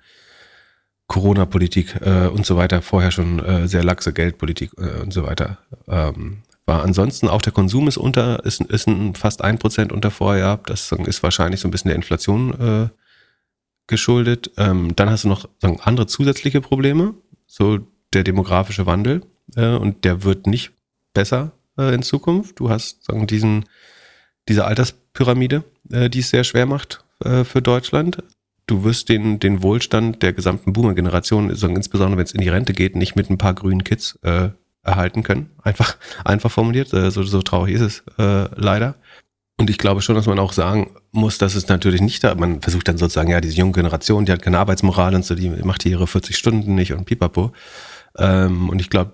Corona-Politik 1.08 2.02
äh, 2.02 2.28
und 2.28 2.46
so 2.46 2.56
weiter, 2.56 2.82
vorher 2.82 3.12
schon 3.12 3.40
äh, 3.40 3.68
sehr 3.68 3.84
laxe 3.84 4.14
Geldpolitik 4.14 4.72
äh, 4.78 5.02
und 5.02 5.12
so 5.12 5.24
weiter 5.24 5.58
ähm, 5.88 6.44
war. 6.66 6.84
Ansonsten 6.84 7.30
auch 7.30 7.42
der 7.42 7.54
Konsum 7.54 7.88
ist 7.88 7.98
unter, 7.98 8.46
ist, 8.46 8.62
ist 8.62 8.88
ein 8.88 9.16
fast 9.16 9.42
ein 9.42 9.58
Prozent 9.58 9.92
unter 9.92 10.12
Vorjahr. 10.12 10.60
Das 10.66 10.92
ist 10.92 11.24
wahrscheinlich 11.24 11.62
so 11.62 11.68
ein 11.68 11.72
bisschen 11.72 11.90
der 11.90 11.96
Inflation 11.96 12.60
äh, 12.60 12.90
geschuldet. 13.88 14.52
Ähm, 14.58 14.96
dann 14.96 15.10
hast 15.10 15.24
du 15.24 15.30
noch 15.30 15.50
sagen, 15.60 15.80
andere 15.82 16.08
zusätzliche 16.08 16.62
Probleme, 16.62 17.16
so 17.48 17.80
der 18.14 18.24
demografische 18.24 18.86
Wandel 18.86 19.22
äh, 19.56 19.76
und 19.76 20.04
der 20.04 20.24
wird 20.24 20.46
nicht 20.46 20.74
besser 21.14 21.54
äh, 21.78 21.96
in 21.96 22.04
Zukunft. 22.04 22.60
Du 22.60 22.70
hast 22.70 23.06
sagen, 23.06 23.26
diesen, 23.28 23.66
diese 24.50 24.66
Alterspyramide, 24.66 25.64
äh, 25.92 26.10
die 26.10 26.20
es 26.20 26.30
sehr 26.30 26.44
schwer 26.44 26.66
macht 26.66 27.04
äh, 27.24 27.44
für 27.44 27.62
Deutschland. 27.62 28.24
Du 28.66 28.84
wirst 28.84 29.10
den, 29.10 29.40
den 29.40 29.64
Wohlstand 29.64 30.22
der 30.22 30.34
gesamten 30.34 30.74
Boomer-Generation, 30.74 31.50
insbesondere 31.50 32.18
wenn 32.18 32.26
es 32.26 32.34
in 32.34 32.42
die 32.42 32.50
Rente 32.50 32.74
geht, 32.74 32.96
nicht 32.96 33.16
mit 33.16 33.30
ein 33.30 33.38
paar 33.38 33.54
grünen 33.54 33.84
Kids 33.84 34.20
äh, 34.24 34.50
erhalten 34.84 35.24
können. 35.24 35.52
Einfach, 35.64 35.98
einfach 36.26 36.52
formuliert. 36.52 36.94
Äh, 36.94 37.12
so, 37.12 37.24
so 37.24 37.42
traurig 37.42 37.76
ist 37.76 37.82
es 37.82 38.04
äh, 38.18 38.50
leider. 38.56 38.96
Und 39.60 39.70
ich 39.72 39.80
glaube 39.80 40.02
schon, 40.02 40.16
dass 40.16 40.28
man 40.28 40.38
auch 40.38 40.54
sagen 40.54 40.92
muss, 41.12 41.40
dass 41.40 41.56
es 41.56 41.68
natürlich 41.68 42.02
nicht 42.02 42.24
da, 42.24 42.36
man 42.36 42.62
versucht 42.62 42.88
dann 42.88 42.98
sozusagen, 42.98 43.32
ja, 43.32 43.42
diese 43.42 43.56
junge 43.56 43.72
Generation, 43.72 44.26
die 44.26 44.32
hat 44.32 44.44
keine 44.44 44.60
Arbeitsmoral 44.60 45.16
und 45.16 45.26
so, 45.26 45.34
die 45.34 45.50
macht 45.50 45.82
hier 45.82 45.94
ihre 45.94 46.06
40 46.06 46.38
Stunden 46.38 46.76
nicht 46.76 46.94
und 46.94 47.06
pipapo. 47.06 47.54
Ähm, 48.18 48.70
und 48.70 48.80
ich 48.82 48.92
glaube, 48.92 49.14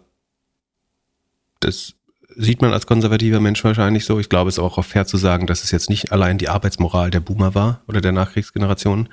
das 1.61 1.93
sieht 2.35 2.61
man 2.61 2.73
als 2.73 2.87
konservativer 2.87 3.39
Mensch 3.39 3.63
wahrscheinlich 3.63 4.05
so. 4.05 4.19
Ich 4.19 4.29
glaube, 4.29 4.49
es 4.49 4.57
ist 4.57 4.63
auch 4.63 4.83
fair 4.83 5.05
zu 5.05 5.17
sagen, 5.17 5.47
dass 5.47 5.63
es 5.63 5.71
jetzt 5.71 5.89
nicht 5.89 6.11
allein 6.11 6.37
die 6.37 6.49
Arbeitsmoral 6.49 7.09
der 7.09 7.19
Boomer 7.19 7.55
war 7.55 7.81
oder 7.87 8.01
der 8.01 8.11
Nachkriegsgeneration, 8.11 9.09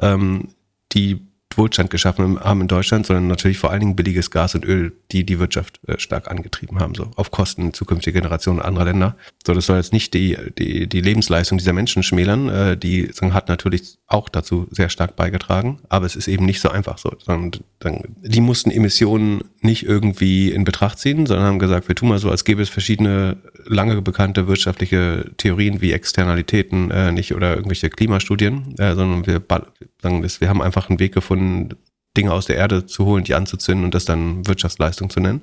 ähm, 0.00 0.54
die 0.92 1.29
Wohlstand 1.56 1.90
geschaffen 1.90 2.38
haben 2.40 2.60
in 2.60 2.68
Deutschland, 2.68 3.06
sondern 3.06 3.26
natürlich 3.26 3.58
vor 3.58 3.70
allen 3.70 3.80
Dingen 3.80 3.96
billiges 3.96 4.30
Gas 4.30 4.54
und 4.54 4.64
Öl, 4.64 4.92
die 5.10 5.24
die 5.24 5.38
Wirtschaft 5.38 5.80
äh, 5.86 5.98
stark 5.98 6.30
angetrieben 6.30 6.78
haben, 6.78 6.94
so 6.94 7.10
auf 7.16 7.30
Kosten 7.30 7.72
zukünftiger 7.72 8.20
Generationen 8.20 8.60
anderer 8.60 8.84
Länder. 8.86 9.16
So, 9.46 9.54
das 9.54 9.66
soll 9.66 9.76
jetzt 9.76 9.92
nicht 9.92 10.14
die, 10.14 10.36
die, 10.58 10.86
die 10.86 11.00
Lebensleistung 11.00 11.58
dieser 11.58 11.72
Menschen 11.72 12.02
schmälern, 12.02 12.48
äh, 12.48 12.76
die 12.76 13.10
hat 13.20 13.48
natürlich 13.48 13.98
auch 14.06 14.28
dazu 14.28 14.68
sehr 14.70 14.88
stark 14.88 15.16
beigetragen, 15.16 15.80
aber 15.88 16.06
es 16.06 16.16
ist 16.16 16.28
eben 16.28 16.46
nicht 16.46 16.60
so 16.60 16.68
einfach 16.68 16.98
so, 16.98 17.12
sondern 17.18 17.52
die 18.22 18.40
mussten 18.40 18.70
Emissionen 18.70 19.42
nicht 19.60 19.84
irgendwie 19.84 20.50
in 20.50 20.64
Betracht 20.64 20.98
ziehen, 20.98 21.26
sondern 21.26 21.46
haben 21.46 21.58
gesagt, 21.58 21.88
wir 21.88 21.94
tun 21.94 22.08
mal 22.08 22.18
so, 22.18 22.30
als 22.30 22.44
gäbe 22.44 22.62
es 22.62 22.68
verschiedene 22.68 23.36
lange 23.70 24.00
bekannte 24.02 24.48
wirtschaftliche 24.48 25.30
Theorien 25.36 25.80
wie 25.80 25.92
Externalitäten 25.92 26.90
äh, 26.90 27.12
nicht 27.12 27.34
oder 27.34 27.54
irgendwelche 27.54 27.90
Klimastudien, 27.90 28.74
äh, 28.78 28.94
sondern 28.94 29.26
wir 29.26 29.42
sagen, 30.02 30.22
das, 30.22 30.40
wir 30.40 30.48
haben 30.48 30.62
einfach 30.62 30.88
einen 30.88 30.98
Weg 30.98 31.14
gefunden, 31.14 31.76
Dinge 32.16 32.32
aus 32.32 32.46
der 32.46 32.56
Erde 32.56 32.86
zu 32.86 33.04
holen, 33.04 33.24
die 33.24 33.34
anzuzünden 33.34 33.84
und 33.84 33.94
das 33.94 34.04
dann 34.04 34.46
Wirtschaftsleistung 34.46 35.10
zu 35.10 35.20
nennen. 35.20 35.42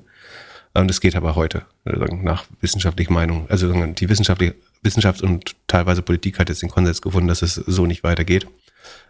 Und 0.74 0.88
das 0.88 1.00
geht 1.00 1.16
aber 1.16 1.34
heute, 1.34 1.62
also 1.84 2.04
nach 2.14 2.44
wissenschaftlicher 2.60 3.12
Meinung. 3.12 3.46
Also 3.48 3.72
die 3.86 4.08
wissenschaftliche 4.08 4.54
Wissenschaft 4.82 5.22
und 5.22 5.56
teilweise 5.66 6.02
Politik 6.02 6.38
hat 6.38 6.50
jetzt 6.50 6.62
den 6.62 6.68
Konsens 6.68 7.00
gefunden, 7.00 7.28
dass 7.28 7.42
es 7.42 7.54
so 7.54 7.86
nicht 7.86 8.04
weitergeht. 8.04 8.46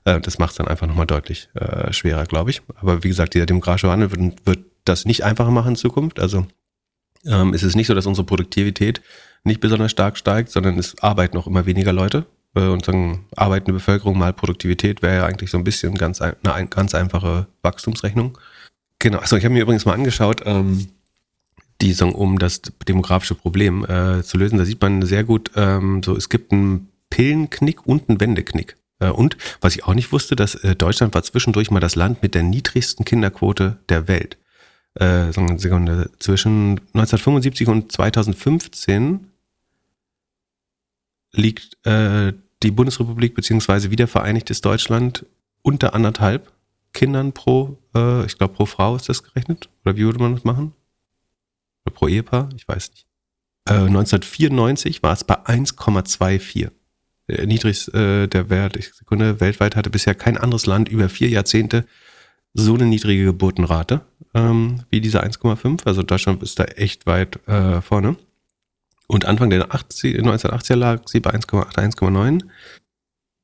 Äh, 0.05 0.21
das 0.21 0.39
macht 0.39 0.53
es 0.53 0.57
dann 0.57 0.69
einfach 0.69 0.87
nochmal 0.87 1.07
deutlich 1.07 1.49
äh, 1.55 1.93
schwerer, 1.93 2.25
glaube 2.25 2.51
ich. 2.51 2.63
Aber 2.77 3.03
wie 3.03 3.09
gesagt, 3.09 3.35
dieser 3.35 3.47
demografische 3.47 3.89
Wandel 3.89 4.11
wird, 4.13 4.47
wird 4.47 4.61
das 4.85 5.05
nicht 5.05 5.25
einfacher 5.25 5.51
machen 5.51 5.71
in 5.71 5.77
Zukunft. 5.77 6.21
Also 6.21 6.47
ähm, 7.29 7.55
ist 7.55 7.63
es 7.63 7.77
nicht 7.77 7.87
so, 7.87 7.95
dass 7.95 8.07
unsere 8.07 8.27
Produktivität 8.27 9.01
nicht 9.45 9.61
besonders 9.61 9.91
stark 9.91 10.17
steigt, 10.17 10.51
sondern 10.51 10.79
es 10.79 10.99
arbeiten 11.01 11.37
noch 11.37 11.47
immer 11.47 11.67
weniger 11.67 11.93
Leute. 11.93 12.27
Äh, 12.55 12.69
und 12.69 12.85
sagen, 12.85 13.27
arbeitende 13.37 13.73
Bevölkerung 13.73 14.19
mal 14.19 14.33
Produktivität 14.33 15.03
wäre 15.03 15.17
ja 15.17 15.27
eigentlich 15.27 15.51
so 15.51 15.59
ein 15.59 15.65
bisschen 15.65 15.95
ganz, 15.95 16.21
eine 16.21 16.67
ganz 16.69 16.95
einfache 16.95 17.47
Wachstumsrechnung. 17.63 18.39
Genau, 18.99 19.19
also 19.19 19.37
ich 19.37 19.45
habe 19.45 19.55
mir 19.55 19.63
übrigens 19.63 19.85
mal 19.85 19.95
angeschaut, 19.95 20.43
ähm, 20.45 20.89
die 21.81 21.93
sagen, 21.93 22.15
um 22.15 22.39
das 22.39 22.63
demografische 22.89 23.37
Problem 23.37 23.85
äh, 23.85 24.23
zu 24.23 24.37
lösen, 24.37 24.59
da 24.59 24.65
sieht 24.65 24.81
man 24.81 25.03
sehr 25.03 25.23
gut, 25.23 25.53
ähm, 25.55 26.03
so 26.03 26.17
es 26.17 26.29
gibt 26.29 26.53
einen 26.53 26.89
Pillenknick 27.11 27.87
und 27.87 28.09
einen 28.09 28.21
Wendeknick. 28.21 28.77
Äh, 28.99 29.11
und 29.11 29.37
was 29.61 29.77
ich 29.77 29.85
auch 29.85 29.95
nicht 29.95 30.11
wusste, 30.11 30.35
dass 30.35 30.57
äh, 30.57 30.75
Deutschland 30.75 31.15
war 31.15 31.23
zwischendurch 31.23 31.71
mal 31.71 31.81
das 31.81 31.95
Land 31.95 32.23
mit 32.23 32.35
der 32.35 32.43
niedrigsten 32.43 33.05
Kinderquote 33.05 33.79
der 33.89 34.09
Welt 34.09 34.39
äh, 34.99 35.33
Sekunde, 35.33 36.11
zwischen 36.19 36.81
1975 36.93 37.69
und 37.69 37.93
2015 37.93 39.29
liegt 41.33 41.77
äh, 41.87 42.33
die 42.63 42.71
Bundesrepublik 42.71 43.35
beziehungsweise 43.35 43.91
wiedervereinigtes 43.91 44.61
Deutschland 44.61 45.27
unter 45.63 45.95
anderthalb 45.95 46.53
Kindern 46.93 47.33
pro, 47.33 47.79
äh, 47.95 48.25
ich 48.27 48.39
glaube 48.39 48.55
pro 48.55 48.67
Frau 48.67 48.97
ist 48.97 49.09
das 49.09 49.23
gerechnet. 49.23 49.69
Oder 49.85 49.97
wie 49.97 50.05
würde 50.05 50.19
man 50.19 50.35
das 50.35 50.45
machen? 50.45 50.73
Oder 51.85 51.95
pro 51.95 52.09
Ehepaar? 52.09 52.49
Ich 52.57 52.67
weiß 52.67 52.91
nicht. 52.91 53.07
Äh, 53.69 53.75
1994 53.75 55.03
war 55.03 55.13
es 55.13 55.25
bei 55.25 55.35
1,24. 55.35 56.71
Der 57.29 57.47
niedrigst 57.47 57.93
äh, 57.95 58.27
der 58.27 58.49
Wert, 58.49 58.83
Sekunde, 58.83 59.41
weltweit 59.41 59.77
hatte 59.77 59.91
bisher 59.91 60.15
kein 60.15 60.39
anderes 60.39 60.67
Land 60.67 60.89
über 60.89 61.09
vier 61.09 61.29
Jahrzehnte 61.29 61.87
so 62.55 62.75
eine 62.75 62.87
niedrige 62.87 63.25
Geburtenrate 63.25 64.01
ähm, 64.35 64.85
wie 64.91 65.01
diese 65.01 65.23
1,5. 65.23 65.87
Also 65.87 66.03
Deutschland 66.03 66.43
ist 66.43 66.59
da 66.59 66.65
echt 66.65 67.07
weit 67.07 67.47
äh, 67.49 67.81
vorne. 67.81 68.17
Und 69.07 69.25
Anfang 69.25 69.51
der 69.51 69.73
80, 69.73 70.17
1980er 70.17 70.77
lag 70.77 71.03
sie 71.07 71.21
bei 71.21 71.31
1,8, 71.31 71.77
1,9. 71.77 72.43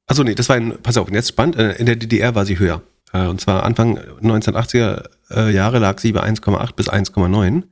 Also 0.06 0.22
nee, 0.22 0.34
das 0.34 0.48
war 0.48 0.56
ein, 0.56 0.74
pass 0.82 0.98
auf, 0.98 1.10
jetzt 1.10 1.28
spannend, 1.28 1.56
äh, 1.56 1.72
in 1.72 1.86
der 1.86 1.96
DDR 1.96 2.34
war 2.34 2.44
sie 2.44 2.58
höher. 2.58 2.82
Äh, 3.12 3.26
und 3.26 3.40
zwar 3.40 3.62
Anfang 3.62 3.98
1980er 3.98 5.08
äh, 5.30 5.54
Jahre 5.54 5.78
lag 5.78 5.98
sie 5.98 6.12
bei 6.12 6.22
1,8 6.22 6.74
bis 6.74 6.90
1,9 6.90 7.62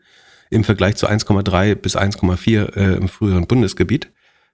im 0.51 0.65
Vergleich 0.65 0.97
zu 0.97 1.09
1,3 1.09 1.75
bis 1.75 1.97
1,4 1.97 2.77
äh, 2.77 2.97
im 2.97 3.09
früheren 3.09 3.47
Bundesgebiet. 3.47 4.11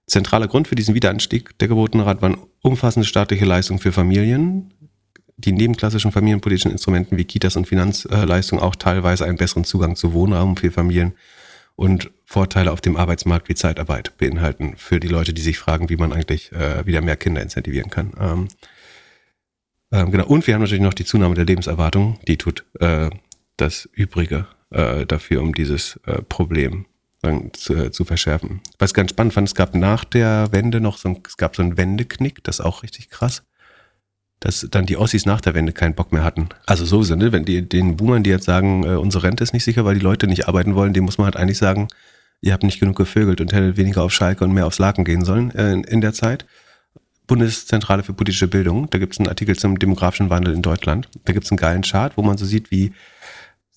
Zentraler 0.06 0.48
Grund 0.48 0.68
für 0.68 0.74
diesen 0.74 0.94
Wiederanstieg 0.94 1.58
der 1.58 1.68
Geburtenrate 1.68 2.22
waren 2.22 2.38
umfassende 2.62 3.06
staatliche 3.06 3.44
Leistungen 3.44 3.78
für 3.78 3.92
Familien, 3.92 4.72
die 5.38 5.52
neben 5.52 5.76
klassischen 5.76 6.12
familienpolitischen 6.12 6.72
Instrumenten 6.72 7.16
wie 7.16 7.24
Kitas 7.24 7.56
und 7.56 7.66
Finanzleistungen 7.66 8.62
auch 8.62 8.74
teilweise 8.74 9.24
einen 9.24 9.38
besseren 9.38 9.64
Zugang 9.64 9.94
zu 9.94 10.12
Wohnraum 10.12 10.56
für 10.56 10.72
Familien 10.72 11.14
und 11.76 12.10
Vorteile 12.24 12.72
auf 12.72 12.80
dem 12.80 12.96
Arbeitsmarkt 12.96 13.48
wie 13.48 13.54
Zeitarbeit 13.54 14.18
beinhalten 14.18 14.74
für 14.76 14.98
die 14.98 15.06
Leute, 15.06 15.32
die 15.32 15.40
sich 15.40 15.58
fragen, 15.58 15.88
wie 15.88 15.96
man 15.96 16.12
eigentlich 16.12 16.50
äh, 16.52 16.84
wieder 16.84 17.00
mehr 17.00 17.16
Kinder 17.16 17.40
incentivieren 17.40 17.88
kann. 17.88 18.12
Ähm, 18.20 18.48
ähm, 19.92 20.10
genau. 20.10 20.26
Und 20.26 20.46
wir 20.46 20.54
haben 20.54 20.60
natürlich 20.60 20.82
noch 20.82 20.92
die 20.92 21.04
Zunahme 21.04 21.36
der 21.36 21.44
Lebenserwartung, 21.44 22.18
die 22.26 22.36
tut 22.36 22.64
äh, 22.80 23.08
das 23.56 23.88
Übrige 23.92 24.48
äh, 24.70 25.06
dafür, 25.06 25.40
um 25.40 25.54
dieses 25.54 26.00
äh, 26.04 26.20
Problem 26.22 26.86
zu, 27.52 27.74
äh, 27.74 27.90
zu, 27.90 28.04
verschärfen. 28.04 28.60
Was 28.78 28.90
ich 28.90 28.94
ganz 28.94 29.10
spannend 29.10 29.34
fand, 29.34 29.48
es 29.48 29.54
gab 29.54 29.74
nach 29.74 30.04
der 30.04 30.48
Wende 30.50 30.80
noch 30.80 30.98
so 30.98 31.08
ein, 31.08 31.20
es 31.26 31.36
gab 31.36 31.56
so 31.56 31.62
einen 31.62 31.76
Wendeknick, 31.76 32.44
das 32.44 32.58
ist 32.58 32.64
auch 32.64 32.82
richtig 32.82 33.08
krass 33.08 33.42
dass 34.40 34.66
dann 34.70 34.86
die 34.86 34.96
Ossis 34.96 35.26
nach 35.26 35.40
der 35.40 35.54
Wende 35.54 35.72
keinen 35.72 35.94
Bock 35.94 36.12
mehr 36.12 36.24
hatten. 36.24 36.48
Also 36.66 36.84
so 36.84 37.02
sind, 37.02 37.18
ne? 37.18 37.32
wenn 37.32 37.44
die 37.44 37.68
den 37.68 37.96
Boomern, 37.96 38.22
die 38.22 38.30
jetzt 38.30 38.44
sagen, 38.44 38.84
äh, 38.84 38.96
unsere 38.96 39.24
Rente 39.24 39.42
ist 39.42 39.52
nicht 39.52 39.64
sicher, 39.64 39.84
weil 39.84 39.94
die 39.94 40.00
Leute 40.00 40.26
nicht 40.26 40.46
arbeiten 40.48 40.74
wollen, 40.74 40.92
dem 40.92 41.04
muss 41.04 41.18
man 41.18 41.24
halt 41.24 41.36
eigentlich 41.36 41.58
sagen, 41.58 41.88
ihr 42.40 42.52
habt 42.52 42.62
nicht 42.62 42.78
genug 42.78 42.96
gevögelt 42.96 43.40
und 43.40 43.52
hättet 43.52 43.76
weniger 43.76 44.02
auf 44.02 44.12
Schalke 44.12 44.44
und 44.44 44.52
mehr 44.52 44.66
aufs 44.66 44.78
Laken 44.78 45.04
gehen 45.04 45.24
sollen 45.24 45.50
äh, 45.54 45.72
in, 45.72 45.84
in 45.84 46.00
der 46.00 46.12
Zeit. 46.12 46.46
Bundeszentrale 47.26 48.02
für 48.02 48.14
politische 48.14 48.48
Bildung, 48.48 48.88
da 48.88 48.98
gibt 48.98 49.12
es 49.12 49.18
einen 49.18 49.28
Artikel 49.28 49.54
zum 49.56 49.78
demografischen 49.78 50.30
Wandel 50.30 50.54
in 50.54 50.62
Deutschland. 50.62 51.08
Da 51.24 51.32
gibt 51.34 51.44
es 51.44 51.50
einen 51.50 51.58
geilen 51.58 51.82
Chart, 51.82 52.16
wo 52.16 52.22
man 52.22 52.38
so 52.38 52.46
sieht, 52.46 52.70
wie 52.70 52.92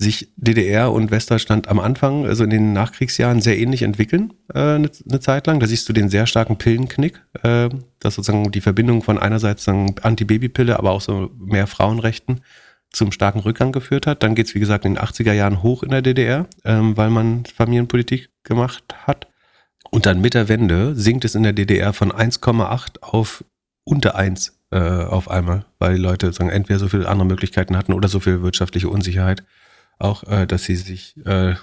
sich 0.02 0.34
DDR 0.36 0.92
und 0.92 1.12
Westdeutschland 1.12 1.68
am 1.68 1.80
Anfang, 1.80 2.26
also 2.26 2.44
in 2.44 2.50
den 2.50 2.74
Nachkriegsjahren, 2.74 3.40
sehr 3.40 3.60
ähnlich 3.60 3.84
entwickeln, 3.84 4.34
äh, 4.54 4.58
eine, 4.58 4.90
eine 5.08 5.20
Zeit 5.20 5.46
lang. 5.46 5.60
Da 5.60 5.68
siehst 5.68 5.88
du 5.88 5.94
den 5.94 6.10
sehr 6.10 6.26
starken 6.26 6.58
Pillenknick, 6.58 7.22
äh, 7.44 7.70
das 8.00 8.16
sozusagen 8.16 8.52
die 8.52 8.62
Verbindung 8.62 9.04
von 9.04 9.20
einerseits 9.20 9.68
Anti-Baby-Pille, 9.68 10.78
aber 10.78 10.92
auch 10.92 11.02
so 11.02 11.30
mehr 11.38 11.68
Frauenrechten 11.68 12.42
zum 12.92 13.12
starken 13.12 13.40
Rückgang 13.40 13.72
geführt 13.72 14.08
hat. 14.08 14.24
Dann 14.24 14.34
geht 14.34 14.48
es, 14.48 14.56
wie 14.56 14.60
gesagt, 14.60 14.86
in 14.86 14.96
den 14.96 15.04
80er 15.04 15.34
Jahren 15.34 15.62
hoch 15.62 15.84
in 15.84 15.92
der 15.92 16.02
DDR, 16.02 16.48
ähm, 16.66 16.98
weil 16.98 17.12
man 17.12 17.46
Familienpolitik 17.46 18.30
gemacht 18.44 18.84
hat. 19.06 19.28
Und 19.92 20.08
dann 20.08 20.20
mit 20.20 20.34
der 20.34 20.50
Wende 20.50 20.96
sinkt 20.96 21.26
es 21.26 21.36
in 21.36 21.44
der 21.44 21.54
DDR 21.54 21.94
von 21.94 22.12
1,8 22.12 23.02
auf 23.02 23.44
unter 23.84 24.16
1 24.16 24.58
äh, 24.72 24.80
auf 24.80 25.30
einmal, 25.30 25.66
weil 25.78 25.96
die 25.96 26.02
Leute 26.02 26.34
sagen, 26.34 26.50
entweder 26.50 26.80
so 26.80 26.88
viele 26.88 27.08
andere 27.08 27.28
Möglichkeiten 27.28 27.78
hatten 27.78 27.94
oder 27.94 28.08
so 28.08 28.20
viel 28.20 28.42
wirtschaftliche 28.42 28.90
Unsicherheit 28.90 29.44
auch, 30.02 30.24
äh, 30.24 30.46
dass 30.46 30.64
sie 30.64 30.76
sich 30.76 31.16
äh, 31.26 31.56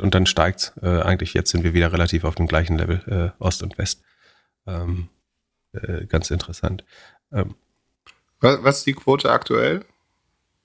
und 0.00 0.14
dann 0.14 0.26
steigt 0.26 0.72
äh, 0.82 1.00
eigentlich 1.00 1.34
jetzt 1.34 1.50
sind 1.50 1.64
wir 1.64 1.74
wieder 1.74 1.92
relativ 1.92 2.24
auf 2.24 2.34
dem 2.34 2.46
gleichen 2.46 2.78
Level 2.78 3.34
äh, 3.38 3.42
Ost 3.42 3.62
und 3.62 3.78
West. 3.78 4.02
Ähm, 4.66 5.08
äh, 5.72 6.06
ganz 6.06 6.30
interessant. 6.30 6.84
Ähm, 7.32 7.54
was, 8.40 8.62
was 8.62 8.78
ist 8.78 8.86
die 8.86 8.94
Quote 8.94 9.30
aktuell? 9.30 9.84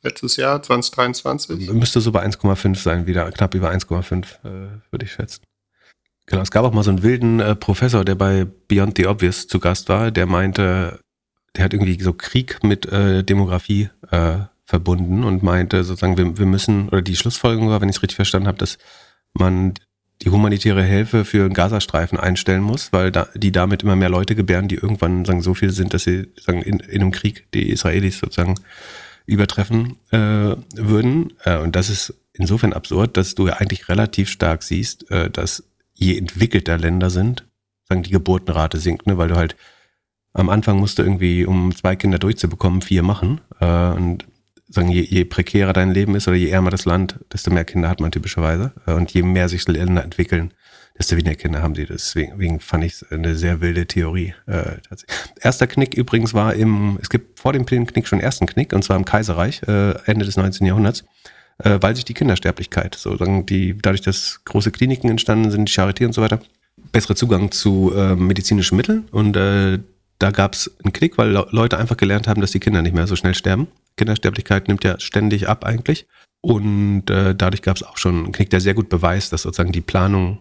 Letztes 0.01 0.35
Jahr, 0.35 0.61
2023? 0.61 1.71
Müsste 1.71 2.01
so 2.01 2.11
bei 2.11 2.25
1,5 2.25 2.75
sein, 2.75 3.07
wieder 3.07 3.31
knapp 3.31 3.55
über 3.55 3.71
1,5, 3.71 4.25
äh, 4.43 4.81
würde 4.91 5.05
ich 5.05 5.13
schätzen. 5.13 5.43
Genau, 6.25 6.41
es 6.41 6.51
gab 6.51 6.65
auch 6.65 6.73
mal 6.73 6.83
so 6.83 6.91
einen 6.91 7.03
wilden 7.03 7.39
äh, 7.39 7.55
Professor, 7.55 8.03
der 8.03 8.15
bei 8.15 8.45
Beyond 8.67 8.97
the 8.97 9.07
Obvious 9.07 9.47
zu 9.47 9.59
Gast 9.59 9.89
war, 9.89 10.11
der 10.11 10.25
meinte, 10.25 10.99
der 11.55 11.65
hat 11.65 11.73
irgendwie 11.73 12.01
so 12.01 12.13
Krieg 12.13 12.63
mit 12.63 12.85
äh, 12.85 13.23
Demografie 13.23 13.89
äh, 14.11 14.39
verbunden 14.65 15.23
und 15.23 15.43
meinte 15.43 15.83
sozusagen, 15.83 16.17
wir, 16.17 16.37
wir 16.37 16.45
müssen, 16.45 16.89
oder 16.89 17.01
die 17.01 17.15
Schlussfolgerung 17.15 17.69
war, 17.69 17.81
wenn 17.81 17.89
ich 17.89 17.97
es 17.97 18.01
richtig 18.01 18.15
verstanden 18.15 18.47
habe, 18.47 18.57
dass 18.57 18.77
man 19.33 19.73
die 20.21 20.29
humanitäre 20.29 20.83
Hilfe 20.83 21.25
für 21.25 21.49
den 21.49 21.53
Gazastreifen 21.53 22.17
einstellen 22.17 22.61
muss, 22.61 22.93
weil 22.93 23.11
da, 23.11 23.27
die 23.35 23.51
damit 23.51 23.83
immer 23.83 23.95
mehr 23.95 24.09
Leute 24.09 24.35
gebären, 24.35 24.67
die 24.67 24.75
irgendwann 24.75 25.25
sagen, 25.25 25.41
so 25.41 25.53
viel 25.53 25.71
sind, 25.71 25.93
dass 25.93 26.03
sie 26.03 26.27
sagen, 26.39 26.61
in, 26.61 26.79
in 26.79 27.01
einem 27.01 27.11
Krieg 27.11 27.47
die 27.53 27.69
Israelis 27.69 28.19
sozusagen 28.19 28.55
übertreffen 29.25 29.97
äh, 30.11 30.55
würden. 30.75 31.33
Äh, 31.43 31.57
und 31.57 31.75
das 31.75 31.89
ist 31.89 32.13
insofern 32.33 32.73
absurd, 32.73 33.17
dass 33.17 33.35
du 33.35 33.47
ja 33.47 33.53
eigentlich 33.53 33.89
relativ 33.89 34.29
stark 34.29 34.63
siehst, 34.63 35.09
äh, 35.11 35.29
dass 35.29 35.63
je 35.93 36.17
entwickelter 36.17 36.77
Länder 36.77 37.09
sind, 37.09 37.45
sagen 37.87 38.03
die 38.03 38.11
Geburtenrate 38.11 38.77
sinkt, 38.77 39.07
ne, 39.07 39.17
weil 39.17 39.27
du 39.27 39.35
halt 39.35 39.55
am 40.33 40.49
Anfang 40.49 40.79
musst 40.79 40.97
du 40.97 41.03
irgendwie, 41.03 41.45
um 41.45 41.75
zwei 41.75 41.95
Kinder 41.95 42.17
durchzubekommen, 42.17 42.81
vier 42.81 43.03
machen. 43.03 43.41
Äh, 43.59 43.91
und 43.91 44.25
sagen, 44.73 44.89
je, 44.89 45.01
je 45.01 45.25
prekärer 45.25 45.73
dein 45.73 45.91
Leben 45.91 46.15
ist 46.15 46.27
oder 46.27 46.37
je 46.37 46.49
ärmer 46.49 46.71
das 46.71 46.85
Land, 46.85 47.19
desto 47.31 47.51
mehr 47.51 47.65
Kinder 47.65 47.89
hat 47.89 47.99
man 47.99 48.11
typischerweise. 48.11 48.73
Äh, 48.85 48.93
und 48.93 49.11
je 49.11 49.23
mehr 49.23 49.49
sich 49.49 49.67
Länder 49.67 50.03
entwickeln, 50.03 50.53
desto 50.97 51.15
weniger 51.15 51.35
Kinder 51.35 51.61
haben 51.61 51.75
sie. 51.75 51.85
Deswegen 51.85 52.59
fand 52.59 52.83
ich 52.83 52.93
es 52.93 53.11
eine 53.11 53.35
sehr 53.35 53.61
wilde 53.61 53.85
Theorie. 53.85 54.33
Äh. 54.47 54.77
Erster 55.41 55.67
Knick 55.67 55.95
übrigens 55.95 56.33
war 56.33 56.53
im, 56.53 56.99
es 57.01 57.09
gibt 57.09 57.39
vor 57.39 57.53
dem 57.53 57.65
Knick 57.65 58.07
schon 58.07 58.19
ersten 58.19 58.45
Knick, 58.45 58.73
und 58.73 58.83
zwar 58.83 58.97
im 58.97 59.05
Kaiserreich, 59.05 59.61
äh, 59.67 59.93
Ende 60.05 60.25
des 60.25 60.37
19. 60.37 60.67
Jahrhunderts 60.67 61.03
äh, 61.59 61.77
weil 61.81 61.95
sich 61.95 62.05
die 62.05 62.13
Kindersterblichkeit, 62.13 62.95
so 62.95 63.15
sagen 63.17 63.45
die, 63.45 63.77
dadurch, 63.79 64.01
dass 64.01 64.41
große 64.45 64.71
Kliniken 64.71 65.09
entstanden 65.09 65.51
sind, 65.51 65.69
die 65.69 65.73
Charité 65.73 66.05
und 66.05 66.13
so 66.13 66.21
weiter, 66.21 66.39
bessere 66.91 67.15
Zugang 67.15 67.51
zu 67.51 67.93
äh, 67.95 68.15
medizinischen 68.15 68.75
Mitteln 68.75 69.05
und 69.11 69.35
äh, 69.35 69.79
da 70.23 70.31
gab 70.31 70.53
es 70.53 70.73
einen 70.81 70.93
Klick, 70.93 71.17
weil 71.17 71.31
Leute 71.31 71.77
einfach 71.77 71.97
gelernt 71.97 72.29
haben, 72.29 72.39
dass 72.39 72.51
die 72.51 72.61
Kinder 72.61 72.81
nicht 72.81 72.95
mehr 72.95 73.07
so 73.07 73.17
schnell 73.17 73.35
sterben. 73.35 73.67
Kindersterblichkeit 73.97 74.69
nimmt 74.69 74.85
ja 74.85 74.97
ständig 74.97 75.49
ab 75.49 75.65
eigentlich. 75.65 76.07
Und 76.39 77.09
äh, 77.09 77.35
dadurch 77.35 77.61
gab 77.61 77.75
es 77.75 77.83
auch 77.83 77.97
schon 77.97 78.23
einen 78.23 78.31
Knick, 78.31 78.49
der 78.49 78.61
sehr 78.61 78.73
gut 78.73 78.87
beweist, 78.87 79.33
dass 79.33 79.41
sozusagen 79.41 79.73
die 79.73 79.81
Planung 79.81 80.39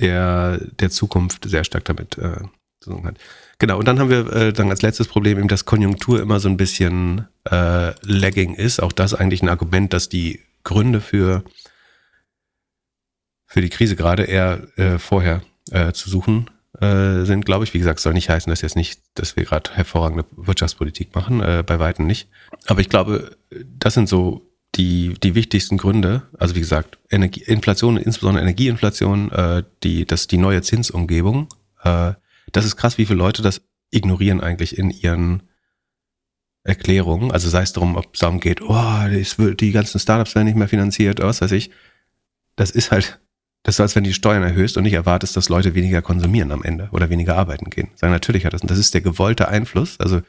der, 0.00 0.62
der 0.80 0.88
Zukunft 0.88 1.46
sehr 1.46 1.62
stark 1.62 1.84
damit 1.84 2.16
äh, 2.16 2.40
zu 2.80 2.92
tun 2.92 3.04
hat. 3.04 3.18
Genau, 3.58 3.78
und 3.78 3.86
dann 3.86 3.98
haben 3.98 4.08
wir 4.08 4.32
äh, 4.32 4.52
dann 4.54 4.70
als 4.70 4.80
letztes 4.80 5.08
Problem 5.08 5.38
eben, 5.38 5.48
dass 5.48 5.66
Konjunktur 5.66 6.18
immer 6.18 6.40
so 6.40 6.48
ein 6.48 6.56
bisschen 6.56 7.28
äh, 7.50 7.92
lagging 8.00 8.54
ist. 8.54 8.82
Auch 8.82 8.92
das 8.92 9.12
eigentlich 9.12 9.42
ein 9.42 9.50
Argument, 9.50 9.92
dass 9.92 10.08
die 10.08 10.40
Gründe 10.64 11.02
für, 11.02 11.44
für 13.44 13.60
die 13.60 13.68
Krise 13.68 13.94
gerade 13.94 14.22
eher 14.22 14.66
äh, 14.78 14.98
vorher 14.98 15.42
äh, 15.70 15.92
zu 15.92 16.08
suchen 16.08 16.48
äh, 16.80 17.24
sind, 17.24 17.44
glaube 17.44 17.64
ich. 17.64 17.74
Wie 17.74 17.78
gesagt, 17.78 18.00
soll 18.00 18.14
nicht 18.14 18.28
heißen, 18.28 18.50
dass 18.50 18.62
jetzt 18.62 18.76
nicht, 18.76 19.00
dass 19.14 19.36
wir 19.36 19.44
gerade 19.44 19.70
hervorragende 19.72 20.24
Wirtschaftspolitik 20.36 21.14
machen, 21.14 21.40
äh, 21.40 21.64
bei 21.66 21.78
weitem 21.78 22.06
nicht. 22.06 22.28
Aber 22.66 22.80
ich 22.80 22.88
glaube, 22.88 23.36
das 23.78 23.94
sind 23.94 24.08
so 24.08 24.48
die, 24.74 25.14
die 25.22 25.34
wichtigsten 25.34 25.76
Gründe, 25.76 26.22
also 26.38 26.54
wie 26.54 26.60
gesagt, 26.60 26.98
Energie, 27.10 27.42
Inflation, 27.42 27.96
insbesondere 27.96 28.42
Energieinflation, 28.42 29.32
äh, 29.32 29.62
die, 29.82 30.04
das 30.04 30.26
die 30.26 30.36
neue 30.36 30.62
Zinsumgebung, 30.62 31.48
äh, 31.82 32.12
das 32.52 32.64
ist 32.64 32.76
krass, 32.76 32.98
wie 32.98 33.06
viele 33.06 33.18
Leute 33.18 33.42
das 33.42 33.62
ignorieren 33.90 34.40
eigentlich 34.40 34.78
in 34.78 34.90
ihren 34.90 35.42
Erklärungen. 36.62 37.30
Also 37.30 37.48
sei 37.48 37.62
es 37.62 37.72
darum, 37.72 37.96
ob 37.96 38.14
es 38.14 38.20
darum 38.20 38.40
geht, 38.40 38.60
oh, 38.62 39.54
die 39.54 39.72
ganzen 39.72 39.98
Startups 39.98 40.34
werden 40.34 40.46
nicht 40.46 40.56
mehr 40.56 40.68
finanziert, 40.68 41.20
was 41.20 41.40
weiß 41.40 41.52
ich. 41.52 41.70
Das 42.56 42.70
ist 42.70 42.90
halt, 42.90 43.20
das 43.68 43.74
ist 43.74 43.76
so, 43.76 43.82
als 43.82 43.96
wenn 43.96 44.04
du 44.04 44.08
die 44.08 44.14
Steuern 44.14 44.42
erhöhst 44.42 44.78
und 44.78 44.84
nicht 44.84 44.94
erwartest, 44.94 45.36
dass 45.36 45.50
Leute 45.50 45.74
weniger 45.74 46.00
konsumieren 46.00 46.52
am 46.52 46.62
Ende 46.62 46.88
oder 46.90 47.10
weniger 47.10 47.36
arbeiten 47.36 47.68
gehen. 47.68 47.90
Sagen, 47.96 48.14
natürlich 48.14 48.46
hat 48.46 48.54
das, 48.54 48.62
und 48.62 48.70
das 48.70 48.78
ist 48.78 48.94
der 48.94 49.02
gewollte 49.02 49.48
Einfluss. 49.48 50.00
Also 50.00 50.22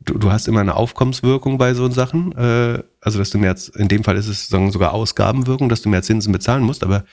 du, 0.00 0.16
du 0.16 0.32
hast 0.32 0.48
immer 0.48 0.60
eine 0.60 0.74
Aufkommenswirkung 0.74 1.58
bei 1.58 1.74
so 1.74 1.90
Sachen. 1.90 2.32
Äh, 2.32 2.82
also 3.02 3.18
dass 3.18 3.28
du 3.28 3.36
mehr, 3.36 3.54
in 3.76 3.88
dem 3.88 4.04
Fall 4.04 4.16
ist 4.16 4.26
es 4.26 4.48
sogar 4.48 4.94
Ausgabenwirkung, 4.94 5.68
dass 5.68 5.82
du 5.82 5.90
mehr 5.90 6.00
Zinsen 6.00 6.32
bezahlen 6.32 6.62
musst, 6.62 6.82
aber 6.82 7.04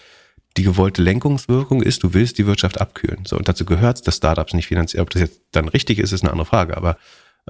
die 0.55 0.64
gewollte 0.64 1.01
Lenkungswirkung 1.01 1.84
ist, 1.84 2.03
du 2.03 2.14
willst 2.14 2.38
die 2.38 2.45
Wirtschaft 2.45 2.80
abkühlen. 2.80 3.26
So, 3.26 3.36
und 3.36 3.49
dazu 3.49 3.66
gehört 3.66 3.97
es, 3.97 4.01
dass 4.03 4.16
Startups 4.16 4.53
nicht 4.53 4.68
finanzieren. 4.68 5.01
Ob 5.01 5.10
das 5.10 5.24
jetzt 5.24 5.41
dann 5.51 5.68
richtig 5.68 5.99
ist, 5.99 6.14
ist 6.14 6.22
eine 6.22 6.32
andere 6.32 6.45
Frage. 6.45 6.78
Aber 6.78 6.95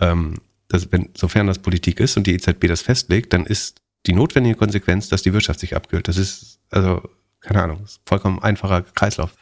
ähm, 0.01 0.39
das, 0.67 0.91
wenn, 0.91 1.09
sofern 1.15 1.45
das 1.45 1.59
Politik 1.59 1.99
ist 1.99 2.17
und 2.17 2.25
die 2.25 2.33
EZB 2.33 2.65
das 2.65 2.81
festlegt, 2.81 3.33
dann 3.33 3.45
ist 3.45 3.83
die 4.07 4.13
notwendige 4.13 4.55
Konsequenz, 4.55 5.09
dass 5.09 5.21
die 5.21 5.31
Wirtschaft 5.31 5.59
sich 5.59 5.75
abkühlt. 5.75 6.07
Das 6.07 6.17
ist, 6.17 6.59
also, 6.71 7.03
keine 7.41 7.63
Ahnung, 7.63 7.83
ist 7.83 8.01
vollkommen 8.05 8.39
einfacher 8.41 8.81
Kreislauf. 8.81 9.33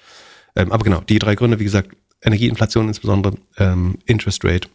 Ähm, 0.56 0.72
aber 0.72 0.84
genau, 0.84 1.02
die 1.02 1.20
drei 1.20 1.36
Gründe, 1.36 1.60
wie 1.60 1.64
gesagt, 1.64 1.96
Energieinflation 2.22 2.88
insbesondere, 2.88 3.36
ähm, 3.58 4.00
Interest 4.06 4.44
Rate 4.44 4.70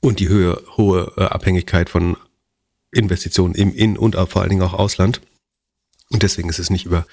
und 0.00 0.18
die 0.18 0.28
Höhe, 0.28 0.60
hohe 0.76 1.12
äh, 1.16 1.24
Abhängigkeit 1.24 1.88
von 1.88 2.16
Investitionen 2.90 3.54
im 3.54 3.74
In- 3.74 3.96
und 3.96 4.16
vor 4.16 4.42
allen 4.42 4.50
Dingen 4.50 4.62
auch 4.62 4.74
Ausland. 4.74 5.20
Und 6.10 6.22
deswegen 6.22 6.48
ist 6.48 6.58
es 6.58 6.68
nicht 6.68 6.84
über 6.84 7.06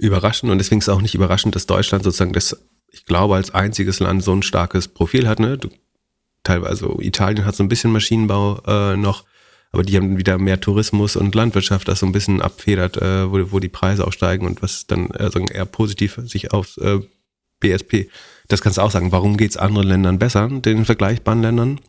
überraschend 0.00 0.50
und 0.50 0.58
deswegen 0.58 0.80
ist 0.80 0.88
es 0.88 0.94
auch 0.94 1.02
nicht 1.02 1.14
überraschend, 1.14 1.54
dass 1.54 1.66
Deutschland 1.66 2.04
sozusagen 2.04 2.32
das, 2.32 2.56
ich 2.90 3.04
glaube, 3.04 3.36
als 3.36 3.52
einziges 3.52 4.00
Land 4.00 4.24
so 4.24 4.32
ein 4.32 4.42
starkes 4.42 4.88
Profil 4.88 5.28
hat. 5.28 5.38
Ne? 5.38 5.58
Du, 5.58 5.68
teilweise, 6.42 6.88
Italien 7.00 7.44
hat 7.44 7.54
so 7.54 7.62
ein 7.62 7.68
bisschen 7.68 7.92
Maschinenbau 7.92 8.62
äh, 8.66 8.96
noch, 8.96 9.24
aber 9.72 9.82
die 9.82 9.96
haben 9.96 10.18
wieder 10.18 10.38
mehr 10.38 10.60
Tourismus 10.60 11.16
und 11.16 11.34
Landwirtschaft, 11.34 11.88
das 11.88 12.00
so 12.00 12.06
ein 12.06 12.12
bisschen 12.12 12.42
abfedert, 12.42 12.96
äh, 12.96 13.30
wo, 13.30 13.52
wo 13.52 13.60
die 13.60 13.68
Preise 13.68 14.06
auch 14.06 14.12
steigen 14.12 14.46
und 14.46 14.62
was 14.62 14.86
dann 14.86 15.10
äh, 15.10 15.30
sagen, 15.30 15.46
eher 15.48 15.64
positiv 15.64 16.18
sich 16.24 16.52
aufs 16.52 16.76
äh, 16.78 17.00
BSP. 17.60 18.08
Das 18.48 18.62
kannst 18.62 18.78
du 18.78 18.82
auch 18.82 18.90
sagen. 18.90 19.12
Warum 19.12 19.36
geht 19.36 19.50
es 19.50 19.56
anderen 19.56 19.86
Ländern 19.86 20.18
besser, 20.18 20.48
den 20.48 20.84
vergleichbaren 20.84 21.42
Ländern? 21.42 21.80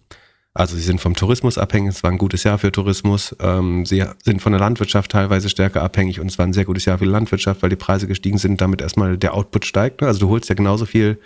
Also 0.54 0.76
sie 0.76 0.82
sind 0.82 1.00
vom 1.00 1.16
Tourismus 1.16 1.58
abhängig, 1.58 1.96
es 1.96 2.04
war 2.04 2.12
ein 2.12 2.18
gutes 2.18 2.44
Jahr 2.44 2.58
für 2.58 2.74
Tourismus. 2.74 3.34
Ähm, 3.40 3.86
sie 3.86 4.04
sind 4.24 4.42
von 4.42 4.52
der 4.52 4.60
Landwirtschaft 4.60 5.12
teilweise 5.12 5.48
stärker 5.48 5.82
abhängig 5.82 6.20
und 6.20 6.28
es 6.28 6.38
war 6.38 6.46
ein 6.46 6.52
sehr 6.52 6.66
gutes 6.66 6.84
Jahr 6.84 6.98
für 6.98 7.06
die 7.06 7.12
Landwirtschaft, 7.12 7.62
weil 7.62 7.70
die 7.70 7.78
Preise 7.78 8.06
gestiegen 8.06 8.38
sind, 8.38 8.60
damit 8.60 8.82
erstmal 8.82 9.18
der 9.18 9.34
Output 9.34 9.66
steigt. 9.66 10.02
Ne? 10.02 10.08
Also 10.08 10.20
du 10.20 10.30
holst 10.30 10.50
ja 10.50 10.56
genauso 10.56 10.86
viel, 10.86 11.20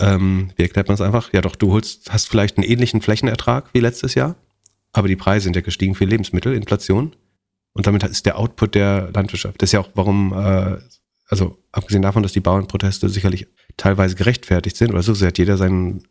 ähm, 0.00 0.50
wie 0.56 0.62
erklärt 0.62 0.88
man 0.88 0.94
es 0.94 1.02
einfach? 1.02 1.30
Ja 1.34 1.42
doch, 1.42 1.56
du 1.56 1.72
holst, 1.72 2.10
hast 2.10 2.30
vielleicht 2.30 2.56
einen 2.56 2.66
ähnlichen 2.66 3.02
Flächenertrag 3.02 3.66
wie 3.74 3.80
letztes 3.80 4.14
Jahr, 4.14 4.36
aber 4.92 5.08
die 5.08 5.16
Preise 5.16 5.44
sind 5.44 5.56
ja 5.56 5.62
gestiegen 5.62 5.94
für 5.94 6.04
Lebensmittel, 6.04 6.54
Inflation. 6.54 7.14
Und 7.72 7.86
damit 7.86 8.02
ist 8.04 8.26
der 8.26 8.38
Output 8.38 8.74
der 8.74 9.10
Landwirtschaft. 9.14 9.62
Das 9.62 9.68
ist 9.68 9.72
ja 9.72 9.80
auch, 9.80 9.88
warum, 9.94 10.32
äh, 10.32 10.76
also 11.28 11.58
abgesehen 11.72 12.02
davon, 12.02 12.22
dass 12.22 12.32
die 12.32 12.40
Bauernproteste 12.40 13.08
sicherlich 13.08 13.46
teilweise 13.78 14.14
gerechtfertigt 14.14 14.76
sind, 14.76 14.90
oder 14.90 15.02
so 15.02 15.14
sehr 15.14 15.28
hat 15.28 15.38
jeder 15.38 15.56
seinen 15.56 16.04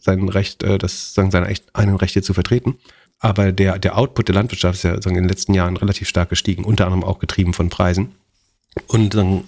sein 0.00 0.28
Recht, 0.28 0.62
äh, 0.62 0.78
das 0.78 1.14
sagen 1.14 1.30
seine 1.30 1.52
eigenen 1.72 1.96
Rechte 1.96 2.22
zu 2.22 2.34
vertreten. 2.34 2.76
Aber 3.18 3.52
der, 3.52 3.78
der 3.78 3.96
Output 3.96 4.28
der 4.28 4.34
Landwirtschaft 4.34 4.76
ist 4.76 4.82
ja 4.82 5.00
sagen, 5.00 5.16
in 5.16 5.22
den 5.22 5.28
letzten 5.28 5.54
Jahren 5.54 5.76
relativ 5.76 6.08
stark 6.08 6.28
gestiegen, 6.28 6.64
unter 6.64 6.86
anderem 6.86 7.04
auch 7.04 7.18
getrieben 7.18 7.54
von 7.54 7.68
Preisen. 7.68 8.12
Und 8.86 9.14
dann 9.14 9.44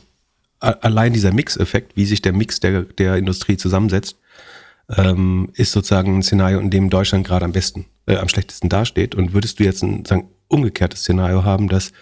allein 0.60 1.12
dieser 1.12 1.32
Mix-Effekt, 1.32 1.96
wie 1.96 2.06
sich 2.06 2.22
der 2.22 2.32
Mix 2.32 2.60
der, 2.60 2.82
der 2.82 3.16
Industrie 3.16 3.56
zusammensetzt, 3.56 4.16
ähm, 4.96 5.50
ist 5.54 5.72
sozusagen 5.72 6.18
ein 6.18 6.22
Szenario, 6.22 6.60
in 6.60 6.70
dem 6.70 6.90
Deutschland 6.90 7.26
gerade 7.26 7.44
am 7.44 7.52
besten, 7.52 7.86
äh, 8.06 8.16
am 8.16 8.28
schlechtesten 8.28 8.68
dasteht. 8.68 9.14
Und 9.14 9.32
würdest 9.32 9.58
du 9.58 9.64
jetzt 9.64 9.82
ein 9.82 10.04
sagen, 10.04 10.30
umgekehrtes 10.48 11.00
Szenario 11.00 11.44
haben, 11.44 11.68
dass 11.68 11.92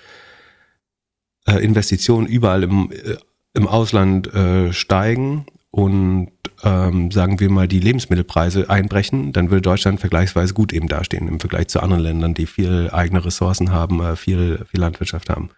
äh, 1.46 1.58
Investitionen 1.64 2.26
überall 2.26 2.62
im, 2.62 2.90
äh, 2.92 3.16
im 3.54 3.66
Ausland 3.66 4.32
äh, 4.34 4.72
steigen 4.72 5.46
und 5.70 6.30
ähm, 6.62 7.10
sagen 7.10 7.40
wir 7.40 7.50
mal 7.50 7.66
die 7.66 7.80
Lebensmittelpreise 7.80 8.70
einbrechen, 8.70 9.32
dann 9.32 9.50
würde 9.50 9.62
Deutschland 9.62 10.00
vergleichsweise 10.00 10.54
gut 10.54 10.72
eben 10.72 10.88
dastehen 10.88 11.28
im 11.28 11.40
Vergleich 11.40 11.68
zu 11.68 11.80
anderen 11.80 12.02
Ländern, 12.02 12.34
die 12.34 12.46
viel 12.46 12.90
eigene 12.92 13.24
Ressourcen 13.24 13.72
haben, 13.72 14.00
äh, 14.00 14.16
viel, 14.16 14.64
viel 14.70 14.80
Landwirtschaft 14.80 15.30
haben 15.30 15.50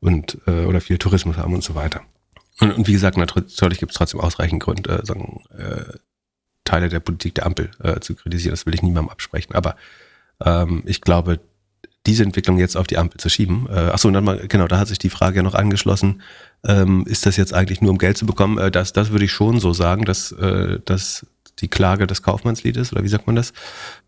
und 0.00 0.38
äh, 0.46 0.64
oder 0.64 0.80
viel 0.80 0.98
Tourismus 0.98 1.36
haben 1.36 1.54
und 1.54 1.62
so 1.62 1.74
weiter. 1.74 2.00
Und, 2.60 2.72
und 2.72 2.86
wie 2.86 2.92
gesagt, 2.92 3.16
natürlich 3.16 3.78
gibt 3.78 3.92
es 3.92 3.98
trotzdem 3.98 4.20
ausreichend 4.20 4.62
Grund, 4.62 4.86
sagen, 5.04 5.42
Teile 6.64 6.88
der 6.88 7.00
Politik 7.00 7.34
der 7.34 7.46
Ampel 7.46 7.70
äh, 7.82 8.00
zu 8.00 8.14
kritisieren. 8.14 8.52
Das 8.52 8.66
will 8.66 8.74
ich 8.74 8.82
niemandem 8.82 9.10
absprechen. 9.10 9.54
Aber 9.54 9.76
Ähm, 10.44 10.82
ich 10.86 11.00
glaube, 11.00 11.40
diese 12.06 12.24
Entwicklung 12.24 12.58
jetzt 12.58 12.76
auf 12.76 12.86
die 12.88 12.98
Ampel 12.98 13.20
zu 13.20 13.28
schieben. 13.28 13.68
Äh, 13.70 13.90
achso, 13.92 14.08
und 14.08 14.14
dann 14.14 14.24
mal, 14.24 14.48
genau, 14.48 14.66
da 14.66 14.78
hat 14.78 14.88
sich 14.88 14.98
die 14.98 15.10
Frage 15.10 15.36
ja 15.36 15.42
noch 15.42 15.54
angeschlossen, 15.54 16.22
ähm, 16.66 17.04
ist 17.06 17.26
das 17.26 17.36
jetzt 17.36 17.54
eigentlich 17.54 17.80
nur 17.80 17.92
um 17.92 17.98
Geld 17.98 18.16
zu 18.16 18.26
bekommen? 18.26 18.58
Äh, 18.58 18.70
das, 18.70 18.92
das 18.92 19.10
würde 19.10 19.24
ich 19.24 19.32
schon 19.32 19.60
so 19.60 19.72
sagen, 19.72 20.04
dass, 20.04 20.32
äh, 20.32 20.80
dass 20.84 21.26
die 21.60 21.68
Klage 21.68 22.06
des 22.06 22.22
Kaufmannsliedes, 22.22 22.92
oder 22.92 23.04
wie 23.04 23.08
sagt 23.08 23.26
man 23.26 23.36
das? 23.36 23.52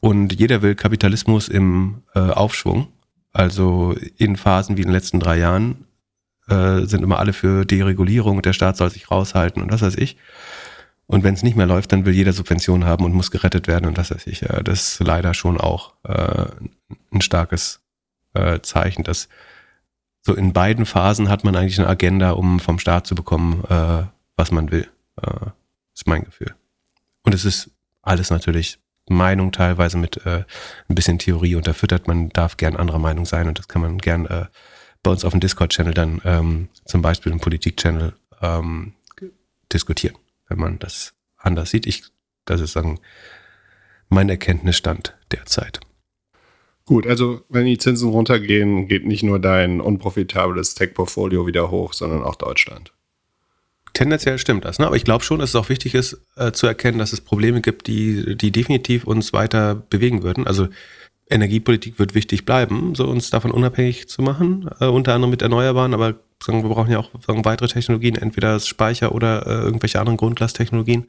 Und 0.01 0.33
jeder 0.33 0.63
will 0.63 0.75
Kapitalismus 0.75 1.49
im 1.49 2.03
äh, 2.15 2.19
Aufschwung. 2.19 2.89
Also 3.33 3.95
in 4.17 4.37
Phasen 4.37 4.77
wie 4.77 4.83
in 4.83 4.89
den 4.89 4.95
letzten 4.95 5.21
drei 5.21 5.39
Jahren 5.39 5.87
äh, 6.49 6.81
sind 6.87 7.03
immer 7.03 7.21
alle 7.21 7.33
für 7.33 7.65
Deregulierung, 7.65 8.43
der 8.43 8.55
Staat 8.55 8.77
soll 8.77 8.91
sich 8.91 9.11
raushalten 9.11 9.63
und 9.63 9.71
was 9.71 9.83
weiß 9.83 9.97
ich. 9.97 10.17
Und 11.07 11.23
wenn 11.23 11.35
es 11.35 11.43
nicht 11.43 11.57
mehr 11.57 11.67
läuft, 11.67 11.93
dann 11.93 12.07
will 12.07 12.15
jeder 12.15 12.33
Subvention 12.33 12.85
haben 12.85 13.05
und 13.05 13.13
muss 13.13 13.31
gerettet 13.31 13.69
werden 13.69 13.87
und 13.87 13.99
was 13.99 14.11
weiß 14.11 14.27
ich. 14.27 14.43
Äh, 14.43 14.63
das 14.63 15.01
ist 15.01 15.01
leider 15.01 15.35
schon 15.35 15.61
auch 15.61 15.95
äh, 16.05 16.47
ein 17.13 17.21
starkes 17.21 17.81
äh, 18.33 18.61
Zeichen, 18.61 19.05
dass 19.05 19.29
so 20.23 20.35
in 20.35 20.55
beiden 20.55 20.87
Phasen 20.87 21.29
hat 21.29 21.45
man 21.45 21.55
eigentlich 21.55 21.79
eine 21.79 21.89
Agenda, 21.89 22.31
um 22.31 22.59
vom 22.59 22.79
Staat 22.79 23.07
zu 23.07 23.15
bekommen, 23.15 23.63
äh, 23.69 24.05
was 24.37 24.51
man 24.51 24.71
will. 24.71 24.89
Äh, 25.23 25.51
ist 25.95 26.07
mein 26.07 26.25
Gefühl. 26.25 26.55
Und 27.23 27.35
es 27.35 27.45
ist 27.45 27.71
alles 28.03 28.31
natürlich 28.31 28.79
Meinung 29.09 29.53
teilweise 29.53 29.99
mit 29.99 30.25
äh, 30.25 30.45
ein 30.89 30.95
bisschen 30.95 31.19
Theorie 31.19 31.57
unterfüttert. 31.57 32.09
Man 32.09 32.31
darf 32.31 32.57
gern 32.57 32.77
anderer 32.77 32.99
Meinung 32.99 33.27
sein 33.27 33.49
und 33.49 33.59
das 33.59 33.69
kann 33.69 33.83
man 33.83 33.99
gern 33.99 34.27
äh, 34.27 34.47
bei 35.03 35.11
uns 35.11 35.25
auf 35.25 35.33
dem 35.33 35.41
Discord-Channel 35.41 35.95
dann 35.95 36.21
ähm, 36.25 36.69
zum 36.87 37.03
Beispiel 37.03 37.31
im 37.31 37.41
Politik-Channel 37.41 38.15
ähm, 38.41 38.95
diskutieren, 39.73 40.17
wenn 40.55 40.61
man 40.61 40.79
das 40.79 41.15
anders 41.37 41.71
sieht. 41.71 41.87
Ich, 41.87 42.05
das 42.45 42.61
ist 42.61 42.77
dann 42.77 43.01
mein 44.09 44.29
Erkenntnisstand 44.29 45.17
derzeit. 45.33 45.81
Gut, 46.87 47.07
also 47.07 47.43
wenn 47.49 47.67
die 47.67 47.79
Zinsen 47.79 48.11
runtergehen, 48.11 48.89
geht 48.89 49.07
nicht 49.07 49.23
nur 49.23 49.41
dein 49.41 49.81
unprofitables 49.81 50.75
Tech-Portfolio 50.75 51.47
wieder 51.47 51.71
hoch, 51.71 51.95
sondern 51.95 52.23
auch 52.23 52.37
Deutschland. 52.37 52.93
Tendenziell 53.95 54.39
stimmt 54.39 54.65
das, 54.65 54.79
ne? 54.79 54.87
aber 54.87 54.97
ich 54.97 55.05
glaube 55.05 55.25
schon, 55.25 55.39
dass 55.39 55.51
es 55.51 55.57
auch 55.57 55.69
wichtig 55.69 55.95
ist 55.95 56.21
äh, 56.37 56.53
zu 56.53 56.67
erkennen, 56.67 56.99
dass 56.99 57.13
es 57.13 57.21
Probleme 57.21 57.61
gibt, 57.61 57.87
die, 57.87 58.37
die 58.37 58.51
definitiv 58.51 59.05
uns 59.05 59.33
weiter 59.33 59.75
bewegen 59.75 60.23
würden. 60.23 60.47
Also 60.47 60.69
Energiepolitik 61.29 61.99
wird 61.99 62.14
wichtig 62.14 62.45
bleiben, 62.45 62.95
so 62.95 63.07
uns 63.07 63.31
davon 63.31 63.51
unabhängig 63.51 64.09
zu 64.09 64.22
machen, 64.22 64.68
äh, 64.81 64.87
unter 64.87 65.14
anderem 65.14 65.31
mit 65.31 65.43
Erneuerbaren, 65.43 65.95
aber 65.95 66.14
sagen, 66.43 66.62
wir 66.62 66.70
brauchen 66.70 66.91
ja 66.91 66.99
auch 66.99 67.11
sagen, 67.27 67.45
weitere 67.45 67.68
Technologien, 67.68 68.16
entweder 68.16 68.53
das 68.53 68.66
Speicher 68.66 69.14
oder 69.14 69.47
äh, 69.47 69.62
irgendwelche 69.62 70.01
anderen 70.01 70.16
Grundlasttechnologien. 70.16 71.09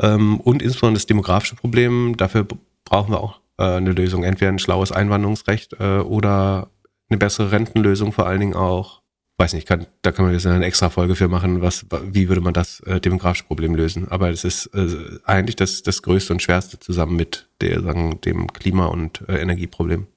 Ähm, 0.00 0.40
und 0.40 0.62
insbesondere 0.62 0.98
das 0.98 1.06
demografische 1.06 1.56
Problem, 1.56 2.16
dafür 2.16 2.46
brauchen 2.84 3.12
wir 3.12 3.20
auch 3.20 3.40
äh, 3.58 3.64
eine 3.64 3.92
Lösung. 3.92 4.24
Entweder 4.24 4.52
ein 4.52 4.58
schlaues 4.58 4.92
Einwanderungsrecht 4.92 5.74
äh, 5.78 5.98
oder 5.98 6.70
eine 7.08 7.18
bessere 7.18 7.50
Rentenlösung, 7.52 8.12
vor 8.12 8.26
allen 8.26 8.40
Dingen 8.40 8.54
auch. 8.54 8.99
Weiß 9.40 9.54
nicht, 9.54 9.66
kann, 9.66 9.86
da 10.02 10.12
kann 10.12 10.26
man 10.26 10.34
jetzt 10.34 10.44
eine 10.44 10.66
extra 10.66 10.90
Folge 10.90 11.14
für 11.14 11.26
machen, 11.26 11.62
was, 11.62 11.86
wie 12.12 12.28
würde 12.28 12.42
man 12.42 12.52
das 12.52 12.80
äh, 12.80 13.00
demografische 13.00 13.44
Problem 13.44 13.74
lösen. 13.74 14.06
Aber 14.06 14.28
es 14.28 14.44
ist 14.44 14.66
äh, 14.74 15.18
eigentlich 15.24 15.56
das, 15.56 15.82
das 15.82 16.02
größte 16.02 16.34
und 16.34 16.42
schwerste 16.42 16.78
zusammen 16.78 17.16
mit 17.16 17.48
der, 17.62 17.80
sagen, 17.80 18.20
dem 18.20 18.52
Klima- 18.52 18.88
und 18.88 19.26
äh, 19.30 19.40
Energieproblem. 19.40 20.08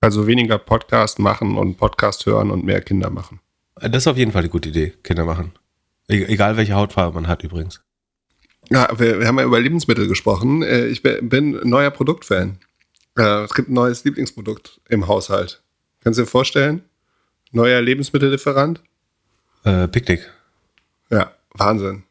Also 0.00 0.28
weniger 0.28 0.56
Podcast 0.56 1.18
machen 1.18 1.58
und 1.58 1.78
Podcast 1.78 2.26
hören 2.26 2.52
und 2.52 2.64
mehr 2.64 2.80
Kinder 2.80 3.10
machen. 3.10 3.40
Das 3.74 4.04
ist 4.04 4.06
auf 4.06 4.16
jeden 4.16 4.30
Fall 4.30 4.42
eine 4.42 4.50
gute 4.50 4.68
Idee, 4.68 4.94
Kinder 5.02 5.24
machen. 5.24 5.50
E 6.08 6.22
egal 6.22 6.56
welche 6.56 6.74
Hautfarbe 6.74 7.16
man 7.16 7.26
hat 7.26 7.42
übrigens. 7.42 7.82
Ja, 8.70 8.88
wir, 8.96 9.18
wir, 9.18 9.26
haben 9.26 9.40
ja 9.40 9.46
über 9.46 9.58
Lebensmittel 9.58 10.06
gesprochen. 10.06 10.62
Äh, 10.62 10.86
ich 10.86 11.02
bin 11.02 11.58
neuer 11.64 11.90
Produktfan. 11.90 12.58
Äh, 13.18 13.42
es 13.42 13.54
gibt 13.54 13.68
ein 13.68 13.74
neues 13.74 14.04
Lieblingsprodukt 14.04 14.80
im 14.88 15.08
Haushalt. 15.08 15.60
Kannst 16.04 16.20
du 16.20 16.22
dir 16.22 16.28
vorstellen? 16.28 16.84
Neuer 17.52 17.80
Lebensmittellieferant? 17.80 18.82
Äh, 19.64 19.88
Picknick. 19.88 20.28
Ja, 21.10 21.32
Wahnsinn. 21.54 22.04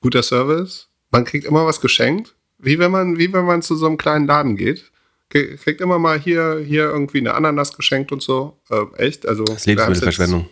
Guter 0.00 0.22
Service. 0.22 0.88
Man 1.10 1.24
kriegt 1.24 1.46
immer 1.46 1.66
was 1.66 1.80
geschenkt. 1.80 2.34
Wie 2.58 2.78
wenn 2.78 2.90
man, 2.90 3.18
wie 3.18 3.32
wenn 3.32 3.44
man 3.44 3.62
zu 3.62 3.76
so 3.76 3.86
einem 3.86 3.96
kleinen 3.96 4.26
Laden 4.26 4.56
geht. 4.56 4.90
Kriegt 5.30 5.80
immer 5.80 5.98
mal 5.98 6.18
hier, 6.18 6.62
hier 6.64 6.84
irgendwie 6.84 7.18
eine 7.18 7.34
Ananas 7.34 7.76
geschenkt 7.76 8.12
und 8.12 8.22
so. 8.22 8.58
Äh, 8.70 8.84
echt? 8.96 9.26
Also, 9.26 9.44
das 9.44 9.56
ist 9.56 9.66
Lebensmittelverschwendung. 9.66 10.48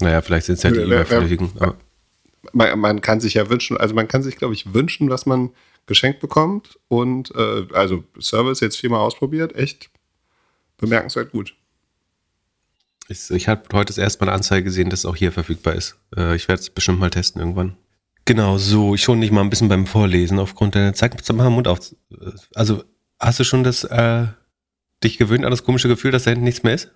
Naja, 0.00 0.20
vielleicht 0.20 0.46
sind 0.46 0.56
es 0.56 0.62
ja 0.64 0.70
die 0.70 0.80
überflüssigen 0.80 1.50
man, 2.52 2.78
man, 2.78 3.00
kann 3.00 3.20
sich 3.20 3.34
ja 3.34 3.48
wünschen, 3.48 3.76
also 3.76 3.94
man 3.94 4.08
kann 4.08 4.22
sich, 4.22 4.36
glaube 4.36 4.54
ich, 4.54 4.74
wünschen, 4.74 5.10
was 5.10 5.26
man 5.26 5.50
geschenkt 5.86 6.20
bekommt. 6.20 6.78
Und 6.88 7.34
äh, 7.34 7.66
also 7.72 8.04
Service 8.20 8.60
jetzt 8.60 8.76
viermal 8.76 9.00
ausprobiert, 9.00 9.54
echt 9.54 9.90
bemerkenswert 10.78 11.32
gut. 11.32 11.54
Ich, 13.08 13.30
ich 13.30 13.48
habe 13.48 13.62
heute 13.72 13.88
das 13.88 13.98
erste 13.98 14.24
Mal 14.24 14.30
eine 14.30 14.36
Anzeige 14.36 14.64
gesehen, 14.64 14.90
dass 14.90 15.00
es 15.00 15.06
auch 15.06 15.16
hier 15.16 15.32
verfügbar 15.32 15.74
ist. 15.74 15.96
Äh, 16.16 16.34
ich 16.34 16.48
werde 16.48 16.60
es 16.60 16.70
bestimmt 16.70 16.98
mal 16.98 17.10
testen 17.10 17.40
irgendwann. 17.40 17.76
Genau, 18.24 18.58
so, 18.58 18.94
ich 18.94 19.02
schon 19.02 19.20
dich 19.20 19.30
mal 19.30 19.42
ein 19.42 19.50
bisschen 19.50 19.68
beim 19.68 19.86
Vorlesen 19.86 20.40
aufgrund 20.40 20.74
deiner 20.74 20.94
Zeig 20.94 21.14
mal 21.32 21.48
Mund 21.48 21.68
auf. 21.68 21.94
Also, 22.54 22.82
hast 23.20 23.38
du 23.38 23.44
schon 23.44 23.62
das, 23.62 23.84
äh, 23.84 24.26
dich 25.04 25.18
gewöhnt 25.18 25.44
an 25.44 25.52
das 25.52 25.62
komische 25.62 25.86
Gefühl, 25.86 26.10
dass 26.10 26.24
da 26.24 26.30
hinten 26.30 26.44
nichts 26.44 26.64
mehr 26.64 26.74
ist? 26.74 26.90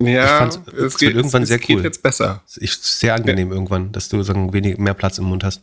Ja, 0.00 0.46
es, 0.46 0.60
es 0.76 0.98
geht 0.98 1.14
irgendwann 1.14 1.42
es, 1.42 1.48
sehr 1.48 1.58
cool. 1.58 1.76
geht 1.76 1.84
jetzt 1.84 2.02
besser. 2.02 2.42
Ist 2.56 3.00
sehr 3.00 3.14
angenehm 3.14 3.48
ja. 3.48 3.54
irgendwann, 3.54 3.90
dass 3.92 4.08
du 4.08 4.22
sagen, 4.22 4.52
wenig, 4.52 4.78
mehr 4.78 4.94
Platz 4.94 5.18
im 5.18 5.24
Mund 5.24 5.42
hast. 5.42 5.62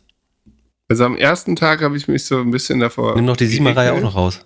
Also 0.88 1.04
am 1.04 1.16
ersten 1.16 1.56
Tag 1.56 1.82
habe 1.82 1.96
ich 1.96 2.06
mich 2.06 2.24
so 2.24 2.40
ein 2.40 2.50
bisschen 2.50 2.80
davor. 2.80 3.14
Nimm 3.16 3.24
noch 3.24 3.36
die 3.36 3.46
Siebener-Reihe 3.46 3.92
auch 3.92 4.00
noch 4.00 4.14
raus. 4.14 4.44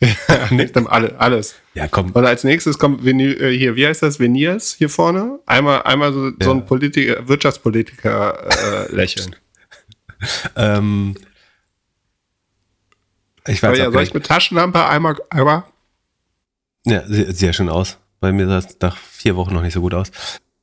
ja, 0.00 0.86
alle, 0.86 1.18
alles. 1.18 1.56
Ja, 1.74 1.88
komm. 1.88 2.12
Und 2.12 2.24
als 2.24 2.44
nächstes 2.44 2.78
kommt 2.78 3.04
Venir, 3.04 3.40
äh, 3.40 3.56
hier, 3.56 3.74
wie 3.74 3.86
heißt 3.86 4.02
das? 4.02 4.20
Veneers 4.20 4.74
hier 4.74 4.88
vorne. 4.88 5.40
Einmal, 5.46 5.82
einmal 5.82 6.12
so, 6.12 6.28
ja. 6.28 6.34
so 6.40 6.52
ein 6.52 6.64
Politiker, 6.64 7.26
Wirtschaftspolitiker 7.26 8.88
äh, 8.88 8.94
lächeln. 8.94 9.34
ähm, 10.56 11.16
ich 13.46 13.62
weiß 13.62 13.78
ja, 13.78 13.90
soll 13.90 14.02
ich 14.02 14.14
mit 14.14 14.26
Taschenlampe 14.26 14.84
einmal, 14.86 15.16
einmal? 15.30 15.64
Ja, 16.86 17.04
sieht 17.06 17.36
sehr 17.36 17.52
schön 17.52 17.68
aus. 17.68 17.98
Bei 18.20 18.30
mir 18.30 18.46
sah 18.46 18.58
es 18.58 18.76
nach 18.80 18.96
vier 18.96 19.36
Wochen 19.36 19.54
noch 19.54 19.62
nicht 19.62 19.74
so 19.74 19.80
gut 19.80 19.94
aus. 19.94 20.10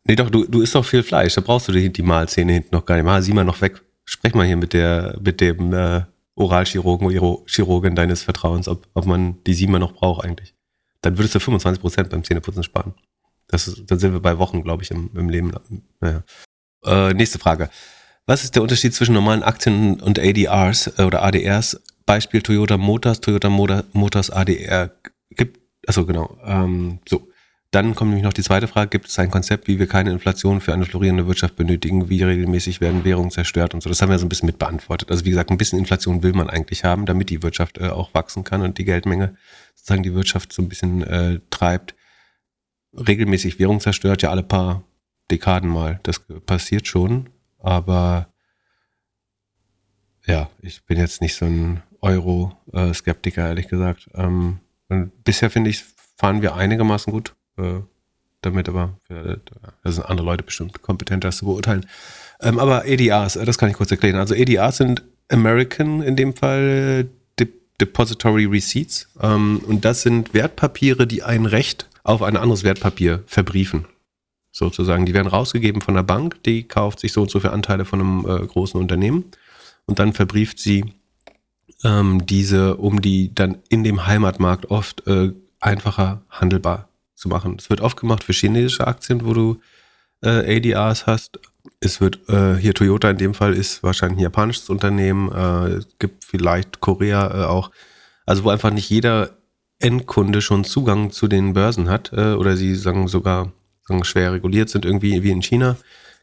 Nee, 0.05 0.15
doch, 0.15 0.29
du, 0.29 0.45
du 0.45 0.61
isst 0.61 0.75
doch 0.75 0.85
viel 0.85 1.03
Fleisch. 1.03 1.33
Da 1.33 1.41
brauchst 1.41 1.67
du 1.67 1.71
die, 1.71 1.91
die 1.91 2.03
Mahlzähne 2.03 2.53
hinten 2.53 2.75
noch 2.75 2.85
gar 2.85 2.95
nicht. 2.95 3.05
Mal, 3.05 3.21
sieh 3.21 3.33
mal 3.33 3.43
noch 3.43 3.61
weg. 3.61 3.81
Sprech 4.05 4.33
mal 4.33 4.45
hier 4.45 4.57
mit 4.57 4.73
der, 4.73 5.17
mit 5.21 5.41
dem 5.41 5.73
äh, 5.73 6.03
Oralchirurgen, 6.35 7.09
Chirurgin 7.47 7.95
deines 7.95 8.23
Vertrauens, 8.23 8.67
ob, 8.67 8.87
ob 8.93 9.05
man 9.05 9.43
die 9.45 9.53
Siemer 9.53 9.79
noch 9.79 9.93
braucht 9.93 10.25
eigentlich. 10.25 10.53
Dann 11.01 11.17
würdest 11.17 11.35
du 11.35 11.39
25 11.39 11.81
Prozent 11.81 12.09
beim 12.09 12.23
Zähneputzen 12.23 12.63
sparen. 12.63 12.93
Das 13.47 13.67
ist, 13.67 13.89
dann 13.89 13.99
sind 13.99 14.13
wir 14.13 14.19
bei 14.19 14.37
Wochen, 14.37 14.63
glaube 14.63 14.83
ich, 14.83 14.91
im, 14.91 15.11
im 15.15 15.29
Leben. 15.29 15.51
Naja. 15.99 16.23
Äh, 16.83 17.13
nächste 17.13 17.39
Frage. 17.39 17.69
Was 18.25 18.43
ist 18.43 18.55
der 18.55 18.63
Unterschied 18.63 18.93
zwischen 18.93 19.13
normalen 19.13 19.43
Aktien 19.43 20.01
und 20.01 20.19
ADRs 20.19 20.99
äh, 20.99 21.03
oder 21.03 21.23
ADRs? 21.23 21.79
Beispiel 22.05 22.41
Toyota 22.41 22.77
Motors, 22.77 23.21
Toyota 23.21 23.49
Motors 23.49 24.29
ADR 24.29 24.91
gibt, 25.31 25.59
also 25.87 26.05
genau, 26.05 26.37
ähm, 26.43 26.99
so. 27.07 27.27
Dann 27.75 27.93
kommt 27.93 28.11
nämlich 28.11 28.23
noch 28.23 28.31
die 28.31 28.41
zweite 28.41 28.69
Frage, 28.69 28.89
gibt 28.89 29.09
es 29.09 29.19
ein 29.19 29.29
Konzept, 29.29 29.67
wie 29.67 29.79
wir 29.79 29.87
keine 29.87 30.09
Inflation 30.11 30.61
für 30.61 30.71
eine 30.71 30.85
florierende 30.85 31.27
Wirtschaft 31.27 31.57
benötigen, 31.57 32.07
wie 32.07 32.23
regelmäßig 32.23 32.79
werden 32.79 33.03
Währungen 33.03 33.31
zerstört 33.31 33.73
und 33.73 33.83
so. 33.83 33.89
Das 33.89 34.01
haben 34.01 34.09
wir 34.09 34.17
so 34.17 34.25
ein 34.25 34.29
bisschen 34.29 34.45
mit 34.45 34.57
beantwortet. 34.57 35.11
Also 35.11 35.25
wie 35.25 35.31
gesagt, 35.31 35.49
ein 35.49 35.57
bisschen 35.57 35.77
Inflation 35.77 36.23
will 36.23 36.31
man 36.31 36.49
eigentlich 36.49 36.85
haben, 36.85 37.05
damit 37.05 37.29
die 37.29 37.43
Wirtschaft 37.43 37.77
äh, 37.77 37.89
auch 37.89 38.13
wachsen 38.13 38.45
kann 38.45 38.61
und 38.61 38.77
die 38.77 38.85
Geldmenge 38.85 39.35
sozusagen 39.73 40.03
die 40.03 40.13
Wirtschaft 40.13 40.53
so 40.53 40.61
ein 40.61 40.69
bisschen 40.69 41.03
äh, 41.03 41.41
treibt. 41.49 41.95
Regelmäßig 42.93 43.59
Währung 43.59 43.81
zerstört, 43.81 44.21
ja 44.21 44.29
alle 44.29 44.43
paar 44.43 44.83
Dekaden 45.29 45.69
mal. 45.69 45.99
Das 46.03 46.21
passiert 46.45 46.87
schon, 46.87 47.29
aber 47.59 48.29
ja, 50.25 50.49
ich 50.61 50.85
bin 50.85 50.97
jetzt 50.97 51.19
nicht 51.19 51.35
so 51.35 51.43
ein 51.43 51.83
Euro-Skeptiker, 51.99 53.45
ehrlich 53.49 53.67
gesagt. 53.67 54.09
Ähm, 54.13 54.61
bisher 55.25 55.49
finde 55.49 55.71
ich, 55.71 55.83
fahren 56.15 56.41
wir 56.41 56.55
einigermaßen 56.55 57.11
gut 57.11 57.35
äh, 57.57 57.81
damit, 58.41 58.69
aber 58.69 58.97
äh, 59.09 59.37
da 59.83 59.91
sind 59.91 60.05
andere 60.05 60.25
Leute 60.25 60.43
bestimmt 60.43 60.81
kompetenter, 60.81 61.29
das 61.29 61.37
zu 61.37 61.45
beurteilen. 61.45 61.85
Ähm, 62.41 62.59
aber 62.59 62.83
ADRs, 62.85 63.35
äh, 63.35 63.45
das 63.45 63.57
kann 63.57 63.69
ich 63.69 63.75
kurz 63.75 63.91
erklären. 63.91 64.17
Also 64.17 64.35
ADRs 64.35 64.77
sind 64.77 65.03
American 65.29 66.01
in 66.01 66.15
dem 66.15 66.35
Fall 66.35 67.09
De 67.39 67.47
Depository 67.81 68.45
Receipts 68.45 69.09
ähm, 69.21 69.61
und 69.65 69.83
das 69.85 70.01
sind 70.01 70.33
Wertpapiere, 70.33 71.07
die 71.07 71.23
ein 71.23 71.45
Recht 71.45 71.89
auf 72.03 72.21
ein 72.21 72.37
anderes 72.37 72.63
Wertpapier 72.63 73.23
verbriefen. 73.25 73.85
Sozusagen. 74.51 75.05
Die 75.05 75.13
werden 75.13 75.27
rausgegeben 75.27 75.81
von 75.81 75.95
der 75.95 76.03
Bank, 76.03 76.41
die 76.43 76.63
kauft 76.63 77.01
sich 77.01 77.11
so 77.11 77.23
und 77.23 77.29
so 77.29 77.41
viele 77.41 77.51
Anteile 77.51 77.83
von 77.83 77.99
einem 77.99 78.25
äh, 78.25 78.45
großen 78.45 78.79
Unternehmen 78.79 79.25
und 79.85 79.99
dann 79.99 80.13
verbrieft 80.13 80.59
sie 80.59 80.85
ähm, 81.83 82.25
diese, 82.25 82.77
um 82.77 83.01
die 83.01 83.35
dann 83.35 83.57
in 83.67 83.83
dem 83.83 84.07
Heimatmarkt 84.07 84.71
oft 84.71 85.05
äh, 85.07 85.33
einfacher 85.59 86.21
handelbar 86.29 86.87
zu 87.15 87.29
machen. 87.29 87.57
Es 87.59 87.69
wird 87.69 87.81
oft 87.81 87.97
gemacht 87.97 88.23
für 88.23 88.33
chinesische 88.33 88.87
Aktien, 88.87 89.25
wo 89.25 89.33
du 89.33 89.59
äh, 90.21 90.57
ADRs 90.57 91.07
hast. 91.07 91.39
Es 91.79 92.01
wird 92.01 92.19
äh, 92.29 92.55
hier 92.55 92.73
Toyota 92.73 93.09
in 93.09 93.17
dem 93.17 93.33
Fall 93.33 93.53
ist 93.53 93.81
wahrscheinlich 93.83 94.19
ein 94.19 94.23
japanisches 94.23 94.69
Unternehmen. 94.69 95.31
Äh, 95.31 95.77
es 95.77 95.87
gibt 95.97 96.23
vielleicht 96.23 96.79
Korea 96.79 97.43
äh, 97.43 97.45
auch. 97.45 97.71
Also 98.25 98.43
wo 98.43 98.49
einfach 98.49 98.71
nicht 98.71 98.89
jeder 98.89 99.37
Endkunde 99.79 100.41
schon 100.41 100.63
Zugang 100.63 101.11
zu 101.11 101.27
den 101.27 101.53
Börsen 101.53 101.89
hat 101.89 102.11
äh, 102.13 102.33
oder 102.33 102.55
sie 102.55 102.75
sagen 102.75 103.07
sogar 103.07 103.51
sagen, 103.87 104.03
schwer 104.03 104.33
reguliert 104.33 104.69
sind, 104.69 104.85
irgendwie 104.85 105.23
wie 105.23 105.31
in 105.31 105.41
China, 105.41 105.77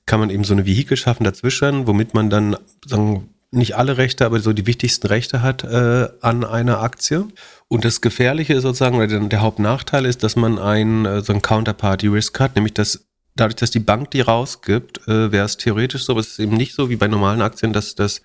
kann 0.06 0.20
man 0.20 0.30
eben 0.30 0.44
so 0.44 0.52
eine 0.52 0.66
Vehikel 0.66 0.96
schaffen 0.96 1.24
dazwischen, 1.24 1.86
womit 1.86 2.14
man 2.14 2.28
dann 2.28 2.56
sagen, 2.84 3.28
nicht 3.52 3.76
alle 3.76 3.98
Rechte, 3.98 4.24
aber 4.26 4.40
so 4.40 4.52
die 4.52 4.66
wichtigsten 4.66 5.06
Rechte 5.06 5.42
hat 5.42 5.62
äh, 5.62 6.08
an 6.20 6.44
einer 6.44 6.80
Aktie. 6.80 7.28
Und 7.68 7.84
das 7.84 8.00
Gefährliche 8.00 8.60
sozusagen, 8.60 8.96
oder 8.96 9.06
der 9.06 9.40
Hauptnachteil 9.40 10.06
ist, 10.06 10.22
dass 10.22 10.36
man 10.36 10.58
ein, 10.58 11.04
äh, 11.04 11.20
so 11.20 11.32
ein 11.32 11.42
Counterparty-Risk 11.42 12.40
hat, 12.40 12.56
nämlich 12.56 12.74
dass 12.74 13.06
dadurch, 13.36 13.56
dass 13.56 13.70
die 13.70 13.80
Bank 13.80 14.10
die 14.10 14.20
rausgibt, 14.20 15.06
äh, 15.06 15.32
wäre 15.32 15.44
es 15.44 15.56
theoretisch 15.56 16.04
so, 16.04 16.12
aber 16.12 16.20
es 16.20 16.32
ist 16.32 16.38
eben 16.38 16.56
nicht 16.56 16.74
so 16.74 16.90
wie 16.90 16.96
bei 16.96 17.08
normalen 17.08 17.42
Aktien, 17.42 17.72
dass 17.72 17.94
das 17.94 18.22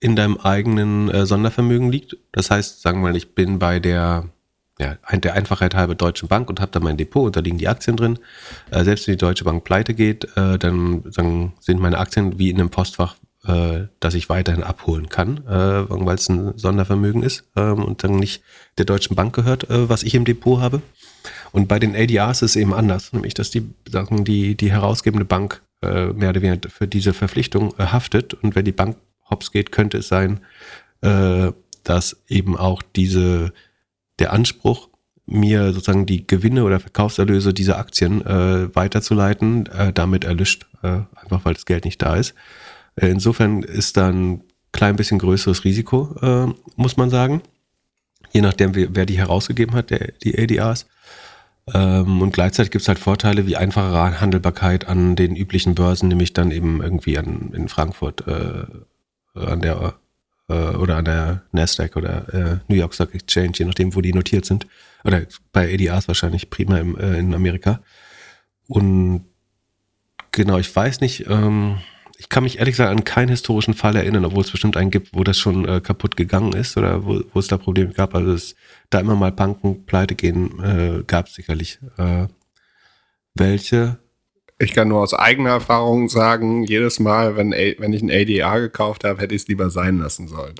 in 0.00 0.16
deinem 0.16 0.36
eigenen 0.36 1.10
äh, 1.10 1.26
Sondervermögen 1.26 1.90
liegt. 1.90 2.16
Das 2.32 2.50
heißt, 2.50 2.82
sagen 2.82 3.00
wir 3.00 3.10
mal, 3.10 3.16
ich 3.16 3.34
bin 3.34 3.58
bei 3.58 3.78
der 3.78 4.28
ja, 4.80 4.96
der 5.12 5.34
Einfachheit 5.34 5.74
halber 5.74 5.94
Deutschen 5.94 6.28
Bank 6.28 6.48
und 6.48 6.60
habe 6.60 6.72
da 6.72 6.80
mein 6.80 6.96
Depot 6.96 7.26
und 7.26 7.36
da 7.36 7.40
liegen 7.40 7.58
die 7.58 7.68
Aktien 7.68 7.96
drin. 7.96 8.18
Äh, 8.70 8.84
selbst 8.84 9.06
wenn 9.06 9.14
die 9.14 9.18
Deutsche 9.18 9.44
Bank 9.44 9.64
pleite 9.64 9.94
geht, 9.94 10.24
äh, 10.36 10.58
dann 10.58 11.04
sagen, 11.10 11.54
sind 11.60 11.80
meine 11.80 11.98
Aktien 11.98 12.38
wie 12.38 12.50
in 12.50 12.58
einem 12.58 12.70
Postfach, 12.70 13.16
äh, 13.46 13.86
das 14.00 14.14
ich 14.14 14.28
weiterhin 14.28 14.62
abholen 14.62 15.08
kann, 15.08 15.46
äh, 15.46 15.84
weil 15.88 16.14
es 16.14 16.28
ein 16.28 16.56
Sondervermögen 16.56 17.22
ist 17.22 17.44
ähm, 17.56 17.84
und 17.84 18.04
dann 18.04 18.16
nicht 18.16 18.42
der 18.78 18.84
Deutschen 18.84 19.16
Bank 19.16 19.34
gehört, 19.34 19.68
äh, 19.70 19.88
was 19.88 20.02
ich 20.02 20.14
im 20.14 20.24
Depot 20.24 20.60
habe. 20.60 20.82
Und 21.52 21.68
bei 21.68 21.78
den 21.78 21.94
ADRs 21.94 22.42
ist 22.42 22.52
es 22.52 22.56
eben 22.56 22.74
anders, 22.74 23.12
nämlich 23.12 23.34
dass 23.34 23.50
die, 23.50 23.70
sagen, 23.88 24.24
die, 24.24 24.56
die 24.56 24.70
herausgebende 24.70 25.24
Bank 25.24 25.62
äh, 25.82 26.06
mehr 26.06 26.30
oder 26.30 26.42
weniger 26.42 26.68
für 26.70 26.86
diese 26.86 27.12
Verpflichtung 27.12 27.74
haftet 27.78 28.34
und 28.34 28.54
wenn 28.54 28.64
die 28.64 28.72
Bank 28.72 28.96
hops 29.28 29.50
geht, 29.50 29.72
könnte 29.72 29.98
es 29.98 30.08
sein, 30.08 30.40
dass 31.00 32.22
eben 32.28 32.56
auch 32.56 32.80
diese 32.94 33.52
der 34.20 34.32
Anspruch, 34.32 34.88
mir 35.26 35.72
sozusagen 35.72 36.06
die 36.06 36.26
Gewinne 36.26 36.64
oder 36.64 36.80
Verkaufserlöse 36.80 37.54
dieser 37.54 37.78
Aktien 37.78 38.24
äh, 38.26 38.74
weiterzuleiten, 38.74 39.66
äh, 39.66 39.92
damit 39.92 40.24
erlischt, 40.24 40.66
äh, 40.82 41.00
einfach 41.14 41.44
weil 41.44 41.54
das 41.54 41.66
Geld 41.66 41.84
nicht 41.84 42.02
da 42.02 42.16
ist. 42.16 42.34
Insofern 42.96 43.62
ist 43.62 43.96
da 43.96 44.08
ein 44.08 44.42
klein 44.72 44.96
bisschen 44.96 45.18
größeres 45.18 45.64
Risiko, 45.64 46.14
äh, 46.20 46.52
muss 46.76 46.96
man 46.96 47.10
sagen. 47.10 47.42
Je 48.32 48.40
nachdem, 48.40 48.74
wer 48.74 49.06
die 49.06 49.18
herausgegeben 49.18 49.74
hat, 49.74 49.90
der, 49.90 50.12
die 50.22 50.38
ADRs. 50.38 50.86
Ähm, 51.72 52.22
und 52.22 52.32
gleichzeitig 52.32 52.70
gibt 52.70 52.82
es 52.82 52.88
halt 52.88 52.98
Vorteile 52.98 53.46
wie 53.46 53.56
einfachere 53.56 54.20
Handelbarkeit 54.20 54.88
an 54.88 55.16
den 55.16 55.36
üblichen 55.36 55.74
Börsen, 55.74 56.08
nämlich 56.08 56.32
dann 56.32 56.50
eben 56.50 56.82
irgendwie 56.82 57.18
an, 57.18 57.52
in 57.54 57.68
Frankfurt 57.68 58.26
äh, 58.26 58.64
an 59.34 59.60
der 59.60 59.94
äh, 60.48 60.76
oder 60.76 60.96
an 60.96 61.04
der 61.04 61.42
Nasdaq 61.52 61.96
oder 61.96 62.34
äh, 62.34 62.58
New 62.68 62.76
York 62.76 62.94
Stock 62.94 63.14
Exchange, 63.14 63.52
je 63.56 63.64
nachdem, 63.64 63.94
wo 63.94 64.00
die 64.00 64.12
notiert 64.12 64.44
sind. 64.44 64.66
Oder 65.04 65.22
bei 65.52 65.72
ADRs 65.72 66.08
wahrscheinlich 66.08 66.50
prima 66.50 66.78
im, 66.78 66.96
äh, 66.98 67.18
in 67.18 67.34
Amerika. 67.34 67.80
Und 68.66 69.24
genau, 70.30 70.58
ich 70.58 70.74
weiß 70.74 71.00
nicht, 71.00 71.26
ähm, 71.28 71.78
ich 72.22 72.28
kann 72.28 72.44
mich 72.44 72.60
ehrlich 72.60 72.74
gesagt 72.74 72.90
an 72.90 73.02
keinen 73.02 73.30
historischen 73.30 73.74
Fall 73.74 73.96
erinnern, 73.96 74.24
obwohl 74.24 74.44
es 74.44 74.50
bestimmt 74.52 74.76
einen 74.76 74.92
gibt, 74.92 75.12
wo 75.12 75.24
das 75.24 75.40
schon 75.40 75.68
äh, 75.68 75.80
kaputt 75.80 76.16
gegangen 76.16 76.52
ist 76.52 76.76
oder 76.76 77.04
wo, 77.04 77.20
wo 77.32 77.40
es 77.40 77.48
da 77.48 77.58
Probleme 77.58 77.92
gab. 77.92 78.14
Also 78.14 78.32
es 78.32 78.54
da 78.90 79.00
immer 79.00 79.16
mal 79.16 79.32
Banken 79.32 79.84
pleite 79.86 80.14
gehen, 80.14 80.62
äh, 80.62 81.02
gab 81.04 81.26
es 81.26 81.34
sicherlich 81.34 81.80
äh, 81.98 82.28
welche. 83.34 83.98
Ich 84.58 84.72
kann 84.72 84.86
nur 84.86 85.00
aus 85.00 85.14
eigener 85.14 85.50
Erfahrung 85.50 86.08
sagen, 86.08 86.62
jedes 86.62 87.00
Mal, 87.00 87.36
wenn, 87.36 87.50
wenn 87.50 87.92
ich 87.92 88.02
ein 88.02 88.10
ADR 88.10 88.60
gekauft 88.60 89.02
habe, 89.02 89.20
hätte 89.20 89.34
ich 89.34 89.42
es 89.42 89.48
lieber 89.48 89.68
sein 89.70 89.98
lassen 89.98 90.28
sollen. 90.28 90.54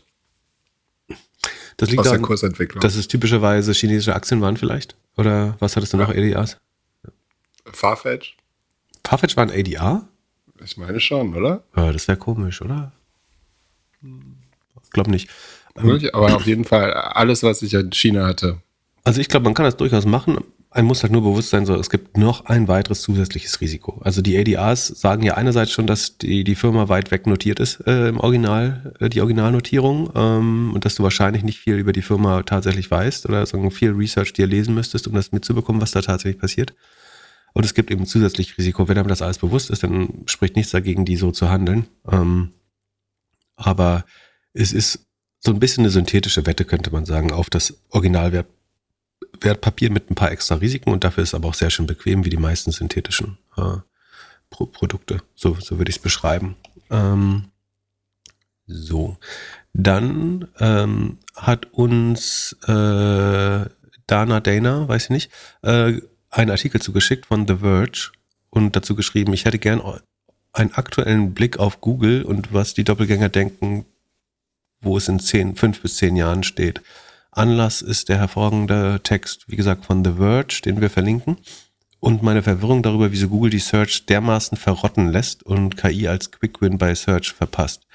Das 1.76 1.90
liegt 1.90 2.00
aus 2.00 2.06
daran, 2.06 2.22
der 2.22 2.26
Kursentwicklung. 2.26 2.80
Dass 2.80 2.96
es 2.96 3.06
typischerweise 3.06 3.72
chinesische 3.72 4.16
Aktien 4.16 4.40
waren 4.40 4.56
vielleicht? 4.56 4.96
Oder 5.16 5.56
was 5.60 5.76
hattest 5.76 5.92
du 5.92 5.96
noch 5.96 6.08
ADRs? 6.08 6.58
Farfetch. 7.66 8.36
Farfetch 9.04 9.36
war 9.36 9.44
ein 9.44 9.52
ADR? 9.52 10.08
Ich 10.64 10.76
meine 10.76 11.00
schon, 11.00 11.34
oder? 11.34 11.62
Ja, 11.76 11.92
das 11.92 12.08
wäre 12.08 12.18
komisch, 12.18 12.62
oder? 12.62 12.92
Ich 14.82 14.90
glaube 14.90 15.10
nicht. 15.10 15.28
Aber 15.74 16.36
auf 16.36 16.46
jeden 16.46 16.64
Fall 16.64 16.92
alles, 16.92 17.42
was 17.42 17.62
ich 17.62 17.74
in 17.74 17.92
China 17.92 18.26
hatte. 18.26 18.60
Also 19.04 19.20
ich 19.20 19.28
glaube, 19.28 19.44
man 19.44 19.54
kann 19.54 19.64
das 19.64 19.76
durchaus 19.76 20.06
machen. 20.06 20.38
Einem 20.70 20.86
muss 20.86 21.02
halt 21.02 21.12
nur 21.12 21.22
bewusst 21.22 21.50
sein, 21.50 21.66
so, 21.66 21.74
es 21.74 21.90
gibt 21.90 22.16
noch 22.16 22.46
ein 22.46 22.66
weiteres 22.66 23.02
zusätzliches 23.02 23.60
Risiko. 23.60 24.00
Also 24.02 24.22
die 24.22 24.38
ADRs 24.38 24.86
sagen 24.86 25.22
ja 25.22 25.34
einerseits 25.34 25.70
schon, 25.70 25.86
dass 25.86 26.16
die, 26.16 26.44
die 26.44 26.54
Firma 26.54 26.88
weit 26.88 27.10
weg 27.10 27.26
notiert 27.26 27.60
ist 27.60 27.86
äh, 27.86 28.08
im 28.08 28.18
Original, 28.18 28.94
äh, 28.98 29.10
die 29.10 29.20
Originalnotierung 29.20 30.10
ähm, 30.14 30.72
und 30.72 30.86
dass 30.86 30.94
du 30.94 31.02
wahrscheinlich 31.02 31.42
nicht 31.42 31.58
viel 31.58 31.76
über 31.76 31.92
die 31.92 32.00
Firma 32.00 32.42
tatsächlich 32.42 32.90
weißt 32.90 33.28
oder 33.28 33.44
sagen, 33.44 33.70
viel 33.70 33.90
Research 33.90 34.32
dir 34.32 34.46
lesen 34.46 34.74
müsstest, 34.74 35.06
um 35.06 35.14
das 35.14 35.30
mitzubekommen, 35.30 35.82
was 35.82 35.90
da 35.90 36.00
tatsächlich 36.00 36.40
passiert. 36.40 36.72
Und 37.52 37.64
es 37.64 37.74
gibt 37.74 37.90
eben 37.90 38.06
zusätzlich 38.06 38.56
Risiko. 38.58 38.88
Wenn 38.88 38.98
einem 38.98 39.08
das 39.08 39.22
alles 39.22 39.38
bewusst 39.38 39.70
ist, 39.70 39.82
dann 39.82 40.24
spricht 40.26 40.56
nichts 40.56 40.72
dagegen, 40.72 41.04
die 41.04 41.16
so 41.16 41.30
zu 41.30 41.50
handeln. 41.50 41.86
Ähm, 42.10 42.52
aber 43.56 44.04
es 44.52 44.72
ist 44.72 45.06
so 45.40 45.52
ein 45.52 45.60
bisschen 45.60 45.84
eine 45.84 45.90
synthetische 45.90 46.46
Wette, 46.46 46.64
könnte 46.64 46.90
man 46.90 47.04
sagen, 47.04 47.32
auf 47.32 47.50
das 47.50 47.74
Originalwert 47.90 48.46
Wertpapier 49.40 49.90
mit 49.90 50.10
ein 50.10 50.14
paar 50.14 50.30
extra 50.30 50.56
Risiken 50.56 50.90
und 50.90 51.04
dafür 51.04 51.22
ist 51.24 51.34
aber 51.34 51.48
auch 51.48 51.54
sehr 51.54 51.70
schön 51.70 51.86
bequem, 51.86 52.24
wie 52.24 52.30
die 52.30 52.36
meisten 52.36 52.70
synthetischen 52.70 53.38
äh, 53.56 53.78
Pro 54.50 54.66
Produkte. 54.66 55.22
So, 55.34 55.56
so 55.58 55.78
würde 55.78 55.90
ich 55.90 55.96
es 55.96 56.02
beschreiben. 56.02 56.56
Ähm, 56.90 57.46
so. 58.66 59.16
Dann 59.72 60.48
ähm, 60.60 61.18
hat 61.34 61.72
uns 61.72 62.56
äh, 62.64 63.64
Dana 64.06 64.40
Dana, 64.40 64.88
weiß 64.88 65.04
ich 65.04 65.10
nicht, 65.10 65.30
äh, 65.62 66.00
einen 66.32 66.50
Artikel 66.50 66.80
zugeschickt 66.80 67.26
von 67.26 67.46
The 67.46 67.56
Verge 67.56 68.10
und 68.50 68.74
dazu 68.74 68.96
geschrieben, 68.96 69.32
ich 69.32 69.44
hätte 69.44 69.58
gern 69.58 69.80
einen 70.52 70.72
aktuellen 70.72 71.34
Blick 71.34 71.58
auf 71.58 71.80
Google 71.80 72.22
und 72.22 72.52
was 72.52 72.74
die 72.74 72.84
Doppelgänger 72.84 73.28
denken, 73.28 73.84
wo 74.80 74.96
es 74.96 75.08
in 75.08 75.20
zehn, 75.20 75.54
fünf 75.54 75.80
bis 75.80 75.96
zehn 75.96 76.16
Jahren 76.16 76.42
steht. 76.42 76.80
Anlass 77.30 77.80
ist 77.80 78.08
der 78.08 78.18
hervorragende 78.18 79.00
Text, 79.02 79.44
wie 79.48 79.56
gesagt, 79.56 79.86
von 79.86 80.04
The 80.04 80.14
Verge, 80.14 80.60
den 80.64 80.80
wir 80.80 80.90
verlinken. 80.90 81.36
Und 82.00 82.22
meine 82.22 82.42
Verwirrung 82.42 82.82
darüber, 82.82 83.12
wieso 83.12 83.28
Google 83.28 83.50
die 83.50 83.58
Search 83.58 84.06
dermaßen 84.06 84.58
verrotten 84.58 85.08
lässt 85.08 85.44
und 85.44 85.76
KI 85.76 86.08
als 86.08 86.32
Quick-Win 86.32 86.76
bei 86.76 86.94
Search 86.94 87.32
verpasst. 87.32 87.86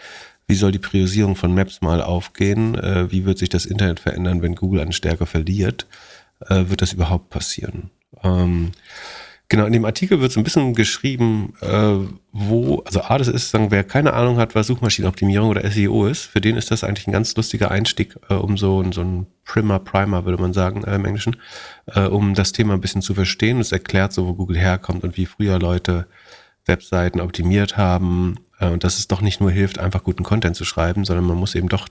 Wie 0.48 0.56
soll 0.56 0.72
die 0.72 0.80
Priorisierung 0.80 1.36
von 1.36 1.54
Maps 1.54 1.82
mal 1.82 2.02
aufgehen? 2.02 2.76
Äh, 2.76 3.12
wie 3.12 3.26
wird 3.26 3.38
sich 3.38 3.50
das 3.50 3.66
Internet 3.66 4.00
verändern, 4.00 4.42
wenn 4.42 4.56
Google 4.56 4.80
an 4.80 4.94
Stärke 4.94 5.26
verliert? 5.26 5.88
Äh, 6.40 6.70
wird 6.70 6.82
das 6.82 6.94
überhaupt 6.94 7.30
passieren? 7.30 7.92
Ähm, 8.24 8.72
Genau, 9.49 9.66
in 9.66 9.72
dem 9.72 9.86
Artikel 9.86 10.20
wird 10.20 10.34
so 10.34 10.41
ein 10.41 10.43
bisschen 10.43 10.74
geschrieben, 10.74 11.53
äh, 11.62 11.99
wo, 12.34 12.80
also 12.80 13.01
A, 13.01 13.18
das 13.18 13.30
ist, 13.30 13.49
sagen, 13.49 13.72
wer 13.72 13.86
keine 13.86 14.12
Ahnung 14.12 14.38
hat, 14.39 14.55
was 14.55 14.68
Suchmaschinenoptimierung 14.68 15.47
oder 15.47 15.70
SEO 15.72 16.05
ist, 16.08 16.24
für 16.24 16.41
den 16.41 16.58
ist 16.58 16.70
das 16.70 16.84
eigentlich 16.84 17.08
ein 17.08 17.14
ganz 17.14 17.34
lustiger 17.34 17.72
Einstieg, 17.72 18.18
äh, 18.30 18.34
um 18.34 18.58
so, 18.58 18.84
so 18.91 19.01
ein 19.01 19.26
Primer, 19.45 19.80
Primer, 19.80 20.26
würde 20.26 20.41
man 20.41 20.51
sagen, 20.51 20.84
äh, 20.84 20.95
im 20.95 21.05
Englischen, 21.05 21.38
äh, 21.86 22.01
um 22.01 22.34
das 22.34 22.51
Thema 22.51 22.74
ein 22.74 22.82
bisschen 22.82 23.01
zu 23.01 23.14
verstehen. 23.14 23.62
Es 23.62 23.72
erklärt 23.72 24.12
so, 24.12 24.28
wo 24.28 24.34
Google 24.34 24.58
herkommt 24.58 25.05
und 25.05 25.16
wie 25.16 25.26
früher 25.26 25.60
Leute 25.60 26.08
Webseiten 26.66 27.22
optimiert 27.22 27.78
haben 27.78 28.36
äh, 28.60 28.68
und 28.68 28.84
dass 28.84 28.99
es 28.99 29.08
doch 29.08 29.22
nicht 29.22 29.39
nur 29.39 29.51
hilft, 29.51 29.80
einfach 29.80 30.03
guten 30.03 30.24
Content 30.24 30.58
zu 30.58 30.66
schreiben, 30.66 31.05
sondern 31.05 31.26
man 31.26 31.38
muss 31.38 31.55
eben 31.55 31.70
doch 31.70 31.88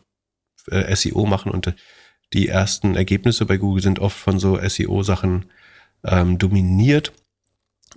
äh, 0.70 0.94
SEO 0.94 1.24
machen 1.24 1.52
und 1.52 1.74
die 2.34 2.48
ersten 2.48 2.96
Ergebnisse 2.96 3.46
bei 3.46 3.56
Google 3.56 3.82
sind 3.82 3.98
oft 3.98 4.18
von 4.18 4.38
so 4.38 4.58
SEO-Sachen 4.58 5.46
ähm, 6.06 6.38
dominiert 6.38 7.12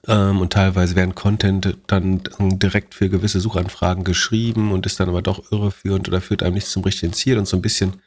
ähm, 0.08 0.42
und 0.42 0.54
teilweise 0.54 0.96
werden 0.96 1.16
Content 1.16 1.78
dann 1.88 2.22
direkt 2.40 2.96
für 2.96 3.10
gewisse 3.10 3.40
Suchanfragen 3.40 4.04
geschrieben 4.04 4.72
und 4.72 4.86
ist 4.86 5.00
dann 5.00 5.10
aber 5.10 5.22
doch 5.22 5.52
irreführend 5.52 6.08
oder 6.08 6.22
führt 6.22 6.44
einem 6.44 6.56
nicht 6.56 6.68
zum 6.68 6.84
richtigen 6.84 7.14
Ziel 7.14 7.38
und 7.38 7.48
so 7.48 7.58
ein 7.58 7.62
bisschen 7.62 8.02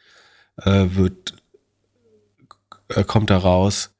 äh, 0.56 0.86
wird, 0.90 1.34
äh, 2.88 3.04
kommt 3.04 3.30
da 3.30 3.38
raus, 3.38 3.90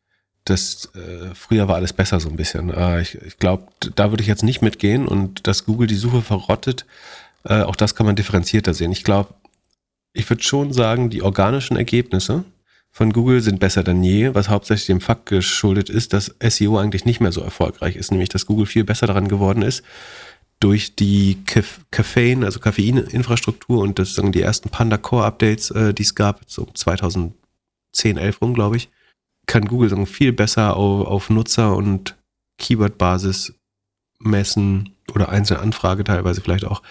dass 0.45 0.91
äh, 0.95 1.35
früher 1.35 1.69
war 1.69 1.77
alles 1.77 1.93
besser 1.93 2.19
so 2.19 2.29
ein 2.29 2.37
bisschen. 2.37 2.71
Äh, 2.71 3.03
ich 3.03 3.15
ich 3.23 3.39
glaube, 3.39 3.67
da 3.95 4.11
würde 4.11 4.23
ich 4.23 4.29
jetzt 4.29 4.43
nicht 4.43 4.63
mitgehen 4.63 5.07
und 5.07 5.47
dass 5.47 5.65
Google 5.65 5.87
die 5.87 5.95
Suche 5.95 6.23
verrottet, 6.23 6.87
äh, 7.45 7.63
auch 7.63 7.77
das 7.77 7.95
kann 7.95 8.07
man 8.07 8.17
differenzierter 8.17 8.75
sehen. 8.75 8.93
Ich 8.93 9.05
glaube, 9.05 9.35
ich 10.13 10.29
würde 10.29 10.43
schon 10.43 10.73
sagen, 10.73 11.11
die 11.11 11.23
organischen 11.23 11.77
Ergebnisse, 11.77 12.45
von 12.95 13.13
Google 13.13 13.41
sind 13.41 13.59
besser 13.59 13.83
denn 13.83 14.05
je, 14.05 14.35
was 14.35 14.51
hauptsächlich 14.51 14.87
dem 14.87 15.01
Fakt 15.01 15.27
geschuldet 15.27 15.89
ist, 15.89 16.13
dass 16.13 16.35
SEO 16.47 16.79
eigentlich 16.79 17.07
nicht 17.07 17.21
mehr 17.21 17.33
so 17.33 17.41
erfolgreich 17.41 17.97
ist, 17.97 18.11
nämlich 18.11 18.29
dass 18.29 18.45
Google 18.45 18.67
viel 18.67 18.85
besser 18.85 19.07
daran 19.07 19.29
geworden 19.29 19.63
ist, 19.63 19.83
durch 20.61 20.95
die 20.95 21.39
Caffeine, 21.91 22.47
also 22.47 22.61
Koffeininfrastruktur 22.61 23.81
und 23.81 23.99
das 23.99 24.15
sagen 24.15 24.31
die 24.31 24.43
ersten 24.43 24.69
Panda 24.69 24.99
Core 24.99 25.25
Updates, 25.25 25.71
äh, 25.71 25.95
die 25.95 26.03
es 26.03 26.15
gab, 26.15 26.43
so 26.47 26.67
2010, 26.73 27.35
11 28.19 28.41
rum, 28.43 28.55
glaube 28.55 28.77
ich, 28.77 28.91
kann 29.47 29.65
Google 29.65 29.89
sagen, 29.89 30.07
viel 30.07 30.33
besser 30.33 30.77
auf, 30.77 31.07
auf 31.07 31.31
Nutzer 31.31 31.75
und 31.75 32.17
Keyword-Basis 32.59 33.55
messen 34.21 34.95
oder 35.13 35.31
einzelne 35.31 35.61
Anfrage 35.61 36.05
teilweise 36.05 36.43
vielleicht 36.43 36.67
auch, 36.67 36.83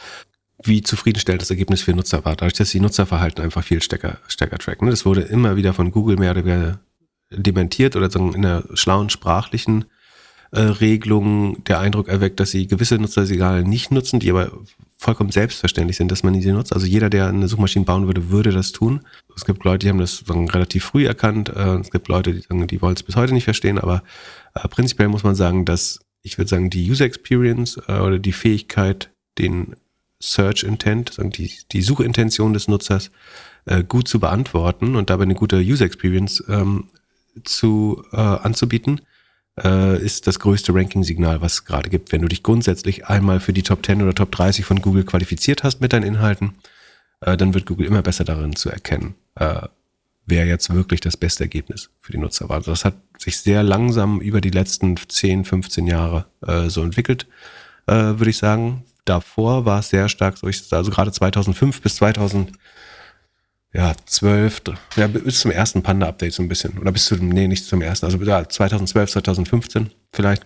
wie 0.64 0.82
zufriedenstellend 0.82 1.42
das 1.42 1.50
Ergebnis 1.50 1.82
für 1.82 1.94
Nutzer 1.94 2.24
war. 2.26 2.36
Dadurch, 2.36 2.54
dass 2.54 2.72
die 2.72 2.80
Nutzerverhalten 2.80 3.44
einfach 3.44 3.64
viel 3.64 3.82
stärker, 3.82 4.18
stärker 4.28 4.58
tracken. 4.58 4.90
Das 4.90 5.06
wurde 5.06 5.22
immer 5.22 5.56
wieder 5.56 5.74
von 5.74 5.92
Google 5.92 6.18
mehr 6.18 6.32
oder 6.32 6.46
weniger 6.46 6.80
dementiert 7.32 7.96
oder 7.96 8.14
in 8.16 8.36
einer 8.36 8.64
schlauen 8.74 9.10
sprachlichen 9.10 9.86
äh, 10.52 10.60
Regelung 10.60 11.64
der 11.64 11.80
Eindruck 11.80 12.10
erweckt, 12.10 12.40
dass 12.40 12.52
sie 12.52 12.68
gewisse 12.68 12.96
Nutzersignale 12.96 13.64
nicht 13.64 13.92
nutzen, 13.92 14.20
die 14.20 14.30
aber 14.30 14.52
vollkommen 14.98 15.32
selbstverständlich 15.32 15.98
sind, 15.98 16.12
dass 16.12 16.24
man 16.24 16.40
sie 16.40 16.52
nutzt. 16.52 16.74
Also 16.74 16.86
jeder, 16.86 17.10
der 17.10 17.28
eine 17.28 17.48
Suchmaschine 17.48 17.86
bauen 17.86 18.06
würde, 18.06 18.30
würde 18.30 18.52
das 18.52 18.72
tun. 18.72 19.02
Es 19.36 19.46
gibt 19.46 19.64
Leute, 19.64 19.86
die 19.86 19.90
haben 19.90 19.98
das 19.98 20.18
sagen, 20.18 20.50
relativ 20.50 20.84
früh 20.84 21.06
erkannt. 21.06 21.50
Äh, 21.50 21.78
es 21.78 21.90
gibt 21.90 22.08
Leute, 22.10 22.34
die 22.34 22.42
sagen, 22.42 22.68
die 22.68 22.82
wollen 22.82 22.96
es 22.96 23.04
bis 23.04 23.16
heute 23.16 23.34
nicht 23.34 23.46
verstehen. 23.46 23.80
Aber 23.80 24.04
äh, 24.54 24.68
prinzipiell 24.68 25.08
muss 25.08 25.24
man 25.24 25.36
sagen, 25.36 25.66
dass 25.66 26.00
ich 26.22 26.38
würde 26.38 26.50
sagen, 26.50 26.70
die 26.70 26.90
User 26.90 27.06
Experience 27.06 27.82
äh, 27.88 28.00
oder 28.00 28.20
die 28.20 28.34
Fähigkeit, 28.34 29.10
den 29.40 29.76
Search 30.22 30.64
Intent, 30.64 31.18
die, 31.38 31.52
die 31.72 31.82
Suchintention 31.82 32.54
des 32.54 32.68
Nutzers 32.68 33.12
äh, 33.66 33.84
gut 33.84 34.08
zu 34.08 34.20
beantworten 34.20 34.96
und 34.96 35.10
dabei 35.10 35.24
eine 35.24 35.36
gute 35.36 35.58
User 35.58 35.86
Experience 35.86 36.44
ähm, 36.48 36.90
zu 37.44 38.04
äh, 38.12 38.18
anzubieten, 38.18 39.02
äh, 39.64 40.02
ist 40.02 40.28
das 40.28 40.40
größte 40.40 40.74
Ranking-Signal, 40.74 41.42
was 41.42 41.54
es 41.54 41.66
gerade 41.66 41.90
gibt. 41.90 42.12
Wenn 42.12 42.22
du 42.22 42.28
dich 42.28 42.44
grundsätzlich 42.44 43.08
einmal 43.08 43.40
für 43.40 43.54
die 43.54 43.64
Top 43.64 43.86
10 43.86 44.02
oder 44.02 44.16
Top 44.16 44.32
30 44.32 44.66
von 44.66 44.82
Google 44.82 45.04
qualifiziert 45.04 45.64
hast 45.64 45.82
mit 45.82 45.94
deinen 45.94 46.04
Inhalten, 46.04 46.56
äh, 47.22 47.38
dann 47.38 47.54
wird 47.54 47.66
Google 47.66 47.86
immer 47.86 48.02
besser 48.02 48.24
darin 48.24 48.56
zu 48.56 48.70
erkennen, 48.70 49.16
äh, 49.36 49.68
wer 50.26 50.46
jetzt 50.46 50.74
wirklich 50.74 51.02
das 51.02 51.18
beste 51.18 51.44
Ergebnis 51.44 51.90
für 52.00 52.12
die 52.12 52.18
Nutzer 52.18 52.50
war. 52.50 52.58
Also 52.58 52.72
das 52.72 52.86
hat 52.86 52.96
sich 53.18 53.38
sehr 53.40 53.64
langsam 53.64 54.22
über 54.22 54.42
die 54.42 54.50
letzten 54.50 54.96
10, 54.98 55.46
15 55.46 55.88
Jahre 55.88 56.26
äh, 56.46 56.70
so 56.70 56.84
entwickelt, 56.84 57.28
würde 57.88 58.30
ich 58.30 58.38
sagen. 58.38 58.86
Davor 59.06 59.66
war 59.66 59.80
es 59.80 59.90
sehr 59.90 60.10
stark, 60.10 60.38
so 60.38 60.48
ich, 60.48 60.72
also 60.72 60.92
gerade 60.92 61.12
2005 61.12 61.82
bis 61.82 61.96
2000 61.96 62.52
ja, 63.74 63.94
12, 64.06 64.64
ja, 64.98 65.08
bis 65.08 65.40
zum 65.40 65.52
ersten 65.52 65.82
Panda-Update 65.82 66.34
so 66.34 66.44
ein 66.44 66.50
bisschen. 66.50 66.78
Oder 66.78 66.92
bis 66.92 67.06
zu 67.06 67.16
dem, 67.16 67.30
nee, 67.30 67.48
nicht 67.48 67.66
zum 67.66 67.82
ersten, 67.82 68.06
also 68.06 68.18
ja, 68.18 68.48
2012, 68.48 69.12
2015 69.12 69.92
vielleicht. 70.12 70.46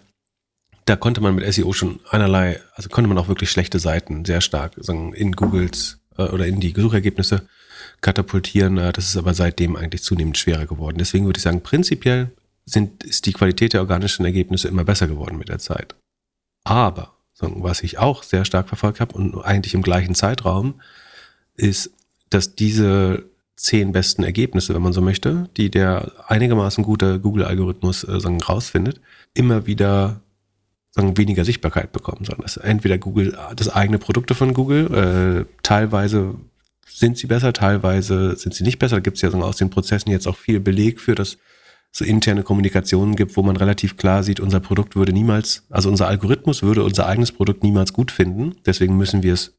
Da 0.85 0.95
konnte 0.95 1.21
man 1.21 1.33
mit 1.33 1.51
SEO 1.51 1.73
schon 1.73 1.99
einerlei, 2.11 2.61
also 2.75 2.89
konnte 2.89 3.07
man 3.07 3.17
auch 3.17 3.27
wirklich 3.27 3.49
schlechte 3.49 3.79
Seiten 3.79 4.23
sehr 4.25 4.41
stark 4.41 4.73
sagen, 4.77 5.13
in 5.13 5.31
Googles 5.31 5.99
äh, 6.17 6.23
oder 6.23 6.45
in 6.45 6.59
die 6.59 6.75
Suchergebnisse 6.77 7.47
katapultieren. 8.01 8.77
Äh, 8.77 8.93
das 8.93 9.05
ist 9.05 9.17
aber 9.17 9.33
seitdem 9.33 9.75
eigentlich 9.75 10.03
zunehmend 10.03 10.37
schwerer 10.37 10.67
geworden. 10.67 10.97
Deswegen 10.99 11.25
würde 11.25 11.37
ich 11.37 11.43
sagen, 11.43 11.61
prinzipiell 11.61 12.31
sind, 12.65 13.03
ist 13.03 13.25
die 13.25 13.33
Qualität 13.33 13.73
der 13.73 13.81
organischen 13.81 14.25
Ergebnisse 14.25 14.67
immer 14.67 14.83
besser 14.83 15.07
geworden 15.07 15.39
mit 15.39 15.49
der 15.49 15.57
Zeit. 15.57 15.95
Aber, 16.63 17.14
was 17.39 17.83
ich 17.83 17.97
auch 17.97 18.23
sehr 18.23 18.45
stark 18.45 18.67
verfolgt 18.67 18.99
habe 18.99 19.15
und 19.15 19.35
eigentlich 19.43 19.73
im 19.73 19.81
gleichen 19.81 20.15
Zeitraum, 20.15 20.75
ist 21.55 21.91
dass 22.29 22.55
diese 22.55 23.25
zehn 23.55 23.91
besten 23.91 24.23
Ergebnisse, 24.23 24.73
wenn 24.73 24.81
man 24.81 24.93
so 24.93 25.01
möchte, 25.01 25.49
die 25.55 25.69
der 25.69 26.11
einigermaßen 26.27 26.83
gute 26.83 27.19
Google-Algorithmus 27.19 28.03
äh, 28.03 28.17
rausfindet, 28.47 28.99
immer 29.33 29.65
wieder 29.65 30.21
sagen, 30.91 31.17
weniger 31.17 31.45
Sichtbarkeit 31.45 31.91
bekommen, 31.91 32.25
sondern 32.25 32.43
dass 32.43 32.57
entweder 32.57 32.97
Google, 32.97 33.37
das 33.55 33.69
eigene 33.69 33.99
Produkte 33.99 34.35
von 34.35 34.53
Google, 34.53 35.45
äh, 35.47 35.59
teilweise 35.63 36.35
sind 36.87 37.17
sie 37.17 37.27
besser, 37.27 37.53
teilweise 37.53 38.35
sind 38.37 38.53
sie 38.55 38.63
nicht 38.63 38.79
besser. 38.79 38.97
Da 38.97 39.01
gibt 39.01 39.17
es 39.17 39.21
ja 39.21 39.29
sagen, 39.29 39.43
aus 39.43 39.57
den 39.57 39.69
Prozessen 39.69 40.11
jetzt 40.11 40.27
auch 40.27 40.37
viel 40.37 40.59
Beleg 40.59 40.99
für, 40.99 41.15
dass 41.15 41.37
so 41.97 42.03
interne 42.03 42.43
Kommunikationen 42.43 43.15
gibt, 43.15 43.37
wo 43.37 43.41
man 43.41 43.55
relativ 43.55 43.95
klar 43.95 44.21
sieht, 44.21 44.41
unser 44.41 44.59
Produkt 44.59 44.97
würde 44.97 45.13
niemals, 45.13 45.65
also 45.69 45.87
unser 45.87 46.09
Algorithmus 46.09 46.61
würde 46.61 46.83
unser 46.83 47.07
eigenes 47.07 47.31
Produkt 47.31 47.63
niemals 47.63 47.93
gut 47.93 48.11
finden. 48.11 48.57
Deswegen 48.65 48.97
müssen 48.97 49.23
wir 49.23 49.33
es 49.33 49.57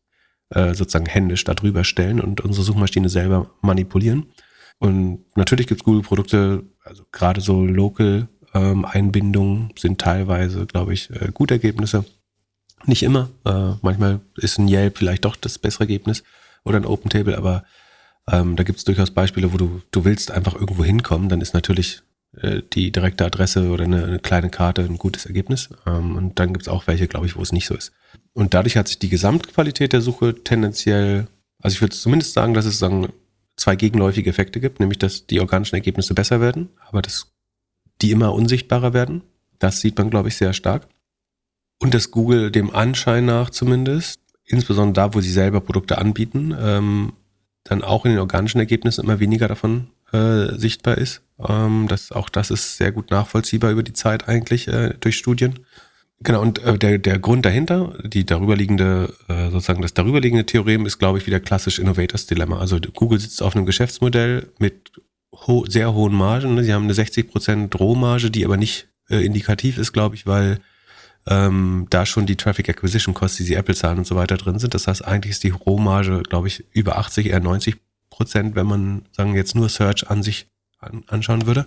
äh, 0.51 0.75
sozusagen 0.75 1.07
händisch 1.07 1.45
darüber 1.45 1.83
stellen 1.83 2.21
und 2.21 2.43
unsere 2.43 2.63
Suchmaschine 2.63 3.09
selber 3.09 3.51
manipulieren. 3.63 4.27
Und 4.79 5.25
natürlich 5.35 5.67
gibt 5.67 5.81
es 5.81 5.85
Google-Produkte, 5.87 6.65
also 6.85 7.05
gerade 7.11 7.41
so 7.41 7.65
Local 7.65 8.29
ähm, 8.53 8.87
sind 9.79 9.99
teilweise, 9.99 10.67
glaube 10.67 10.93
ich, 10.93 11.09
äh, 11.09 11.31
gute 11.33 11.55
Ergebnisse. 11.55 12.05
Nicht 12.85 13.03
immer. 13.03 13.31
Äh, 13.47 13.77
manchmal 13.81 14.21
ist 14.37 14.59
ein 14.59 14.69
Yelp 14.69 14.99
vielleicht 14.99 15.25
doch 15.25 15.37
das 15.37 15.57
bessere 15.57 15.85
Ergebnis 15.85 16.23
oder 16.65 16.77
ein 16.77 16.85
Open 16.85 17.09
Table, 17.09 17.39
aber 17.39 17.65
ähm, 18.31 18.57
da 18.57 18.63
gibt 18.63 18.79
es 18.79 18.85
durchaus 18.85 19.11
Beispiele, 19.11 19.55
wo 19.55 19.57
du, 19.57 19.81
du 19.91 20.05
willst 20.05 20.31
einfach 20.33 20.55
irgendwo 20.55 20.85
hinkommen, 20.85 21.31
dann 21.31 21.41
ist 21.41 21.55
natürlich 21.55 22.03
die 22.75 22.93
direkte 22.93 23.25
Adresse 23.25 23.71
oder 23.71 23.85
eine, 23.85 24.05
eine, 24.05 24.19
kleine 24.19 24.51
Karte 24.51 24.83
ein 24.83 24.99
gutes 24.99 25.27
Ergebnis. 25.27 25.71
Ähm, 25.87 26.17
und 26.17 26.39
dann 26.39 26.53
gibt 26.53 26.63
es 26.63 26.69
auch 26.69 26.87
welche, 26.87 27.09
glaube 27.09 27.27
ich, 27.27 27.37
wo 27.37 27.43
es 27.43 27.53
nicht 27.53 27.67
so 27.67 27.75
ist. 27.75 27.93
Und 28.33 28.55
dadurch 28.55 28.77
hat 28.77 28.89
sich 28.89 28.99
die 28.99 29.09
Gesamtqualität 29.09 29.93
der 29.93 30.03
Suche 30.03 30.35
tendenziell, 30.45 31.27
also 31.61 31.75
ich 31.75 31.81
würde 31.81 31.97
zumindest 31.97 32.35
sagen, 32.35 32.55
dass 32.55 32.67
es 32.67 32.79
sagen, 32.79 33.09
zwei 33.57 33.77
gegenläufige 33.77 34.29
Effekte 34.29 34.61
gibt, 34.61 34.81
nämlich 34.81 34.99
dass 34.99 35.27
die 35.27 35.41
organischen 35.41 35.77
Ergebnisse 35.77 36.15
besser 36.15 36.41
werden, 36.41 36.69
aber 36.87 37.03
dass 37.03 37.33
die 38.03 38.11
immer 38.11 38.35
unsichtbarer 38.35 38.93
werden. 38.93 39.23
Das 39.59 39.81
sieht 39.81 39.97
man, 39.97 40.11
glaube 40.11 40.29
ich, 40.29 40.37
sehr 40.37 40.53
stark. 40.53 40.87
Und 41.81 41.95
dass 41.95 42.11
Google 42.11 42.51
dem 42.51 42.75
Anschein 42.75 43.25
nach 43.25 43.51
zumindest, 43.51 44.21
insbesondere 44.45 45.09
da, 45.09 45.15
wo 45.15 45.21
sie 45.21 45.33
selber 45.33 45.61
Produkte 45.61 45.99
anbieten, 45.99 46.55
ähm, 46.59 47.15
dann 47.65 47.83
auch 47.83 48.05
in 48.05 48.13
den 48.13 48.21
organischen 48.21 48.59
Ergebnissen 48.59 49.05
immer 49.05 49.19
weniger 49.19 49.49
davon 49.49 49.89
äh, 50.13 50.55
sichtbar 50.57 50.99
ist. 50.99 51.23
Ähm, 51.39 51.87
das, 51.89 52.13
auch 52.13 52.29
das 52.29 52.51
ist 52.51 52.77
sehr 52.77 52.93
gut 52.93 53.11
nachvollziehbar 53.11 53.71
über 53.71 53.83
die 53.83 53.93
Zeit 53.93 54.29
eigentlich 54.29 54.69
äh, 54.69 54.95
durch 55.01 55.17
Studien. 55.17 55.61
Genau, 56.21 56.41
und 56.41 56.59
äh, 56.61 56.79
der, 56.79 56.99
der 56.99 57.19
Grund 57.19 57.45
dahinter, 57.45 57.95
die 58.03 58.25
darüberliegende, 58.25 59.13
äh, 59.29 59.51
sozusagen 59.51 59.83
das 59.83 59.93
darüberliegende 59.93 60.47
Theorem 60.47 60.87
ist, 60.87 60.99
glaube 60.99 61.19
ich, 61.19 61.27
wieder 61.27 61.41
klassisch 61.41 61.79
Innovators 61.79 62.27
Dilemma. 62.27 62.59
Also 62.59 62.79
Google 62.81 63.19
sitzt 63.19 63.43
auf 63.43 63.55
einem 63.55 63.67
Geschäftsmodell 63.67 64.49
mit 64.59 64.93
ho 65.33 65.67
sehr 65.69 65.93
hohen 65.93 66.15
Margen. 66.15 66.55
Ne? 66.55 66.65
Sie 66.65 66.73
haben 66.73 66.85
eine 66.85 66.95
60% 66.95 67.77
Rohmarge, 67.77 68.31
die 68.31 68.45
aber 68.45 68.57
nicht 68.57 68.89
äh, 69.11 69.25
indikativ 69.25 69.77
ist, 69.77 69.93
glaube 69.93 70.15
ich, 70.15 70.27
weil 70.27 70.61
ähm, 71.27 71.87
da 71.91 72.07
schon 72.07 72.25
die 72.25 72.37
Traffic 72.37 72.69
Acquisition 72.69 73.13
Costs, 73.13 73.37
die 73.37 73.43
sie 73.43 73.55
Apple 73.55 73.75
zahlen 73.75 73.99
und 73.99 74.07
so 74.07 74.17
weiter 74.17 74.37
drin 74.37 74.59
sind. 74.59 74.73
Das 74.73 74.87
heißt, 74.87 75.05
eigentlich 75.05 75.33
ist 75.33 75.45
die 75.45 75.51
Rohmarge, 75.51 76.23
glaube 76.23 76.49
ich, 76.49 76.65
über 76.73 76.97
80, 76.99 77.27
eher 77.27 77.41
90 77.41 77.77
Prozent, 78.09 78.55
wenn 78.55 78.67
man 78.67 79.03
sagen 79.13 79.35
jetzt 79.35 79.55
nur 79.55 79.69
Search 79.69 80.09
an 80.09 80.23
sich 80.23 80.47
an, 80.79 81.05
anschauen 81.09 81.47
würde. 81.47 81.67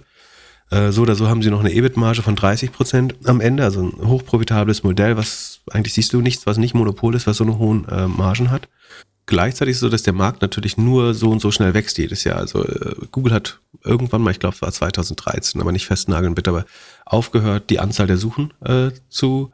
Äh, 0.71 0.91
so 0.91 1.01
oder 1.01 1.15
so 1.15 1.27
haben 1.27 1.41
sie 1.41 1.49
noch 1.49 1.61
eine 1.61 1.71
EBIT-Marge 1.71 2.21
von 2.21 2.35
30 2.35 2.71
Prozent 2.71 3.15
am 3.25 3.41
Ende, 3.41 3.63
also 3.63 3.81
ein 3.81 4.07
hochprofitables 4.07 4.83
Modell, 4.83 5.17
was 5.17 5.61
eigentlich 5.71 5.93
siehst 5.93 6.13
du 6.13 6.21
nichts, 6.21 6.45
was 6.45 6.57
nicht 6.57 6.75
Monopol 6.75 7.15
ist, 7.15 7.27
was 7.27 7.37
so 7.37 7.43
eine 7.43 7.57
hohen 7.57 7.87
äh, 7.89 8.07
Margen 8.07 8.51
hat. 8.51 8.67
Gleichzeitig 9.25 9.71
ist 9.71 9.77
es 9.77 9.81
so, 9.81 9.89
dass 9.89 10.03
der 10.03 10.13
Markt 10.13 10.41
natürlich 10.41 10.77
nur 10.77 11.13
so 11.13 11.29
und 11.29 11.39
so 11.39 11.51
schnell 11.51 11.75
wächst 11.75 11.97
jedes 11.97 12.23
Jahr. 12.23 12.37
Also 12.37 12.65
äh, 12.65 12.95
Google 13.11 13.33
hat 13.33 13.59
irgendwann 13.83 14.21
mal, 14.21 14.31
ich 14.31 14.39
glaube, 14.39 14.55
es 14.55 14.61
war 14.61 14.71
2013, 14.71 15.61
aber 15.61 15.71
nicht 15.71 15.85
festnageln 15.85 16.35
bitte, 16.35 16.49
aber 16.49 16.65
aufgehört, 17.05 17.69
die 17.69 17.79
Anzahl 17.79 18.07
der 18.07 18.17
Suchen 18.17 18.53
zu 19.09 19.51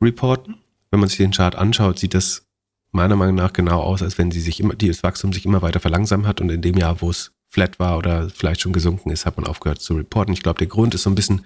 reporten. 0.00 0.56
Wenn 0.90 1.00
man 1.00 1.08
sich 1.08 1.18
den 1.18 1.30
Chart 1.30 1.56
anschaut, 1.56 1.98
sieht 1.98 2.14
das 2.14 2.44
meiner 2.90 3.16
Meinung 3.16 3.34
nach 3.34 3.52
genau 3.52 3.80
aus, 3.80 4.02
als 4.02 4.18
wenn 4.18 4.30
sie 4.30 4.40
sich 4.40 4.60
immer, 4.60 4.74
das 4.74 5.02
Wachstum 5.02 5.32
sich 5.32 5.46
immer 5.46 5.62
weiter 5.62 5.80
verlangsamt 5.80 6.26
hat 6.26 6.40
und 6.40 6.50
in 6.50 6.60
dem 6.60 6.76
Jahr, 6.76 7.00
wo 7.00 7.10
es 7.10 7.32
flat 7.52 7.78
war 7.78 7.98
oder 7.98 8.30
vielleicht 8.30 8.62
schon 8.62 8.72
gesunken 8.72 9.10
ist, 9.10 9.26
hat 9.26 9.36
man 9.36 9.46
aufgehört 9.46 9.82
zu 9.82 9.94
reporten. 9.94 10.32
Ich 10.32 10.42
glaube, 10.42 10.58
der 10.58 10.68
Grund 10.68 10.94
ist 10.94 11.02
so 11.02 11.10
ein 11.10 11.14
bisschen 11.14 11.44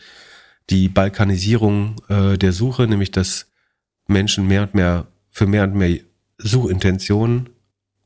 die 0.70 0.88
Balkanisierung 0.88 1.96
äh, 2.08 2.38
der 2.38 2.52
Suche, 2.52 2.86
nämlich 2.86 3.10
dass 3.10 3.50
Menschen 4.06 4.46
mehr 4.46 4.62
und 4.62 4.74
mehr 4.74 5.08
für 5.30 5.48
mehr 5.48 5.64
und 5.64 5.74
mehr 5.74 5.98
Suchintentionen 6.38 7.50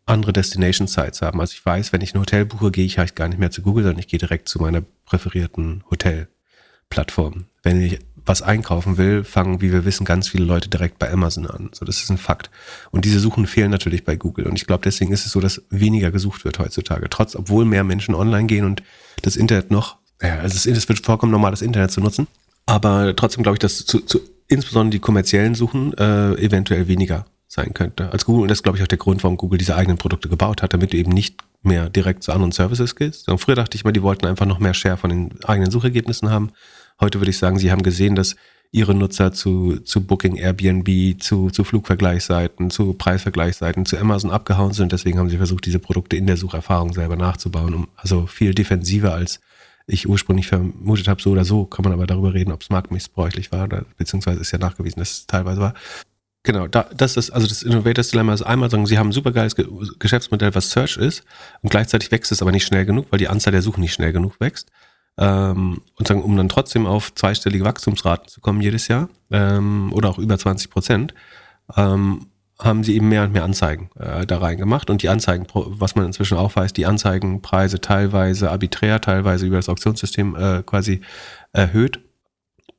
andere 0.07 0.32
Destination 0.32 0.86
Sites 0.86 1.20
haben. 1.20 1.40
Also 1.40 1.53
ich 1.53 1.64
weiß, 1.64 1.92
wenn 1.92 2.01
ich 2.01 2.14
ein 2.14 2.20
Hotel 2.20 2.46
buche, 2.46 2.70
gehe 2.70 2.86
ich 2.86 2.98
halt 2.98 3.16
gar 3.16 3.28
nicht 3.28 3.38
mehr 3.38 3.51
zu 3.51 3.61
Google, 3.61 3.84
sondern 3.84 4.01
ich 4.01 4.09
gehe 4.09 4.18
direkt 4.18 4.48
zu 4.48 4.61
meiner 4.61 4.80
präferierten 5.05 5.84
Hotelplattform. 5.90 7.44
Wenn 7.62 7.82
ich 7.82 7.98
was 8.27 8.43
einkaufen 8.43 8.97
will, 8.97 9.25
fangen, 9.25 9.61
wie 9.61 9.73
wir 9.73 9.85
wissen, 9.85 10.05
ganz 10.05 10.29
viele 10.29 10.45
Leute 10.45 10.68
direkt 10.68 10.99
bei 10.99 11.11
Amazon 11.11 11.47
an. 11.47 11.71
So, 11.73 11.85
das 11.85 12.03
ist 12.03 12.11
ein 12.11 12.18
Fakt. 12.18 12.51
Und 12.91 13.05
diese 13.05 13.21
Suchen 13.21 13.47
fehlen 13.47 13.71
natürlich 13.71 14.05
bei 14.05 14.16
Google. 14.16 14.47
Und 14.47 14.57
ich 14.57 14.66
glaube, 14.66 14.83
deswegen 14.85 15.12
ist 15.12 15.27
es 15.27 15.33
so, 15.33 15.41
dass 15.41 15.62
weniger 15.71 16.11
gesucht 16.11 16.45
wird 16.45 16.59
heutzutage. 16.59 17.09
Trotz, 17.11 17.37
obwohl 17.37 17.64
mehr 17.64 17.85
Menschen 17.85 18.14
online 18.14 18.47
gehen 18.47 18.64
und 18.64 18.83
das 19.23 19.37
Internet 19.37 19.71
noch, 19.71 19.97
ja, 20.23 20.39
also 20.39 20.71
es 20.71 20.89
wird 20.89 21.05
vollkommen 21.05 21.33
normal, 21.33 21.51
das 21.51 21.62
Internet 21.62 21.91
zu 21.91 22.01
nutzen. 22.01 22.27
Aber 22.66 23.14
trotzdem 23.16 23.43
glaube 23.43 23.57
ich, 23.57 23.61
dass 23.61 23.85
zu, 23.85 24.01
zu, 24.01 24.21
insbesondere 24.49 24.91
die 24.91 25.01
kommerziellen 25.01 25.55
Suchen 25.55 25.93
äh, 25.95 26.35
eventuell 26.35 26.89
weniger 26.89 27.25
sein 27.51 27.75
könnte 27.75 28.12
als 28.12 28.25
Google. 28.25 28.43
Und 28.43 28.49
das 28.49 28.59
ist, 28.59 28.62
glaube 28.62 28.79
ich, 28.79 28.85
auch 28.85 28.89
der 28.89 28.99
Grund, 28.99 29.25
warum 29.25 29.37
Google 29.37 29.59
diese 29.59 29.75
eigenen 29.75 29.99
Produkte 29.99 30.29
gebaut 30.29 30.62
hat, 30.62 30.73
damit 30.73 30.93
du 30.93 30.97
eben 30.97 31.11
nicht 31.11 31.43
mehr 31.62 31.91
direkt 31.91 32.23
zu 32.23 32.33
anderen 32.33 32.53
Services 32.53 32.95
gehst. 32.95 33.29
Und 33.29 33.39
früher 33.39 33.57
dachte 33.57 33.77
ich 33.77 33.85
mal, 33.85 33.93
die 33.93 34.03
wollten 34.03 34.27
einfach 34.27 34.47
noch 34.47 34.61
mehr 34.61 34.73
Share 34.73 34.97
von 34.97 35.11
den 35.11 35.45
eigenen 35.45 35.71
Suchergebnissen 35.71 36.31
haben. 36.31 36.53
Heute 37.01 37.20
würde 37.20 37.30
ich 37.30 37.38
sagen, 37.38 37.59
sie 37.59 37.72
haben 37.72 37.82
gesehen, 37.82 38.14
dass 38.14 38.36
ihre 38.72 38.94
Nutzer 38.94 39.32
zu, 39.32 39.80
zu 39.80 40.07
Booking, 40.07 40.36
Airbnb, 40.36 41.20
zu, 41.20 41.51
zu 41.51 41.64
Flugvergleichsseiten, 41.64 42.70
zu 42.70 42.92
Preisvergleichsseiten, 42.92 43.84
zu 43.84 43.98
Amazon 43.98 44.30
abgehauen 44.30 44.72
sind. 44.72 44.92
Deswegen 44.92 45.18
haben 45.18 45.28
sie 45.28 45.38
versucht, 45.38 45.66
diese 45.66 45.80
Produkte 45.80 46.16
in 46.16 46.26
der 46.26 46.36
Sucherfahrung 46.36 46.92
selber 46.92 47.16
nachzubauen. 47.16 47.74
Um, 47.74 47.88
also 47.96 48.26
viel 48.26 48.55
defensiver 48.55 49.12
als 49.12 49.40
ich 49.86 50.09
ursprünglich 50.09 50.46
vermutet 50.46 51.09
habe, 51.09 51.20
so 51.20 51.30
oder 51.30 51.44
so, 51.44 51.64
kann 51.64 51.82
man 51.82 51.92
aber 51.92 52.07
darüber 52.07 52.32
reden, 52.32 52.53
ob 52.53 52.62
es 52.62 52.70
marktmissbräuchlich 52.70 53.51
war, 53.51 53.64
oder, 53.64 53.84
beziehungsweise 53.96 54.40
ist 54.40 54.53
ja 54.53 54.59
nachgewiesen, 54.59 55.01
dass 55.01 55.11
es 55.11 55.26
teilweise 55.26 55.61
war. 55.61 55.74
Genau, 56.42 56.68
da, 56.68 56.88
das 56.96 57.16
ist, 57.16 57.30
also 57.30 57.46
das 57.46 57.62
Innovators 57.62 58.09
Dilemma 58.09 58.32
ist 58.32 58.42
einmal 58.42 58.70
sagen, 58.70 58.86
sie 58.86 58.98
haben 58.98 59.09
ein 59.09 59.12
supergeiles 59.12 59.57
Geschäftsmodell, 59.98 60.55
was 60.55 60.70
Search 60.70 60.96
ist, 60.96 61.24
und 61.62 61.70
gleichzeitig 61.70 62.11
wächst 62.12 62.30
es 62.30 62.40
aber 62.40 62.53
nicht 62.53 62.64
schnell 62.64 62.86
genug, 62.86 63.07
weil 63.11 63.18
die 63.18 63.28
Anzahl 63.28 63.53
der 63.53 63.62
Suchen 63.62 63.80
nicht 63.80 63.92
schnell 63.92 64.12
genug 64.12 64.38
wächst. 64.40 64.70
Ähm, 65.19 65.83
und 65.99 66.09
sagen, 66.09 66.23
um 66.23 66.37
dann 66.37 66.49
trotzdem 66.49 66.87
auf 66.87 67.15
zweistellige 67.15 67.65
Wachstumsraten 67.65 68.29
zu 68.29 68.41
kommen 68.41 68.61
jedes 68.61 68.89
Jahr 68.89 69.09
ähm, 69.31 69.93
oder 69.93 70.09
auch 70.09 70.19
über 70.19 70.39
20 70.39 70.71
Prozent, 70.71 71.15
ähm, 71.77 72.27
haben 72.59 72.85
sie 72.85 72.95
eben 72.95 73.09
mehr 73.09 73.25
und 73.25 73.33
mehr 73.33 73.45
Anzeigen 73.45 73.91
äh, 73.99 74.27
da 74.27 74.39
reingemacht. 74.39 74.91
Und 74.91 75.03
die 75.03 75.09
Anzeigen, 75.09 75.47
was 75.53 75.95
man 75.95 76.07
inzwischen 76.07 76.37
auch 76.37 76.55
weiß, 76.57 76.73
die 76.73 76.87
Anzeigenpreise 76.87 77.81
teilweise 77.81 78.51
arbiträr, 78.51 79.01
teilweise 79.01 79.47
über 79.47 79.57
das 79.57 79.69
Auktionssystem 79.69 80.37
äh, 80.37 80.63
quasi 80.65 81.01
erhöht. 81.53 82.01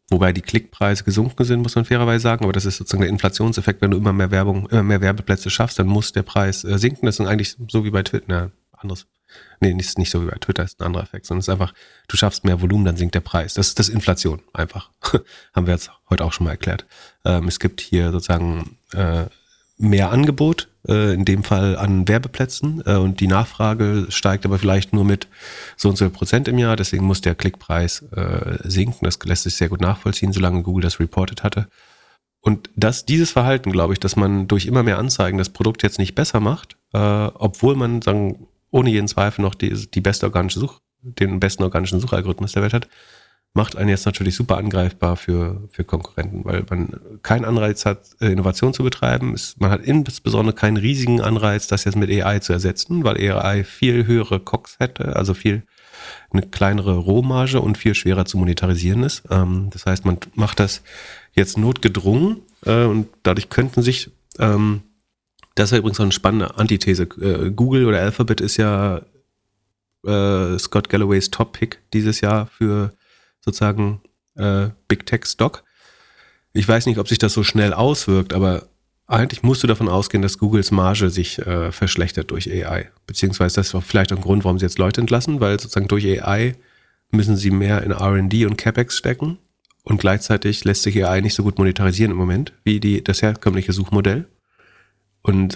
Wobei 0.10 0.34
die 0.34 0.42
Klickpreise 0.42 1.04
gesunken 1.04 1.46
sind, 1.46 1.62
muss 1.62 1.76
man 1.76 1.86
fairerweise 1.86 2.22
sagen. 2.22 2.44
Aber 2.44 2.54
das 2.54 2.66
ist 2.66 2.78
sozusagen 2.78 3.02
der 3.02 3.10
Inflationseffekt. 3.10 3.82
Wenn 3.82 3.92
du 3.92 3.98
immer 3.98 4.14
mehr 4.14 4.30
Werbung, 4.30 4.68
immer 4.70 4.84
mehr 4.84 5.02
Werbeplätze 5.02 5.50
schaffst, 5.50 5.80
dann 5.80 5.88
muss 5.88 6.12
der 6.12 6.24
Preis 6.24 6.64
äh, 6.64 6.78
sinken. 6.78 7.06
Das 7.06 7.20
ist 7.20 7.26
eigentlich 7.26 7.56
so 7.70 7.84
wie 7.86 7.92
bei 7.92 8.04
Twitter. 8.04 8.26
Na, 8.28 8.52
anderes. 8.78 9.08
Nee, 9.62 9.76
nicht, 9.76 9.98
nicht 10.00 10.10
so 10.10 10.24
wie 10.24 10.30
bei 10.30 10.38
Twitter, 10.40 10.64
ist 10.64 10.82
ein 10.82 10.88
anderer 10.88 11.04
Effekt, 11.04 11.28
sondern 11.28 11.40
es 11.40 11.48
ist 11.48 11.54
einfach, 11.54 11.74
du 12.08 12.18
schaffst 12.18 12.44
mehr 12.44 12.62
Volumen, 12.62 12.84
dann 12.84 12.98
sinkt 12.98 13.14
der 13.14 13.22
Preis. 13.22 13.54
Das 13.54 13.68
ist 13.68 13.78
das 13.78 13.90
Inflation 13.90 14.42
einfach. 14.54 14.90
Haben 15.54 15.68
wir 15.68 15.74
jetzt 15.74 15.92
heute 16.10 16.26
auch 16.26 16.34
schon 16.34 16.46
mal 16.46 16.52
erklärt. 16.52 16.86
Ähm, 17.26 17.48
es 17.48 17.60
gibt 17.60 17.80
hier 17.80 18.12
sozusagen 18.12 18.78
äh, 18.94 19.26
mehr 19.78 20.12
Angebot, 20.12 20.68
äh, 20.88 21.14
in 21.14 21.26
dem 21.26 21.44
Fall 21.44 21.78
an 21.78 22.08
Werbeplätzen 22.08 22.82
äh, 22.88 22.96
und 22.96 23.20
die 23.20 23.28
Nachfrage 23.28 24.08
steigt 24.10 24.46
aber 24.46 24.58
vielleicht 24.58 24.94
nur 24.94 25.06
mit 25.06 25.28
so 25.78 25.90
und 25.90 25.98
so 25.98 26.10
Prozent 26.10 26.48
im 26.48 26.58
Jahr, 26.58 26.76
deswegen 26.76 27.06
muss 27.06 27.22
der 27.22 27.36
Klickpreis 27.36 28.02
äh, 28.16 28.58
sinken. 28.64 29.06
Das 29.06 29.20
lässt 29.24 29.44
sich 29.44 29.56
sehr 29.56 29.70
gut 29.70 29.82
nachvollziehen, 29.82 30.34
solange 30.34 30.64
Google 30.64 30.84
das 30.84 31.00
reported 31.00 31.44
hatte. 31.44 31.68
Und 32.42 32.72
dass 32.76 33.06
dieses 33.06 33.30
Verhalten, 33.30 33.72
glaube 33.72 33.94
ich, 33.94 34.00
dass 34.00 34.16
man 34.16 34.48
durch 34.48 34.66
immer 34.66 34.82
mehr 34.82 34.98
Anzeigen 34.98 35.38
das 35.38 35.50
Produkt 35.50 35.84
jetzt 35.84 36.00
nicht 36.00 36.16
besser 36.16 36.40
macht, 36.40 36.78
äh, 36.94 36.98
obwohl 36.98 37.76
man 37.76 38.02
sagen, 38.02 38.48
ohne 38.72 38.90
jeden 38.90 39.08
Zweifel 39.08 39.42
noch 39.42 39.56
die, 39.56 39.90
die 39.90 40.02
beste 40.02 40.26
organische 40.26 40.60
Such, 40.60 40.80
den 41.02 41.40
besten 41.40 41.64
organischen 41.64 42.00
Suchalgorithmus 42.00 42.54
der 42.54 42.64
Welt 42.64 42.74
hat, 42.74 42.88
macht 43.54 43.76
einen 43.76 43.90
jetzt 43.90 44.06
natürlich 44.06 44.36
super 44.36 44.58
angreifbar 44.58 45.18
für, 45.18 45.68
für 45.72 45.84
Konkurrenten, 45.84 46.46
weil 46.46 46.64
man 46.70 47.20
keinen 47.22 47.44
Anreiz 47.44 47.86
hat, 47.86 48.16
äh, 48.22 48.32
Innovation 48.32 48.74
zu 48.74 48.84
betreiben. 48.84 49.36
Man 49.58 49.72
hat 49.72 49.82
insbesondere 49.82 50.56
keinen 50.56 50.78
riesigen 50.78 51.22
Anreiz, 51.22 51.68
das 51.68 51.84
jetzt 51.84 51.98
mit 51.98 52.10
AI 52.10 52.40
zu 52.40 52.54
ersetzen, 52.54 53.04
weil 53.04 53.18
AI 53.18 53.64
viel 53.64 54.06
höhere 54.06 54.40
COX 54.40 54.78
hätte, 54.80 55.16
also 55.18 55.34
viel 55.34 55.64
eine 56.32 56.44
kleinere 56.44 56.96
Rohmarge 56.96 57.62
und 57.62 57.78
viel 57.78 57.94
schwerer 57.94 58.26
zu 58.26 58.38
monetarisieren 58.38 59.04
ist. 59.04 59.24
Ähm, 59.30 59.70
das 59.72 59.86
heißt, 59.86 60.06
man 60.06 60.18
macht 60.36 60.60
das 60.60 60.82
jetzt 61.34 61.58
notgedrungen 61.58 62.38
äh, 62.66 62.86
und 62.86 63.08
dadurch 63.24 63.50
könnten 63.50 63.82
sich, 63.82 64.12
ähm, 64.40 64.82
das 65.56 65.72
ist 65.72 65.78
übrigens 65.78 66.00
auch 66.00 66.04
eine 66.04 66.12
spannende 66.12 66.58
Antithese. 66.58 67.04
Äh, 67.04 67.52
Google 67.52 67.86
oder 67.86 68.00
Alphabet 68.00 68.42
ist 68.42 68.58
ja 68.58 69.02
Scott 70.04 70.90
Galloways 70.90 71.30
Top-Pick 71.30 71.78
dieses 71.94 72.22
Jahr 72.22 72.48
für 72.48 72.92
sozusagen 73.40 74.02
äh, 74.36 74.70
Big 74.88 75.06
Tech 75.06 75.26
Stock. 75.26 75.64
Ich 76.54 76.68
weiß 76.68 76.86
nicht, 76.86 76.98
ob 76.98 77.08
sich 77.08 77.18
das 77.18 77.34
so 77.34 77.44
schnell 77.44 77.74
auswirkt, 77.74 78.34
aber 78.34 78.68
eigentlich 79.08 79.44
musst 79.44 79.64
du 79.64 79.68
davon 79.68 79.90
ausgehen, 79.90 80.22
dass 80.22 80.38
Googles 80.38 80.72
Marge 80.72 81.10
sich 81.10 81.40
äh, 81.40 81.72
verschlechtert 81.72 82.32
durch 82.32 82.50
AI. 82.50 82.90
Beziehungsweise 83.08 83.56
das 83.56 83.74
ist 83.74 83.84
vielleicht 83.84 84.12
ein 84.12 84.22
Grund, 84.22 84.44
warum 84.44 84.58
sie 84.58 84.66
jetzt 84.66 84.80
Leute 84.80 85.02
entlassen, 85.02 85.40
weil 85.40 85.60
sozusagen 85.60 85.88
durch 85.88 86.06
AI 86.06 86.56
müssen 87.12 87.36
sie 87.36 87.52
mehr 87.52 87.84
in 87.84 87.92
RD 87.92 88.46
und 88.46 88.58
CapEx 88.58 88.98
stecken 88.98 89.38
und 89.84 90.00
gleichzeitig 90.00 90.64
lässt 90.64 90.84
sich 90.84 91.06
AI 91.06 91.22
nicht 91.22 91.34
so 91.34 91.44
gut 91.44 91.58
monetarisieren 91.58 92.12
im 92.12 92.18
Moment 92.18 92.54
wie 92.64 92.80
die, 92.80 93.04
das 93.04 93.22
herkömmliche 93.22 93.74
Suchmodell. 93.74 94.28
Und 95.22 95.56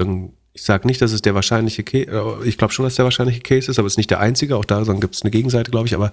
ich 0.55 0.63
sage 0.63 0.87
nicht, 0.87 1.01
dass 1.01 1.11
es 1.11 1.21
der 1.21 1.35
wahrscheinliche 1.35 1.83
Case, 1.83 2.09
äh, 2.09 2.47
ich 2.47 2.57
glaube 2.57 2.73
schon, 2.73 2.85
dass 2.85 2.95
der 2.95 3.05
wahrscheinliche 3.05 3.41
Case 3.41 3.69
ist, 3.69 3.77
aber 3.77 3.87
es 3.87 3.93
ist 3.93 3.97
nicht 3.97 4.09
der 4.09 4.21
einzige. 4.21 4.55
Auch 4.55 4.65
da 4.65 4.81
gibt 4.83 5.15
es 5.15 5.21
eine 5.21 5.31
Gegenseite, 5.31 5.69
glaube 5.69 5.87
ich. 5.87 5.95
Aber 5.95 6.11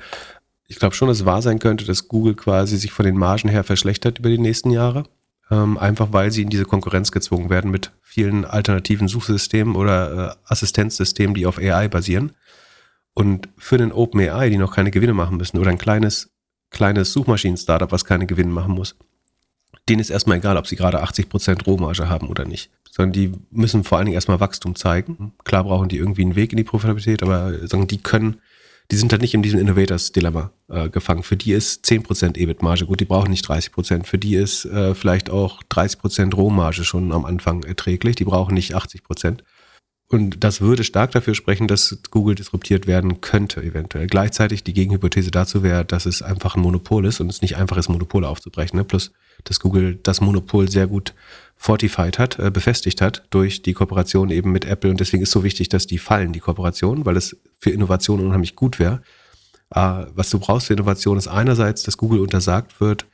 ich 0.67 0.79
glaube 0.79 0.95
schon, 0.95 1.09
dass 1.09 1.21
es 1.21 1.27
wahr 1.27 1.43
sein 1.43 1.61
könnte, 1.61 1.85
dass 1.85 2.09
Google 2.09 2.35
quasi 2.35 2.77
sich 2.77 2.93
von 2.93 3.05
den 3.05 3.17
Margen 3.17 3.49
her 3.49 3.63
verschlechtert 3.63 4.19
über 4.19 4.31
die 4.31 4.39
nächsten 4.39 4.71
Jahre. 4.71 5.05
Ähm, 5.51 5.79
einfach 5.79 6.13
weil 6.13 6.33
sie 6.33 6.43
in 6.43 6.49
diese 6.49 6.65
Konkurrenz 6.65 7.13
gezwungen 7.13 7.51
werden 7.51 7.71
mit 7.71 7.93
vielen 8.01 8.45
alternativen 8.45 9.07
Suchsystemen 9.07 9.77
oder 9.77 10.31
äh, 10.31 10.51
Assistenzsystemen, 10.51 11.35
die 11.35 11.47
auf 11.47 11.59
AI 11.59 11.89
basieren. 11.89 12.33
Und 13.15 13.49
für 13.59 13.79
den 13.79 13.93
OpenAI, 13.93 14.49
die 14.49 14.57
noch 14.57 14.75
keine 14.75 14.91
Gewinne 14.91 15.13
machen 15.13 15.37
müssen, 15.37 15.59
oder 15.59 15.71
ein 15.71 15.79
kleines, 15.79 16.31
kleines 16.71 17.13
Suchmaschinen-Startup, 17.13 17.93
was 17.93 18.07
keine 18.07 18.27
Gewinne 18.27 18.51
machen 18.51 18.75
muss, 18.75 18.97
denen 19.89 20.01
ist 20.01 20.11
erstmal 20.11 20.39
egal, 20.39 20.57
ob 20.57 20.67
sie 20.67 20.77
gerade 20.77 21.03
80% 21.03 21.65
Rohmarge 21.65 22.09
haben 22.09 22.29
oder 22.29 22.45
nicht. 22.45 22.71
Sondern 22.91 23.13
die 23.13 23.33
müssen 23.51 23.85
vor 23.85 23.99
allen 23.99 24.07
Dingen 24.07 24.15
erstmal 24.15 24.41
Wachstum 24.41 24.75
zeigen. 24.75 25.33
Klar 25.45 25.65
brauchen 25.65 25.89
die 25.89 25.97
irgendwie 25.97 26.23
einen 26.23 26.37
Weg 26.37 26.53
in 26.53 26.57
die 26.57 26.65
Profitabilität, 26.65 27.23
aber 27.23 27.53
die 27.53 27.99
können 27.99 28.41
die 28.91 28.97
sind 28.97 29.11
halt 29.13 29.23
nicht 29.23 29.33
in 29.33 29.43
diesem 29.43 29.59
Innovators-Dilemma 29.61 30.51
äh, 30.69 30.91
gefangen. 30.91 31.23
Für 31.23 31.37
die 31.37 31.53
ist 31.53 31.85
10% 31.87 32.37
EBIT-Marge 32.37 32.85
gut, 32.85 33.01
die 33.01 33.07
brauchen 33.07 33.31
nicht 33.31 33.49
30%. 33.49 34.05
Für 34.05 34.19
die 34.19 34.35
ist 34.35 34.67
äh, 34.67 34.95
vielleicht 34.95 35.31
auch 35.31 35.63
30% 35.71 36.35
Rohmarge 36.35 36.85
schon 36.85 37.13
am 37.13 37.25
Anfang 37.25 37.63
erträglich, 37.63 38.17
die 38.17 38.25
brauchen 38.25 38.53
nicht 38.53 38.75
80%. 38.75 39.39
Und 40.13 40.45
das 40.45 40.61
würde 40.61 40.85
stark 40.85 41.13
dafür 41.13 41.35
sprechen, 41.35 41.69
dass 41.69 41.99
Google 42.11 42.35
disruptiert 42.35 42.87
werden 42.87 43.23
könnte, 43.23 43.63
eventuell. 43.63 44.07
Gleichzeitig 44.09 44.63
die 44.63 44.75
Gegenhypothese 44.75 45.31
dazu 45.31 45.63
wäre, 45.63 45.87
dass 45.87 46.05
es 46.05 46.21
einfach 46.21 46.55
ein 46.55 46.61
Monopol 46.61 47.07
ist 47.07 47.21
und 47.21 47.31
es 47.31 47.41
nicht 47.41 47.57
einfach 47.57 47.79
ist, 47.79 47.89
Monopole 47.89 48.29
aufzubrechen. 48.29 48.79
Ne? 48.79 48.85
Plus, 48.85 49.13
dass 49.45 49.59
Google 49.59 49.99
das 50.03 50.21
Monopol 50.21 50.71
sehr 50.71 50.87
gut 50.87 51.15
fortified 51.57 52.19
hat, 52.19 52.39
äh, 52.39 52.51
befestigt 52.51 53.01
hat 53.01 53.25
durch 53.31 53.63
die 53.63 53.73
Kooperation 53.73 54.29
eben 54.29 54.53
mit 54.53 54.67
Apple. 54.67 54.91
Und 54.91 55.01
deswegen 55.01 55.23
ist 55.23 55.31
so 55.31 55.45
wichtig, 55.45 55.71
dass 55.71 55.87
die 55.87 55.97
fallen, 55.97 56.35
die 56.35 56.41
Kooperation, 56.41 57.07
weil 57.07 57.17
es 57.17 57.41
für 57.59 57.71
Innovation 57.71 58.21
unheimlich 58.21 58.55
gut 58.55 58.79
wäre. 58.79 59.01
Äh, 59.75 60.05
was 60.15 60.29
du 60.29 60.39
brauchst 60.39 60.67
für 60.67 60.75
Innovation 60.75 61.17
ist 61.17 61.29
einerseits, 61.29 61.85
dass 61.85 61.97
Google 61.97 62.21
untersagt 62.21 62.83
wird, 62.83 63.07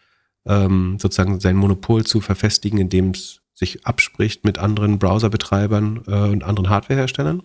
ähm, 0.47 0.99
sozusagen 0.99 1.39
sein 1.39 1.55
Monopol 1.55 2.05
zu 2.05 2.21
verfestigen, 2.21 2.81
indem 2.81 3.11
es 3.11 3.41
sich 3.59 3.87
abspricht 3.87 4.45
mit 4.45 4.59
anderen 4.59 4.99
Browserbetreibern 4.99 6.05
äh, 6.07 6.29
und 6.29 6.45
anderen 6.45 6.69
Hardwareherstellern. 6.69 7.43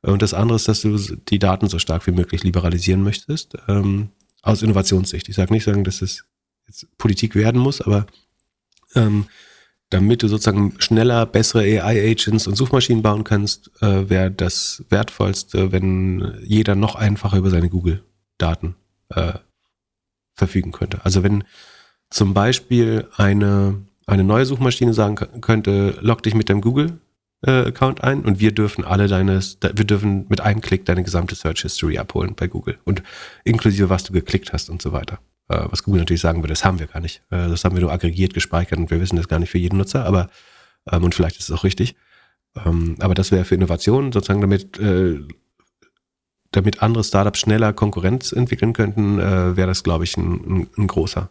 Und 0.00 0.22
das 0.22 0.34
andere 0.34 0.56
ist, 0.56 0.68
dass 0.68 0.82
du 0.82 0.96
die 0.96 1.38
Daten 1.38 1.68
so 1.68 1.78
stark 1.78 2.06
wie 2.06 2.12
möglich 2.12 2.42
liberalisieren 2.44 3.02
möchtest, 3.02 3.56
ähm, 3.68 4.10
aus 4.42 4.62
Innovationssicht. 4.62 5.28
Ich 5.28 5.36
sage 5.36 5.52
nicht 5.52 5.64
sagen, 5.64 5.84
dass 5.84 6.02
es 6.02 6.24
jetzt 6.66 6.86
Politik 6.98 7.34
werden 7.34 7.60
muss, 7.60 7.80
aber 7.80 8.06
ähm, 8.94 9.26
damit 9.90 10.22
du 10.22 10.28
sozusagen 10.28 10.74
schneller 10.78 11.26
bessere 11.26 11.62
AI-Agents 11.62 12.46
und 12.46 12.56
Suchmaschinen 12.56 13.02
bauen 13.02 13.24
kannst, 13.24 13.70
äh, 13.82 14.08
wäre 14.08 14.30
das 14.30 14.84
Wertvollste, 14.88 15.72
wenn 15.72 16.38
jeder 16.42 16.74
noch 16.74 16.94
einfacher 16.94 17.38
über 17.38 17.50
seine 17.50 17.68
Google-Daten 17.68 18.76
äh, 19.10 19.34
verfügen 20.34 20.72
könnte. 20.72 21.04
Also 21.04 21.22
wenn 21.22 21.44
zum 22.10 22.34
Beispiel 22.34 23.08
eine, 23.16 23.82
eine 24.06 24.24
neue 24.24 24.46
Suchmaschine 24.46 24.94
sagen 24.94 25.16
könnte, 25.40 25.98
log 26.00 26.22
dich 26.22 26.34
mit 26.34 26.48
deinem 26.48 26.60
Google-Account 26.60 28.02
ein 28.02 28.22
und 28.22 28.40
wir 28.40 28.52
dürfen 28.52 28.84
alle 28.84 29.08
deine, 29.08 29.40
wir 29.40 29.84
dürfen 29.84 30.26
mit 30.28 30.40
einem 30.40 30.60
Klick 30.60 30.84
deine 30.84 31.02
gesamte 31.02 31.34
Search 31.34 31.62
History 31.62 31.98
abholen 31.98 32.34
bei 32.34 32.46
Google 32.46 32.78
und 32.84 33.02
inklusive 33.44 33.88
was 33.88 34.04
du 34.04 34.12
geklickt 34.12 34.52
hast 34.52 34.70
und 34.70 34.82
so 34.82 34.92
weiter. 34.92 35.18
Äh, 35.48 35.64
was 35.70 35.82
Google 35.82 36.00
natürlich 36.00 36.22
sagen 36.22 36.42
würde, 36.42 36.52
das 36.52 36.64
haben 36.64 36.78
wir 36.78 36.86
gar 36.86 37.00
nicht. 37.00 37.22
Äh, 37.30 37.48
das 37.48 37.64
haben 37.64 37.76
wir 37.76 37.82
nur 37.82 37.92
aggregiert 37.92 38.34
gespeichert 38.34 38.78
und 38.78 38.90
wir 38.90 39.00
wissen 39.00 39.16
das 39.16 39.28
gar 39.28 39.38
nicht 39.38 39.50
für 39.50 39.58
jeden 39.58 39.78
Nutzer, 39.78 40.04
aber 40.04 40.28
ähm, 40.90 41.04
und 41.04 41.14
vielleicht 41.14 41.38
ist 41.38 41.50
es 41.50 41.56
auch 41.56 41.64
richtig. 41.64 41.96
Ähm, 42.64 42.96
aber 43.00 43.14
das 43.14 43.30
wäre 43.30 43.44
für 43.44 43.54
Innovationen 43.54 44.12
sozusagen, 44.12 44.40
damit 44.40 44.78
äh, 44.78 45.20
damit 46.52 46.82
andere 46.82 47.02
Startups 47.02 47.40
schneller 47.40 47.72
Konkurrenz 47.72 48.30
entwickeln 48.30 48.74
könnten, 48.74 49.18
wäre 49.18 49.66
das, 49.66 49.82
glaube 49.82 50.04
ich, 50.04 50.16
ein, 50.16 50.34
ein, 50.34 50.66
ein 50.78 50.86
großer 50.86 51.28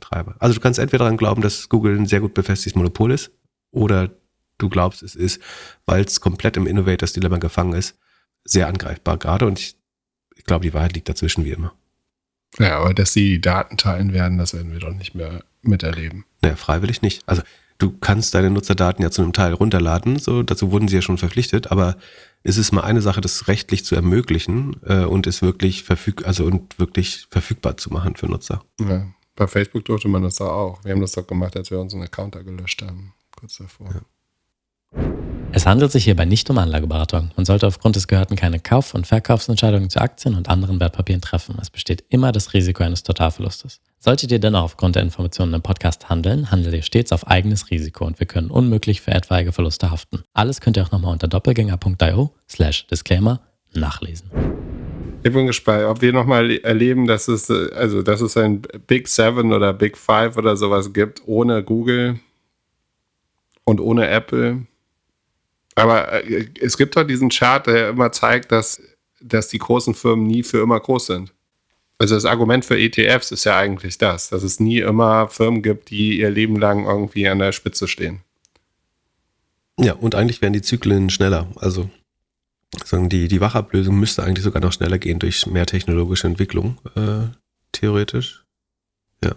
Treiber. 0.00 0.36
Also 0.38 0.54
du 0.54 0.60
kannst 0.60 0.78
entweder 0.78 1.04
daran 1.04 1.16
glauben, 1.16 1.42
dass 1.42 1.68
Google 1.68 1.96
ein 1.96 2.06
sehr 2.06 2.20
gut 2.20 2.34
befestigtes 2.34 2.76
Monopol 2.76 3.12
ist, 3.12 3.30
oder 3.70 4.10
du 4.58 4.68
glaubst, 4.68 5.02
es 5.02 5.14
ist, 5.14 5.40
weil 5.86 6.04
es 6.04 6.20
komplett 6.20 6.56
im 6.56 6.66
Innovators 6.66 7.12
Dilemma 7.12 7.38
gefangen 7.38 7.72
ist, 7.72 7.96
sehr 8.44 8.68
angreifbar 8.68 9.18
gerade. 9.18 9.46
Und 9.46 9.58
ich, 9.58 9.76
ich 10.36 10.44
glaube, 10.44 10.64
die 10.64 10.74
Wahrheit 10.74 10.94
liegt 10.94 11.08
dazwischen 11.08 11.44
wie 11.44 11.52
immer. 11.52 11.72
Ja, 12.58 12.78
aber 12.78 12.94
dass 12.94 13.12
sie 13.12 13.28
die 13.28 13.40
Daten 13.40 13.76
teilen 13.76 14.12
werden, 14.12 14.38
das 14.38 14.54
werden 14.54 14.72
wir 14.72 14.80
doch 14.80 14.92
nicht 14.92 15.14
mehr 15.14 15.44
miterleben. 15.62 16.24
Naja, 16.42 16.56
freiwillig 16.56 17.00
nicht. 17.00 17.22
Also 17.26 17.42
du 17.78 17.92
kannst 17.92 18.34
deine 18.34 18.50
Nutzerdaten 18.50 19.02
ja 19.02 19.10
zu 19.10 19.22
einem 19.22 19.32
Teil 19.32 19.52
runterladen, 19.52 20.18
so 20.18 20.42
dazu 20.42 20.72
wurden 20.72 20.88
sie 20.88 20.96
ja 20.96 21.02
schon 21.02 21.18
verpflichtet, 21.18 21.70
aber 21.70 21.96
es 22.42 22.56
ist 22.56 22.72
mal 22.72 22.82
eine 22.82 23.02
Sache, 23.02 23.20
das 23.20 23.46
rechtlich 23.46 23.84
zu 23.84 23.94
ermöglichen 23.94 24.76
äh, 24.84 25.04
und 25.04 25.26
es 25.26 25.42
wirklich 25.42 25.84
verfüg 25.84 26.26
also 26.26 26.44
und 26.44 26.78
wirklich 26.78 27.26
verfügbar 27.30 27.76
zu 27.76 27.90
machen 27.90 28.16
für 28.16 28.26
Nutzer. 28.26 28.64
Ja, 28.80 29.06
bei 29.40 29.46
Facebook 29.46 29.86
durfte 29.86 30.06
man 30.06 30.22
das 30.22 30.36
doch 30.36 30.50
auch. 30.50 30.84
Wir 30.84 30.92
haben 30.92 31.00
das 31.00 31.12
doch 31.12 31.26
gemacht, 31.26 31.56
als 31.56 31.70
wir 31.70 31.80
unseren 31.80 32.02
Account 32.02 32.34
da 32.34 32.42
gelöscht 32.42 32.82
haben, 32.82 33.14
kurz 33.34 33.56
davor. 33.56 33.88
Ja. 33.88 35.02
Es 35.52 35.64
handelt 35.64 35.90
sich 35.90 36.04
hierbei 36.04 36.26
nicht 36.26 36.50
um 36.50 36.58
Anlageberatung. 36.58 37.30
Man 37.36 37.46
sollte 37.46 37.66
aufgrund 37.66 37.96
des 37.96 38.06
Gehörten 38.06 38.36
keine 38.36 38.60
Kauf- 38.60 38.94
und 38.94 39.06
Verkaufsentscheidungen 39.06 39.88
zu 39.88 39.98
Aktien 39.98 40.34
und 40.34 40.50
anderen 40.50 40.78
Wertpapieren 40.78 41.22
treffen. 41.22 41.56
Es 41.58 41.70
besteht 41.70 42.04
immer 42.10 42.32
das 42.32 42.52
Risiko 42.52 42.82
eines 42.82 43.02
Totalverlustes. 43.02 43.80
Solltet 43.98 44.30
ihr 44.30 44.40
dennoch 44.40 44.62
aufgrund 44.64 44.96
der 44.96 45.04
Informationen 45.04 45.54
im 45.54 45.62
Podcast 45.62 46.10
handeln, 46.10 46.50
handelt 46.50 46.74
ihr 46.74 46.82
stets 46.82 47.10
auf 47.10 47.26
eigenes 47.26 47.70
Risiko 47.70 48.04
und 48.04 48.20
wir 48.20 48.26
können 48.26 48.50
unmöglich 48.50 49.00
für 49.00 49.12
etwaige 49.12 49.52
Verluste 49.52 49.90
haften. 49.90 50.22
Alles 50.34 50.60
könnt 50.60 50.76
ihr 50.76 50.84
auch 50.84 50.92
nochmal 50.92 51.14
unter 51.14 51.28
doppelgänger.io 51.28 52.34
slash 52.46 52.86
Disclaimer 52.88 53.40
nachlesen. 53.72 54.30
Ich 55.22 55.32
bin 55.32 55.46
gespannt, 55.46 55.84
ob 55.84 56.00
wir 56.00 56.12
nochmal 56.12 56.50
erleben, 56.62 57.06
dass 57.06 57.28
es, 57.28 57.50
also, 57.50 58.02
dass 58.02 58.22
es 58.22 58.36
ein 58.36 58.62
Big 58.86 59.06
Seven 59.06 59.52
oder 59.52 59.74
Big 59.74 59.98
Five 59.98 60.36
oder 60.38 60.56
sowas 60.56 60.92
gibt, 60.94 61.22
ohne 61.26 61.62
Google 61.62 62.20
und 63.64 63.80
ohne 63.80 64.08
Apple. 64.08 64.66
Aber 65.74 66.24
äh, 66.24 66.46
es 66.60 66.78
gibt 66.78 66.96
doch 66.96 67.04
diesen 67.04 67.28
Chart, 67.28 67.66
der 67.66 67.90
immer 67.90 68.12
zeigt, 68.12 68.50
dass, 68.50 68.80
dass 69.20 69.48
die 69.48 69.58
großen 69.58 69.94
Firmen 69.94 70.26
nie 70.26 70.42
für 70.42 70.62
immer 70.62 70.80
groß 70.80 71.06
sind. 71.06 71.34
Also 71.98 72.14
das 72.14 72.24
Argument 72.24 72.64
für 72.64 72.78
ETFs 72.78 73.30
ist 73.30 73.44
ja 73.44 73.58
eigentlich 73.58 73.98
das, 73.98 74.30
dass 74.30 74.42
es 74.42 74.58
nie 74.58 74.78
immer 74.78 75.28
Firmen 75.28 75.62
gibt, 75.62 75.90
die 75.90 76.18
ihr 76.18 76.30
Leben 76.30 76.56
lang 76.56 76.86
irgendwie 76.86 77.28
an 77.28 77.40
der 77.40 77.52
Spitze 77.52 77.88
stehen. 77.88 78.22
Ja, 79.78 79.92
und 79.92 80.14
eigentlich 80.14 80.40
werden 80.40 80.54
die 80.54 80.62
Zyklen 80.62 81.10
schneller. 81.10 81.48
Also 81.56 81.90
sagen 82.84 83.08
die, 83.08 83.28
die 83.28 83.40
Wachablösung 83.40 83.98
müsste 83.98 84.22
eigentlich 84.22 84.44
sogar 84.44 84.62
noch 84.62 84.72
schneller 84.72 84.98
gehen 84.98 85.18
durch 85.18 85.46
mehr 85.46 85.66
technologische 85.66 86.26
Entwicklung, 86.26 86.78
äh, 86.94 87.28
theoretisch. 87.72 88.44
Ja. 89.24 89.34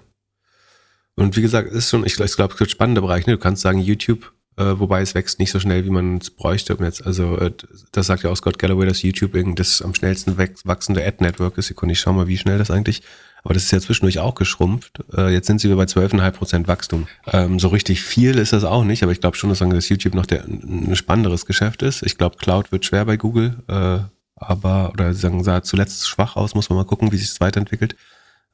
Und 1.15 1.35
wie 1.35 1.41
gesagt, 1.41 1.71
ist 1.71 1.89
schon, 1.89 2.05
ich, 2.05 2.19
ich 2.19 2.35
glaube, 2.35 2.53
es 2.53 2.59
gibt 2.59 2.71
spannende 2.71 3.01
Bereiche. 3.01 3.29
Ne? 3.29 3.37
Du 3.37 3.41
kannst 3.41 3.61
sagen, 3.61 3.79
YouTube, 3.79 4.33
äh, 4.57 4.77
wobei 4.77 5.01
es 5.01 5.15
wächst 5.15 5.39
nicht 5.39 5.51
so 5.51 5.59
schnell, 5.59 5.85
wie 5.85 5.89
man 5.89 6.17
es 6.17 6.29
bräuchte. 6.29 6.75
Um 6.75 6.83
jetzt, 6.83 7.05
also, 7.05 7.37
äh, 7.37 7.51
das 7.91 8.07
sagt 8.07 8.23
ja 8.23 8.29
auch 8.29 8.37
Scott 8.37 8.59
Galloway, 8.59 8.85
dass 8.85 9.01
YouTube 9.01 9.33
das 9.55 9.81
am 9.81 9.95
schnellsten 9.95 10.37
wachsende 10.37 11.05
Ad-Network 11.05 11.57
ist. 11.57 11.71
Ich 11.71 11.99
schau 11.99 12.13
mal, 12.13 12.27
wie 12.27 12.37
schnell 12.37 12.57
das 12.57 12.71
eigentlich 12.71 13.01
aber 13.43 13.53
das 13.53 13.63
ist 13.63 13.71
ja 13.71 13.79
zwischendurch 13.79 14.19
auch 14.19 14.35
geschrumpft. 14.35 15.03
Äh, 15.15 15.33
jetzt 15.33 15.47
sind 15.47 15.59
sie 15.59 15.67
wieder 15.67 15.77
bei 15.77 15.83
12,5 15.83 16.31
Prozent 16.31 16.67
Wachstum. 16.67 17.07
Ähm, 17.27 17.59
so 17.59 17.67
richtig 17.67 18.01
viel 18.01 18.37
ist 18.37 18.53
das 18.53 18.63
auch 18.63 18.85
nicht, 18.85 19.03
aber 19.03 19.11
ich 19.11 19.19
glaube 19.19 19.35
schon, 19.35 19.49
dass, 19.49 19.89
YouTube 19.89 20.15
noch 20.15 20.25
der, 20.25 20.45
ein 20.45 20.95
spannenderes 20.95 21.45
Geschäft 21.45 21.81
ist. 21.81 22.03
Ich 22.03 22.17
glaube, 22.17 22.37
Cloud 22.37 22.71
wird 22.71 22.85
schwer 22.85 23.05
bei 23.05 23.17
Google, 23.17 23.57
äh, 23.67 23.99
aber, 24.35 24.91
oder 24.93 25.13
sagen, 25.13 25.43
sah 25.43 25.61
zuletzt 25.61 26.07
schwach 26.07 26.37
aus, 26.37 26.55
muss 26.55 26.69
man 26.69 26.77
mal 26.77 26.85
gucken, 26.85 27.11
wie 27.11 27.17
sich 27.17 27.29
das 27.29 27.41
weiterentwickelt. 27.41 27.97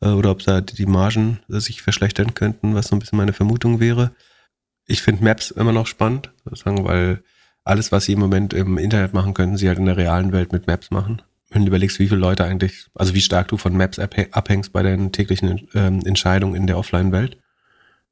Äh, 0.01 0.09
oder 0.09 0.31
ob 0.31 0.39
da 0.39 0.61
die 0.61 0.87
Margen 0.87 1.39
sich 1.47 1.83
verschlechtern 1.83 2.33
könnten, 2.33 2.73
was 2.73 2.87
so 2.87 2.95
ein 2.95 2.99
bisschen 2.99 3.17
meine 3.17 3.33
Vermutung 3.33 3.79
wäre. 3.79 4.11
Ich 4.87 5.03
finde 5.03 5.23
Maps 5.23 5.51
immer 5.51 5.71
noch 5.71 5.85
spannend, 5.85 6.31
sagen, 6.51 6.83
weil 6.83 7.23
alles, 7.63 7.91
was 7.91 8.05
sie 8.05 8.13
im 8.13 8.19
Moment 8.19 8.53
im 8.53 8.79
Internet 8.79 9.13
machen, 9.13 9.35
könnten 9.35 9.57
sie 9.57 9.67
halt 9.67 9.77
in 9.77 9.85
der 9.85 9.97
realen 9.97 10.31
Welt 10.31 10.51
mit 10.51 10.65
Maps 10.65 10.89
machen 10.89 11.21
wenn 11.51 11.63
du 11.63 11.67
überlegst, 11.69 11.99
wie 11.99 12.07
viele 12.07 12.19
Leute 12.19 12.45
eigentlich, 12.45 12.87
also 12.93 13.13
wie 13.13 13.21
stark 13.21 13.47
du 13.47 13.57
von 13.57 13.75
Maps 13.75 13.99
abhängst 13.99 14.71
bei 14.71 14.83
deinen 14.83 15.11
täglichen 15.11 15.67
ähm, 15.73 16.01
Entscheidungen 16.05 16.55
in 16.55 16.67
der 16.67 16.77
Offline-Welt, 16.77 17.37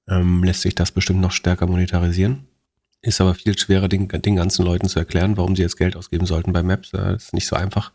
ähm, 0.07 0.43
lässt 0.43 0.61
sich 0.61 0.75
das 0.75 0.91
bestimmt 0.91 1.21
noch 1.21 1.31
stärker 1.31 1.67
monetarisieren. 1.67 2.47
Ist 3.01 3.21
aber 3.21 3.35
viel 3.35 3.57
schwerer, 3.57 3.87
den, 3.87 4.07
den 4.07 4.35
ganzen 4.35 4.65
Leuten 4.65 4.89
zu 4.89 4.97
erklären, 4.97 5.37
warum 5.37 5.55
sie 5.55 5.61
jetzt 5.61 5.77
Geld 5.77 5.95
ausgeben 5.95 6.25
sollten 6.25 6.51
bei 6.51 6.63
Maps. 6.63 6.91
Das 6.91 7.25
ist 7.25 7.33
nicht 7.33 7.45
so 7.45 7.55
einfach. 7.55 7.91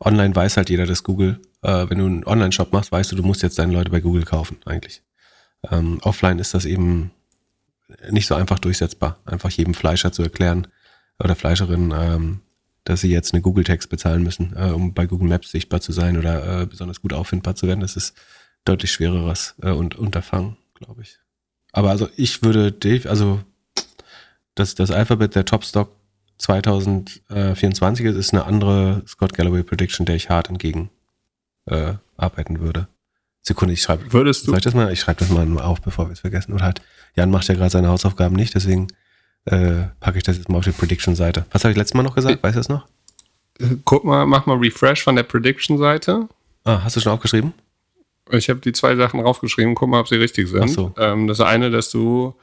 Online 0.00 0.34
weiß 0.34 0.56
halt 0.56 0.70
jeder, 0.70 0.86
dass 0.86 1.02
Google, 1.02 1.40
äh, 1.62 1.86
wenn 1.88 1.98
du 1.98 2.06
einen 2.06 2.24
Online-Shop 2.24 2.72
machst, 2.72 2.92
weißt 2.92 3.10
du, 3.12 3.16
du 3.16 3.24
musst 3.24 3.42
jetzt 3.42 3.58
deine 3.58 3.72
Leute 3.72 3.90
bei 3.90 4.00
Google 4.00 4.24
kaufen, 4.24 4.58
eigentlich. 4.64 5.02
Ähm, 5.70 5.98
offline 6.02 6.38
ist 6.38 6.54
das 6.54 6.66
eben 6.66 7.10
nicht 8.10 8.26
so 8.26 8.34
einfach 8.34 8.58
durchsetzbar, 8.58 9.18
einfach 9.24 9.50
jedem 9.50 9.74
Fleischer 9.74 10.12
zu 10.12 10.22
erklären 10.22 10.68
oder 11.18 11.34
Fleischerin, 11.34 11.92
ähm, 11.96 12.40
dass 12.84 13.00
sie 13.00 13.10
jetzt 13.10 13.32
eine 13.32 13.42
Google 13.42 13.64
Text 13.64 13.88
bezahlen 13.88 14.22
müssen, 14.22 14.54
äh, 14.56 14.70
um 14.70 14.94
bei 14.94 15.06
Google 15.06 15.28
Maps 15.28 15.50
sichtbar 15.50 15.80
zu 15.80 15.92
sein 15.92 16.18
oder 16.18 16.62
äh, 16.62 16.66
besonders 16.66 17.00
gut 17.00 17.12
auffindbar 17.12 17.54
zu 17.54 17.66
werden. 17.66 17.80
Das 17.80 17.96
ist 17.96 18.14
deutlich 18.64 18.92
schwereres 18.92 19.54
äh, 19.62 19.70
und 19.70 19.96
Unterfangen, 19.96 20.56
glaube 20.74 21.02
ich. 21.02 21.18
Aber 21.72 21.90
also 21.90 22.08
ich 22.16 22.42
würde, 22.42 22.74
also 23.08 23.40
das, 24.54 24.74
das 24.74 24.90
Alphabet 24.90 25.34
der 25.34 25.44
Topstock 25.44 25.90
2024 26.38 28.06
ist, 28.06 28.16
ist 28.16 28.32
eine 28.32 28.44
andere 28.44 29.02
Scott 29.06 29.34
Galloway 29.34 29.62
Prediction, 29.62 30.06
der 30.06 30.16
ich 30.16 30.30
hart 30.30 30.48
entgegen 30.48 30.90
äh, 31.66 31.94
arbeiten 32.16 32.60
würde. 32.60 32.88
Sekunde, 33.40 33.74
ich 33.74 33.82
schreibe. 33.82 34.12
Würdest 34.12 34.46
du? 34.46 34.50
Soll 34.50 34.58
ich 34.58 34.64
das 34.64 34.74
mal? 34.74 34.92
Ich 34.92 35.00
schreibe 35.00 35.20
das 35.20 35.30
mal 35.30 35.46
auf, 35.60 35.80
bevor 35.82 36.08
wir 36.08 36.12
es 36.12 36.20
vergessen. 36.20 36.52
Oder 36.52 36.64
halt, 36.64 36.82
Jan 37.14 37.30
macht 37.30 37.48
ja 37.48 37.54
gerade 37.54 37.70
seine 37.70 37.88
Hausaufgaben 37.88 38.36
nicht, 38.36 38.54
deswegen 38.54 38.88
äh, 39.46 39.84
packe 40.00 40.18
ich 40.18 40.24
das 40.24 40.36
jetzt 40.36 40.48
mal 40.48 40.58
auf 40.58 40.64
die 40.64 40.72
Prediction-Seite. 40.72 41.46
Was 41.50 41.64
habe 41.64 41.72
ich 41.72 41.78
letztes 41.78 41.94
Mal 41.94 42.02
noch 42.02 42.14
gesagt? 42.14 42.42
Weißt 42.42 42.56
du 42.56 42.60
das 42.60 42.68
noch? 42.68 42.86
Guck 43.84 44.04
mal, 44.04 44.26
mach 44.26 44.46
mal 44.46 44.56
Refresh 44.56 45.02
von 45.02 45.16
der 45.16 45.22
Prediction-Seite. 45.22 46.28
Ah, 46.64 46.80
hast 46.82 46.96
du 46.96 47.00
schon 47.00 47.12
aufgeschrieben? 47.12 47.52
Ich 48.30 48.48
habe 48.48 48.60
die 48.60 48.72
zwei 48.72 48.96
Sachen 48.96 49.20
draufgeschrieben. 49.20 49.74
Guck 49.74 49.88
mal, 49.88 50.00
ob 50.00 50.08
sie 50.08 50.16
richtig 50.16 50.48
sind. 50.48 50.64
Ach 50.64 50.68
so. 50.68 50.94
Ähm, 50.96 51.26
das 51.26 51.40
eine, 51.40 51.70
dass 51.70 51.90
du 51.90 52.34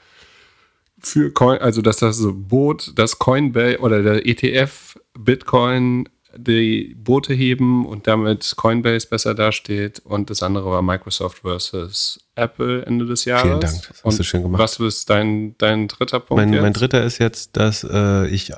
für 0.99 1.31
Coin, 1.31 1.57
also 1.59 1.81
dass 1.81 1.97
das 1.97 2.21
Boot, 2.21 2.93
das 2.95 3.17
Coinbase 3.17 3.79
oder 3.79 4.03
der 4.03 4.25
ETF 4.27 4.99
Bitcoin 5.17 6.07
die 6.37 6.95
Boote 6.97 7.33
heben 7.33 7.85
und 7.85 8.07
damit 8.07 8.53
Coinbase 8.55 9.07
besser 9.07 9.35
dasteht. 9.35 9.99
Und 9.99 10.29
das 10.29 10.43
andere 10.43 10.69
war 10.69 10.81
Microsoft 10.81 11.39
versus 11.39 12.19
Apple 12.35 12.85
Ende 12.85 13.05
des 13.05 13.25
Jahres. 13.25 13.43
Vielen 13.43 13.59
Dank, 13.59 13.73
das 13.75 13.89
hast 13.89 14.05
und 14.05 14.19
du 14.19 14.23
schön 14.23 14.43
gemacht. 14.43 14.61
Was 14.61 14.79
ist 14.79 15.09
dein, 15.09 15.57
dein 15.57 15.87
dritter 15.87 16.19
Punkt? 16.19 16.43
Mein, 16.43 16.61
mein 16.61 16.73
dritter 16.73 17.03
ist 17.03 17.17
jetzt, 17.19 17.57
dass 17.57 17.83
äh, 17.83 18.27
ich, 18.27 18.51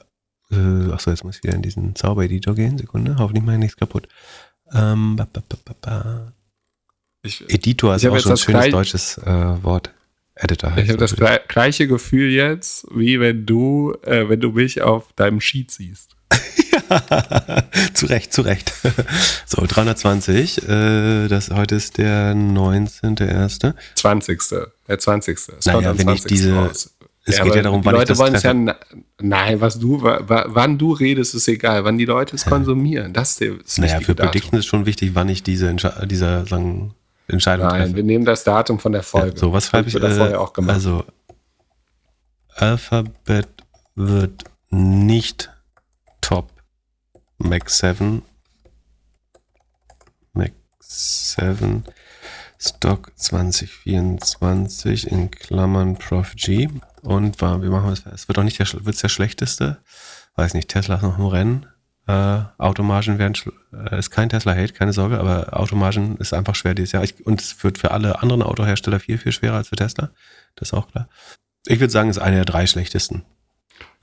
äh, 0.52 0.92
achso, 0.92 1.10
jetzt 1.12 1.24
muss 1.24 1.38
ich 1.38 1.44
wieder 1.44 1.56
in 1.56 1.62
diesen 1.62 1.96
Zauber-Editor 1.96 2.56
gehen. 2.56 2.78
Sekunde, 2.78 3.16
hoffentlich 3.18 3.44
mache 3.44 3.56
ich 3.56 3.62
nichts 3.62 3.78
kaputt. 3.78 4.08
Ähm, 4.74 5.16
ba, 5.16 5.28
ba, 5.32 5.42
ba, 5.82 6.34
ich, 7.24 7.50
Editor 7.50 7.96
ist 7.96 8.06
auch 8.06 8.20
schon 8.20 8.32
ein 8.32 8.38
schönes 8.38 8.70
deutsches 8.70 9.18
äh, 9.20 9.64
Wort. 9.64 9.94
Editor 10.36 10.72
heißt 10.72 10.84
Ich 10.84 10.90
habe 10.90 11.00
das 11.00 11.16
gleiche 11.48 11.88
Gefühl 11.88 12.32
jetzt, 12.32 12.86
wie 12.94 13.20
wenn 13.20 13.46
du, 13.46 13.96
äh, 14.04 14.28
wenn 14.28 14.42
du 14.42 14.52
mich 14.52 14.82
auf 14.82 15.14
deinem 15.14 15.40
Sheet 15.40 15.72
siehst. 15.72 16.16
zu 17.94 18.06
Recht, 18.08 18.34
zu 18.34 18.42
Recht. 18.42 18.74
so, 19.46 19.66
320. 19.66 20.68
Äh, 20.68 21.28
das, 21.28 21.50
heute 21.52 21.76
ist 21.76 21.98
der 21.98 22.34
19.1. 22.34 23.74
20. 23.96 24.42
Der 24.88 25.00
20. 25.00 25.38
Es 25.38 25.66
naja, 25.66 25.98
wenn 25.98 26.10
ich 26.10 26.24
diese... 26.24 26.54
Raus. 26.54 26.94
Es 27.26 27.38
ja, 27.38 27.46
geht 27.46 27.56
ja 27.56 27.62
darum, 27.62 27.86
wann 27.86 27.94
Leute 27.96 28.12
ich 28.12 28.18
das 28.18 28.44
wollen 28.44 28.68
ja, 28.68 28.76
nein, 29.22 29.62
was 29.62 29.80
du, 29.80 30.02
wann 30.04 30.78
du 30.78 30.92
redest, 30.92 31.34
ist 31.36 31.48
egal. 31.48 31.86
Wann 31.86 31.98
die 31.98 32.04
Leute 32.04 32.36
es 32.36 32.44
konsumieren, 32.44 33.14
das 33.14 33.40
ist 33.40 33.80
Naja, 33.80 34.02
für 34.02 34.14
Prediction 34.14 34.60
ist 34.60 34.66
schon 34.66 34.86
wichtig, 34.86 35.12
wann 35.14 35.30
ich 35.30 35.42
diese, 35.42 35.74
dieser 36.06 36.46
sagen, 36.46 36.94
Entscheidung 37.28 37.68
nein, 37.68 37.82
treffe. 37.84 37.96
wir 37.96 38.04
nehmen 38.04 38.26
das 38.26 38.44
Datum 38.44 38.78
von 38.78 38.92
der 38.92 39.04
Folge. 39.04 39.30
Ja, 39.30 39.38
so, 39.38 39.54
was 39.54 39.68
schreibe 39.68 39.88
ich? 39.88 39.96
Das 39.96 40.18
vorher 40.18 40.42
auch 40.42 40.52
gemacht. 40.52 40.76
Also, 40.76 41.06
Alphabet 42.56 43.48
wird 43.96 44.44
nicht 44.70 45.50
Top 46.20 46.53
Mac 47.38 47.70
7 47.70 48.22
Mac 50.34 50.54
7 50.80 51.84
Stock 52.60 53.12
2024 53.18 55.12
in 55.12 55.32
Klammern 55.32 55.98
Prof 55.98 56.34
G 56.36 56.70
und 57.02 57.42
wie 57.42 57.70
machen 57.70 57.86
wir 57.88 57.94
es? 57.94 58.06
Es 58.06 58.28
wird 58.28 58.40
auch 58.40 58.44
nicht 58.44 58.60
der, 58.60 58.68
wird's 58.86 59.02
der 59.02 59.10
schlechteste. 59.10 59.80
Weiß 60.36 60.54
nicht, 60.54 60.70
Tesla 60.70 60.96
ist 60.96 61.02
noch 61.02 61.20
im 61.20 61.26
Rennen. 61.26 61.66
Äh, 62.08 62.42
Automargen 62.58 63.18
werden, 63.18 63.36
äh, 63.74 64.00
ist 64.00 64.10
kein 64.10 64.30
Tesla-Hate, 64.30 64.74
keine 64.74 64.94
Sorge, 64.94 65.20
aber 65.20 65.58
Automargen 65.58 66.18
ist 66.18 66.34
einfach 66.34 66.56
schwer 66.56 66.74
dieses 66.74 66.92
Jahr. 66.92 67.04
Ich, 67.04 67.26
und 67.26 67.42
es 67.42 67.64
wird 67.64 67.78
für 67.78 67.92
alle 67.92 68.22
anderen 68.22 68.42
Autohersteller 68.42 69.00
viel, 69.00 69.18
viel 69.18 69.32
schwerer 69.32 69.56
als 69.56 69.70
für 69.70 69.76
Tesla. 69.76 70.12
Das 70.56 70.70
ist 70.70 70.74
auch 70.74 70.90
klar. 70.90 71.08
Ich 71.66 71.80
würde 71.80 71.92
sagen, 71.92 72.10
es 72.10 72.18
ist 72.18 72.24
eine 72.24 72.38
der 72.38 72.46
drei 72.46 72.68
schlechtesten. 72.68 73.24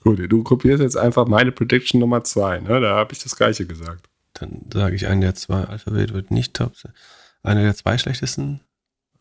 Gut, 0.02 0.20
du 0.28 0.42
kopierst 0.42 0.82
jetzt 0.82 0.96
einfach 0.96 1.26
meine 1.26 1.52
Prediction 1.52 2.00
Nummer 2.00 2.24
zwei, 2.24 2.60
ne? 2.60 2.80
Da 2.80 2.96
habe 2.96 3.12
ich 3.12 3.22
das 3.22 3.36
gleiche 3.36 3.66
gesagt. 3.66 4.08
Dann 4.34 4.62
sage 4.72 4.96
ich, 4.96 5.06
eine 5.06 5.20
der 5.20 5.34
zwei 5.34 5.64
Alphabet 5.64 6.14
wird 6.14 6.30
nicht 6.30 6.54
top 6.54 6.76
sein. 6.76 6.92
Eine 7.42 7.62
der 7.62 7.74
zwei 7.74 7.98
schlechtesten? 7.98 8.60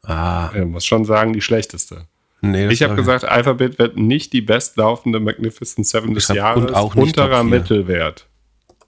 Ah. 0.04 0.50
Er 0.54 0.66
muss 0.66 0.86
schon 0.86 1.04
sagen, 1.04 1.34
die 1.34 1.42
schlechteste. 1.42 2.06
Nee, 2.42 2.70
ich 2.70 2.82
habe 2.84 2.96
gesagt, 2.96 3.26
Alphabet 3.26 3.80
wird 3.80 3.98
nicht 3.98 4.32
die 4.32 4.42
bestlaufende 4.42 5.20
Magnificent 5.20 5.86
Seven 5.86 6.14
des 6.14 6.30
Jahres. 6.30 6.66
Und 6.66 6.74
auch 6.74 6.96
nicht 6.96 7.18
unterer 7.18 7.44
Mittelwert. 7.44 8.28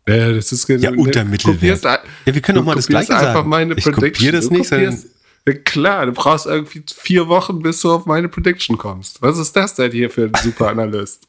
Ja, 0.07 0.31
das 0.31 0.51
ist 0.53 0.67
ja 0.69 0.91
unter 0.91 1.25
Mittelwert. 1.25 1.83
Ja, 1.83 1.99
wir 2.25 2.41
können 2.41 2.59
doch 2.59 2.65
mal 2.65 2.75
das 2.75 2.87
gleiche 2.87 3.13
einfach 3.13 3.33
sagen. 3.33 3.49
Meine 3.49 3.73
ich 3.75 3.83
kopiere 3.83 4.31
das 4.31 4.49
nicht. 4.49 4.69
Kopierst, 4.69 5.07
klar, 5.65 6.05
du 6.05 6.13
brauchst 6.13 6.45
irgendwie 6.45 6.83
vier 6.95 7.27
Wochen, 7.27 7.61
bis 7.61 7.81
du 7.81 7.91
auf 7.91 8.05
meine 8.05 8.29
Prediction 8.29 8.77
kommst. 8.77 9.21
Was 9.21 9.37
ist 9.37 9.53
das 9.55 9.75
denn 9.75 9.91
hier 9.91 10.09
für 10.09 10.23
ein 10.23 10.33
super 10.41 10.69
Analyst? 10.69 11.27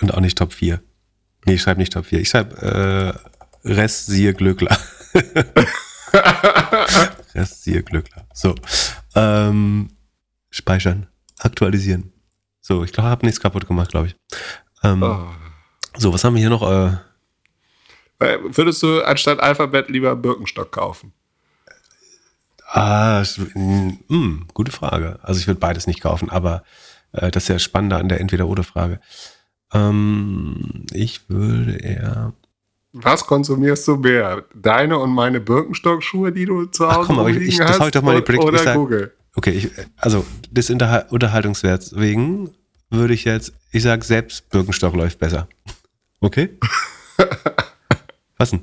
Und 0.00 0.14
auch 0.14 0.20
nicht 0.20 0.38
Top 0.38 0.52
4. 0.52 0.80
Nee, 1.44 1.54
ich 1.54 1.62
schreibe 1.62 1.80
nicht 1.80 1.92
Top 1.92 2.06
4. 2.06 2.20
Ich 2.20 2.28
schreibe 2.28 2.56
äh, 3.64 3.68
Rest 3.68 4.06
siehe 4.06 4.34
Glückler. 4.34 4.76
Rest 7.34 7.64
siehe 7.64 7.82
Glückler. 7.82 8.26
So. 8.32 8.54
Ähm, 9.14 9.90
speichern. 10.50 11.06
Aktualisieren. 11.38 12.12
So, 12.60 12.84
ich 12.84 12.92
glaube, 12.92 13.08
ich 13.08 13.10
habe 13.10 13.26
nichts 13.26 13.40
kaputt 13.40 13.66
gemacht, 13.66 13.90
glaube 13.90 14.08
ich. 14.08 14.16
Ähm, 14.82 15.02
oh. 15.02 15.28
So, 15.96 16.12
was 16.12 16.22
haben 16.24 16.34
wir 16.34 16.40
hier 16.40 16.50
noch? 16.50 16.62
Äh, 16.62 16.96
äh, 18.20 18.38
Würdest 18.42 18.82
du 18.82 19.02
anstatt 19.02 19.40
Alphabet 19.40 19.88
lieber 19.88 20.14
Birkenstock 20.14 20.70
kaufen? 20.72 21.12
Ah, 22.72 23.24
mh, 23.54 23.92
hm, 24.08 24.46
gute 24.54 24.70
Frage. 24.70 25.18
Also 25.22 25.40
ich 25.40 25.46
würde 25.48 25.58
beides 25.58 25.86
nicht 25.86 26.00
kaufen, 26.00 26.30
aber 26.30 26.62
äh, 27.12 27.30
das 27.30 27.44
ist 27.44 27.48
ja 27.48 27.58
spannender 27.58 27.98
an 27.98 28.08
der 28.08 28.20
Entweder-Oder-Frage. 28.20 29.00
Ähm, 29.72 30.84
ich 30.92 31.28
würde 31.28 31.76
eher. 31.76 32.32
Was 32.92 33.24
konsumierst 33.24 33.86
du 33.86 33.96
mehr? 33.96 34.44
Deine 34.54 34.98
und 34.98 35.10
meine 35.10 35.40
Birkenstock-Schuhe, 35.40 36.32
die 36.32 36.44
du 36.44 36.66
zu 36.66 36.86
Hause 36.86 36.98
Ach, 37.02 37.06
komm, 37.06 37.18
aber 37.20 37.30
ich, 37.30 37.36
ich, 37.36 37.58
das 37.58 37.78
hast? 37.78 37.86
ich 37.86 37.92
doch 37.92 38.02
mal 38.02 38.16
die 38.16 38.22
Prediction. 38.22 38.54
Oder 38.54 38.74
Google? 38.74 39.12
Okay, 39.36 39.50
ich, 39.50 39.70
also 39.96 40.26
des 40.50 40.70
Unterhaltungswerts 40.70 41.96
wegen 41.96 42.50
würde 42.90 43.14
ich 43.14 43.24
jetzt, 43.24 43.52
ich 43.70 43.84
sag 43.84 44.02
selbst 44.04 44.50
Birkenstock 44.50 44.94
läuft 44.94 45.20
besser. 45.20 45.48
Okay? 46.20 46.50
Was 48.38 48.50
denn? 48.50 48.62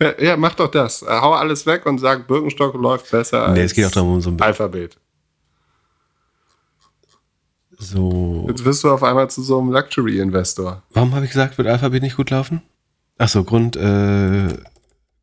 Ja, 0.00 0.20
ja, 0.20 0.36
mach 0.36 0.54
doch 0.54 0.70
das. 0.70 1.04
Hau 1.08 1.32
alles 1.34 1.64
weg 1.66 1.86
und 1.86 1.98
sag, 1.98 2.26
Birkenstock 2.26 2.74
läuft 2.74 3.10
besser 3.12 3.48
nee, 3.52 3.62
es 3.62 3.74
geht 3.74 3.86
auch 3.86 3.90
darum, 3.92 4.14
um 4.14 4.20
so 4.20 4.30
ein 4.30 4.40
Alphabet. 4.40 4.96
So. 7.82 8.46
Jetzt 8.48 8.64
wirst 8.64 8.84
du 8.84 8.90
auf 8.90 9.02
einmal 9.02 9.28
zu 9.28 9.42
so 9.42 9.58
einem 9.58 9.72
Luxury-Investor. 9.72 10.82
Warum 10.92 11.14
habe 11.14 11.24
ich 11.24 11.32
gesagt, 11.32 11.58
wird 11.58 11.66
Alphabet 11.66 12.02
nicht 12.02 12.16
gut 12.16 12.30
laufen? 12.30 12.62
Achso, 13.18 13.42
Grund, 13.42 13.76
äh, 13.76 14.48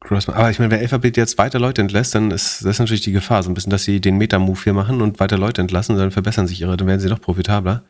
Crossman. 0.01 0.35
Aber 0.35 0.51
ich 0.51 0.59
meine, 0.59 0.71
wenn 0.71 0.81
Alphabet 0.81 1.15
jetzt 1.15 1.37
weiter 1.37 1.59
Leute 1.59 1.81
entlässt, 1.81 2.15
dann 2.15 2.31
ist 2.31 2.65
das 2.65 2.71
ist 2.71 2.79
natürlich 2.79 3.01
die 3.01 3.13
Gefahr, 3.13 3.43
so 3.43 3.49
ein 3.49 3.53
bisschen, 3.53 3.69
dass 3.69 3.83
sie 3.83 4.01
den 4.01 4.17
Meta-Move 4.17 4.59
hier 4.61 4.73
machen 4.73 5.01
und 5.01 5.19
weiter 5.19 5.37
Leute 5.37 5.61
entlassen, 5.61 5.97
dann 5.97 6.11
verbessern 6.11 6.47
sich 6.47 6.59
ihre, 6.59 6.75
dann 6.75 6.87
werden 6.87 6.99
sie 6.99 7.09
noch 7.09 7.21
profitabler. 7.21 7.83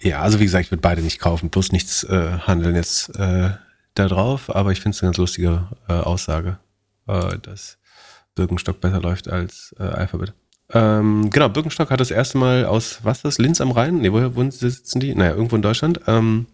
Ja, 0.00 0.20
also 0.20 0.38
wie 0.38 0.44
gesagt, 0.44 0.66
ich 0.66 0.70
würde 0.70 0.82
beide 0.82 1.02
nicht 1.02 1.18
kaufen, 1.18 1.50
bloß 1.50 1.72
nichts 1.72 2.04
äh, 2.04 2.38
handeln 2.46 2.76
jetzt 2.76 3.16
äh, 3.16 3.50
da 3.94 4.08
drauf, 4.08 4.54
aber 4.54 4.72
ich 4.72 4.80
finde 4.80 4.94
es 4.94 5.02
eine 5.02 5.08
ganz 5.08 5.16
lustige 5.16 5.68
äh, 5.88 5.92
Aussage, 5.94 6.58
äh, 7.08 7.38
dass 7.38 7.78
Birkenstock 8.36 8.80
besser 8.80 9.00
läuft 9.00 9.28
als 9.28 9.74
äh, 9.78 9.82
Alphabet. 9.82 10.34
Ähm, 10.72 11.30
genau, 11.30 11.48
Birkenstock 11.48 11.90
hat 11.90 12.00
das 12.00 12.10
erste 12.10 12.38
Mal 12.38 12.64
aus, 12.64 13.00
was 13.02 13.18
ist 13.18 13.24
das, 13.24 13.38
Linz 13.38 13.60
am 13.60 13.70
Rhein? 13.70 13.98
Nee, 13.98 14.12
woher 14.12 14.34
wo 14.34 14.50
sitzen 14.50 15.00
die? 15.00 15.14
Naja, 15.14 15.32
irgendwo 15.32 15.56
in 15.56 15.62
Deutschland. 15.62 16.00
Ähm, 16.06 16.46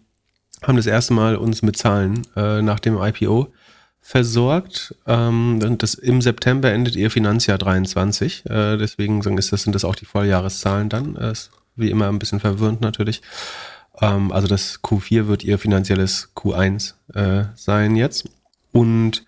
haben 0.61 0.77
das 0.77 0.85
erste 0.85 1.13
Mal 1.13 1.35
uns 1.35 1.61
mit 1.61 1.77
Zahlen 1.77 2.25
äh, 2.35 2.61
nach 2.61 2.79
dem 2.79 2.97
IPO 3.01 3.51
versorgt. 4.01 4.95
Ähm, 5.07 5.77
das, 5.77 5.95
Im 5.95 6.21
September 6.21 6.71
endet 6.71 6.95
ihr 6.95 7.09
Finanzjahr 7.09 7.57
23. 7.57 8.45
Äh, 8.45 8.77
deswegen 8.77 9.21
ist 9.37 9.51
das, 9.51 9.63
sind 9.63 9.73
das 9.73 9.85
auch 9.85 9.95
die 9.95 10.05
Volljahreszahlen 10.05 10.89
dann. 10.89 11.15
Äh, 11.15 11.31
ist 11.31 11.51
wie 11.75 11.89
immer 11.89 12.07
ein 12.09 12.19
bisschen 12.19 12.39
verwirrend 12.39 12.81
natürlich. 12.81 13.21
Ähm, 14.01 14.31
also 14.31 14.47
das 14.47 14.81
Q4 14.83 15.27
wird 15.27 15.43
ihr 15.43 15.57
finanzielles 15.57 16.29
Q1 16.35 16.93
äh, 17.13 17.45
sein 17.55 17.95
jetzt. 17.95 18.29
Und 18.71 19.25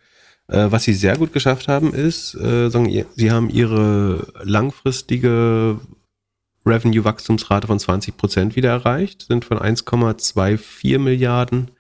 äh, 0.48 0.68
was 0.70 0.84
sie 0.84 0.94
sehr 0.94 1.18
gut 1.18 1.34
geschafft 1.34 1.68
haben, 1.68 1.94
ist, 1.94 2.36
äh, 2.36 2.70
sagen, 2.70 3.06
sie 3.16 3.32
haben 3.32 3.50
ihre 3.50 4.28
langfristige 4.44 5.80
Revenue-Wachstumsrate 6.66 7.68
von 7.68 7.80
20 7.80 8.18
Prozent 8.18 8.56
wieder 8.56 8.70
erreicht, 8.70 9.26
sind 9.28 9.46
von 9.46 9.60
1,24 9.60 11.00
Milliarden 11.00 11.72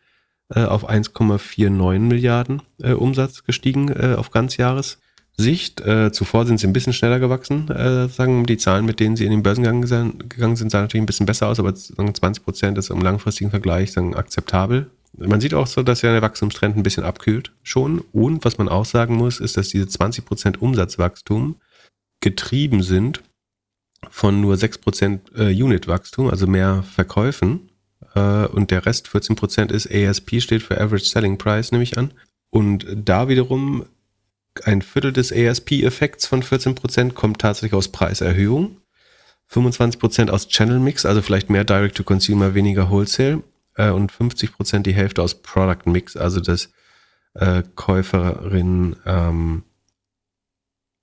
äh, 0.53 0.63
auf 0.63 0.87
1,49 0.89 1.99
Milliarden 1.99 2.61
äh, 2.81 2.91
Umsatz 2.91 3.43
gestiegen 3.43 3.89
äh, 3.89 4.15
auf 4.15 4.29
Ganzjahressicht. 4.29 5.81
Äh, 5.81 6.11
zuvor 6.11 6.45
sind 6.45 6.59
sie 6.59 6.67
ein 6.67 6.73
bisschen 6.73 6.93
schneller 6.93 7.19
gewachsen. 7.19 7.67
Sagen 8.09 8.45
die 8.45 8.57
Zahlen, 8.57 8.85
mit 8.85 8.99
denen 8.99 9.15
sie 9.15 9.25
in 9.25 9.31
den 9.31 9.43
Börsengang 9.43 9.81
gegangen 9.81 10.55
sind, 10.55 10.71
sahen 10.71 10.83
natürlich 10.83 11.03
ein 11.03 11.07
bisschen 11.07 11.25
besser 11.25 11.47
aus, 11.47 11.59
aber 11.59 11.75
sagen, 11.75 12.13
20 12.13 12.43
Prozent 12.43 12.77
ist 12.77 12.89
im 12.89 13.01
langfristigen 13.01 13.49
Vergleich 13.49 13.91
sagen, 13.91 14.15
akzeptabel. 14.15 14.89
Man 15.17 15.39
sieht 15.39 15.53
auch 15.53 15.67
so, 15.67 15.83
dass 15.83 16.01
ja 16.01 16.11
der 16.11 16.21
Wachstumstrend 16.21 16.75
ein 16.75 16.83
bisschen 16.83 17.03
abkühlt 17.03 17.51
schon. 17.63 18.03
Und 18.11 18.43
was 18.45 18.57
man 18.57 18.69
auch 18.69 18.85
sagen 18.85 19.15
muss, 19.15 19.39
ist, 19.39 19.57
dass 19.57 19.69
diese 19.69 19.87
20 19.87 20.25
Prozent 20.25 20.61
Umsatzwachstum 20.61 21.55
getrieben 22.21 22.83
sind 22.83 23.21
von 24.09 24.41
nur 24.41 24.55
6% 24.55 25.19
äh, 25.35 25.63
Unit-Wachstum, 25.63 26.29
also 26.29 26.47
mehr 26.47 26.83
Verkäufen. 26.83 27.69
Äh, 28.13 28.45
und 28.47 28.71
der 28.71 28.85
Rest, 28.85 29.07
14%, 29.07 29.71
ist 29.71 29.91
ASP, 29.91 30.41
steht 30.41 30.63
für 30.63 30.79
Average 30.79 31.05
Selling 31.05 31.37
Price, 31.37 31.71
nehme 31.71 31.83
ich 31.83 31.97
an. 31.97 32.11
Und 32.49 32.85
da 32.93 33.27
wiederum 33.27 33.85
ein 34.63 34.81
Viertel 34.81 35.11
des 35.11 35.33
ASP-Effekts 35.33 36.25
von 36.25 36.41
14% 36.41 37.13
kommt 37.13 37.39
tatsächlich 37.39 37.73
aus 37.73 37.89
Preiserhöhung. 37.89 38.77
25% 39.51 40.29
aus 40.29 40.47
Channel 40.47 40.79
Mix, 40.79 41.05
also 41.05 41.21
vielleicht 41.21 41.49
mehr 41.49 41.63
Direct 41.63 41.97
to 41.97 42.03
Consumer, 42.03 42.55
weniger 42.55 42.89
Wholesale. 42.89 43.43
Äh, 43.75 43.91
und 43.91 44.11
50% 44.11 44.79
die 44.79 44.93
Hälfte 44.93 45.21
aus 45.21 45.41
Product 45.41 45.85
Mix, 45.85 46.17
also 46.17 46.39
dass 46.39 46.69
äh, 47.33 47.63
Käuferinnen 47.75 48.95
ähm, 49.05 49.63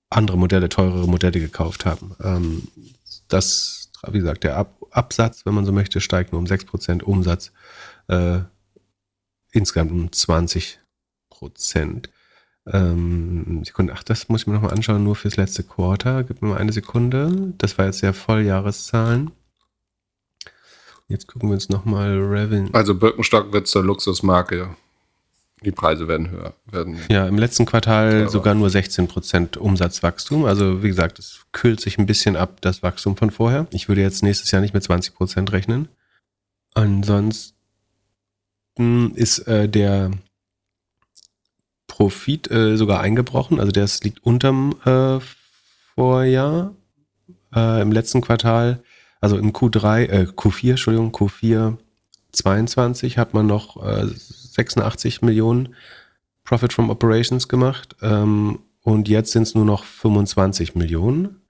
andere 0.09 0.37
Modelle, 0.37 0.69
teurere 0.69 1.07
Modelle 1.07 1.39
gekauft 1.39 1.85
haben. 1.85 2.15
Ähm, 2.21 2.67
das, 3.27 3.89
wie 4.07 4.19
gesagt, 4.19 4.43
der 4.43 4.57
Ab 4.57 4.77
Absatz, 4.91 5.45
wenn 5.45 5.55
man 5.55 5.65
so 5.65 5.71
möchte, 5.71 6.01
steigt 6.01 6.31
nur 6.33 6.39
um 6.39 6.45
6%, 6.45 7.01
Umsatz 7.01 7.51
äh, 8.09 8.41
insgesamt 9.51 9.91
um 9.91 10.07
20%. 10.09 10.77
Ähm, 12.65 13.63
Sekunde, 13.65 13.93
ach, 13.95 14.03
das 14.03 14.29
muss 14.29 14.41
ich 14.41 14.47
mir 14.47 14.53
nochmal 14.53 14.71
anschauen, 14.71 15.03
nur 15.03 15.15
fürs 15.15 15.35
letzte 15.35 15.63
Quarter. 15.63 16.23
Gib 16.23 16.41
mir 16.41 16.49
mal 16.49 16.59
eine 16.59 16.71
Sekunde. 16.71 17.53
Das 17.57 17.77
war 17.77 17.87
jetzt 17.87 18.01
ja 18.01 18.13
Volljahreszahlen. 18.13 19.31
Jetzt 21.07 21.27
gucken 21.27 21.49
wir 21.49 21.53
uns 21.53 21.69
nochmal 21.69 22.17
Revenue. 22.17 22.69
Also 22.73 22.95
Birkenstock 22.95 23.53
wird 23.53 23.67
zur 23.67 23.83
Luxusmarke 23.83 24.75
die 25.63 25.71
Preise 25.71 26.07
werden 26.07 26.29
höher. 26.29 26.53
Werden 26.65 26.99
ja, 27.09 27.27
im 27.27 27.37
letzten 27.37 27.65
Quartal 27.65 28.29
sogar 28.29 28.53
nur 28.53 28.67
16% 28.67 29.57
Umsatzwachstum. 29.57 30.45
Also 30.45 30.83
wie 30.83 30.89
gesagt, 30.89 31.19
es 31.19 31.41
kühlt 31.51 31.79
sich 31.79 31.97
ein 31.97 32.05
bisschen 32.05 32.35
ab, 32.35 32.57
das 32.61 32.83
Wachstum 32.83 33.15
von 33.15 33.31
vorher. 33.31 33.67
Ich 33.71 33.87
würde 33.87 34.01
jetzt 34.01 34.23
nächstes 34.23 34.51
Jahr 34.51 34.61
nicht 34.61 34.73
mit 34.73 34.83
20% 34.83 35.51
rechnen. 35.51 35.87
Ansonsten 36.73 37.53
ist 39.15 39.39
äh, 39.39 39.69
der 39.69 40.11
Profit 41.87 42.51
äh, 42.51 42.75
sogar 42.75 42.99
eingebrochen. 42.99 43.59
Also 43.59 43.71
der 43.71 43.87
liegt 44.03 44.23
unterm 44.23 44.75
äh, 44.85 45.19
Vorjahr. 45.95 46.75
Äh, 47.55 47.81
Im 47.81 47.91
letzten 47.91 48.21
Quartal, 48.21 48.83
also 49.23 49.37
im 49.37 49.53
Q3, 49.53 50.03
äh, 50.09 50.27
Q4, 50.35 50.71
Entschuldigung, 50.71 51.11
Q4 51.11 51.77
22 52.33 53.17
hat 53.17 53.33
man 53.33 53.45
noch 53.45 53.77
86 53.77 55.21
Millionen 55.21 55.75
Profit 56.43 56.73
from 56.73 56.89
Operations 56.89 57.47
gemacht 57.47 57.95
ähm, 58.01 58.59
und 58.81 59.07
jetzt 59.07 59.31
sind 59.31 59.43
es 59.43 59.55
nur 59.55 59.65
noch 59.65 59.85
25 59.85 60.75
Millionen. 60.75 61.41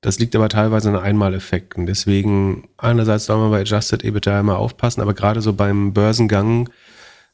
Das 0.00 0.18
liegt 0.18 0.34
aber 0.34 0.48
teilweise 0.48 0.88
an 0.88 0.96
Einmaleffekten. 0.96 1.86
Deswegen 1.86 2.68
einerseits 2.78 3.26
soll 3.26 3.36
man 3.36 3.50
bei 3.50 3.60
Adjusted 3.60 4.02
EBITDA 4.02 4.40
immer 4.40 4.58
aufpassen, 4.58 5.02
aber 5.02 5.14
gerade 5.14 5.42
so 5.42 5.52
beim 5.52 5.92
Börsengang 5.92 6.70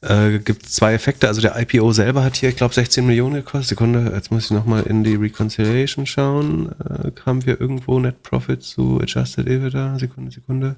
äh, 0.01 0.39
gibt 0.39 0.67
zwei 0.67 0.93
Effekte. 0.93 1.27
Also 1.27 1.41
der 1.41 1.59
IPO 1.59 1.91
selber 1.91 2.23
hat 2.23 2.35
hier, 2.35 2.49
ich 2.49 2.55
glaube, 2.55 2.73
16 2.73 3.05
Millionen 3.05 3.35
gekostet. 3.35 3.69
Sekunde, 3.69 4.11
jetzt 4.13 4.31
muss 4.31 4.45
ich 4.45 4.51
nochmal 4.51 4.83
in 4.83 5.03
die 5.03 5.15
Reconciliation 5.15 6.05
schauen. 6.05 6.71
Äh, 6.79 7.11
haben 7.25 7.45
wir 7.45 7.59
irgendwo 7.59 7.99
Net 7.99 8.23
Profit 8.23 8.63
zu 8.63 8.99
Adjusted 9.01 9.47
EBITDA? 9.47 9.97
Sekunde, 9.99 10.31
Sekunde. 10.31 10.75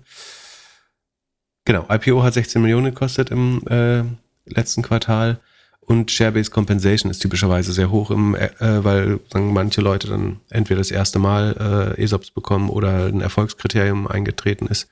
Genau, 1.66 1.86
IPO 1.90 2.24
hat 2.24 2.34
16 2.34 2.62
Millionen 2.62 2.86
gekostet 2.86 3.30
im 3.30 3.62
äh, 3.68 4.04
letzten 4.46 4.82
Quartal. 4.82 5.40
Und 5.82 6.12
Share-Based 6.12 6.52
Compensation 6.52 7.10
ist 7.10 7.20
typischerweise 7.20 7.74
sehr 7.74 7.90
hoch, 7.90 8.12
im, 8.12 8.36
äh, 8.36 8.50
weil 8.60 9.20
sagen 9.34 9.54
manche 9.54 9.82
Leute 9.82 10.08
dann 10.08 10.40
entweder 10.50 10.78
das 10.78 10.92
erste 10.92 11.18
Mal 11.18 11.96
äh, 11.98 12.04
ESOPs 12.04 12.30
bekommen 12.32 12.70
oder 12.70 13.08
ein 13.08 13.22
Erfolgskriterium 13.22 14.08
eingetreten 14.08 14.68
ist. 14.68 14.88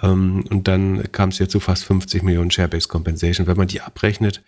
Ähm, 0.00 0.44
und 0.50 0.68
dann 0.68 1.10
kam 1.12 1.30
es 1.30 1.38
ja 1.38 1.48
zu 1.48 1.60
fast 1.60 1.84
50 1.84 2.22
Millionen 2.22 2.50
Share-Based 2.50 2.88
Compensation. 2.88 3.46
Wenn 3.46 3.56
man 3.56 3.68
die 3.68 3.80
abrechnet, 3.80 4.42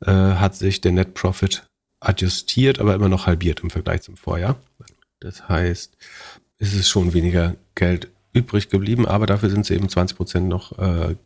äh, 0.00 0.10
hat 0.10 0.56
sich 0.56 0.80
der 0.80 0.92
Net 0.92 1.14
Profit 1.14 1.66
adjustiert, 2.00 2.78
aber 2.78 2.94
immer 2.94 3.08
noch 3.08 3.26
halbiert 3.26 3.60
im 3.60 3.70
Vergleich 3.70 4.02
zum 4.02 4.16
Vorjahr. 4.16 4.56
Das 5.20 5.48
heißt, 5.48 5.96
es 6.58 6.74
ist 6.74 6.88
schon 6.88 7.12
weniger 7.12 7.56
Geld 7.74 8.08
übrig 8.32 8.68
geblieben, 8.68 9.06
aber 9.06 9.26
dafür 9.26 9.50
sind 9.50 9.66
sie 9.66 9.74
eben 9.74 9.88
20 9.88 10.16
Prozent 10.16 10.48
noch 10.48 10.78
äh, 10.78 11.16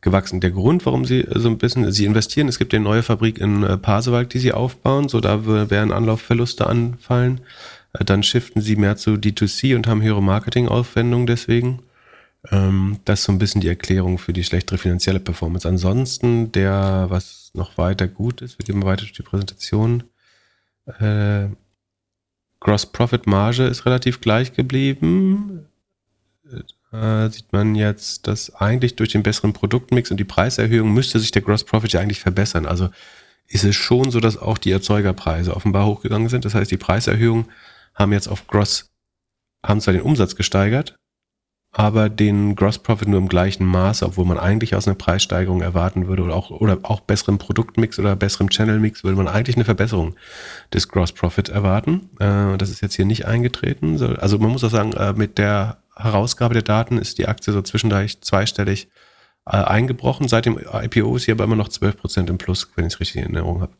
gewachsen. 0.00 0.40
Der 0.40 0.50
Grund, 0.50 0.86
warum 0.86 1.04
sie 1.04 1.26
so 1.34 1.48
ein 1.48 1.58
bisschen, 1.58 1.90
sie 1.90 2.04
investieren, 2.04 2.48
es 2.48 2.58
gibt 2.58 2.74
eine 2.74 2.84
neue 2.84 3.02
Fabrik 3.02 3.38
in 3.38 3.62
äh, 3.62 3.76
Pasewalk, 3.76 4.28
die 4.30 4.38
sie 4.38 4.52
aufbauen, 4.52 5.08
so 5.08 5.20
da 5.20 5.46
werden 5.46 5.92
Anlaufverluste 5.92 6.66
anfallen. 6.66 7.40
Äh, 7.92 8.04
dann 8.04 8.22
shiften 8.22 8.62
sie 8.62 8.76
mehr 8.76 8.96
zu 8.96 9.12
D2C 9.12 9.74
und 9.74 9.86
haben 9.86 10.02
höhere 10.02 10.22
Marketingaufwendungen 10.22 11.26
deswegen. 11.26 11.80
Ähm, 12.50 13.00
das 13.04 13.20
ist 13.20 13.24
so 13.26 13.32
ein 13.32 13.38
bisschen 13.38 13.60
die 13.60 13.68
Erklärung 13.68 14.18
für 14.18 14.32
die 14.32 14.44
schlechtere 14.44 14.78
finanzielle 14.78 15.20
Performance. 15.20 15.68
Ansonsten, 15.68 16.52
der, 16.52 17.06
was 17.08 17.50
noch 17.54 17.76
weiter 17.78 18.08
gut 18.08 18.42
ist, 18.42 18.58
wir 18.58 18.64
gehen 18.64 18.82
weiter 18.82 19.02
durch 19.02 19.12
die 19.12 19.22
Präsentation. 19.22 20.04
Äh, 20.98 21.48
Gross 22.60 22.86
Profit 22.86 23.26
Marge 23.26 23.64
ist 23.64 23.86
relativ 23.86 24.20
gleich 24.20 24.52
geblieben 24.52 25.66
äh, 26.92 27.28
sieht 27.30 27.52
man 27.52 27.74
jetzt, 27.74 28.26
dass 28.26 28.54
eigentlich 28.54 28.96
durch 28.96 29.10
den 29.10 29.22
besseren 29.22 29.52
Produktmix 29.52 30.10
und 30.10 30.16
die 30.16 30.24
Preiserhöhung 30.24 30.92
müsste 30.92 31.18
sich 31.20 31.30
der 31.30 31.42
Gross 31.42 31.64
Profit 31.64 31.92
ja 31.92 32.00
eigentlich 32.00 32.20
verbessern. 32.20 32.66
Also 32.66 32.90
ist 33.46 33.64
es 33.64 33.76
schon 33.76 34.10
so, 34.10 34.20
dass 34.20 34.36
auch 34.36 34.58
die 34.58 34.70
Erzeugerpreise 34.70 35.54
offenbar 35.54 35.86
hochgegangen 35.86 36.28
sind. 36.28 36.44
Das 36.44 36.54
heißt, 36.54 36.70
die 36.70 36.76
Preiserhöhungen 36.76 37.46
haben 37.94 38.12
jetzt 38.12 38.28
auf 38.28 38.46
Gross, 38.46 38.90
haben 39.64 39.80
zwar 39.80 39.94
den 39.94 40.02
Umsatz 40.02 40.36
gesteigert, 40.36 40.98
aber 41.72 42.08
den 42.08 42.56
Gross 42.56 42.78
Profit 42.78 43.08
nur 43.08 43.20
im 43.20 43.28
gleichen 43.28 43.64
Maße, 43.64 44.04
obwohl 44.04 44.24
man 44.24 44.38
eigentlich 44.38 44.74
aus 44.74 44.88
einer 44.88 44.96
Preissteigerung 44.96 45.62
erwarten 45.62 46.08
würde 46.08 46.24
oder 46.24 46.34
auch, 46.34 46.50
oder 46.50 46.78
auch 46.82 47.00
besserem 47.00 47.38
Produktmix 47.38 47.98
oder 47.98 48.16
besserem 48.16 48.50
Channel-Mix 48.50 49.04
würde 49.04 49.16
man 49.16 49.28
eigentlich 49.28 49.56
eine 49.56 49.64
Verbesserung 49.64 50.16
des 50.74 50.88
Gross 50.88 51.12
Profit 51.12 51.48
erwarten. 51.48 52.10
Äh, 52.18 52.58
das 52.58 52.70
ist 52.70 52.80
jetzt 52.80 52.96
hier 52.96 53.04
nicht 53.04 53.26
eingetreten. 53.26 54.02
Also 54.18 54.38
man 54.38 54.50
muss 54.50 54.64
auch 54.64 54.70
sagen, 54.70 54.92
äh, 54.94 55.12
mit 55.12 55.38
der 55.38 55.78
Herausgabe 55.94 56.54
der 56.54 56.62
Daten 56.62 56.98
ist 56.98 57.18
die 57.18 57.28
Aktie 57.28 57.52
so 57.52 57.62
zwischendurch 57.62 58.20
zweistellig 58.20 58.88
äh, 59.46 59.56
eingebrochen. 59.56 60.26
Seit 60.26 60.46
dem 60.46 60.58
IPO 60.58 61.16
ist 61.16 61.24
sie 61.24 61.32
aber 61.32 61.44
immer 61.44 61.56
noch 61.56 61.68
12% 61.68 62.28
im 62.28 62.38
Plus, 62.38 62.68
wenn 62.74 62.86
ich 62.86 62.94
es 62.94 63.00
richtig 63.00 63.16
in 63.16 63.22
Erinnerung 63.22 63.60
habe. 63.60 63.72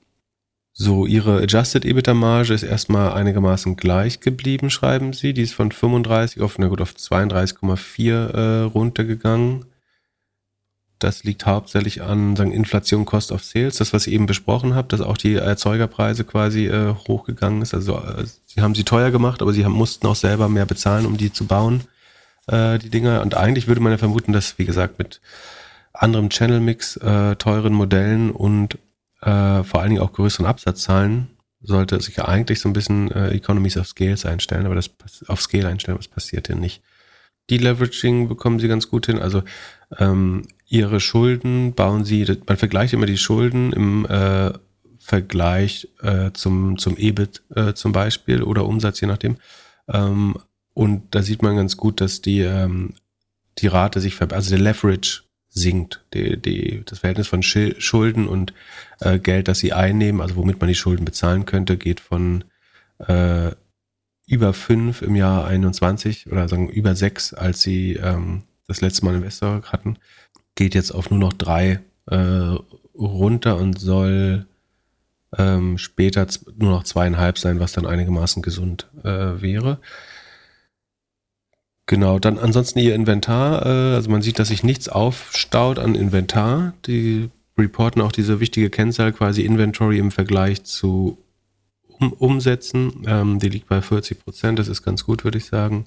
So, 0.83 1.05
Ihre 1.05 1.43
Adjusted 1.43 1.85
EBITDA-Marge 1.85 2.55
ist 2.55 2.63
erstmal 2.63 3.13
einigermaßen 3.13 3.77
gleich 3.77 4.21
geblieben, 4.21 4.71
schreiben 4.71 5.13
Sie. 5.13 5.35
Die 5.35 5.43
ist 5.43 5.53
von 5.53 5.73
35 5.73 6.41
auf, 6.41 6.57
na 6.57 6.69
gut, 6.69 6.81
auf 6.81 6.95
32,4 6.95 8.11
äh, 8.13 8.63
runtergegangen. 8.63 9.67
Das 10.99 11.23
liegt 11.23 11.45
hauptsächlich 11.45 12.01
an 12.01 12.35
sagen, 12.35 12.53
Inflation, 12.53 13.05
Cost 13.05 13.31
of 13.31 13.45
Sales, 13.45 13.77
das, 13.77 13.93
was 13.93 14.07
ich 14.07 14.15
eben 14.15 14.25
besprochen 14.25 14.75
habe, 14.75 14.89
dass 14.89 15.03
auch 15.03 15.19
die 15.19 15.35
Erzeugerpreise 15.35 16.25
quasi 16.25 16.69
äh, 16.69 16.95
hochgegangen 17.07 17.61
ist. 17.61 17.75
Also 17.75 17.99
äh, 17.99 18.25
sie 18.47 18.63
haben 18.63 18.75
sie 18.75 18.85
teuer 18.85 19.11
gemacht, 19.11 19.43
aber 19.43 19.53
sie 19.53 19.67
haben, 19.67 19.75
mussten 19.75 20.07
auch 20.07 20.17
selber 20.17 20.49
mehr 20.49 20.65
bezahlen, 20.65 21.05
um 21.05 21.19
die 21.19 21.31
zu 21.31 21.45
bauen, 21.45 21.83
äh, 22.47 22.79
die 22.79 22.89
Dinger. 22.89 23.21
Und 23.21 23.35
eigentlich 23.35 23.69
würde 23.69 23.83
man 23.83 23.93
ja 23.93 23.99
vermuten, 23.99 24.33
dass, 24.33 24.59
wie 24.59 24.65
gesagt, 24.65 24.99
mit 24.99 25.21
anderem 25.93 26.31
Channel-Mix, 26.31 26.97
äh, 26.97 27.37
teuren 27.37 27.75
Modellen 27.75 28.31
und 28.31 28.79
äh, 29.23 29.63
vor 29.63 29.81
allen 29.81 29.91
Dingen 29.91 30.03
auch 30.03 30.13
größeren 30.13 30.47
Absatzzahlen 30.47 31.31
sollte 31.63 32.01
sich 32.01 32.17
ja 32.17 32.27
eigentlich 32.27 32.61
so 32.61 32.69
ein 32.69 32.73
bisschen 32.73 33.11
äh, 33.11 33.31
Economies 33.31 33.77
of 33.77 33.87
Scales 33.87 34.25
einstellen, 34.25 34.67
aber 34.67 34.75
das 34.75 34.91
auf 35.27 35.43
Scale 35.43 35.69
einstellen, 35.69 35.99
was 35.99 36.09
passiert 36.09 36.49
denn 36.49 36.59
nicht? 36.59 36.83
Deleveraging 37.51 38.29
bekommen 38.29 38.61
sie 38.61 38.69
ganz 38.69 38.89
gut 38.89 39.07
hin. 39.07 39.19
Also 39.19 39.43
ähm, 39.99 40.47
ihre 40.67 41.01
Schulden 41.01 41.75
bauen 41.75 42.05
sie, 42.05 42.25
man 42.47 42.57
vergleicht 42.57 42.93
immer 42.93 43.07
die 43.07 43.19
Schulden 43.19 43.73
im 43.73 44.07
äh, 44.07 44.53
Vergleich 44.99 45.89
äh, 46.03 46.31
zum, 46.33 46.79
zum 46.79 46.97
EBIT 46.97 47.43
äh, 47.55 47.73
zum 47.75 47.93
Beispiel 47.93 48.43
oder 48.43 48.67
Umsatz, 48.67 49.01
je 49.01 49.09
nachdem. 49.09 49.37
Ähm, 49.89 50.37
und 50.73 51.15
da 51.15 51.23
sieht 51.23 51.43
man 51.43 51.57
ganz 51.57 51.77
gut, 51.77 52.01
dass 52.01 52.23
die, 52.23 52.41
ähm, 52.41 52.95
die 53.59 53.67
Rate 53.67 54.01
sich 54.01 54.15
verbessert, 54.15 54.37
also 54.37 54.51
der 54.51 54.65
Leverage 54.65 55.23
sinkt. 55.51 56.05
Die, 56.15 56.41
die, 56.41 56.83
das 56.85 57.01
Verhältnis 57.01 57.29
von 57.29 57.43
Schulden 57.43 58.27
und 58.27 58.55
äh, 59.01 59.19
Geld, 59.19 59.49
das 59.49 59.59
sie 59.59 59.73
einnehmen, 59.73 60.21
also 60.21 60.37
womit 60.37 60.61
man 60.61 60.69
die 60.69 60.75
Schulden 60.75 61.05
bezahlen 61.05 61.45
könnte, 61.45 61.77
geht 61.77 62.01
von 62.01 62.45
äh, 62.99 63.51
über 64.27 64.55
fünf 64.55 65.03
im 65.03 65.17
Jahr 65.17 65.47
21 65.47 66.31
oder 66.31 66.49
sagen 66.49 66.69
über 66.69 66.95
sechs, 66.95 67.35
als 67.35 67.63
sie 67.63 67.95
ähm, 67.95 68.45
das 68.69 68.81
letzte 68.81 69.05
Mal 69.05 69.17
Investor 69.17 69.63
hatten, 69.65 69.99
geht 70.55 70.75
jetzt 70.75 70.93
auf 70.93 71.11
nur 71.11 71.19
noch 71.19 71.33
drei 71.33 71.81
äh, 72.07 72.55
runter 72.95 73.57
und 73.57 73.81
soll 73.81 74.47
ähm, 75.37 75.79
später 75.79 76.27
nur 76.57 76.71
noch 76.71 76.85
zweieinhalb 76.85 77.39
sein, 77.39 77.61
was 77.61 77.73
dann 77.73 77.87
einigermaßen 77.87 78.43
gesund 78.43 78.89
äh, 79.03 79.41
wäre. 79.43 79.79
Genau, 81.91 82.21
dann 82.21 82.39
ansonsten 82.39 82.79
ihr 82.79 82.95
Inventar, 82.95 83.67
äh, 83.67 83.95
also 83.97 84.11
man 84.11 84.23
sieht, 84.23 84.39
dass 84.39 84.47
sich 84.47 84.63
nichts 84.63 84.89
aufstaut 84.89 85.81
an 85.81 85.97
Inventar. 85.97 86.73
Die 86.87 87.31
reporten 87.59 88.01
auch 88.01 88.13
diese 88.13 88.39
wichtige 88.39 88.71
Kennzahl 88.71 89.13
quasi 89.13 89.43
Inventory 89.43 89.99
im 89.99 90.13
Vergleich 90.13 90.63
zu 90.63 91.19
um 91.89 92.13
Umsätzen. 92.13 93.03
Ähm, 93.09 93.41
die 93.41 93.49
liegt 93.49 93.67
bei 93.67 93.83
40 93.83 94.23
Prozent, 94.23 94.61
das 94.61 94.69
ist 94.69 94.85
ganz 94.85 95.05
gut, 95.05 95.25
würde 95.25 95.39
ich 95.39 95.47
sagen. 95.47 95.83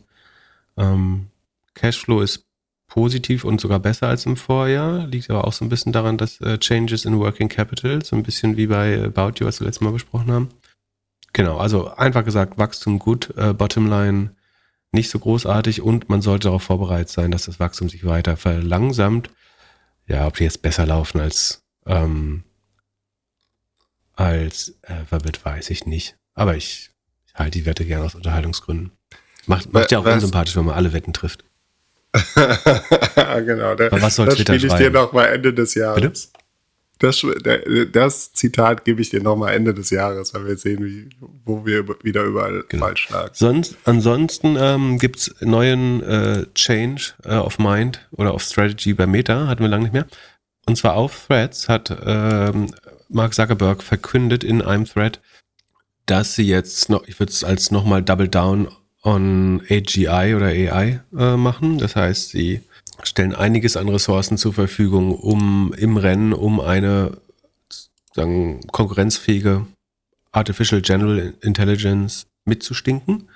Ähm, 0.76 1.28
Cashflow 1.74 2.20
ist 2.20 2.48
positiv 2.88 3.46
und 3.46 3.62
sogar 3.62 3.80
besser 3.80 4.10
als 4.10 4.26
im 4.26 4.36
Vorjahr. 4.36 5.08
Liegt 5.08 5.30
aber 5.30 5.48
auch 5.48 5.54
so 5.54 5.64
ein 5.64 5.70
bisschen 5.70 5.94
daran, 5.94 6.18
dass 6.18 6.42
äh, 6.42 6.58
Changes 6.58 7.06
in 7.06 7.18
Working 7.18 7.48
Capital, 7.48 8.04
so 8.04 8.18
ein 8.18 8.24
bisschen 8.24 8.58
wie 8.58 8.68
bei 8.68 9.06
About 9.06 9.40
You, 9.40 9.46
was 9.46 9.62
wir 9.62 9.68
letztes 9.68 9.80
Mal 9.80 9.94
besprochen 9.94 10.34
haben. 10.34 10.50
Genau, 11.32 11.60
also 11.60 11.92
einfach 11.92 12.26
gesagt, 12.26 12.58
Wachstum 12.58 13.00
gut, 13.00 13.34
äh, 13.38 13.54
Bottomline 13.54 14.32
nicht 14.94 15.10
so 15.10 15.20
großartig 15.20 15.82
und 15.82 16.10
man 16.10 16.22
sollte 16.22 16.48
darauf 16.48 16.64
vorbereitet 16.64 17.10
sein, 17.10 17.32
dass 17.32 17.46
das 17.46 17.60
Wachstum 17.60 17.90
sich 17.90 18.06
weiter 18.06 18.38
verlangsamt. 18.38 19.30
Ja, 20.08 20.28
ob 20.28 20.36
die 20.36 20.44
jetzt 20.44 20.62
besser 20.62 20.86
laufen 20.86 21.20
als, 21.22 21.64
ähm, 21.86 22.44
als 24.16 24.76
Alphabet, 24.84 25.44
weiß 25.44 25.70
ich 25.70 25.86
nicht. 25.86 26.18
Aber 26.36 26.56
ich, 26.56 26.92
ich 27.28 27.36
halte 27.36 27.60
die 27.60 27.66
Wette 27.66 27.86
gerne 27.86 28.06
aus 28.06 28.16
Unterhaltungsgründen. 28.16 28.92
Macht, 29.46 29.74
macht 29.74 29.92
ja 29.92 30.00
auch 30.00 30.06
was? 30.06 30.16
unsympathisch, 30.16 30.56
wenn 30.56 30.66
man 30.66 30.76
alle 30.76 30.94
Wetten 30.94 31.14
trifft. 31.14 31.46
genau, 32.36 33.76
da, 33.76 33.92
was 33.92 34.16
soll 34.16 34.28
das 34.28 34.40
spiele 34.40 34.68
ich 34.68 34.74
dir 34.74 34.92
noch 34.92 35.14
mal 35.14 35.26
Ende 35.26 35.54
des 35.54 35.74
Jahres. 35.74 36.02
Bitte? 36.02 36.43
Das, 37.04 37.22
das 37.92 38.32
Zitat 38.32 38.86
gebe 38.86 39.02
ich 39.02 39.10
dir 39.10 39.22
nochmal 39.22 39.56
Ende 39.56 39.74
des 39.74 39.90
Jahres, 39.90 40.34
weil 40.34 40.48
wir 40.48 40.56
sehen, 40.56 40.86
wie, 40.86 41.10
wo 41.44 41.66
wir 41.66 41.86
wieder 42.02 42.24
überall 42.24 42.64
genau. 42.70 42.86
falsch 42.86 43.02
schlagen. 43.02 43.32
Sonst, 43.34 43.76
ansonsten 43.84 44.56
ähm, 44.58 45.00
gibt 45.00 45.18
es 45.18 45.36
neuen 45.42 46.02
äh, 46.02 46.46
Change 46.56 47.14
äh, 47.26 47.36
of 47.36 47.60
Mind 47.60 48.08
oder 48.12 48.34
of 48.34 48.42
Strategy 48.42 48.94
bei 48.94 49.06
Meta, 49.06 49.48
hatten 49.48 49.64
wir 49.64 49.68
lange 49.68 49.84
nicht 49.84 49.94
mehr. 49.94 50.08
Und 50.66 50.78
zwar 50.78 50.96
auf 50.96 51.28
Threads 51.28 51.68
hat 51.68 51.94
ähm, 52.06 52.74
Mark 53.10 53.34
Zuckerberg 53.34 53.84
verkündet 53.84 54.46
in 54.46 54.62
einem 54.62 54.86
Thread, 54.86 55.20
dass 56.06 56.36
sie 56.36 56.48
jetzt 56.48 56.88
noch, 56.88 57.06
ich 57.06 57.20
würde 57.20 57.34
es 57.34 57.44
als 57.44 57.70
nochmal 57.70 58.02
Double 58.02 58.30
Down 58.30 58.70
on 59.04 59.62
AGI 59.70 60.36
oder 60.36 60.46
AI 60.46 61.02
äh, 61.18 61.36
machen. 61.36 61.80
Das 61.80 61.98
heißt, 61.98 62.30
sie 62.30 62.62
stellen 63.04 63.34
einiges 63.34 63.78
an 63.78 63.90
Ressourcen 63.90 64.38
zur 64.38 64.54
Verfügung, 64.54 65.14
um 65.16 65.74
im 65.78 65.98
Rennen, 65.98 66.34
um 66.34 66.60
eine 66.60 67.18
sagen, 68.14 68.62
konkurrenzfähige 68.72 69.66
Artificial 70.32 70.82
General 70.82 71.34
Intelligence 71.42 72.28
mitzustinken. 72.46 73.30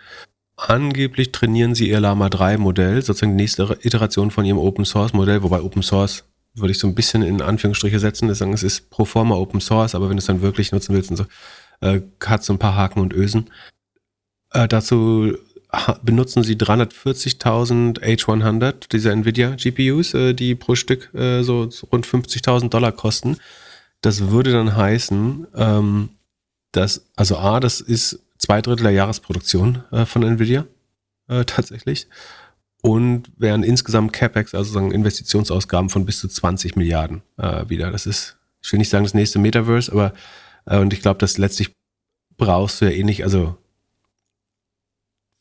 Angeblich 0.55 1.31
trainieren 1.31 1.75
sie 1.75 1.89
ihr 1.89 1.99
Lama 1.99 2.29
3 2.29 2.57
Modell, 2.57 3.01
sozusagen 3.01 3.37
die 3.37 3.43
nächste 3.43 3.77
Iteration 3.81 4.31
von 4.31 4.45
ihrem 4.45 4.57
Open 4.57 4.85
Source 4.85 5.13
Modell, 5.13 5.43
wobei 5.43 5.61
Open 5.61 5.83
Source 5.83 6.23
würde 6.55 6.71
ich 6.71 6.79
so 6.79 6.87
ein 6.87 6.95
bisschen 6.95 7.21
in 7.21 7.41
Anführungsstriche 7.41 7.99
setzen, 7.99 8.33
sagen, 8.33 8.53
es 8.53 8.63
ist 8.63 8.89
pro 8.89 9.05
forma 9.05 9.35
Open 9.35 9.61
Source, 9.61 9.93
aber 9.93 10.09
wenn 10.09 10.17
du 10.17 10.21
es 10.21 10.25
dann 10.25 10.41
wirklich 10.41 10.71
nutzen 10.71 10.95
willst 10.95 11.15
so, 11.15 11.25
äh, 11.81 12.01
hat 12.25 12.43
so 12.43 12.53
ein 12.53 12.59
paar 12.59 12.75
Haken 12.75 13.01
und 13.01 13.13
Ösen. 13.13 13.51
Äh, 14.51 14.67
dazu 14.67 15.37
benutzen 16.03 16.43
sie 16.43 16.55
340.000 16.55 17.99
H100 17.99 18.89
dieser 18.91 19.11
Nvidia 19.11 19.55
GPUs, 19.55 20.13
äh, 20.13 20.33
die 20.33 20.55
pro 20.55 20.75
Stück 20.75 21.13
äh, 21.13 21.43
so 21.43 21.69
rund 21.91 22.05
50.000 22.05 22.69
Dollar 22.69 22.91
kosten. 22.91 23.37
Das 24.01 24.29
würde 24.29 24.51
dann 24.51 24.75
heißen, 24.75 25.47
ähm, 25.55 26.09
dass, 26.71 27.05
also 27.15 27.37
A, 27.37 27.59
das 27.59 27.81
ist 27.81 28.19
zwei 28.37 28.61
Drittel 28.61 28.83
der 28.83 28.91
Jahresproduktion 28.91 29.83
äh, 29.91 30.05
von 30.05 30.23
Nvidia 30.23 30.65
tatsächlich. 31.45 32.07
Und 32.81 33.29
wären 33.35 33.63
insgesamt 33.63 34.13
CapEx, 34.13 34.55
also 34.55 34.71
sagen 34.71 34.93
Investitionsausgaben 34.93 35.89
von 35.89 36.05
bis 36.05 36.21
zu 36.21 36.29
20 36.29 36.77
Milliarden 36.77 37.21
wieder. 37.67 37.91
Das 37.91 38.05
ist, 38.05 38.37
ich 38.61 38.71
will 38.71 38.77
nicht 38.77 38.87
sagen 38.87 39.03
das 39.03 39.13
nächste 39.13 39.37
Metaverse, 39.37 39.91
aber 39.91 40.13
und 40.65 40.93
ich 40.93 41.01
glaube, 41.01 41.19
das 41.19 41.37
letztlich 41.37 41.73
brauchst 42.37 42.79
du 42.79 42.85
ja 42.85 42.91
ähnlich, 42.91 43.25
also 43.25 43.57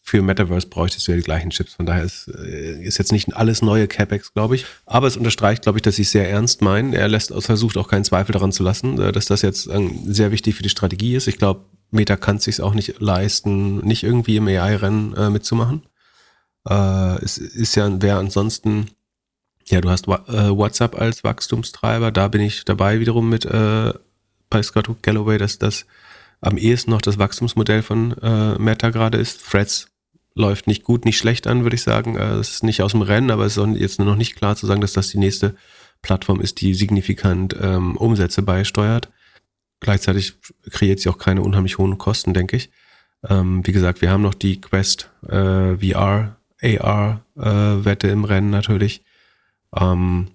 für 0.06 0.22
Metaverse 0.22 0.68
bräuchtest 0.68 1.08
du 1.08 1.12
ja 1.12 1.16
die 1.16 1.24
gleichen 1.24 1.50
Chips. 1.50 1.74
Von 1.74 1.84
daher 1.84 2.04
ist, 2.04 2.28
äh, 2.28 2.80
ist 2.80 2.98
jetzt 2.98 3.10
nicht 3.10 3.34
alles 3.34 3.60
neue 3.60 3.88
CapEx, 3.88 4.32
glaube 4.34 4.54
ich. 4.54 4.64
Aber 4.86 5.08
es 5.08 5.16
unterstreicht, 5.16 5.64
glaube 5.64 5.78
ich, 5.78 5.82
dass 5.82 5.96
sie 5.96 6.02
es 6.02 6.12
sehr 6.12 6.30
ernst 6.30 6.62
meinen. 6.62 6.92
Er 6.92 7.08
lässt, 7.08 7.32
versucht 7.36 7.76
auch 7.76 7.88
keinen 7.88 8.04
Zweifel 8.04 8.30
daran 8.30 8.52
zu 8.52 8.62
lassen, 8.62 9.00
äh, 9.00 9.10
dass 9.10 9.26
das 9.26 9.42
jetzt 9.42 9.68
sehr 10.06 10.30
wichtig 10.30 10.54
für 10.54 10.62
die 10.62 10.68
Strategie 10.68 11.16
ist. 11.16 11.26
Ich 11.26 11.38
glaube, 11.38 11.64
Meta 11.90 12.16
kann 12.16 12.36
es 12.36 12.44
sich 12.44 12.60
auch 12.60 12.74
nicht 12.74 13.00
leisten, 13.00 13.78
nicht 13.78 14.04
irgendwie 14.04 14.36
im 14.36 14.46
AI-Rennen 14.46 15.12
äh, 15.16 15.28
mitzumachen. 15.28 15.82
Äh, 16.68 17.24
es 17.24 17.36
ist 17.38 17.74
ja, 17.74 17.90
wer 18.00 18.18
ansonsten, 18.18 18.86
ja, 19.64 19.80
du 19.80 19.90
hast 19.90 20.06
äh, 20.06 20.56
WhatsApp 20.56 21.00
als 21.00 21.24
Wachstumstreiber, 21.24 22.12
da 22.12 22.28
bin 22.28 22.42
ich 22.42 22.64
dabei 22.64 23.00
wiederum 23.00 23.28
mit 23.28 23.44
äh, 23.44 23.92
bei 24.50 24.60
Galloway, 25.02 25.38
dass 25.38 25.58
das 25.58 25.84
am 26.40 26.58
ehesten 26.58 26.92
noch 26.92 27.02
das 27.02 27.18
Wachstumsmodell 27.18 27.82
von 27.82 28.16
äh, 28.22 28.56
Meta 28.58 28.90
gerade 28.90 29.18
ist. 29.18 29.42
Threads 29.50 29.88
läuft 30.36 30.66
nicht 30.66 30.84
gut, 30.84 31.04
nicht 31.04 31.18
schlecht 31.18 31.46
an, 31.46 31.64
würde 31.64 31.74
ich 31.74 31.82
sagen. 31.82 32.16
Äh, 32.16 32.34
es 32.34 32.50
ist 32.50 32.62
nicht 32.62 32.82
aus 32.82 32.92
dem 32.92 33.02
Rennen, 33.02 33.30
aber 33.30 33.44
es 33.44 33.56
ist 33.56 33.66
jetzt 33.76 33.98
nur 33.98 34.06
noch 34.06 34.16
nicht 34.16 34.36
klar 34.36 34.54
zu 34.54 34.66
sagen, 34.66 34.82
dass 34.82 34.92
das 34.92 35.08
die 35.08 35.18
nächste 35.18 35.56
Plattform 36.02 36.40
ist, 36.40 36.60
die 36.60 36.74
signifikant 36.74 37.56
ähm, 37.60 37.96
Umsätze 37.96 38.42
beisteuert. 38.42 39.08
Gleichzeitig 39.80 40.34
kreiert 40.70 41.00
sie 41.00 41.08
auch 41.08 41.18
keine 41.18 41.42
unheimlich 41.42 41.78
hohen 41.78 41.98
Kosten, 41.98 42.34
denke 42.34 42.56
ich. 42.56 42.70
Ähm, 43.28 43.66
wie 43.66 43.72
gesagt, 43.72 44.02
wir 44.02 44.10
haben 44.10 44.22
noch 44.22 44.34
die 44.34 44.60
Quest 44.60 45.10
äh, 45.26 45.76
VR, 45.78 46.36
AR 46.62 47.22
äh, 47.36 48.10
im 48.10 48.24
Rennen 48.24 48.50
natürlich. 48.50 49.02
Ähm, 49.74 50.28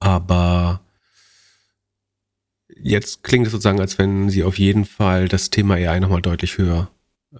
aber 0.00 0.80
jetzt 2.76 3.22
klingt 3.22 3.46
es 3.46 3.52
sozusagen, 3.52 3.80
als 3.80 3.98
wenn 3.98 4.30
sie 4.30 4.44
auf 4.44 4.58
jeden 4.58 4.84
Fall 4.84 5.28
das 5.28 5.50
Thema 5.50 5.74
AI 5.74 6.00
nochmal 6.00 6.22
deutlich 6.22 6.58
höher 6.58 6.90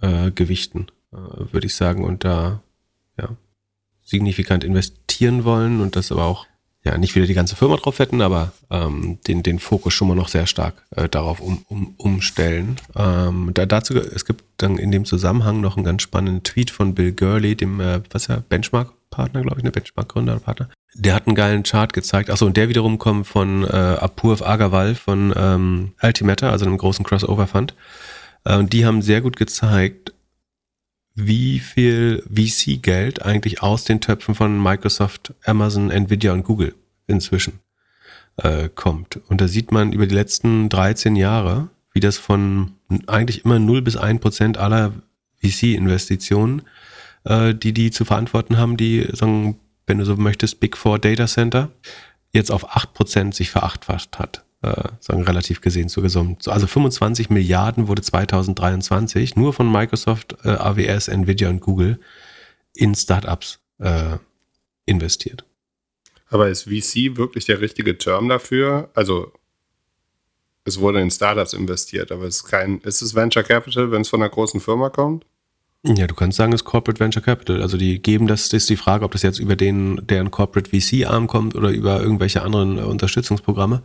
äh, 0.01 0.31
gewichten 0.31 0.87
würde 1.11 1.67
ich 1.67 1.75
sagen. 1.75 2.03
Und 2.03 2.23
da, 2.23 2.61
ja, 3.17 3.29
signifikant 4.03 4.63
investieren 4.63 5.43
wollen 5.43 5.81
und 5.81 5.95
das 5.95 6.11
aber 6.11 6.25
auch 6.25 6.47
ja 6.87 6.97
nicht 6.97 7.15
wieder 7.15 7.27
die 7.27 7.33
ganze 7.33 7.55
Firma 7.55 7.75
drauf 7.75 7.99
hätten, 7.99 8.21
aber 8.21 8.53
ähm, 8.69 9.19
den, 9.27 9.43
den 9.43 9.59
Fokus 9.59 9.93
schon 9.93 10.07
mal 10.07 10.15
noch 10.15 10.29
sehr 10.29 10.47
stark 10.47 10.85
äh, 10.95 11.07
darauf 11.09 11.39
um, 11.39 11.63
um, 11.67 11.93
umstellen. 11.97 12.77
Ähm, 12.95 13.51
da, 13.53 13.65
dazu, 13.65 13.95
es 13.97 14.25
gibt 14.25 14.43
dann 14.57 14.77
in 14.77 14.91
dem 14.91 15.05
Zusammenhang 15.05 15.61
noch 15.61 15.75
einen 15.75 15.85
ganz 15.85 16.01
spannenden 16.01 16.43
Tweet 16.43 16.71
von 16.71 16.95
Bill 16.95 17.11
Gurley, 17.11 17.55
dem, 17.55 17.79
äh, 17.79 18.01
was 18.11 18.27
ja, 18.27 18.41
Benchmark-Partner, 18.47 19.41
glaube 19.41 19.57
ich, 19.57 19.63
ne, 19.63 19.71
Benchmark-Gründer, 19.71 20.39
Partner. 20.39 20.69
Der 20.95 21.13
hat 21.13 21.27
einen 21.27 21.35
geilen 21.35 21.63
Chart 21.63 21.91
gezeigt. 21.93 22.29
Achso, 22.29 22.45
und 22.45 22.57
der 22.57 22.69
wiederum 22.69 22.97
kommt 22.97 23.27
von 23.27 23.63
äh, 23.65 23.67
Apurv 23.67 24.41
Agarwal 24.41 24.95
von 24.95 25.33
ähm, 25.35 25.91
Altimeter, 25.99 26.51
also 26.51 26.65
einem 26.65 26.77
großen 26.77 27.05
Crossover-Fund. 27.05 27.75
Äh, 28.45 28.57
und 28.57 28.73
die 28.73 28.85
haben 28.85 29.01
sehr 29.01 29.21
gut 29.21 29.35
gezeigt, 29.35 30.13
wie 31.19 31.59
viel 31.59 32.23
VC-Geld 32.31 33.23
eigentlich 33.25 33.63
aus 33.63 33.83
den 33.83 34.01
Töpfen 34.01 34.35
von 34.35 34.61
Microsoft, 34.61 35.33
Amazon, 35.43 35.89
Nvidia 35.89 36.31
und 36.31 36.43
Google 36.43 36.75
inzwischen 37.07 37.59
äh, 38.37 38.69
kommt. 38.69 39.19
Und 39.27 39.41
da 39.41 39.47
sieht 39.47 39.71
man 39.71 39.93
über 39.93 40.05
die 40.05 40.13
letzten 40.13 40.69
13 40.69 41.15
Jahre, 41.15 41.69
wie 41.91 41.99
das 41.99 42.17
von 42.17 42.73
eigentlich 43.07 43.45
immer 43.45 43.57
0 43.57 43.81
bis 43.81 43.97
1 43.97 44.21
Prozent 44.21 44.59
aller 44.59 44.93
VC-Investitionen, 45.41 46.61
äh, 47.23 47.55
die 47.55 47.73
die 47.73 47.89
zu 47.89 48.05
verantworten 48.05 48.57
haben, 48.57 48.77
die 48.77 49.07
sagen, 49.11 49.59
wenn 49.87 49.97
du 49.97 50.05
so 50.05 50.17
möchtest, 50.17 50.59
Big 50.59 50.77
Four 50.77 50.99
Data 50.99 51.25
Center, 51.25 51.71
jetzt 52.31 52.51
auf 52.51 52.75
8 52.75 52.93
Prozent 52.93 53.33
sich 53.33 53.49
verachtfacht 53.49 54.19
hat 54.19 54.43
äh, 54.61 54.89
sagen 54.99 55.23
relativ 55.23 55.61
gesehen 55.61 55.89
zu 55.89 56.01
gesund. 56.01 56.47
Also 56.47 56.67
25 56.67 57.29
Milliarden 57.29 57.87
wurde 57.87 58.01
2023 58.01 59.35
nur 59.35 59.53
von 59.53 59.71
Microsoft, 59.71 60.35
äh, 60.43 60.49
AWS, 60.49 61.09
Nvidia 61.09 61.49
und 61.49 61.61
Google 61.61 61.99
in 62.73 62.95
Startups 62.95 63.59
äh, 63.79 64.17
investiert. 64.85 65.45
Aber 66.29 66.49
ist 66.49 66.63
VC 66.63 67.17
wirklich 67.17 67.45
der 67.45 67.61
richtige 67.61 67.97
Term 67.97 68.29
dafür? 68.29 68.89
Also 68.93 69.31
es 70.65 70.79
wurde 70.79 71.01
in 71.01 71.11
Startups 71.11 71.53
investiert, 71.53 72.11
aber 72.11 72.25
es 72.25 72.37
ist 72.37 72.43
kein, 72.45 72.79
ist 72.79 73.01
es 73.01 73.15
Venture 73.15 73.43
Capital, 73.43 73.91
wenn 73.91 74.01
es 74.01 74.09
von 74.09 74.21
einer 74.21 74.29
großen 74.29 74.59
Firma 74.59 74.89
kommt? 74.89 75.25
Ja, 75.83 76.07
du 76.07 76.15
kannst 76.15 76.37
sagen, 76.37 76.51
es 76.51 76.61
ist 76.61 76.65
Corporate 76.65 76.99
Venture 76.99 77.21
Capital. 77.21 77.61
Also 77.61 77.77
die 77.77 78.01
geben 78.01 78.27
das, 78.27 78.49
das 78.49 78.63
ist 78.63 78.69
die 78.69 78.75
Frage, 78.75 79.05
ob 79.05 79.11
das 79.11 79.21
jetzt 79.21 79.39
über 79.39 79.55
den, 79.55 80.05
deren 80.07 80.31
Corporate 80.31 80.69
VC-Arm 80.69 81.27
kommt 81.27 81.55
oder 81.55 81.69
über 81.69 82.01
irgendwelche 82.01 82.41
anderen 82.41 82.79
Unterstützungsprogramme. 82.79 83.83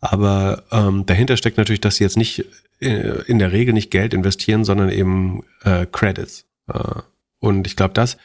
Aber 0.00 0.62
ähm, 0.70 1.06
dahinter 1.06 1.36
steckt 1.36 1.58
natürlich, 1.58 1.80
dass 1.80 1.96
sie 1.96 2.04
jetzt 2.04 2.16
nicht 2.16 2.44
äh, 2.80 3.22
in 3.26 3.38
der 3.38 3.52
Regel 3.52 3.74
nicht 3.74 3.90
Geld 3.90 4.14
investieren, 4.14 4.64
sondern 4.64 4.90
eben 4.90 5.42
äh, 5.64 5.86
Credits. 5.90 6.46
Äh, 6.72 7.02
und 7.40 7.66
ich 7.66 7.76
glaube, 7.76 7.94
das, 7.94 8.16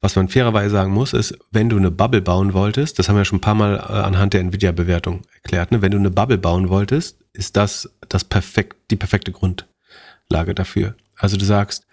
was 0.00 0.16
man 0.16 0.28
fairerweise 0.28 0.70
sagen 0.70 0.92
muss, 0.92 1.12
ist, 1.12 1.38
wenn 1.50 1.68
du 1.68 1.76
eine 1.76 1.90
Bubble 1.90 2.22
bauen 2.22 2.52
wolltest, 2.52 2.98
das 2.98 3.08
haben 3.08 3.16
wir 3.16 3.24
schon 3.24 3.38
ein 3.38 3.42
paar 3.42 3.54
Mal 3.54 3.76
äh, 3.76 3.92
anhand 3.92 4.34
der 4.34 4.40
Nvidia-Bewertung 4.40 5.22
erklärt, 5.34 5.70
ne? 5.70 5.82
wenn 5.82 5.92
du 5.92 5.98
eine 5.98 6.10
Bubble 6.10 6.38
bauen 6.38 6.68
wolltest, 6.68 7.18
ist 7.32 7.56
das, 7.56 7.90
das 8.08 8.24
perfekt, 8.24 8.76
die 8.90 8.96
perfekte 8.96 9.30
Grundlage 9.30 10.54
dafür. 10.54 10.94
Also 11.16 11.36
du 11.36 11.44
sagst, 11.44 11.86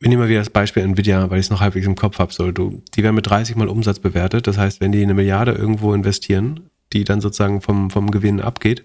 wir 0.00 0.08
nehmen 0.08 0.22
mal 0.22 0.28
wieder 0.28 0.40
das 0.40 0.50
Beispiel 0.50 0.82
Nvidia, 0.82 1.30
weil 1.30 1.38
ich 1.38 1.46
es 1.46 1.50
noch 1.50 1.60
halbwegs 1.60 1.86
im 1.86 1.94
Kopf 1.94 2.18
habe. 2.18 2.32
So, 2.32 2.50
die 2.50 3.02
werden 3.02 3.14
mit 3.14 3.26
30 3.26 3.56
Mal 3.56 3.68
Umsatz 3.68 4.00
bewertet. 4.00 4.46
Das 4.46 4.58
heißt, 4.58 4.80
wenn 4.80 4.92
die 4.92 5.02
eine 5.02 5.14
Milliarde 5.14 5.52
irgendwo 5.52 5.94
investieren, 5.94 6.68
die 6.94 7.04
dann 7.04 7.20
sozusagen 7.20 7.60
vom, 7.60 7.90
vom 7.90 8.10
Gewinn 8.10 8.40
abgeht 8.40 8.84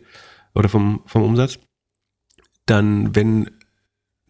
oder 0.53 0.67
vom, 0.67 1.01
vom 1.05 1.23
Umsatz, 1.23 1.59
dann 2.65 3.15
wenn 3.15 3.49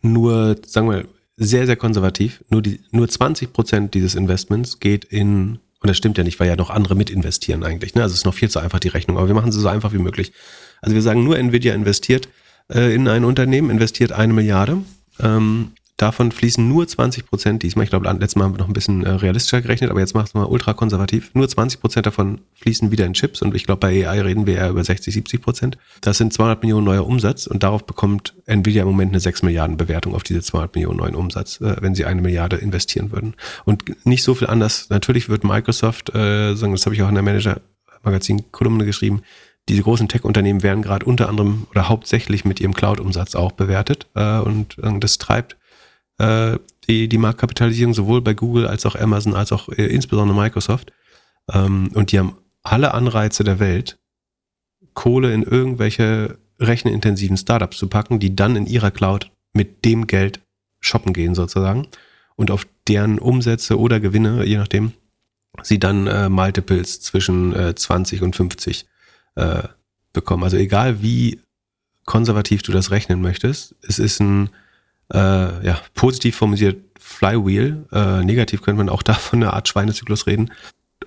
nur, 0.02 0.58
sagen 0.66 0.90
wir, 0.90 1.06
sehr, 1.36 1.66
sehr 1.66 1.78
konservativ, 1.78 2.44
nur, 2.50 2.62
die, 2.62 2.82
nur 2.92 3.08
20 3.08 3.54
Prozent 3.54 3.94
dieses 3.94 4.16
Investments 4.16 4.80
geht 4.80 5.06
in, 5.06 5.60
und 5.82 5.88
das 5.88 5.98
stimmt 5.98 6.18
ja 6.18 6.24
nicht, 6.24 6.40
weil 6.40 6.50
ja 6.50 6.56
noch 6.56 6.70
andere 6.70 6.96
mit 6.96 7.10
investieren 7.10 7.64
eigentlich, 7.64 7.96
ne? 7.96 8.04
also 8.04 8.14
es 8.14 8.20
ist 8.20 8.26
noch 8.26 8.34
viel 8.34 8.50
zu 8.50 8.60
einfach 8.60 8.80
die 8.80 8.90
Rechnung, 8.90 9.18
aber 9.18 9.28
wir 9.28 9.36
machen 9.36 9.52
sie 9.52 9.60
so 9.60 9.68
einfach 9.70 9.94
wie 9.94 10.00
möglich. 10.00 10.34
Also 10.82 10.96
wir 10.96 11.02
sagen 11.02 11.24
nur, 11.24 11.38
Nvidia 11.38 11.74
investiert 11.74 12.28
äh, 12.70 12.94
in 12.94 13.08
ein 13.08 13.24
Unternehmen, 13.24 13.70
investiert 13.70 14.12
eine 14.12 14.34
Milliarde, 14.34 14.80
ähm, 15.20 15.72
Davon 16.00 16.32
fließen 16.32 16.66
nur 16.66 16.88
20 16.88 17.26
Prozent 17.26 17.62
diesmal. 17.62 17.84
Ich 17.84 17.90
glaube, 17.90 18.10
letztes 18.10 18.38
Mal 18.38 18.46
haben 18.46 18.54
wir 18.54 18.60
noch 18.60 18.70
ein 18.70 18.74
bisschen 18.74 19.04
äh, 19.04 19.10
realistischer 19.10 19.62
gerechnet, 19.62 19.92
aber 19.92 20.00
jetzt 20.00 20.16
machen 20.16 20.30
wir 20.32 20.44
mal 20.44 20.48
ultra 20.48 20.74
konservativ. 20.74 21.32
Nur 21.34 21.50
20 21.50 21.82
Prozent 21.82 22.06
davon 22.06 22.40
fließen 22.54 22.90
wieder 22.90 23.06
in 23.06 23.12
Chips 23.12 23.42
und 23.42 23.54
ich 23.54 23.66
glaube, 23.66 23.82
bei 23.82 24.08
AI 24.08 24.22
reden 24.22 24.48
wir 24.48 24.56
eher 24.56 24.70
über 24.70 24.82
60, 24.82 25.14
70 25.14 25.42
Prozent. 25.42 25.78
Das 26.00 26.18
sind 26.18 26.32
200 26.32 26.64
Millionen 26.64 26.86
neuer 26.86 27.06
Umsatz 27.06 27.48
und 27.48 27.64
darauf 27.64 27.86
bekommt 27.86 28.34
Nvidia 28.46 28.84
im 28.84 28.88
Moment 28.88 29.12
eine 29.12 29.20
6 29.20 29.44
Milliarden 29.44 29.76
Bewertung 29.76 30.16
auf 30.16 30.24
diese 30.24 30.42
200 30.42 30.74
Millionen 30.74 31.00
neuen 31.00 31.16
Umsatz, 31.16 31.60
äh, 31.60 31.76
wenn 31.82 31.96
sie 31.96 32.06
eine 32.06 32.22
Milliarde 32.22 32.56
investieren 32.56 33.12
würden. 33.12 33.36
Und 33.66 34.06
nicht 34.06 34.24
so 34.24 34.36
viel 34.36 34.48
anders. 34.48 34.90
Natürlich 34.90 35.28
wird 35.28 35.44
Microsoft, 35.44 36.16
äh, 36.16 36.56
sagen, 36.56 36.72
das 36.72 36.86
habe 36.86 36.96
ich 36.96 37.04
auch 37.04 37.10
in 37.10 37.16
der 37.16 37.24
Manager-Magazin-Kolumne 37.24 38.86
geschrieben, 38.86 39.22
diese 39.68 39.84
großen 39.84 40.08
Tech-Unternehmen 40.08 40.64
werden 40.64 40.82
gerade 40.82 41.06
unter 41.06 41.28
anderem 41.28 41.68
oder 41.72 41.90
hauptsächlich 41.90 42.46
mit 42.46 42.62
ihrem 42.62 42.74
Cloud-Umsatz 42.74 43.36
auch 43.36 43.52
bewertet 43.52 44.08
äh, 44.16 44.40
und 44.40 44.78
äh, 44.80 44.98
das 44.98 45.18
treibt 45.18 45.59
die, 46.20 47.08
die 47.08 47.18
Marktkapitalisierung 47.18 47.94
sowohl 47.94 48.22
bei 48.22 48.34
Google 48.34 48.68
als 48.68 48.86
auch 48.86 48.96
Amazon 48.96 49.36
als 49.36 49.52
auch 49.52 49.70
äh, 49.70 49.86
insbesondere 49.86 50.38
Microsoft. 50.38 50.92
Ähm, 51.52 51.92
und 51.94 52.12
die 52.12 52.20
haben 52.20 52.36
alle 52.64 52.94
Anreize 52.94 53.44
der 53.44 53.60
Welt, 53.60 54.00
Kohle 54.94 55.34
in 55.34 55.44
irgendwelche 55.44 56.38
rechenintensiven 56.60 57.38
Startups 57.38 57.78
zu 57.78 57.88
packen, 57.88 58.20
die 58.20 58.36
dann 58.36 58.56
in 58.56 58.66
ihrer 58.66 58.92
Cloud 58.92 59.32
mit 59.54 59.86
dem 59.86 60.08
Geld 60.08 60.42
shoppen 60.82 61.14
gehen 61.14 61.36
sozusagen 61.36 61.88
und 62.36 62.52
auf 62.52 62.68
deren 62.88 63.20
Umsätze 63.20 63.80
oder 63.80 64.00
Gewinne, 64.00 64.46
je 64.46 64.58
nachdem, 64.58 64.94
sie 65.64 65.80
dann 65.80 66.08
äh, 66.08 66.30
Multiples 66.30 67.02
zwischen 67.02 67.56
äh, 67.56 67.76
20 67.76 68.22
und 68.22 68.36
50 68.36 68.88
äh, 69.36 69.64
bekommen. 70.14 70.44
Also 70.44 70.58
egal 70.58 71.02
wie 71.02 71.40
konservativ 72.06 72.64
du 72.64 72.72
das 72.72 72.92
rechnen 72.92 73.22
möchtest, 73.22 73.76
es 73.88 74.00
ist 74.00 74.20
ein 74.20 74.50
äh, 75.14 75.66
ja, 75.66 75.82
positiv 75.96 76.36
formuliert 76.36 76.78
Flywheel. 77.00 77.86
Äh, 77.92 78.24
negativ 78.24 78.62
könnte 78.62 78.78
man 78.78 78.90
auch 78.90 79.04
da 79.04 79.14
von 79.14 79.42
einer 79.42 79.54
Art 79.54 79.68
Schweinezyklus 79.68 80.28
reden. 80.28 80.52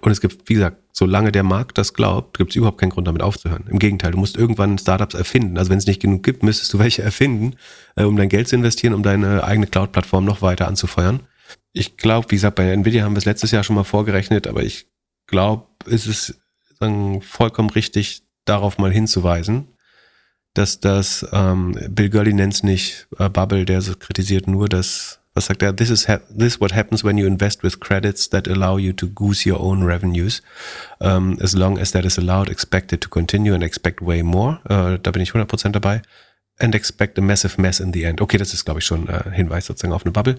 Und 0.01 0.11
es 0.11 0.21
gibt, 0.21 0.49
wie 0.49 0.55
gesagt, 0.55 0.79
solange 0.93 1.31
der 1.31 1.45
Markt 1.45 1.79
das 1.79 1.95
glaubt, 1.95 2.39
gibt 2.39 2.51
es 2.51 2.57
überhaupt 2.57 2.79
keinen 2.79 2.91
Grund 2.91 3.07
damit 3.07 3.23
aufzuhören. 3.23 3.65
Im 3.69 3.79
Gegenteil, 3.79 4.13
du 4.13 4.19
musst 4.19 4.37
irgendwann 4.37 4.79
Startups 4.79 5.15
erfinden. 5.15 5.59
Also 5.59 5.71
wenn 5.71 5.79
es 5.79 5.87
nicht 5.87 6.01
genug 6.01 6.23
gibt, 6.23 6.43
müsstest 6.43 6.73
du 6.73 6.79
welche 6.81 7.03
erfinden, 7.03 7.57
äh, 7.97 8.05
um 8.05 8.17
dein 8.17 8.29
Geld 8.29 8.49
zu 8.49 8.57
investieren, 8.57 8.95
um 8.95 9.03
deine 9.03 9.45
eigene 9.45 9.67
Cloud-Plattform 9.67 10.25
noch 10.25 10.43
weiter 10.43 10.67
anzufeuern. 10.67 11.21
Ich 11.73 11.97
glaube, 11.97 12.31
wie 12.31 12.37
gesagt, 12.37 12.57
bei 12.57 12.71
Nvidia 12.71 13.05
haben 13.05 13.15
wir 13.15 13.19
es 13.19 13.25
letztes 13.25 13.51
Jahr 13.51 13.65
schon 13.65 13.77
mal 13.77 13.85
vorgerechnet, 13.85 14.47
aber 14.47 14.63
ich 14.63 14.87
glaube, 15.27 15.67
es 15.87 16.07
ist 16.07 16.39
vollkommen 17.21 17.71
richtig, 17.71 18.23
darauf 18.45 18.79
mal 18.79 18.91
hinzuweisen, 18.91 19.69
dass 20.55 20.81
das, 20.81 21.27
ähm, 21.33 21.77
Bill 21.89 22.11
Gurley 22.11 22.33
nennt 22.33 22.55
es 22.55 22.63
nicht 22.63 23.07
äh, 23.19 23.29
Bubble, 23.29 23.65
der 23.65 23.81
kritisiert 23.99 24.47
nur 24.47 24.69
das, 24.69 25.21
was 25.35 25.47
sagt 25.47 25.63
er, 25.63 25.75
this 25.75 25.89
is, 25.89 26.05
this 26.05 26.55
is 26.55 26.61
what 26.61 26.75
happens 26.75 27.03
when 27.03 27.17
you 27.17 27.27
invest 27.27 27.63
with 27.63 27.81
credits 27.81 28.29
that 28.31 28.49
allow 28.49 28.77
you 28.77 28.93
to 28.93 29.09
goose 29.09 29.49
your 29.49 29.61
own 29.61 29.83
revenues. 29.83 30.43
Um, 31.01 31.39
as 31.41 31.55
long 31.55 31.79
as 31.79 31.93
that 31.93 32.05
is 32.05 32.19
allowed, 32.19 32.51
expect 32.51 32.93
it 32.93 33.01
to 33.01 33.09
continue 33.09 33.55
and 33.55 33.63
expect 33.63 34.03
way 34.03 34.23
more. 34.23 34.61
Uh, 34.69 34.99
da 34.99 35.11
bin 35.11 35.23
ich 35.23 35.31
100% 35.31 35.71
dabei. 35.73 36.03
And 36.59 36.75
expect 36.75 37.19
a 37.19 37.23
massive 37.23 37.61
mess 37.61 37.81
in 37.81 37.93
the 37.95 38.05
end. 38.05 38.21
Okay, 38.21 38.37
das 38.37 38.53
ist, 38.53 38.67
glaube 38.67 38.81
ich, 38.81 38.87
schon 38.87 39.09
äh, 39.09 39.31
Hinweis 39.33 39.65
sozusagen 39.65 39.95
auf 39.95 40.05
eine 40.05 40.13
Bubble. 40.13 40.39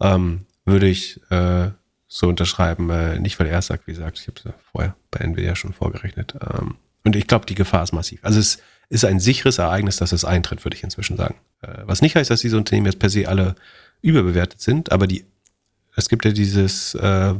Ähm, 0.00 0.46
würde 0.64 0.88
ich 0.88 1.20
äh, 1.30 1.70
so 2.08 2.28
unterschreiben. 2.28 2.90
Äh, 2.90 3.20
nicht, 3.20 3.38
weil 3.38 3.46
er 3.46 3.62
sagt, 3.62 3.86
wie 3.86 3.92
gesagt, 3.92 4.18
ich 4.18 4.26
habe 4.26 4.38
es 4.38 4.44
ja 4.44 4.54
vorher 4.72 4.96
bei 5.12 5.20
Nvidia 5.20 5.54
schon 5.54 5.72
vorgerechnet. 5.72 6.34
Ähm, 6.34 6.74
und 7.04 7.14
ich 7.14 7.28
glaube, 7.28 7.46
die 7.46 7.54
Gefahr 7.54 7.84
ist 7.84 7.92
massiv. 7.92 8.20
Also 8.22 8.40
es 8.40 8.58
ist 8.88 9.04
ein 9.04 9.20
sicheres 9.20 9.58
Ereignis, 9.58 9.96
dass 9.96 10.12
es 10.12 10.24
eintritt, 10.24 10.64
würde 10.64 10.76
ich 10.76 10.82
inzwischen 10.82 11.16
sagen. 11.16 11.36
Äh, 11.62 11.82
was 11.84 12.02
nicht 12.02 12.16
heißt, 12.16 12.30
dass 12.30 12.40
diese 12.40 12.56
Unternehmen 12.56 12.86
jetzt 12.86 12.98
per 12.98 13.10
se 13.10 13.28
alle 13.28 13.54
überbewertet 14.00 14.60
sind, 14.60 14.92
aber 14.92 15.06
die, 15.06 15.24
es 15.96 16.08
gibt 16.08 16.24
ja 16.24 16.32
dieses 16.32 16.94
äh, 16.94 17.34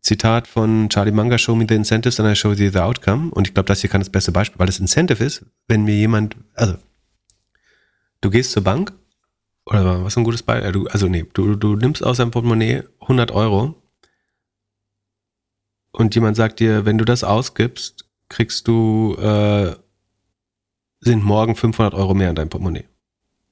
Zitat 0.00 0.46
von 0.46 0.88
Charlie 0.88 1.12
Munger, 1.12 1.38
show 1.38 1.54
me 1.54 1.66
the 1.68 1.74
incentives 1.74 2.18
and 2.20 2.30
I 2.30 2.34
show 2.34 2.52
you 2.52 2.70
the 2.70 2.78
outcome. 2.78 3.30
Und 3.30 3.48
ich 3.48 3.54
glaube, 3.54 3.66
das 3.66 3.80
hier 3.80 3.90
kann 3.90 4.00
das 4.00 4.10
beste 4.10 4.32
Beispiel, 4.32 4.58
weil 4.58 4.66
das 4.66 4.78
Incentive 4.78 5.22
ist, 5.22 5.44
wenn 5.68 5.84
mir 5.84 5.94
jemand, 5.94 6.36
also 6.54 6.76
du 8.20 8.30
gehst 8.30 8.52
zur 8.52 8.64
Bank, 8.64 8.92
oder 9.66 10.02
was 10.02 10.14
ist 10.14 10.16
ein 10.16 10.24
gutes 10.24 10.42
Beispiel? 10.42 10.88
Also 10.88 11.08
nee, 11.08 11.26
du, 11.32 11.54
du 11.54 11.76
nimmst 11.76 12.02
aus 12.02 12.16
deinem 12.16 12.30
Portemonnaie 12.30 12.82
100 13.02 13.30
Euro 13.30 13.80
und 15.92 16.14
jemand 16.14 16.36
sagt 16.36 16.60
dir, 16.60 16.84
wenn 16.86 16.98
du 16.98 17.04
das 17.04 17.24
ausgibst, 17.24 18.08
kriegst 18.28 18.68
du 18.68 19.16
äh, 19.16 19.74
sind 21.00 21.24
morgen 21.24 21.56
500 21.56 21.94
Euro 21.94 22.14
mehr 22.14 22.30
in 22.30 22.36
deinem 22.36 22.48
Portemonnaie. 22.48 22.84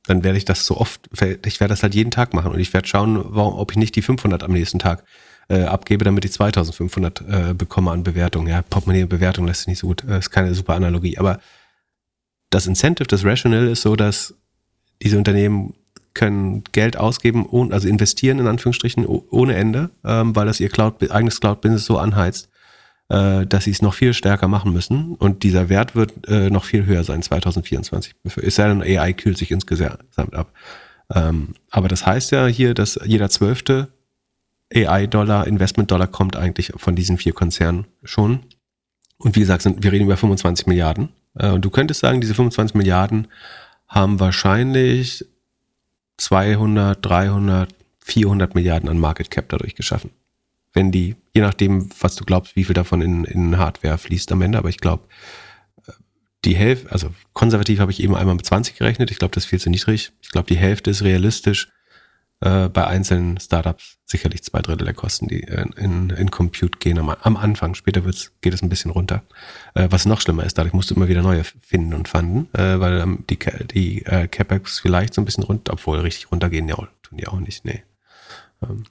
Dann 0.06 0.24
werde 0.24 0.38
ich 0.38 0.44
das 0.44 0.64
so 0.64 0.76
oft, 0.78 1.08
ich 1.12 1.60
werde 1.60 1.72
das 1.72 1.82
halt 1.82 1.94
jeden 1.94 2.10
Tag 2.10 2.32
machen 2.32 2.52
und 2.52 2.60
ich 2.60 2.72
werde 2.72 2.88
schauen, 2.88 3.16
ob 3.16 3.70
ich 3.72 3.76
nicht 3.76 3.96
die 3.96 4.02
500 4.02 4.42
am 4.42 4.52
nächsten 4.52 4.78
Tag 4.78 5.04
äh, 5.48 5.64
abgebe, 5.64 6.04
damit 6.04 6.24
ich 6.24 6.32
2500 6.32 7.20
äh, 7.20 7.54
bekomme 7.54 7.90
an 7.90 8.04
Bewertung. 8.04 8.46
Ja, 8.46 8.62
Portemonnaie-Bewertung 8.62 9.46
lässt 9.46 9.60
sich 9.60 9.68
nicht 9.68 9.78
so 9.78 9.88
gut, 9.88 10.04
äh, 10.04 10.18
ist 10.18 10.30
keine 10.30 10.54
super 10.54 10.74
Analogie. 10.74 11.18
Aber 11.18 11.40
das 12.50 12.66
Incentive, 12.66 13.06
das 13.06 13.24
Rational 13.24 13.68
ist 13.68 13.82
so, 13.82 13.96
dass 13.96 14.34
diese 15.02 15.18
Unternehmen 15.18 15.74
können 16.14 16.64
Geld 16.72 16.96
ausgeben, 16.96 17.46
also 17.70 17.86
investieren 17.86 18.40
in 18.40 18.46
Anführungsstrichen 18.46 19.06
ohne 19.06 19.54
Ende, 19.54 19.90
ähm, 20.04 20.34
weil 20.34 20.46
das 20.46 20.58
ihr 20.58 20.68
Cloud, 20.68 21.10
eigenes 21.10 21.40
Cloud-Business 21.40 21.84
so 21.84 21.98
anheizt, 21.98 22.48
äh, 23.08 23.46
dass 23.46 23.64
sie 23.64 23.70
es 23.70 23.82
noch 23.82 23.94
viel 23.94 24.12
stärker 24.12 24.48
machen 24.48 24.72
müssen. 24.72 25.14
Und 25.14 25.42
dieser 25.42 25.68
Wert 25.68 25.94
wird 25.94 26.28
äh, 26.28 26.50
noch 26.50 26.64
viel 26.64 26.86
höher 26.86 27.04
sein 27.04 27.22
2024. 27.22 28.14
Es 28.42 28.54
sei 28.54 28.68
denn, 28.68 28.82
AI 28.82 29.12
kühlt 29.12 29.38
sich 29.38 29.50
insgesamt 29.50 30.00
ab. 30.16 30.52
Ähm, 31.14 31.54
aber 31.70 31.88
das 31.88 32.04
heißt 32.04 32.32
ja 32.32 32.46
hier, 32.46 32.74
dass 32.74 32.98
jeder 33.04 33.30
zwölfte 33.30 33.88
AI-Dollar, 34.74 35.46
Investment-Dollar 35.46 36.06
kommt 36.06 36.36
eigentlich 36.36 36.72
von 36.76 36.94
diesen 36.94 37.16
vier 37.16 37.32
Konzernen 37.32 37.86
schon. 38.04 38.40
Und 39.16 39.34
wie 39.34 39.40
gesagt, 39.40 39.64
wir 39.64 39.92
reden 39.92 40.04
über 40.04 40.16
25 40.16 40.66
Milliarden. 40.66 41.08
Äh, 41.34 41.50
und 41.50 41.64
du 41.64 41.70
könntest 41.70 42.00
sagen, 42.00 42.20
diese 42.20 42.34
25 42.34 42.74
Milliarden 42.74 43.28
haben 43.86 44.20
wahrscheinlich 44.20 45.24
200, 46.18 47.04
300, 47.04 47.74
400 48.00 48.54
Milliarden 48.54 48.88
an 48.88 48.98
Market 48.98 49.30
Cap 49.30 49.48
dadurch 49.48 49.74
geschaffen. 49.74 50.10
Wenn 50.72 50.92
die, 50.92 51.16
je 51.34 51.42
nachdem, 51.42 51.88
was 52.00 52.16
du 52.16 52.24
glaubst, 52.24 52.56
wie 52.56 52.64
viel 52.64 52.74
davon 52.74 53.00
in, 53.00 53.24
in 53.24 53.58
Hardware 53.58 53.98
fließt 53.98 54.30
am 54.32 54.42
Ende, 54.42 54.58
aber 54.58 54.68
ich 54.68 54.78
glaube, 54.78 55.04
die 56.44 56.56
Hälfte, 56.56 56.92
also 56.92 57.14
konservativ 57.32 57.80
habe 57.80 57.90
ich 57.90 58.02
eben 58.02 58.14
einmal 58.14 58.36
mit 58.36 58.46
20 58.46 58.76
gerechnet. 58.76 59.10
Ich 59.10 59.18
glaube, 59.18 59.34
das 59.34 59.44
ist 59.44 59.50
viel 59.50 59.60
zu 59.60 59.70
niedrig. 59.70 60.12
Ich 60.22 60.30
glaube, 60.30 60.46
die 60.46 60.56
Hälfte 60.56 60.90
ist 60.90 61.02
realistisch. 61.02 61.68
Äh, 62.40 62.68
bei 62.68 62.86
einzelnen 62.86 63.40
Startups 63.40 63.98
sicherlich 64.04 64.44
zwei 64.44 64.60
Drittel 64.62 64.84
der 64.84 64.94
Kosten, 64.94 65.26
die 65.26 65.42
äh, 65.42 65.66
in, 65.76 66.10
in 66.10 66.30
Compute 66.30 66.78
gehen 66.78 66.98
am, 66.98 67.10
am 67.10 67.36
Anfang. 67.36 67.74
Später 67.74 68.04
wird's, 68.04 68.32
geht 68.40 68.54
es 68.54 68.62
ein 68.62 68.68
bisschen 68.68 68.92
runter. 68.92 69.24
Äh, 69.74 69.88
was 69.90 70.06
noch 70.06 70.20
schlimmer 70.20 70.44
ist, 70.44 70.56
dadurch 70.56 70.72
musst 70.72 70.90
du 70.90 70.94
immer 70.94 71.08
wieder 71.08 71.22
neue 71.22 71.42
finden 71.42 71.94
und 71.94 72.06
fanden, 72.06 72.48
äh, 72.56 72.78
weil 72.78 73.00
ähm, 73.00 73.24
die, 73.28 73.38
die 73.74 74.06
äh, 74.06 74.28
CapEx 74.28 74.78
vielleicht 74.78 75.14
so 75.14 75.20
ein 75.20 75.24
bisschen 75.24 75.42
runter, 75.42 75.72
obwohl 75.72 75.98
richtig 75.98 76.30
runtergehen 76.30 76.68
ja, 76.68 76.76
tun 76.76 77.18
die 77.18 77.26
auch 77.26 77.40
nicht. 77.40 77.64
Nee. 77.64 77.82
Ähm, 78.62 78.84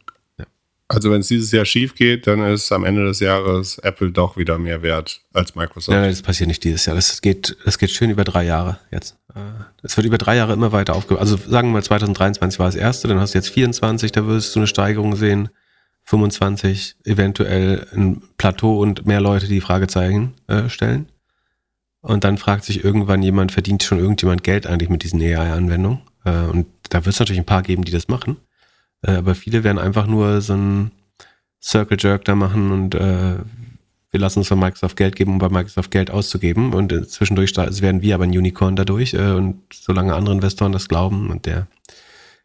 also 0.87 1.11
wenn 1.11 1.21
es 1.21 1.27
dieses 1.27 1.51
Jahr 1.51 1.65
schief 1.65 1.95
geht, 1.95 2.27
dann 2.27 2.41
ist 2.41 2.71
am 2.71 2.85
Ende 2.85 3.05
des 3.05 3.19
Jahres 3.19 3.77
Apple 3.79 4.11
doch 4.11 4.37
wieder 4.37 4.57
mehr 4.57 4.81
wert 4.81 5.21
als 5.33 5.55
Microsoft. 5.55 5.89
Nein, 5.89 6.01
nein 6.01 6.11
das 6.11 6.21
passiert 6.21 6.47
nicht 6.47 6.63
dieses 6.63 6.85
Jahr. 6.85 6.95
Das 6.95 7.21
geht, 7.21 7.57
das 7.65 7.77
geht 7.77 7.91
schön 7.91 8.09
über 8.09 8.23
drei 8.23 8.45
Jahre 8.45 8.79
jetzt. 8.91 9.17
Es 9.83 9.95
wird 9.97 10.07
über 10.07 10.17
drei 10.17 10.35
Jahre 10.35 10.53
immer 10.53 10.71
weiter 10.71 10.95
aufgebaut. 10.95 11.21
Also 11.21 11.37
sagen 11.37 11.69
wir 11.69 11.73
mal 11.73 11.83
2023 11.83 12.59
war 12.59 12.67
das 12.67 12.75
erste, 12.75 13.07
dann 13.07 13.19
hast 13.19 13.33
du 13.33 13.37
jetzt 13.37 13.49
24, 13.49 14.11
da 14.11 14.25
wirst 14.27 14.55
du 14.55 14.59
eine 14.59 14.67
Steigerung 14.67 15.15
sehen. 15.15 15.49
25 16.03 16.95
eventuell 17.03 17.85
ein 17.93 18.21
Plateau 18.37 18.79
und 18.79 19.05
mehr 19.05 19.19
Leute, 19.19 19.47
die 19.47 19.59
Fragezeichen 19.59 20.35
äh, 20.47 20.69
stellen. 20.69 21.09
Und 21.99 22.23
dann 22.23 22.37
fragt 22.37 22.63
sich 22.63 22.83
irgendwann 22.83 23.21
jemand, 23.21 23.51
verdient 23.51 23.83
schon 23.83 23.99
irgendjemand 23.99 24.43
Geld 24.43 24.67
eigentlich 24.67 24.89
mit 24.89 25.03
diesen 25.03 25.21
AI-Anwendungen? 25.21 25.99
Äh, 26.23 26.43
und 26.43 26.67
da 26.89 27.03
wird 27.03 27.13
es 27.13 27.19
natürlich 27.19 27.41
ein 27.41 27.45
paar 27.45 27.61
geben, 27.61 27.83
die 27.83 27.91
das 27.91 28.07
machen. 28.07 28.37
Äh, 29.01 29.11
aber 29.11 29.35
viele 29.35 29.63
werden 29.63 29.79
einfach 29.79 30.07
nur 30.07 30.41
so 30.41 30.53
ein 30.53 30.91
Circle 31.61 31.97
Jerk 31.99 32.25
da 32.25 32.35
machen 32.35 32.71
und 32.71 32.95
äh, 32.95 33.37
wir 34.11 34.19
lassen 34.19 34.39
uns 34.39 34.47
von 34.47 34.59
Microsoft 34.59 34.95
Geld 34.95 35.15
geben, 35.15 35.33
um 35.33 35.39
bei 35.39 35.49
Microsoft 35.49 35.91
Geld 35.91 36.11
auszugeben. 36.11 36.73
Und 36.73 36.91
äh, 36.91 37.07
zwischendurch 37.07 37.55
werden 37.55 38.01
wir 38.01 38.15
aber 38.15 38.23
ein 38.23 38.37
Unicorn 38.37 38.75
dadurch. 38.75 39.13
Äh, 39.13 39.31
und 39.31 39.61
solange 39.73 40.15
andere 40.15 40.35
Investoren 40.35 40.71
das 40.71 40.87
glauben, 40.87 41.29
und 41.29 41.45
der 41.45 41.67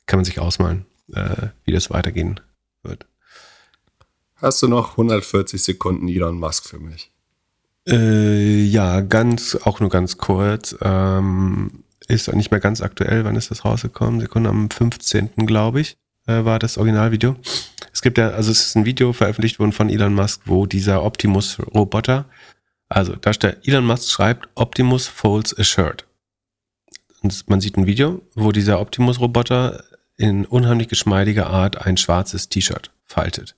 kann 0.07 0.19
man 0.19 0.25
sich 0.25 0.41
ausmalen, 0.41 0.87
äh, 1.15 1.49
wie 1.65 1.73
das 1.73 1.91
weitergehen 1.91 2.41
wird. 2.83 3.07
Hast 4.37 4.61
du 4.63 4.69
noch 4.69 4.93
140 4.93 5.63
Sekunden 5.63 6.09
Elon 6.09 6.39
Musk 6.39 6.69
für 6.69 6.79
mich? 6.79 7.11
Äh, 7.87 8.65
ja, 8.65 9.01
ganz, 9.01 9.57
auch 9.63 9.79
nur 9.79 9.89
ganz 9.89 10.19
kurz. 10.19 10.77
Ähm, 10.81 11.85
ist 12.09 12.33
nicht 12.33 12.51
mehr 12.51 12.61
ganz 12.61 12.81
aktuell. 12.81 13.25
Wann 13.25 13.37
ist 13.37 13.53
das 13.53 13.65
rausgekommen? 13.65 14.21
Sekunde 14.21 14.51
am 14.51 14.69
15. 14.69 15.47
glaube 15.47 15.81
ich 15.81 15.97
äh, 16.27 16.45
war 16.45 16.59
das 16.59 16.79
Originalvideo. 16.79 17.37
Es 17.93 18.03
gibt 18.03 18.19
ja, 18.19 18.31
also 18.31 18.51
es 18.51 18.67
ist 18.67 18.77
ein 18.77 18.85
Video 18.85 19.13
veröffentlicht 19.13 19.59
worden 19.59 19.73
von 19.73 19.91
Elon 19.91 20.15
Musk, 20.15 20.43
wo 20.47 20.67
dieser 20.67 21.03
Optimus-Roboter, 21.03 22.27
also 22.89 23.17
da 23.17 23.33
steht, 23.33 23.67
Elon 23.67 23.85
Musk 23.85 24.11
schreibt, 24.11 24.49
Optimus 24.55 25.07
folds 25.07 25.57
a 25.59 25.65
shirt. 25.65 26.07
Und 27.23 27.49
man 27.49 27.61
sieht 27.61 27.77
ein 27.77 27.87
Video, 27.87 28.23
wo 28.35 28.53
dieser 28.53 28.81
Optimus-Roboter 28.81 29.85
in 30.17 30.45
unheimlich 30.45 30.89
geschmeidiger 30.89 31.49
Art 31.49 31.85
ein 31.85 31.97
schwarzes 31.97 32.49
T-Shirt 32.49 32.91
faltet. 33.05 33.57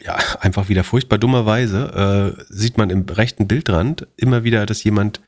Ja, 0.00 0.16
einfach 0.40 0.68
wieder 0.68 0.84
furchtbar 0.84 1.18
dummerweise 1.18 2.36
äh, 2.38 2.44
sieht 2.48 2.78
man 2.78 2.90
im 2.90 3.06
rechten 3.08 3.48
Bildrand 3.48 4.06
immer 4.16 4.44
wieder, 4.44 4.66
dass 4.66 4.84
jemand 4.84 5.20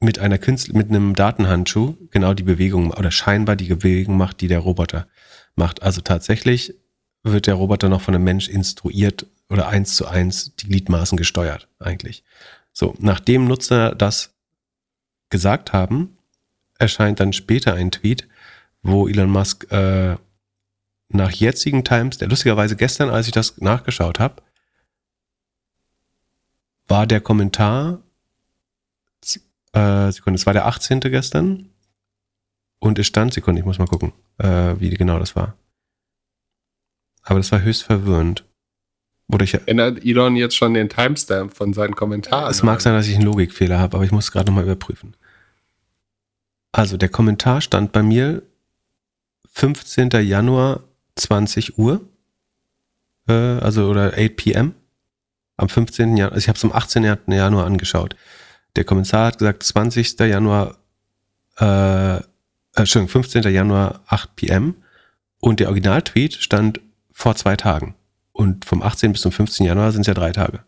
mit 0.00 0.18
einer 0.18 0.38
Künstler, 0.38 0.76
mit 0.76 0.90
einem 0.90 1.14
Datenhandschuh 1.14 1.96
genau 2.10 2.34
die 2.34 2.44
Bewegung 2.44 2.92
oder 2.92 3.10
scheinbar 3.10 3.56
die 3.56 3.66
Bewegung 3.66 4.16
macht, 4.16 4.40
die 4.40 4.48
der 4.48 4.60
Roboter 4.60 5.08
macht. 5.58 5.82
Also 5.82 6.00
tatsächlich 6.00 6.74
wird 7.22 7.46
der 7.46 7.54
Roboter 7.54 7.88
noch 7.88 8.00
von 8.00 8.14
einem 8.14 8.24
Mensch 8.24 8.48
instruiert 8.48 9.26
oder 9.50 9.68
eins 9.68 9.96
zu 9.96 10.06
eins 10.06 10.54
die 10.56 10.68
Gliedmaßen 10.68 11.18
gesteuert 11.18 11.68
eigentlich. 11.78 12.24
So, 12.72 12.94
nachdem 12.98 13.46
Nutzer 13.46 13.94
das 13.94 14.34
gesagt 15.30 15.72
haben, 15.72 16.16
erscheint 16.78 17.20
dann 17.20 17.32
später 17.32 17.74
ein 17.74 17.90
Tweet, 17.90 18.28
wo 18.82 19.08
Elon 19.08 19.30
Musk 19.30 19.70
äh, 19.72 20.16
nach 21.08 21.30
jetzigen 21.32 21.84
Times, 21.84 22.18
der 22.18 22.28
lustigerweise 22.28 22.76
gestern, 22.76 23.10
als 23.10 23.26
ich 23.26 23.32
das 23.32 23.58
nachgeschaut 23.58 24.20
habe, 24.20 24.42
war 26.86 27.06
der 27.06 27.20
Kommentar, 27.20 28.00
äh, 29.72 30.12
Sekunde, 30.12 30.36
es 30.36 30.46
war 30.46 30.54
der 30.54 30.66
18. 30.66 31.00
gestern, 31.00 31.70
und 32.78 32.98
es 32.98 33.06
stand, 33.06 33.34
Sekunde, 33.34 33.60
ich 33.60 33.66
muss 33.66 33.78
mal 33.78 33.86
gucken, 33.86 34.12
äh, 34.38 34.74
wie 34.78 34.90
genau 34.90 35.18
das 35.18 35.34
war. 35.36 35.54
Aber 37.22 37.38
das 37.38 37.52
war 37.52 37.60
höchst 37.60 37.82
verwirrend. 37.82 38.44
Oder 39.30 39.44
ich, 39.44 39.54
Ändert 39.66 40.04
Elon 40.04 40.36
jetzt 40.36 40.56
schon 40.56 40.74
den 40.74 40.88
Timestamp 40.88 41.54
von 41.54 41.74
seinen 41.74 41.94
Kommentaren? 41.94 42.50
Es 42.50 42.62
mag 42.62 42.80
sein, 42.80 42.94
dass 42.94 43.08
ich 43.08 43.14
einen 43.14 43.26
Logikfehler 43.26 43.78
habe, 43.78 43.96
aber 43.96 44.04
ich 44.04 44.12
muss 44.12 44.24
es 44.24 44.32
gerade 44.32 44.46
nochmal 44.46 44.64
überprüfen. 44.64 45.14
Also 46.72 46.96
der 46.96 47.08
Kommentar 47.08 47.60
stand 47.60 47.92
bei 47.92 48.02
mir 48.02 48.42
15. 49.52 50.10
Januar 50.22 50.84
20 51.16 51.78
Uhr. 51.78 52.00
Äh, 53.28 53.32
also 53.32 53.88
oder 53.88 54.14
8 54.16 54.36
p.m. 54.36 54.74
Am 55.56 55.68
15. 55.68 56.16
Januar, 56.16 56.32
also 56.32 56.44
ich 56.44 56.48
habe 56.48 56.56
es 56.56 56.64
am 56.64 56.72
18. 56.72 57.04
Januar 57.26 57.66
angeschaut. 57.66 58.16
Der 58.76 58.84
Kommentar 58.84 59.26
hat 59.26 59.38
gesagt, 59.38 59.62
20. 59.64 60.20
Januar 60.20 60.78
äh, 61.56 62.20
äh, 62.78 62.82
Entschuldigung, 62.82 63.10
15. 63.10 63.42
Januar 63.52 64.00
8 64.06 64.36
p.m. 64.36 64.76
Und 65.40 65.60
der 65.60 65.68
Originaltweet 65.68 66.34
stand 66.34 66.80
vor 67.12 67.34
zwei 67.34 67.56
Tagen. 67.56 67.94
Und 68.32 68.64
vom 68.64 68.82
18. 68.82 69.12
bis 69.12 69.22
zum 69.22 69.32
15. 69.32 69.66
Januar 69.66 69.92
sind 69.92 70.02
es 70.02 70.06
ja 70.06 70.14
drei 70.14 70.32
Tage. 70.32 70.60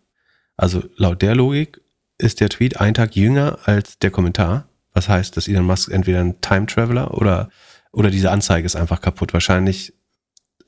Also 0.57 0.83
laut 0.97 1.23
der 1.23 1.35
Logik 1.35 1.81
ist 2.19 2.41
der 2.41 2.49
Tweet 2.49 2.81
ein 2.81 2.95
Tag 2.95 3.17
jünger 3.17 3.59
als 3.65 3.99
der 3.99 4.11
Kommentar. 4.11 4.69
Was 4.93 5.09
heißt, 5.09 5.37
dass 5.37 5.49
Elon 5.49 5.65
Musk 5.65 5.91
entweder 5.91 6.21
ein 6.21 6.41
Time 6.41 6.67
Traveler 6.67 7.15
oder, 7.15 7.49
oder 7.93 8.11
diese 8.11 8.31
Anzeige 8.31 8.67
ist 8.67 8.77
einfach 8.77 9.01
kaputt. 9.01 9.33
Wahrscheinlich 9.33 9.95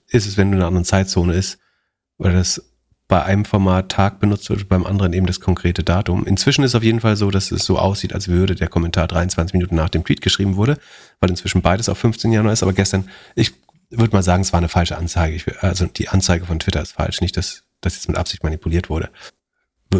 ist 0.06 0.26
es, 0.26 0.36
wenn 0.36 0.50
du 0.50 0.56
in 0.56 0.60
einer 0.60 0.68
anderen 0.68 0.84
Zeitzone 0.84 1.34
ist, 1.34 1.58
oder 2.18 2.32
das 2.32 2.71
bei 3.12 3.22
einem 3.24 3.44
Format 3.44 3.90
Tag 3.90 4.20
benutzt 4.20 4.48
wird, 4.48 4.70
beim 4.70 4.86
anderen 4.86 5.12
eben 5.12 5.26
das 5.26 5.38
konkrete 5.38 5.84
Datum. 5.84 6.24
Inzwischen 6.24 6.64
ist 6.64 6.70
es 6.70 6.74
auf 6.76 6.82
jeden 6.82 7.00
Fall 7.00 7.14
so, 7.14 7.30
dass 7.30 7.52
es 7.52 7.62
so 7.62 7.78
aussieht, 7.78 8.14
als 8.14 8.28
würde 8.28 8.54
der 8.54 8.68
Kommentar 8.68 9.06
23 9.06 9.52
Minuten 9.52 9.74
nach 9.74 9.90
dem 9.90 10.02
Tweet 10.02 10.22
geschrieben 10.22 10.56
wurde, 10.56 10.78
weil 11.20 11.28
inzwischen 11.28 11.60
beides 11.60 11.90
auf 11.90 11.98
15 11.98 12.32
Januar 12.32 12.54
ist. 12.54 12.62
Aber 12.62 12.72
gestern, 12.72 13.10
ich 13.34 13.52
würde 13.90 14.16
mal 14.16 14.22
sagen, 14.22 14.40
es 14.40 14.54
war 14.54 14.58
eine 14.60 14.70
falsche 14.70 14.96
Anzeige. 14.96 15.36
Ich, 15.36 15.62
also 15.62 15.84
die 15.84 16.08
Anzeige 16.08 16.46
von 16.46 16.58
Twitter 16.58 16.80
ist 16.80 16.92
falsch, 16.92 17.20
nicht, 17.20 17.36
dass 17.36 17.64
das 17.82 17.96
jetzt 17.96 18.08
mit 18.08 18.16
Absicht 18.16 18.44
manipuliert 18.44 18.88
wurde. 18.88 19.10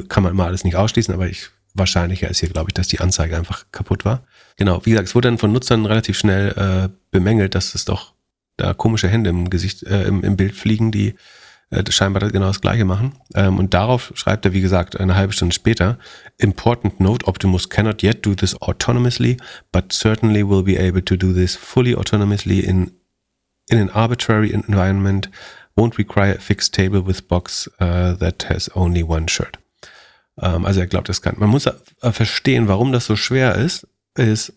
Kann 0.08 0.22
man 0.22 0.32
immer 0.32 0.46
alles 0.46 0.64
nicht 0.64 0.76
ausschließen, 0.76 1.12
aber 1.12 1.28
ich 1.28 1.50
wahrscheinlicher 1.74 2.30
ist 2.30 2.40
hier, 2.40 2.48
glaube 2.48 2.70
ich, 2.70 2.74
dass 2.74 2.88
die 2.88 3.00
Anzeige 3.00 3.36
einfach 3.36 3.66
kaputt 3.72 4.06
war. 4.06 4.24
Genau, 4.56 4.86
wie 4.86 4.90
gesagt, 4.92 5.08
es 5.08 5.14
wurde 5.14 5.28
dann 5.28 5.36
von 5.36 5.52
Nutzern 5.52 5.84
relativ 5.84 6.16
schnell 6.16 6.48
äh, 6.56 6.88
bemängelt, 7.10 7.54
dass 7.54 7.74
es 7.74 7.84
doch 7.84 8.14
da 8.56 8.72
komische 8.72 9.08
Hände 9.08 9.28
im 9.28 9.50
Gesicht, 9.50 9.82
äh, 9.82 10.04
im, 10.04 10.24
im 10.24 10.36
Bild 10.36 10.54
fliegen, 10.54 10.92
die 10.92 11.14
äh, 11.72 11.90
scheinbar 11.90 12.30
genau 12.30 12.46
das 12.46 12.60
gleiche 12.60 12.84
machen. 12.84 13.14
Ähm, 13.34 13.58
und 13.58 13.74
darauf 13.74 14.12
schreibt 14.14 14.44
er, 14.44 14.52
wie 14.52 14.60
gesagt, 14.60 15.00
eine 15.00 15.16
halbe 15.16 15.32
Stunde 15.32 15.54
später, 15.54 15.98
Important 16.38 17.00
note, 17.00 17.26
Optimus 17.26 17.68
cannot 17.68 18.02
yet 18.02 18.24
do 18.24 18.34
this 18.34 18.54
autonomously, 18.60 19.38
but 19.72 19.92
certainly 19.92 20.46
will 20.46 20.62
be 20.62 20.78
able 20.78 21.02
to 21.02 21.16
do 21.16 21.32
this 21.32 21.56
fully 21.56 21.96
autonomously 21.96 22.60
in, 22.60 22.92
in 23.70 23.78
an 23.78 23.90
arbitrary 23.90 24.52
environment, 24.52 25.30
won't 25.74 25.96
require 25.96 26.34
a 26.34 26.40
fixed 26.40 26.74
table 26.74 27.00
with 27.06 27.26
box 27.26 27.70
uh, 27.80 28.12
that 28.14 28.44
has 28.50 28.70
only 28.74 29.02
one 29.02 29.26
shirt. 29.28 29.58
Ähm, 30.40 30.66
also 30.66 30.80
er 30.80 30.86
glaubt, 30.86 31.08
das 31.08 31.22
kann. 31.22 31.36
Man 31.38 31.48
muss 31.48 31.66
äh, 31.66 32.12
verstehen, 32.12 32.68
warum 32.68 32.92
das 32.92 33.06
so 33.06 33.16
schwer 33.16 33.54
ist, 33.54 33.86
ist, 34.14 34.52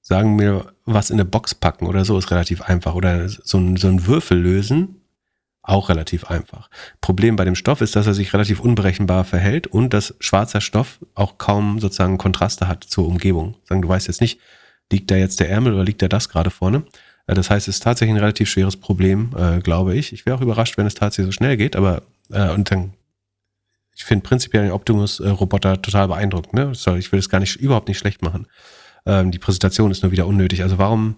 sagen 0.00 0.38
wir, 0.38 0.72
was 0.84 1.10
in 1.10 1.16
eine 1.16 1.24
Box 1.24 1.54
packen 1.54 1.86
oder 1.86 2.04
so 2.04 2.16
ist 2.16 2.30
relativ 2.30 2.62
einfach. 2.62 2.94
Oder 2.94 3.28
so 3.28 3.58
ein, 3.58 3.76
so 3.76 3.88
ein 3.88 4.06
Würfel 4.06 4.38
lösen 4.38 4.95
auch 5.66 5.88
relativ 5.88 6.24
einfach. 6.24 6.70
Problem 7.00 7.36
bei 7.36 7.44
dem 7.44 7.56
Stoff 7.56 7.80
ist, 7.80 7.96
dass 7.96 8.06
er 8.06 8.14
sich 8.14 8.32
relativ 8.32 8.60
unberechenbar 8.60 9.24
verhält 9.24 9.66
und 9.66 9.92
dass 9.92 10.14
schwarzer 10.20 10.60
Stoff 10.60 11.00
auch 11.14 11.38
kaum 11.38 11.80
sozusagen 11.80 12.18
Kontraste 12.18 12.68
hat 12.68 12.84
zur 12.84 13.06
Umgebung. 13.06 13.56
Sagen, 13.64 13.82
du 13.82 13.88
weißt 13.88 14.06
jetzt 14.06 14.20
nicht, 14.20 14.38
liegt 14.92 15.10
da 15.10 15.16
jetzt 15.16 15.40
der 15.40 15.50
Ärmel 15.50 15.74
oder 15.74 15.84
liegt 15.84 16.02
da 16.02 16.08
das 16.08 16.28
gerade 16.28 16.50
vorne? 16.50 16.84
Äh, 17.26 17.34
das 17.34 17.50
heißt, 17.50 17.66
es 17.68 17.76
ist 17.76 17.82
tatsächlich 17.82 18.14
ein 18.14 18.20
relativ 18.20 18.48
schweres 18.48 18.76
Problem, 18.76 19.30
äh, 19.36 19.58
glaube 19.58 19.96
ich. 19.96 20.12
Ich 20.12 20.24
wäre 20.24 20.36
auch 20.36 20.40
überrascht, 20.40 20.78
wenn 20.78 20.86
es 20.86 20.94
tatsächlich 20.94 21.34
so 21.34 21.36
schnell 21.36 21.56
geht, 21.56 21.74
aber 21.74 22.02
äh, 22.30 22.50
und 22.50 22.70
dann, 22.70 22.92
ich 23.96 24.04
finde 24.04 24.22
prinzipiell 24.22 24.62
den 24.62 24.72
Optimus-Roboter 24.72 25.82
total 25.82 26.06
beeindruckend. 26.06 26.54
Ne? 26.54 26.72
Ich 26.98 27.10
will 27.10 27.18
es 27.18 27.28
gar 27.28 27.40
nicht, 27.40 27.56
überhaupt 27.56 27.88
nicht 27.88 27.98
schlecht 27.98 28.22
machen. 28.22 28.46
Ähm, 29.04 29.32
die 29.32 29.38
Präsentation 29.38 29.90
ist 29.90 30.04
nur 30.04 30.12
wieder 30.12 30.28
unnötig. 30.28 30.62
Also 30.62 30.78
warum, 30.78 31.16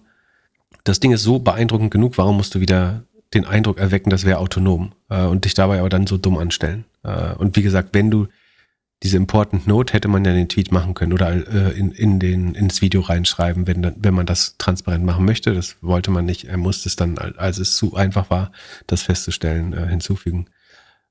das 0.85 1.01
Ding 1.01 1.13
ist 1.13 1.23
so 1.23 1.39
beeindruckend 1.39 1.91
genug, 1.91 2.17
warum 2.17 2.37
musst 2.37 2.55
du 2.55 2.61
wieder 2.61 3.05
den 3.35 3.45
Eindruck 3.45 3.79
erwecken, 3.79 4.11
das 4.11 4.25
wäre 4.25 4.39
autonom 4.39 4.93
äh, 5.09 5.25
und 5.25 5.45
dich 5.45 5.55
dabei 5.55 5.81
aber 5.81 5.89
dann 5.89 6.07
so 6.07 6.19
dumm 6.19 6.39
anstellen? 6.39 6.85
Äh, 7.03 7.35
und 7.35 7.57
wie 7.57 7.63
gesagt, 7.63 7.91
wenn 7.93 8.11
du 8.11 8.29
diese 9.03 9.17
Important 9.17 9.67
Note 9.67 9.93
hätte 9.93 10.09
man 10.09 10.25
ja 10.25 10.33
den 10.33 10.49
Tweet 10.49 10.73
machen 10.73 10.95
können 10.95 11.13
oder 11.13 11.31
äh, 11.31 11.79
in, 11.79 11.93
in 11.93 12.19
den, 12.19 12.55
ins 12.55 12.83
Video 12.83 13.01
reinschreiben, 13.01 13.67
wenn, 13.67 13.95
wenn 13.97 14.15
man 14.15 14.27
das 14.27 14.57
transparent 14.59 15.05
machen 15.05 15.25
möchte. 15.25 15.55
Das 15.55 15.77
wollte 15.83 16.11
man 16.11 16.25
nicht. 16.25 16.45
Er 16.45 16.57
musste 16.57 16.89
es 16.89 16.97
dann, 16.97 17.17
als 17.19 17.59
es 17.59 17.77
zu 17.77 17.95
einfach 17.95 18.29
war, 18.31 18.51
das 18.89 19.03
festzustellen, 19.03 19.73
äh, 19.73 19.87
hinzufügen. 19.87 20.47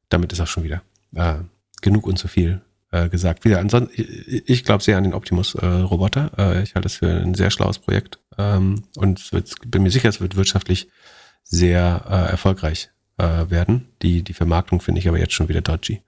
Damit 0.09 0.33
ist 0.33 0.41
auch 0.41 0.47
schon 0.47 0.63
wieder 0.63 0.81
äh, 1.15 1.35
genug 1.81 2.07
und 2.07 2.17
zu 2.17 2.27
viel 2.27 2.61
äh, 2.91 3.07
gesagt. 3.07 3.45
Wieder 3.45 3.59
ansonsten, 3.59 3.93
ich, 3.95 4.49
ich 4.49 4.63
glaube 4.65 4.83
sehr 4.83 4.97
an 4.97 5.03
den 5.03 5.13
Optimus-Roboter. 5.13 6.31
Äh, 6.37 6.63
ich 6.63 6.75
halte 6.75 6.87
es 6.87 6.95
für 6.95 7.09
ein 7.09 7.35
sehr 7.35 7.51
schlaues 7.51 7.79
Projekt 7.79 8.19
ähm, 8.37 8.83
und 8.97 9.31
wird, 9.31 9.53
bin 9.65 9.83
mir 9.83 9.91
sicher, 9.91 10.09
es 10.09 10.19
wird 10.19 10.35
wirtschaftlich 10.35 10.89
sehr 11.49 12.03
äh, 12.09 12.31
erfolgreich 12.31 12.89
äh, 13.17 13.49
werden. 13.49 13.87
Die, 14.01 14.23
die 14.23 14.33
Vermarktung 14.33 14.81
finde 14.81 14.99
ich 14.99 15.07
aber 15.07 15.19
jetzt 15.19 15.33
schon 15.33 15.49
wieder 15.49 15.61
dodgy. 15.61 16.01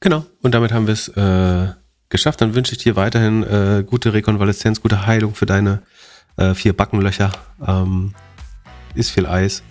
Genau. 0.00 0.26
Und 0.42 0.54
damit 0.54 0.72
haben 0.72 0.86
wir 0.86 0.94
es 0.94 1.08
äh, 1.08 1.72
geschafft. 2.08 2.40
Dann 2.40 2.54
wünsche 2.54 2.72
ich 2.72 2.78
dir 2.78 2.96
weiterhin 2.96 3.42
äh, 3.42 3.84
gute 3.86 4.12
Rekonvaleszenz, 4.12 4.80
gute 4.80 5.06
Heilung 5.06 5.34
für 5.34 5.46
deine 5.46 5.82
äh, 6.36 6.54
vier 6.54 6.76
Backenlöcher. 6.76 7.32
Ähm, 7.66 8.14
isst 8.94 9.10
viel 9.10 9.26
Eis, 9.26 9.62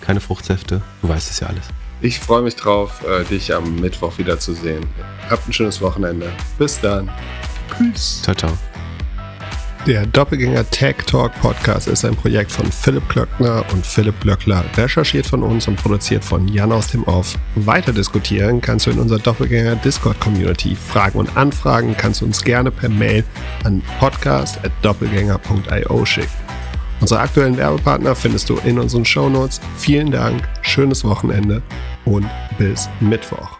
keine 0.00 0.20
Fruchtsäfte. 0.20 0.82
Du 1.02 1.08
weißt 1.08 1.30
es 1.30 1.40
ja 1.40 1.48
alles. 1.48 1.68
Ich 2.00 2.20
freue 2.20 2.42
mich 2.42 2.54
drauf, 2.54 3.04
äh, 3.04 3.24
dich 3.24 3.54
am 3.54 3.80
Mittwoch 3.80 4.18
wiederzusehen. 4.18 4.86
Habt 5.28 5.48
ein 5.48 5.52
schönes 5.52 5.80
Wochenende. 5.80 6.30
Bis 6.56 6.80
dann. 6.80 7.10
Peace. 7.76 8.22
Ciao, 8.22 8.34
ciao. 8.34 8.58
Der 9.86 10.06
Doppelgänger 10.06 10.68
Tech 10.68 10.96
Talk 11.06 11.32
Podcast 11.40 11.86
ist 11.88 12.04
ein 12.04 12.14
Projekt 12.14 12.52
von 12.52 12.70
Philipp 12.70 13.08
Klöckner 13.08 13.64
und 13.72 13.86
Philipp 13.86 14.20
Blöckler, 14.20 14.62
recherchiert 14.76 15.26
von 15.26 15.42
uns 15.42 15.66
und 15.66 15.76
produziert 15.76 16.22
von 16.24 16.46
Jan 16.48 16.72
aus 16.72 16.88
dem 16.88 17.04
Off. 17.04 17.38
Weiter 17.54 17.92
diskutieren 17.92 18.60
kannst 18.60 18.84
du 18.86 18.90
in 18.90 18.98
unserer 18.98 19.20
Doppelgänger 19.20 19.76
Discord 19.76 20.20
Community. 20.20 20.76
Fragen 20.76 21.18
und 21.18 21.34
Anfragen 21.36 21.96
kannst 21.96 22.20
du 22.20 22.26
uns 22.26 22.44
gerne 22.44 22.70
per 22.70 22.90
Mail 22.90 23.24
an 23.64 23.82
podcast.doppelgänger.io 23.98 26.04
schicken. 26.04 26.28
Unsere 27.00 27.20
aktuellen 27.20 27.56
Werbepartner 27.56 28.14
findest 28.14 28.50
du 28.50 28.58
in 28.64 28.78
unseren 28.78 29.04
Shownotes. 29.04 29.60
Vielen 29.78 30.10
Dank, 30.10 30.48
schönes 30.62 31.04
Wochenende 31.04 31.62
und 32.04 32.26
bis 32.58 32.88
Mittwoch. 33.00 33.57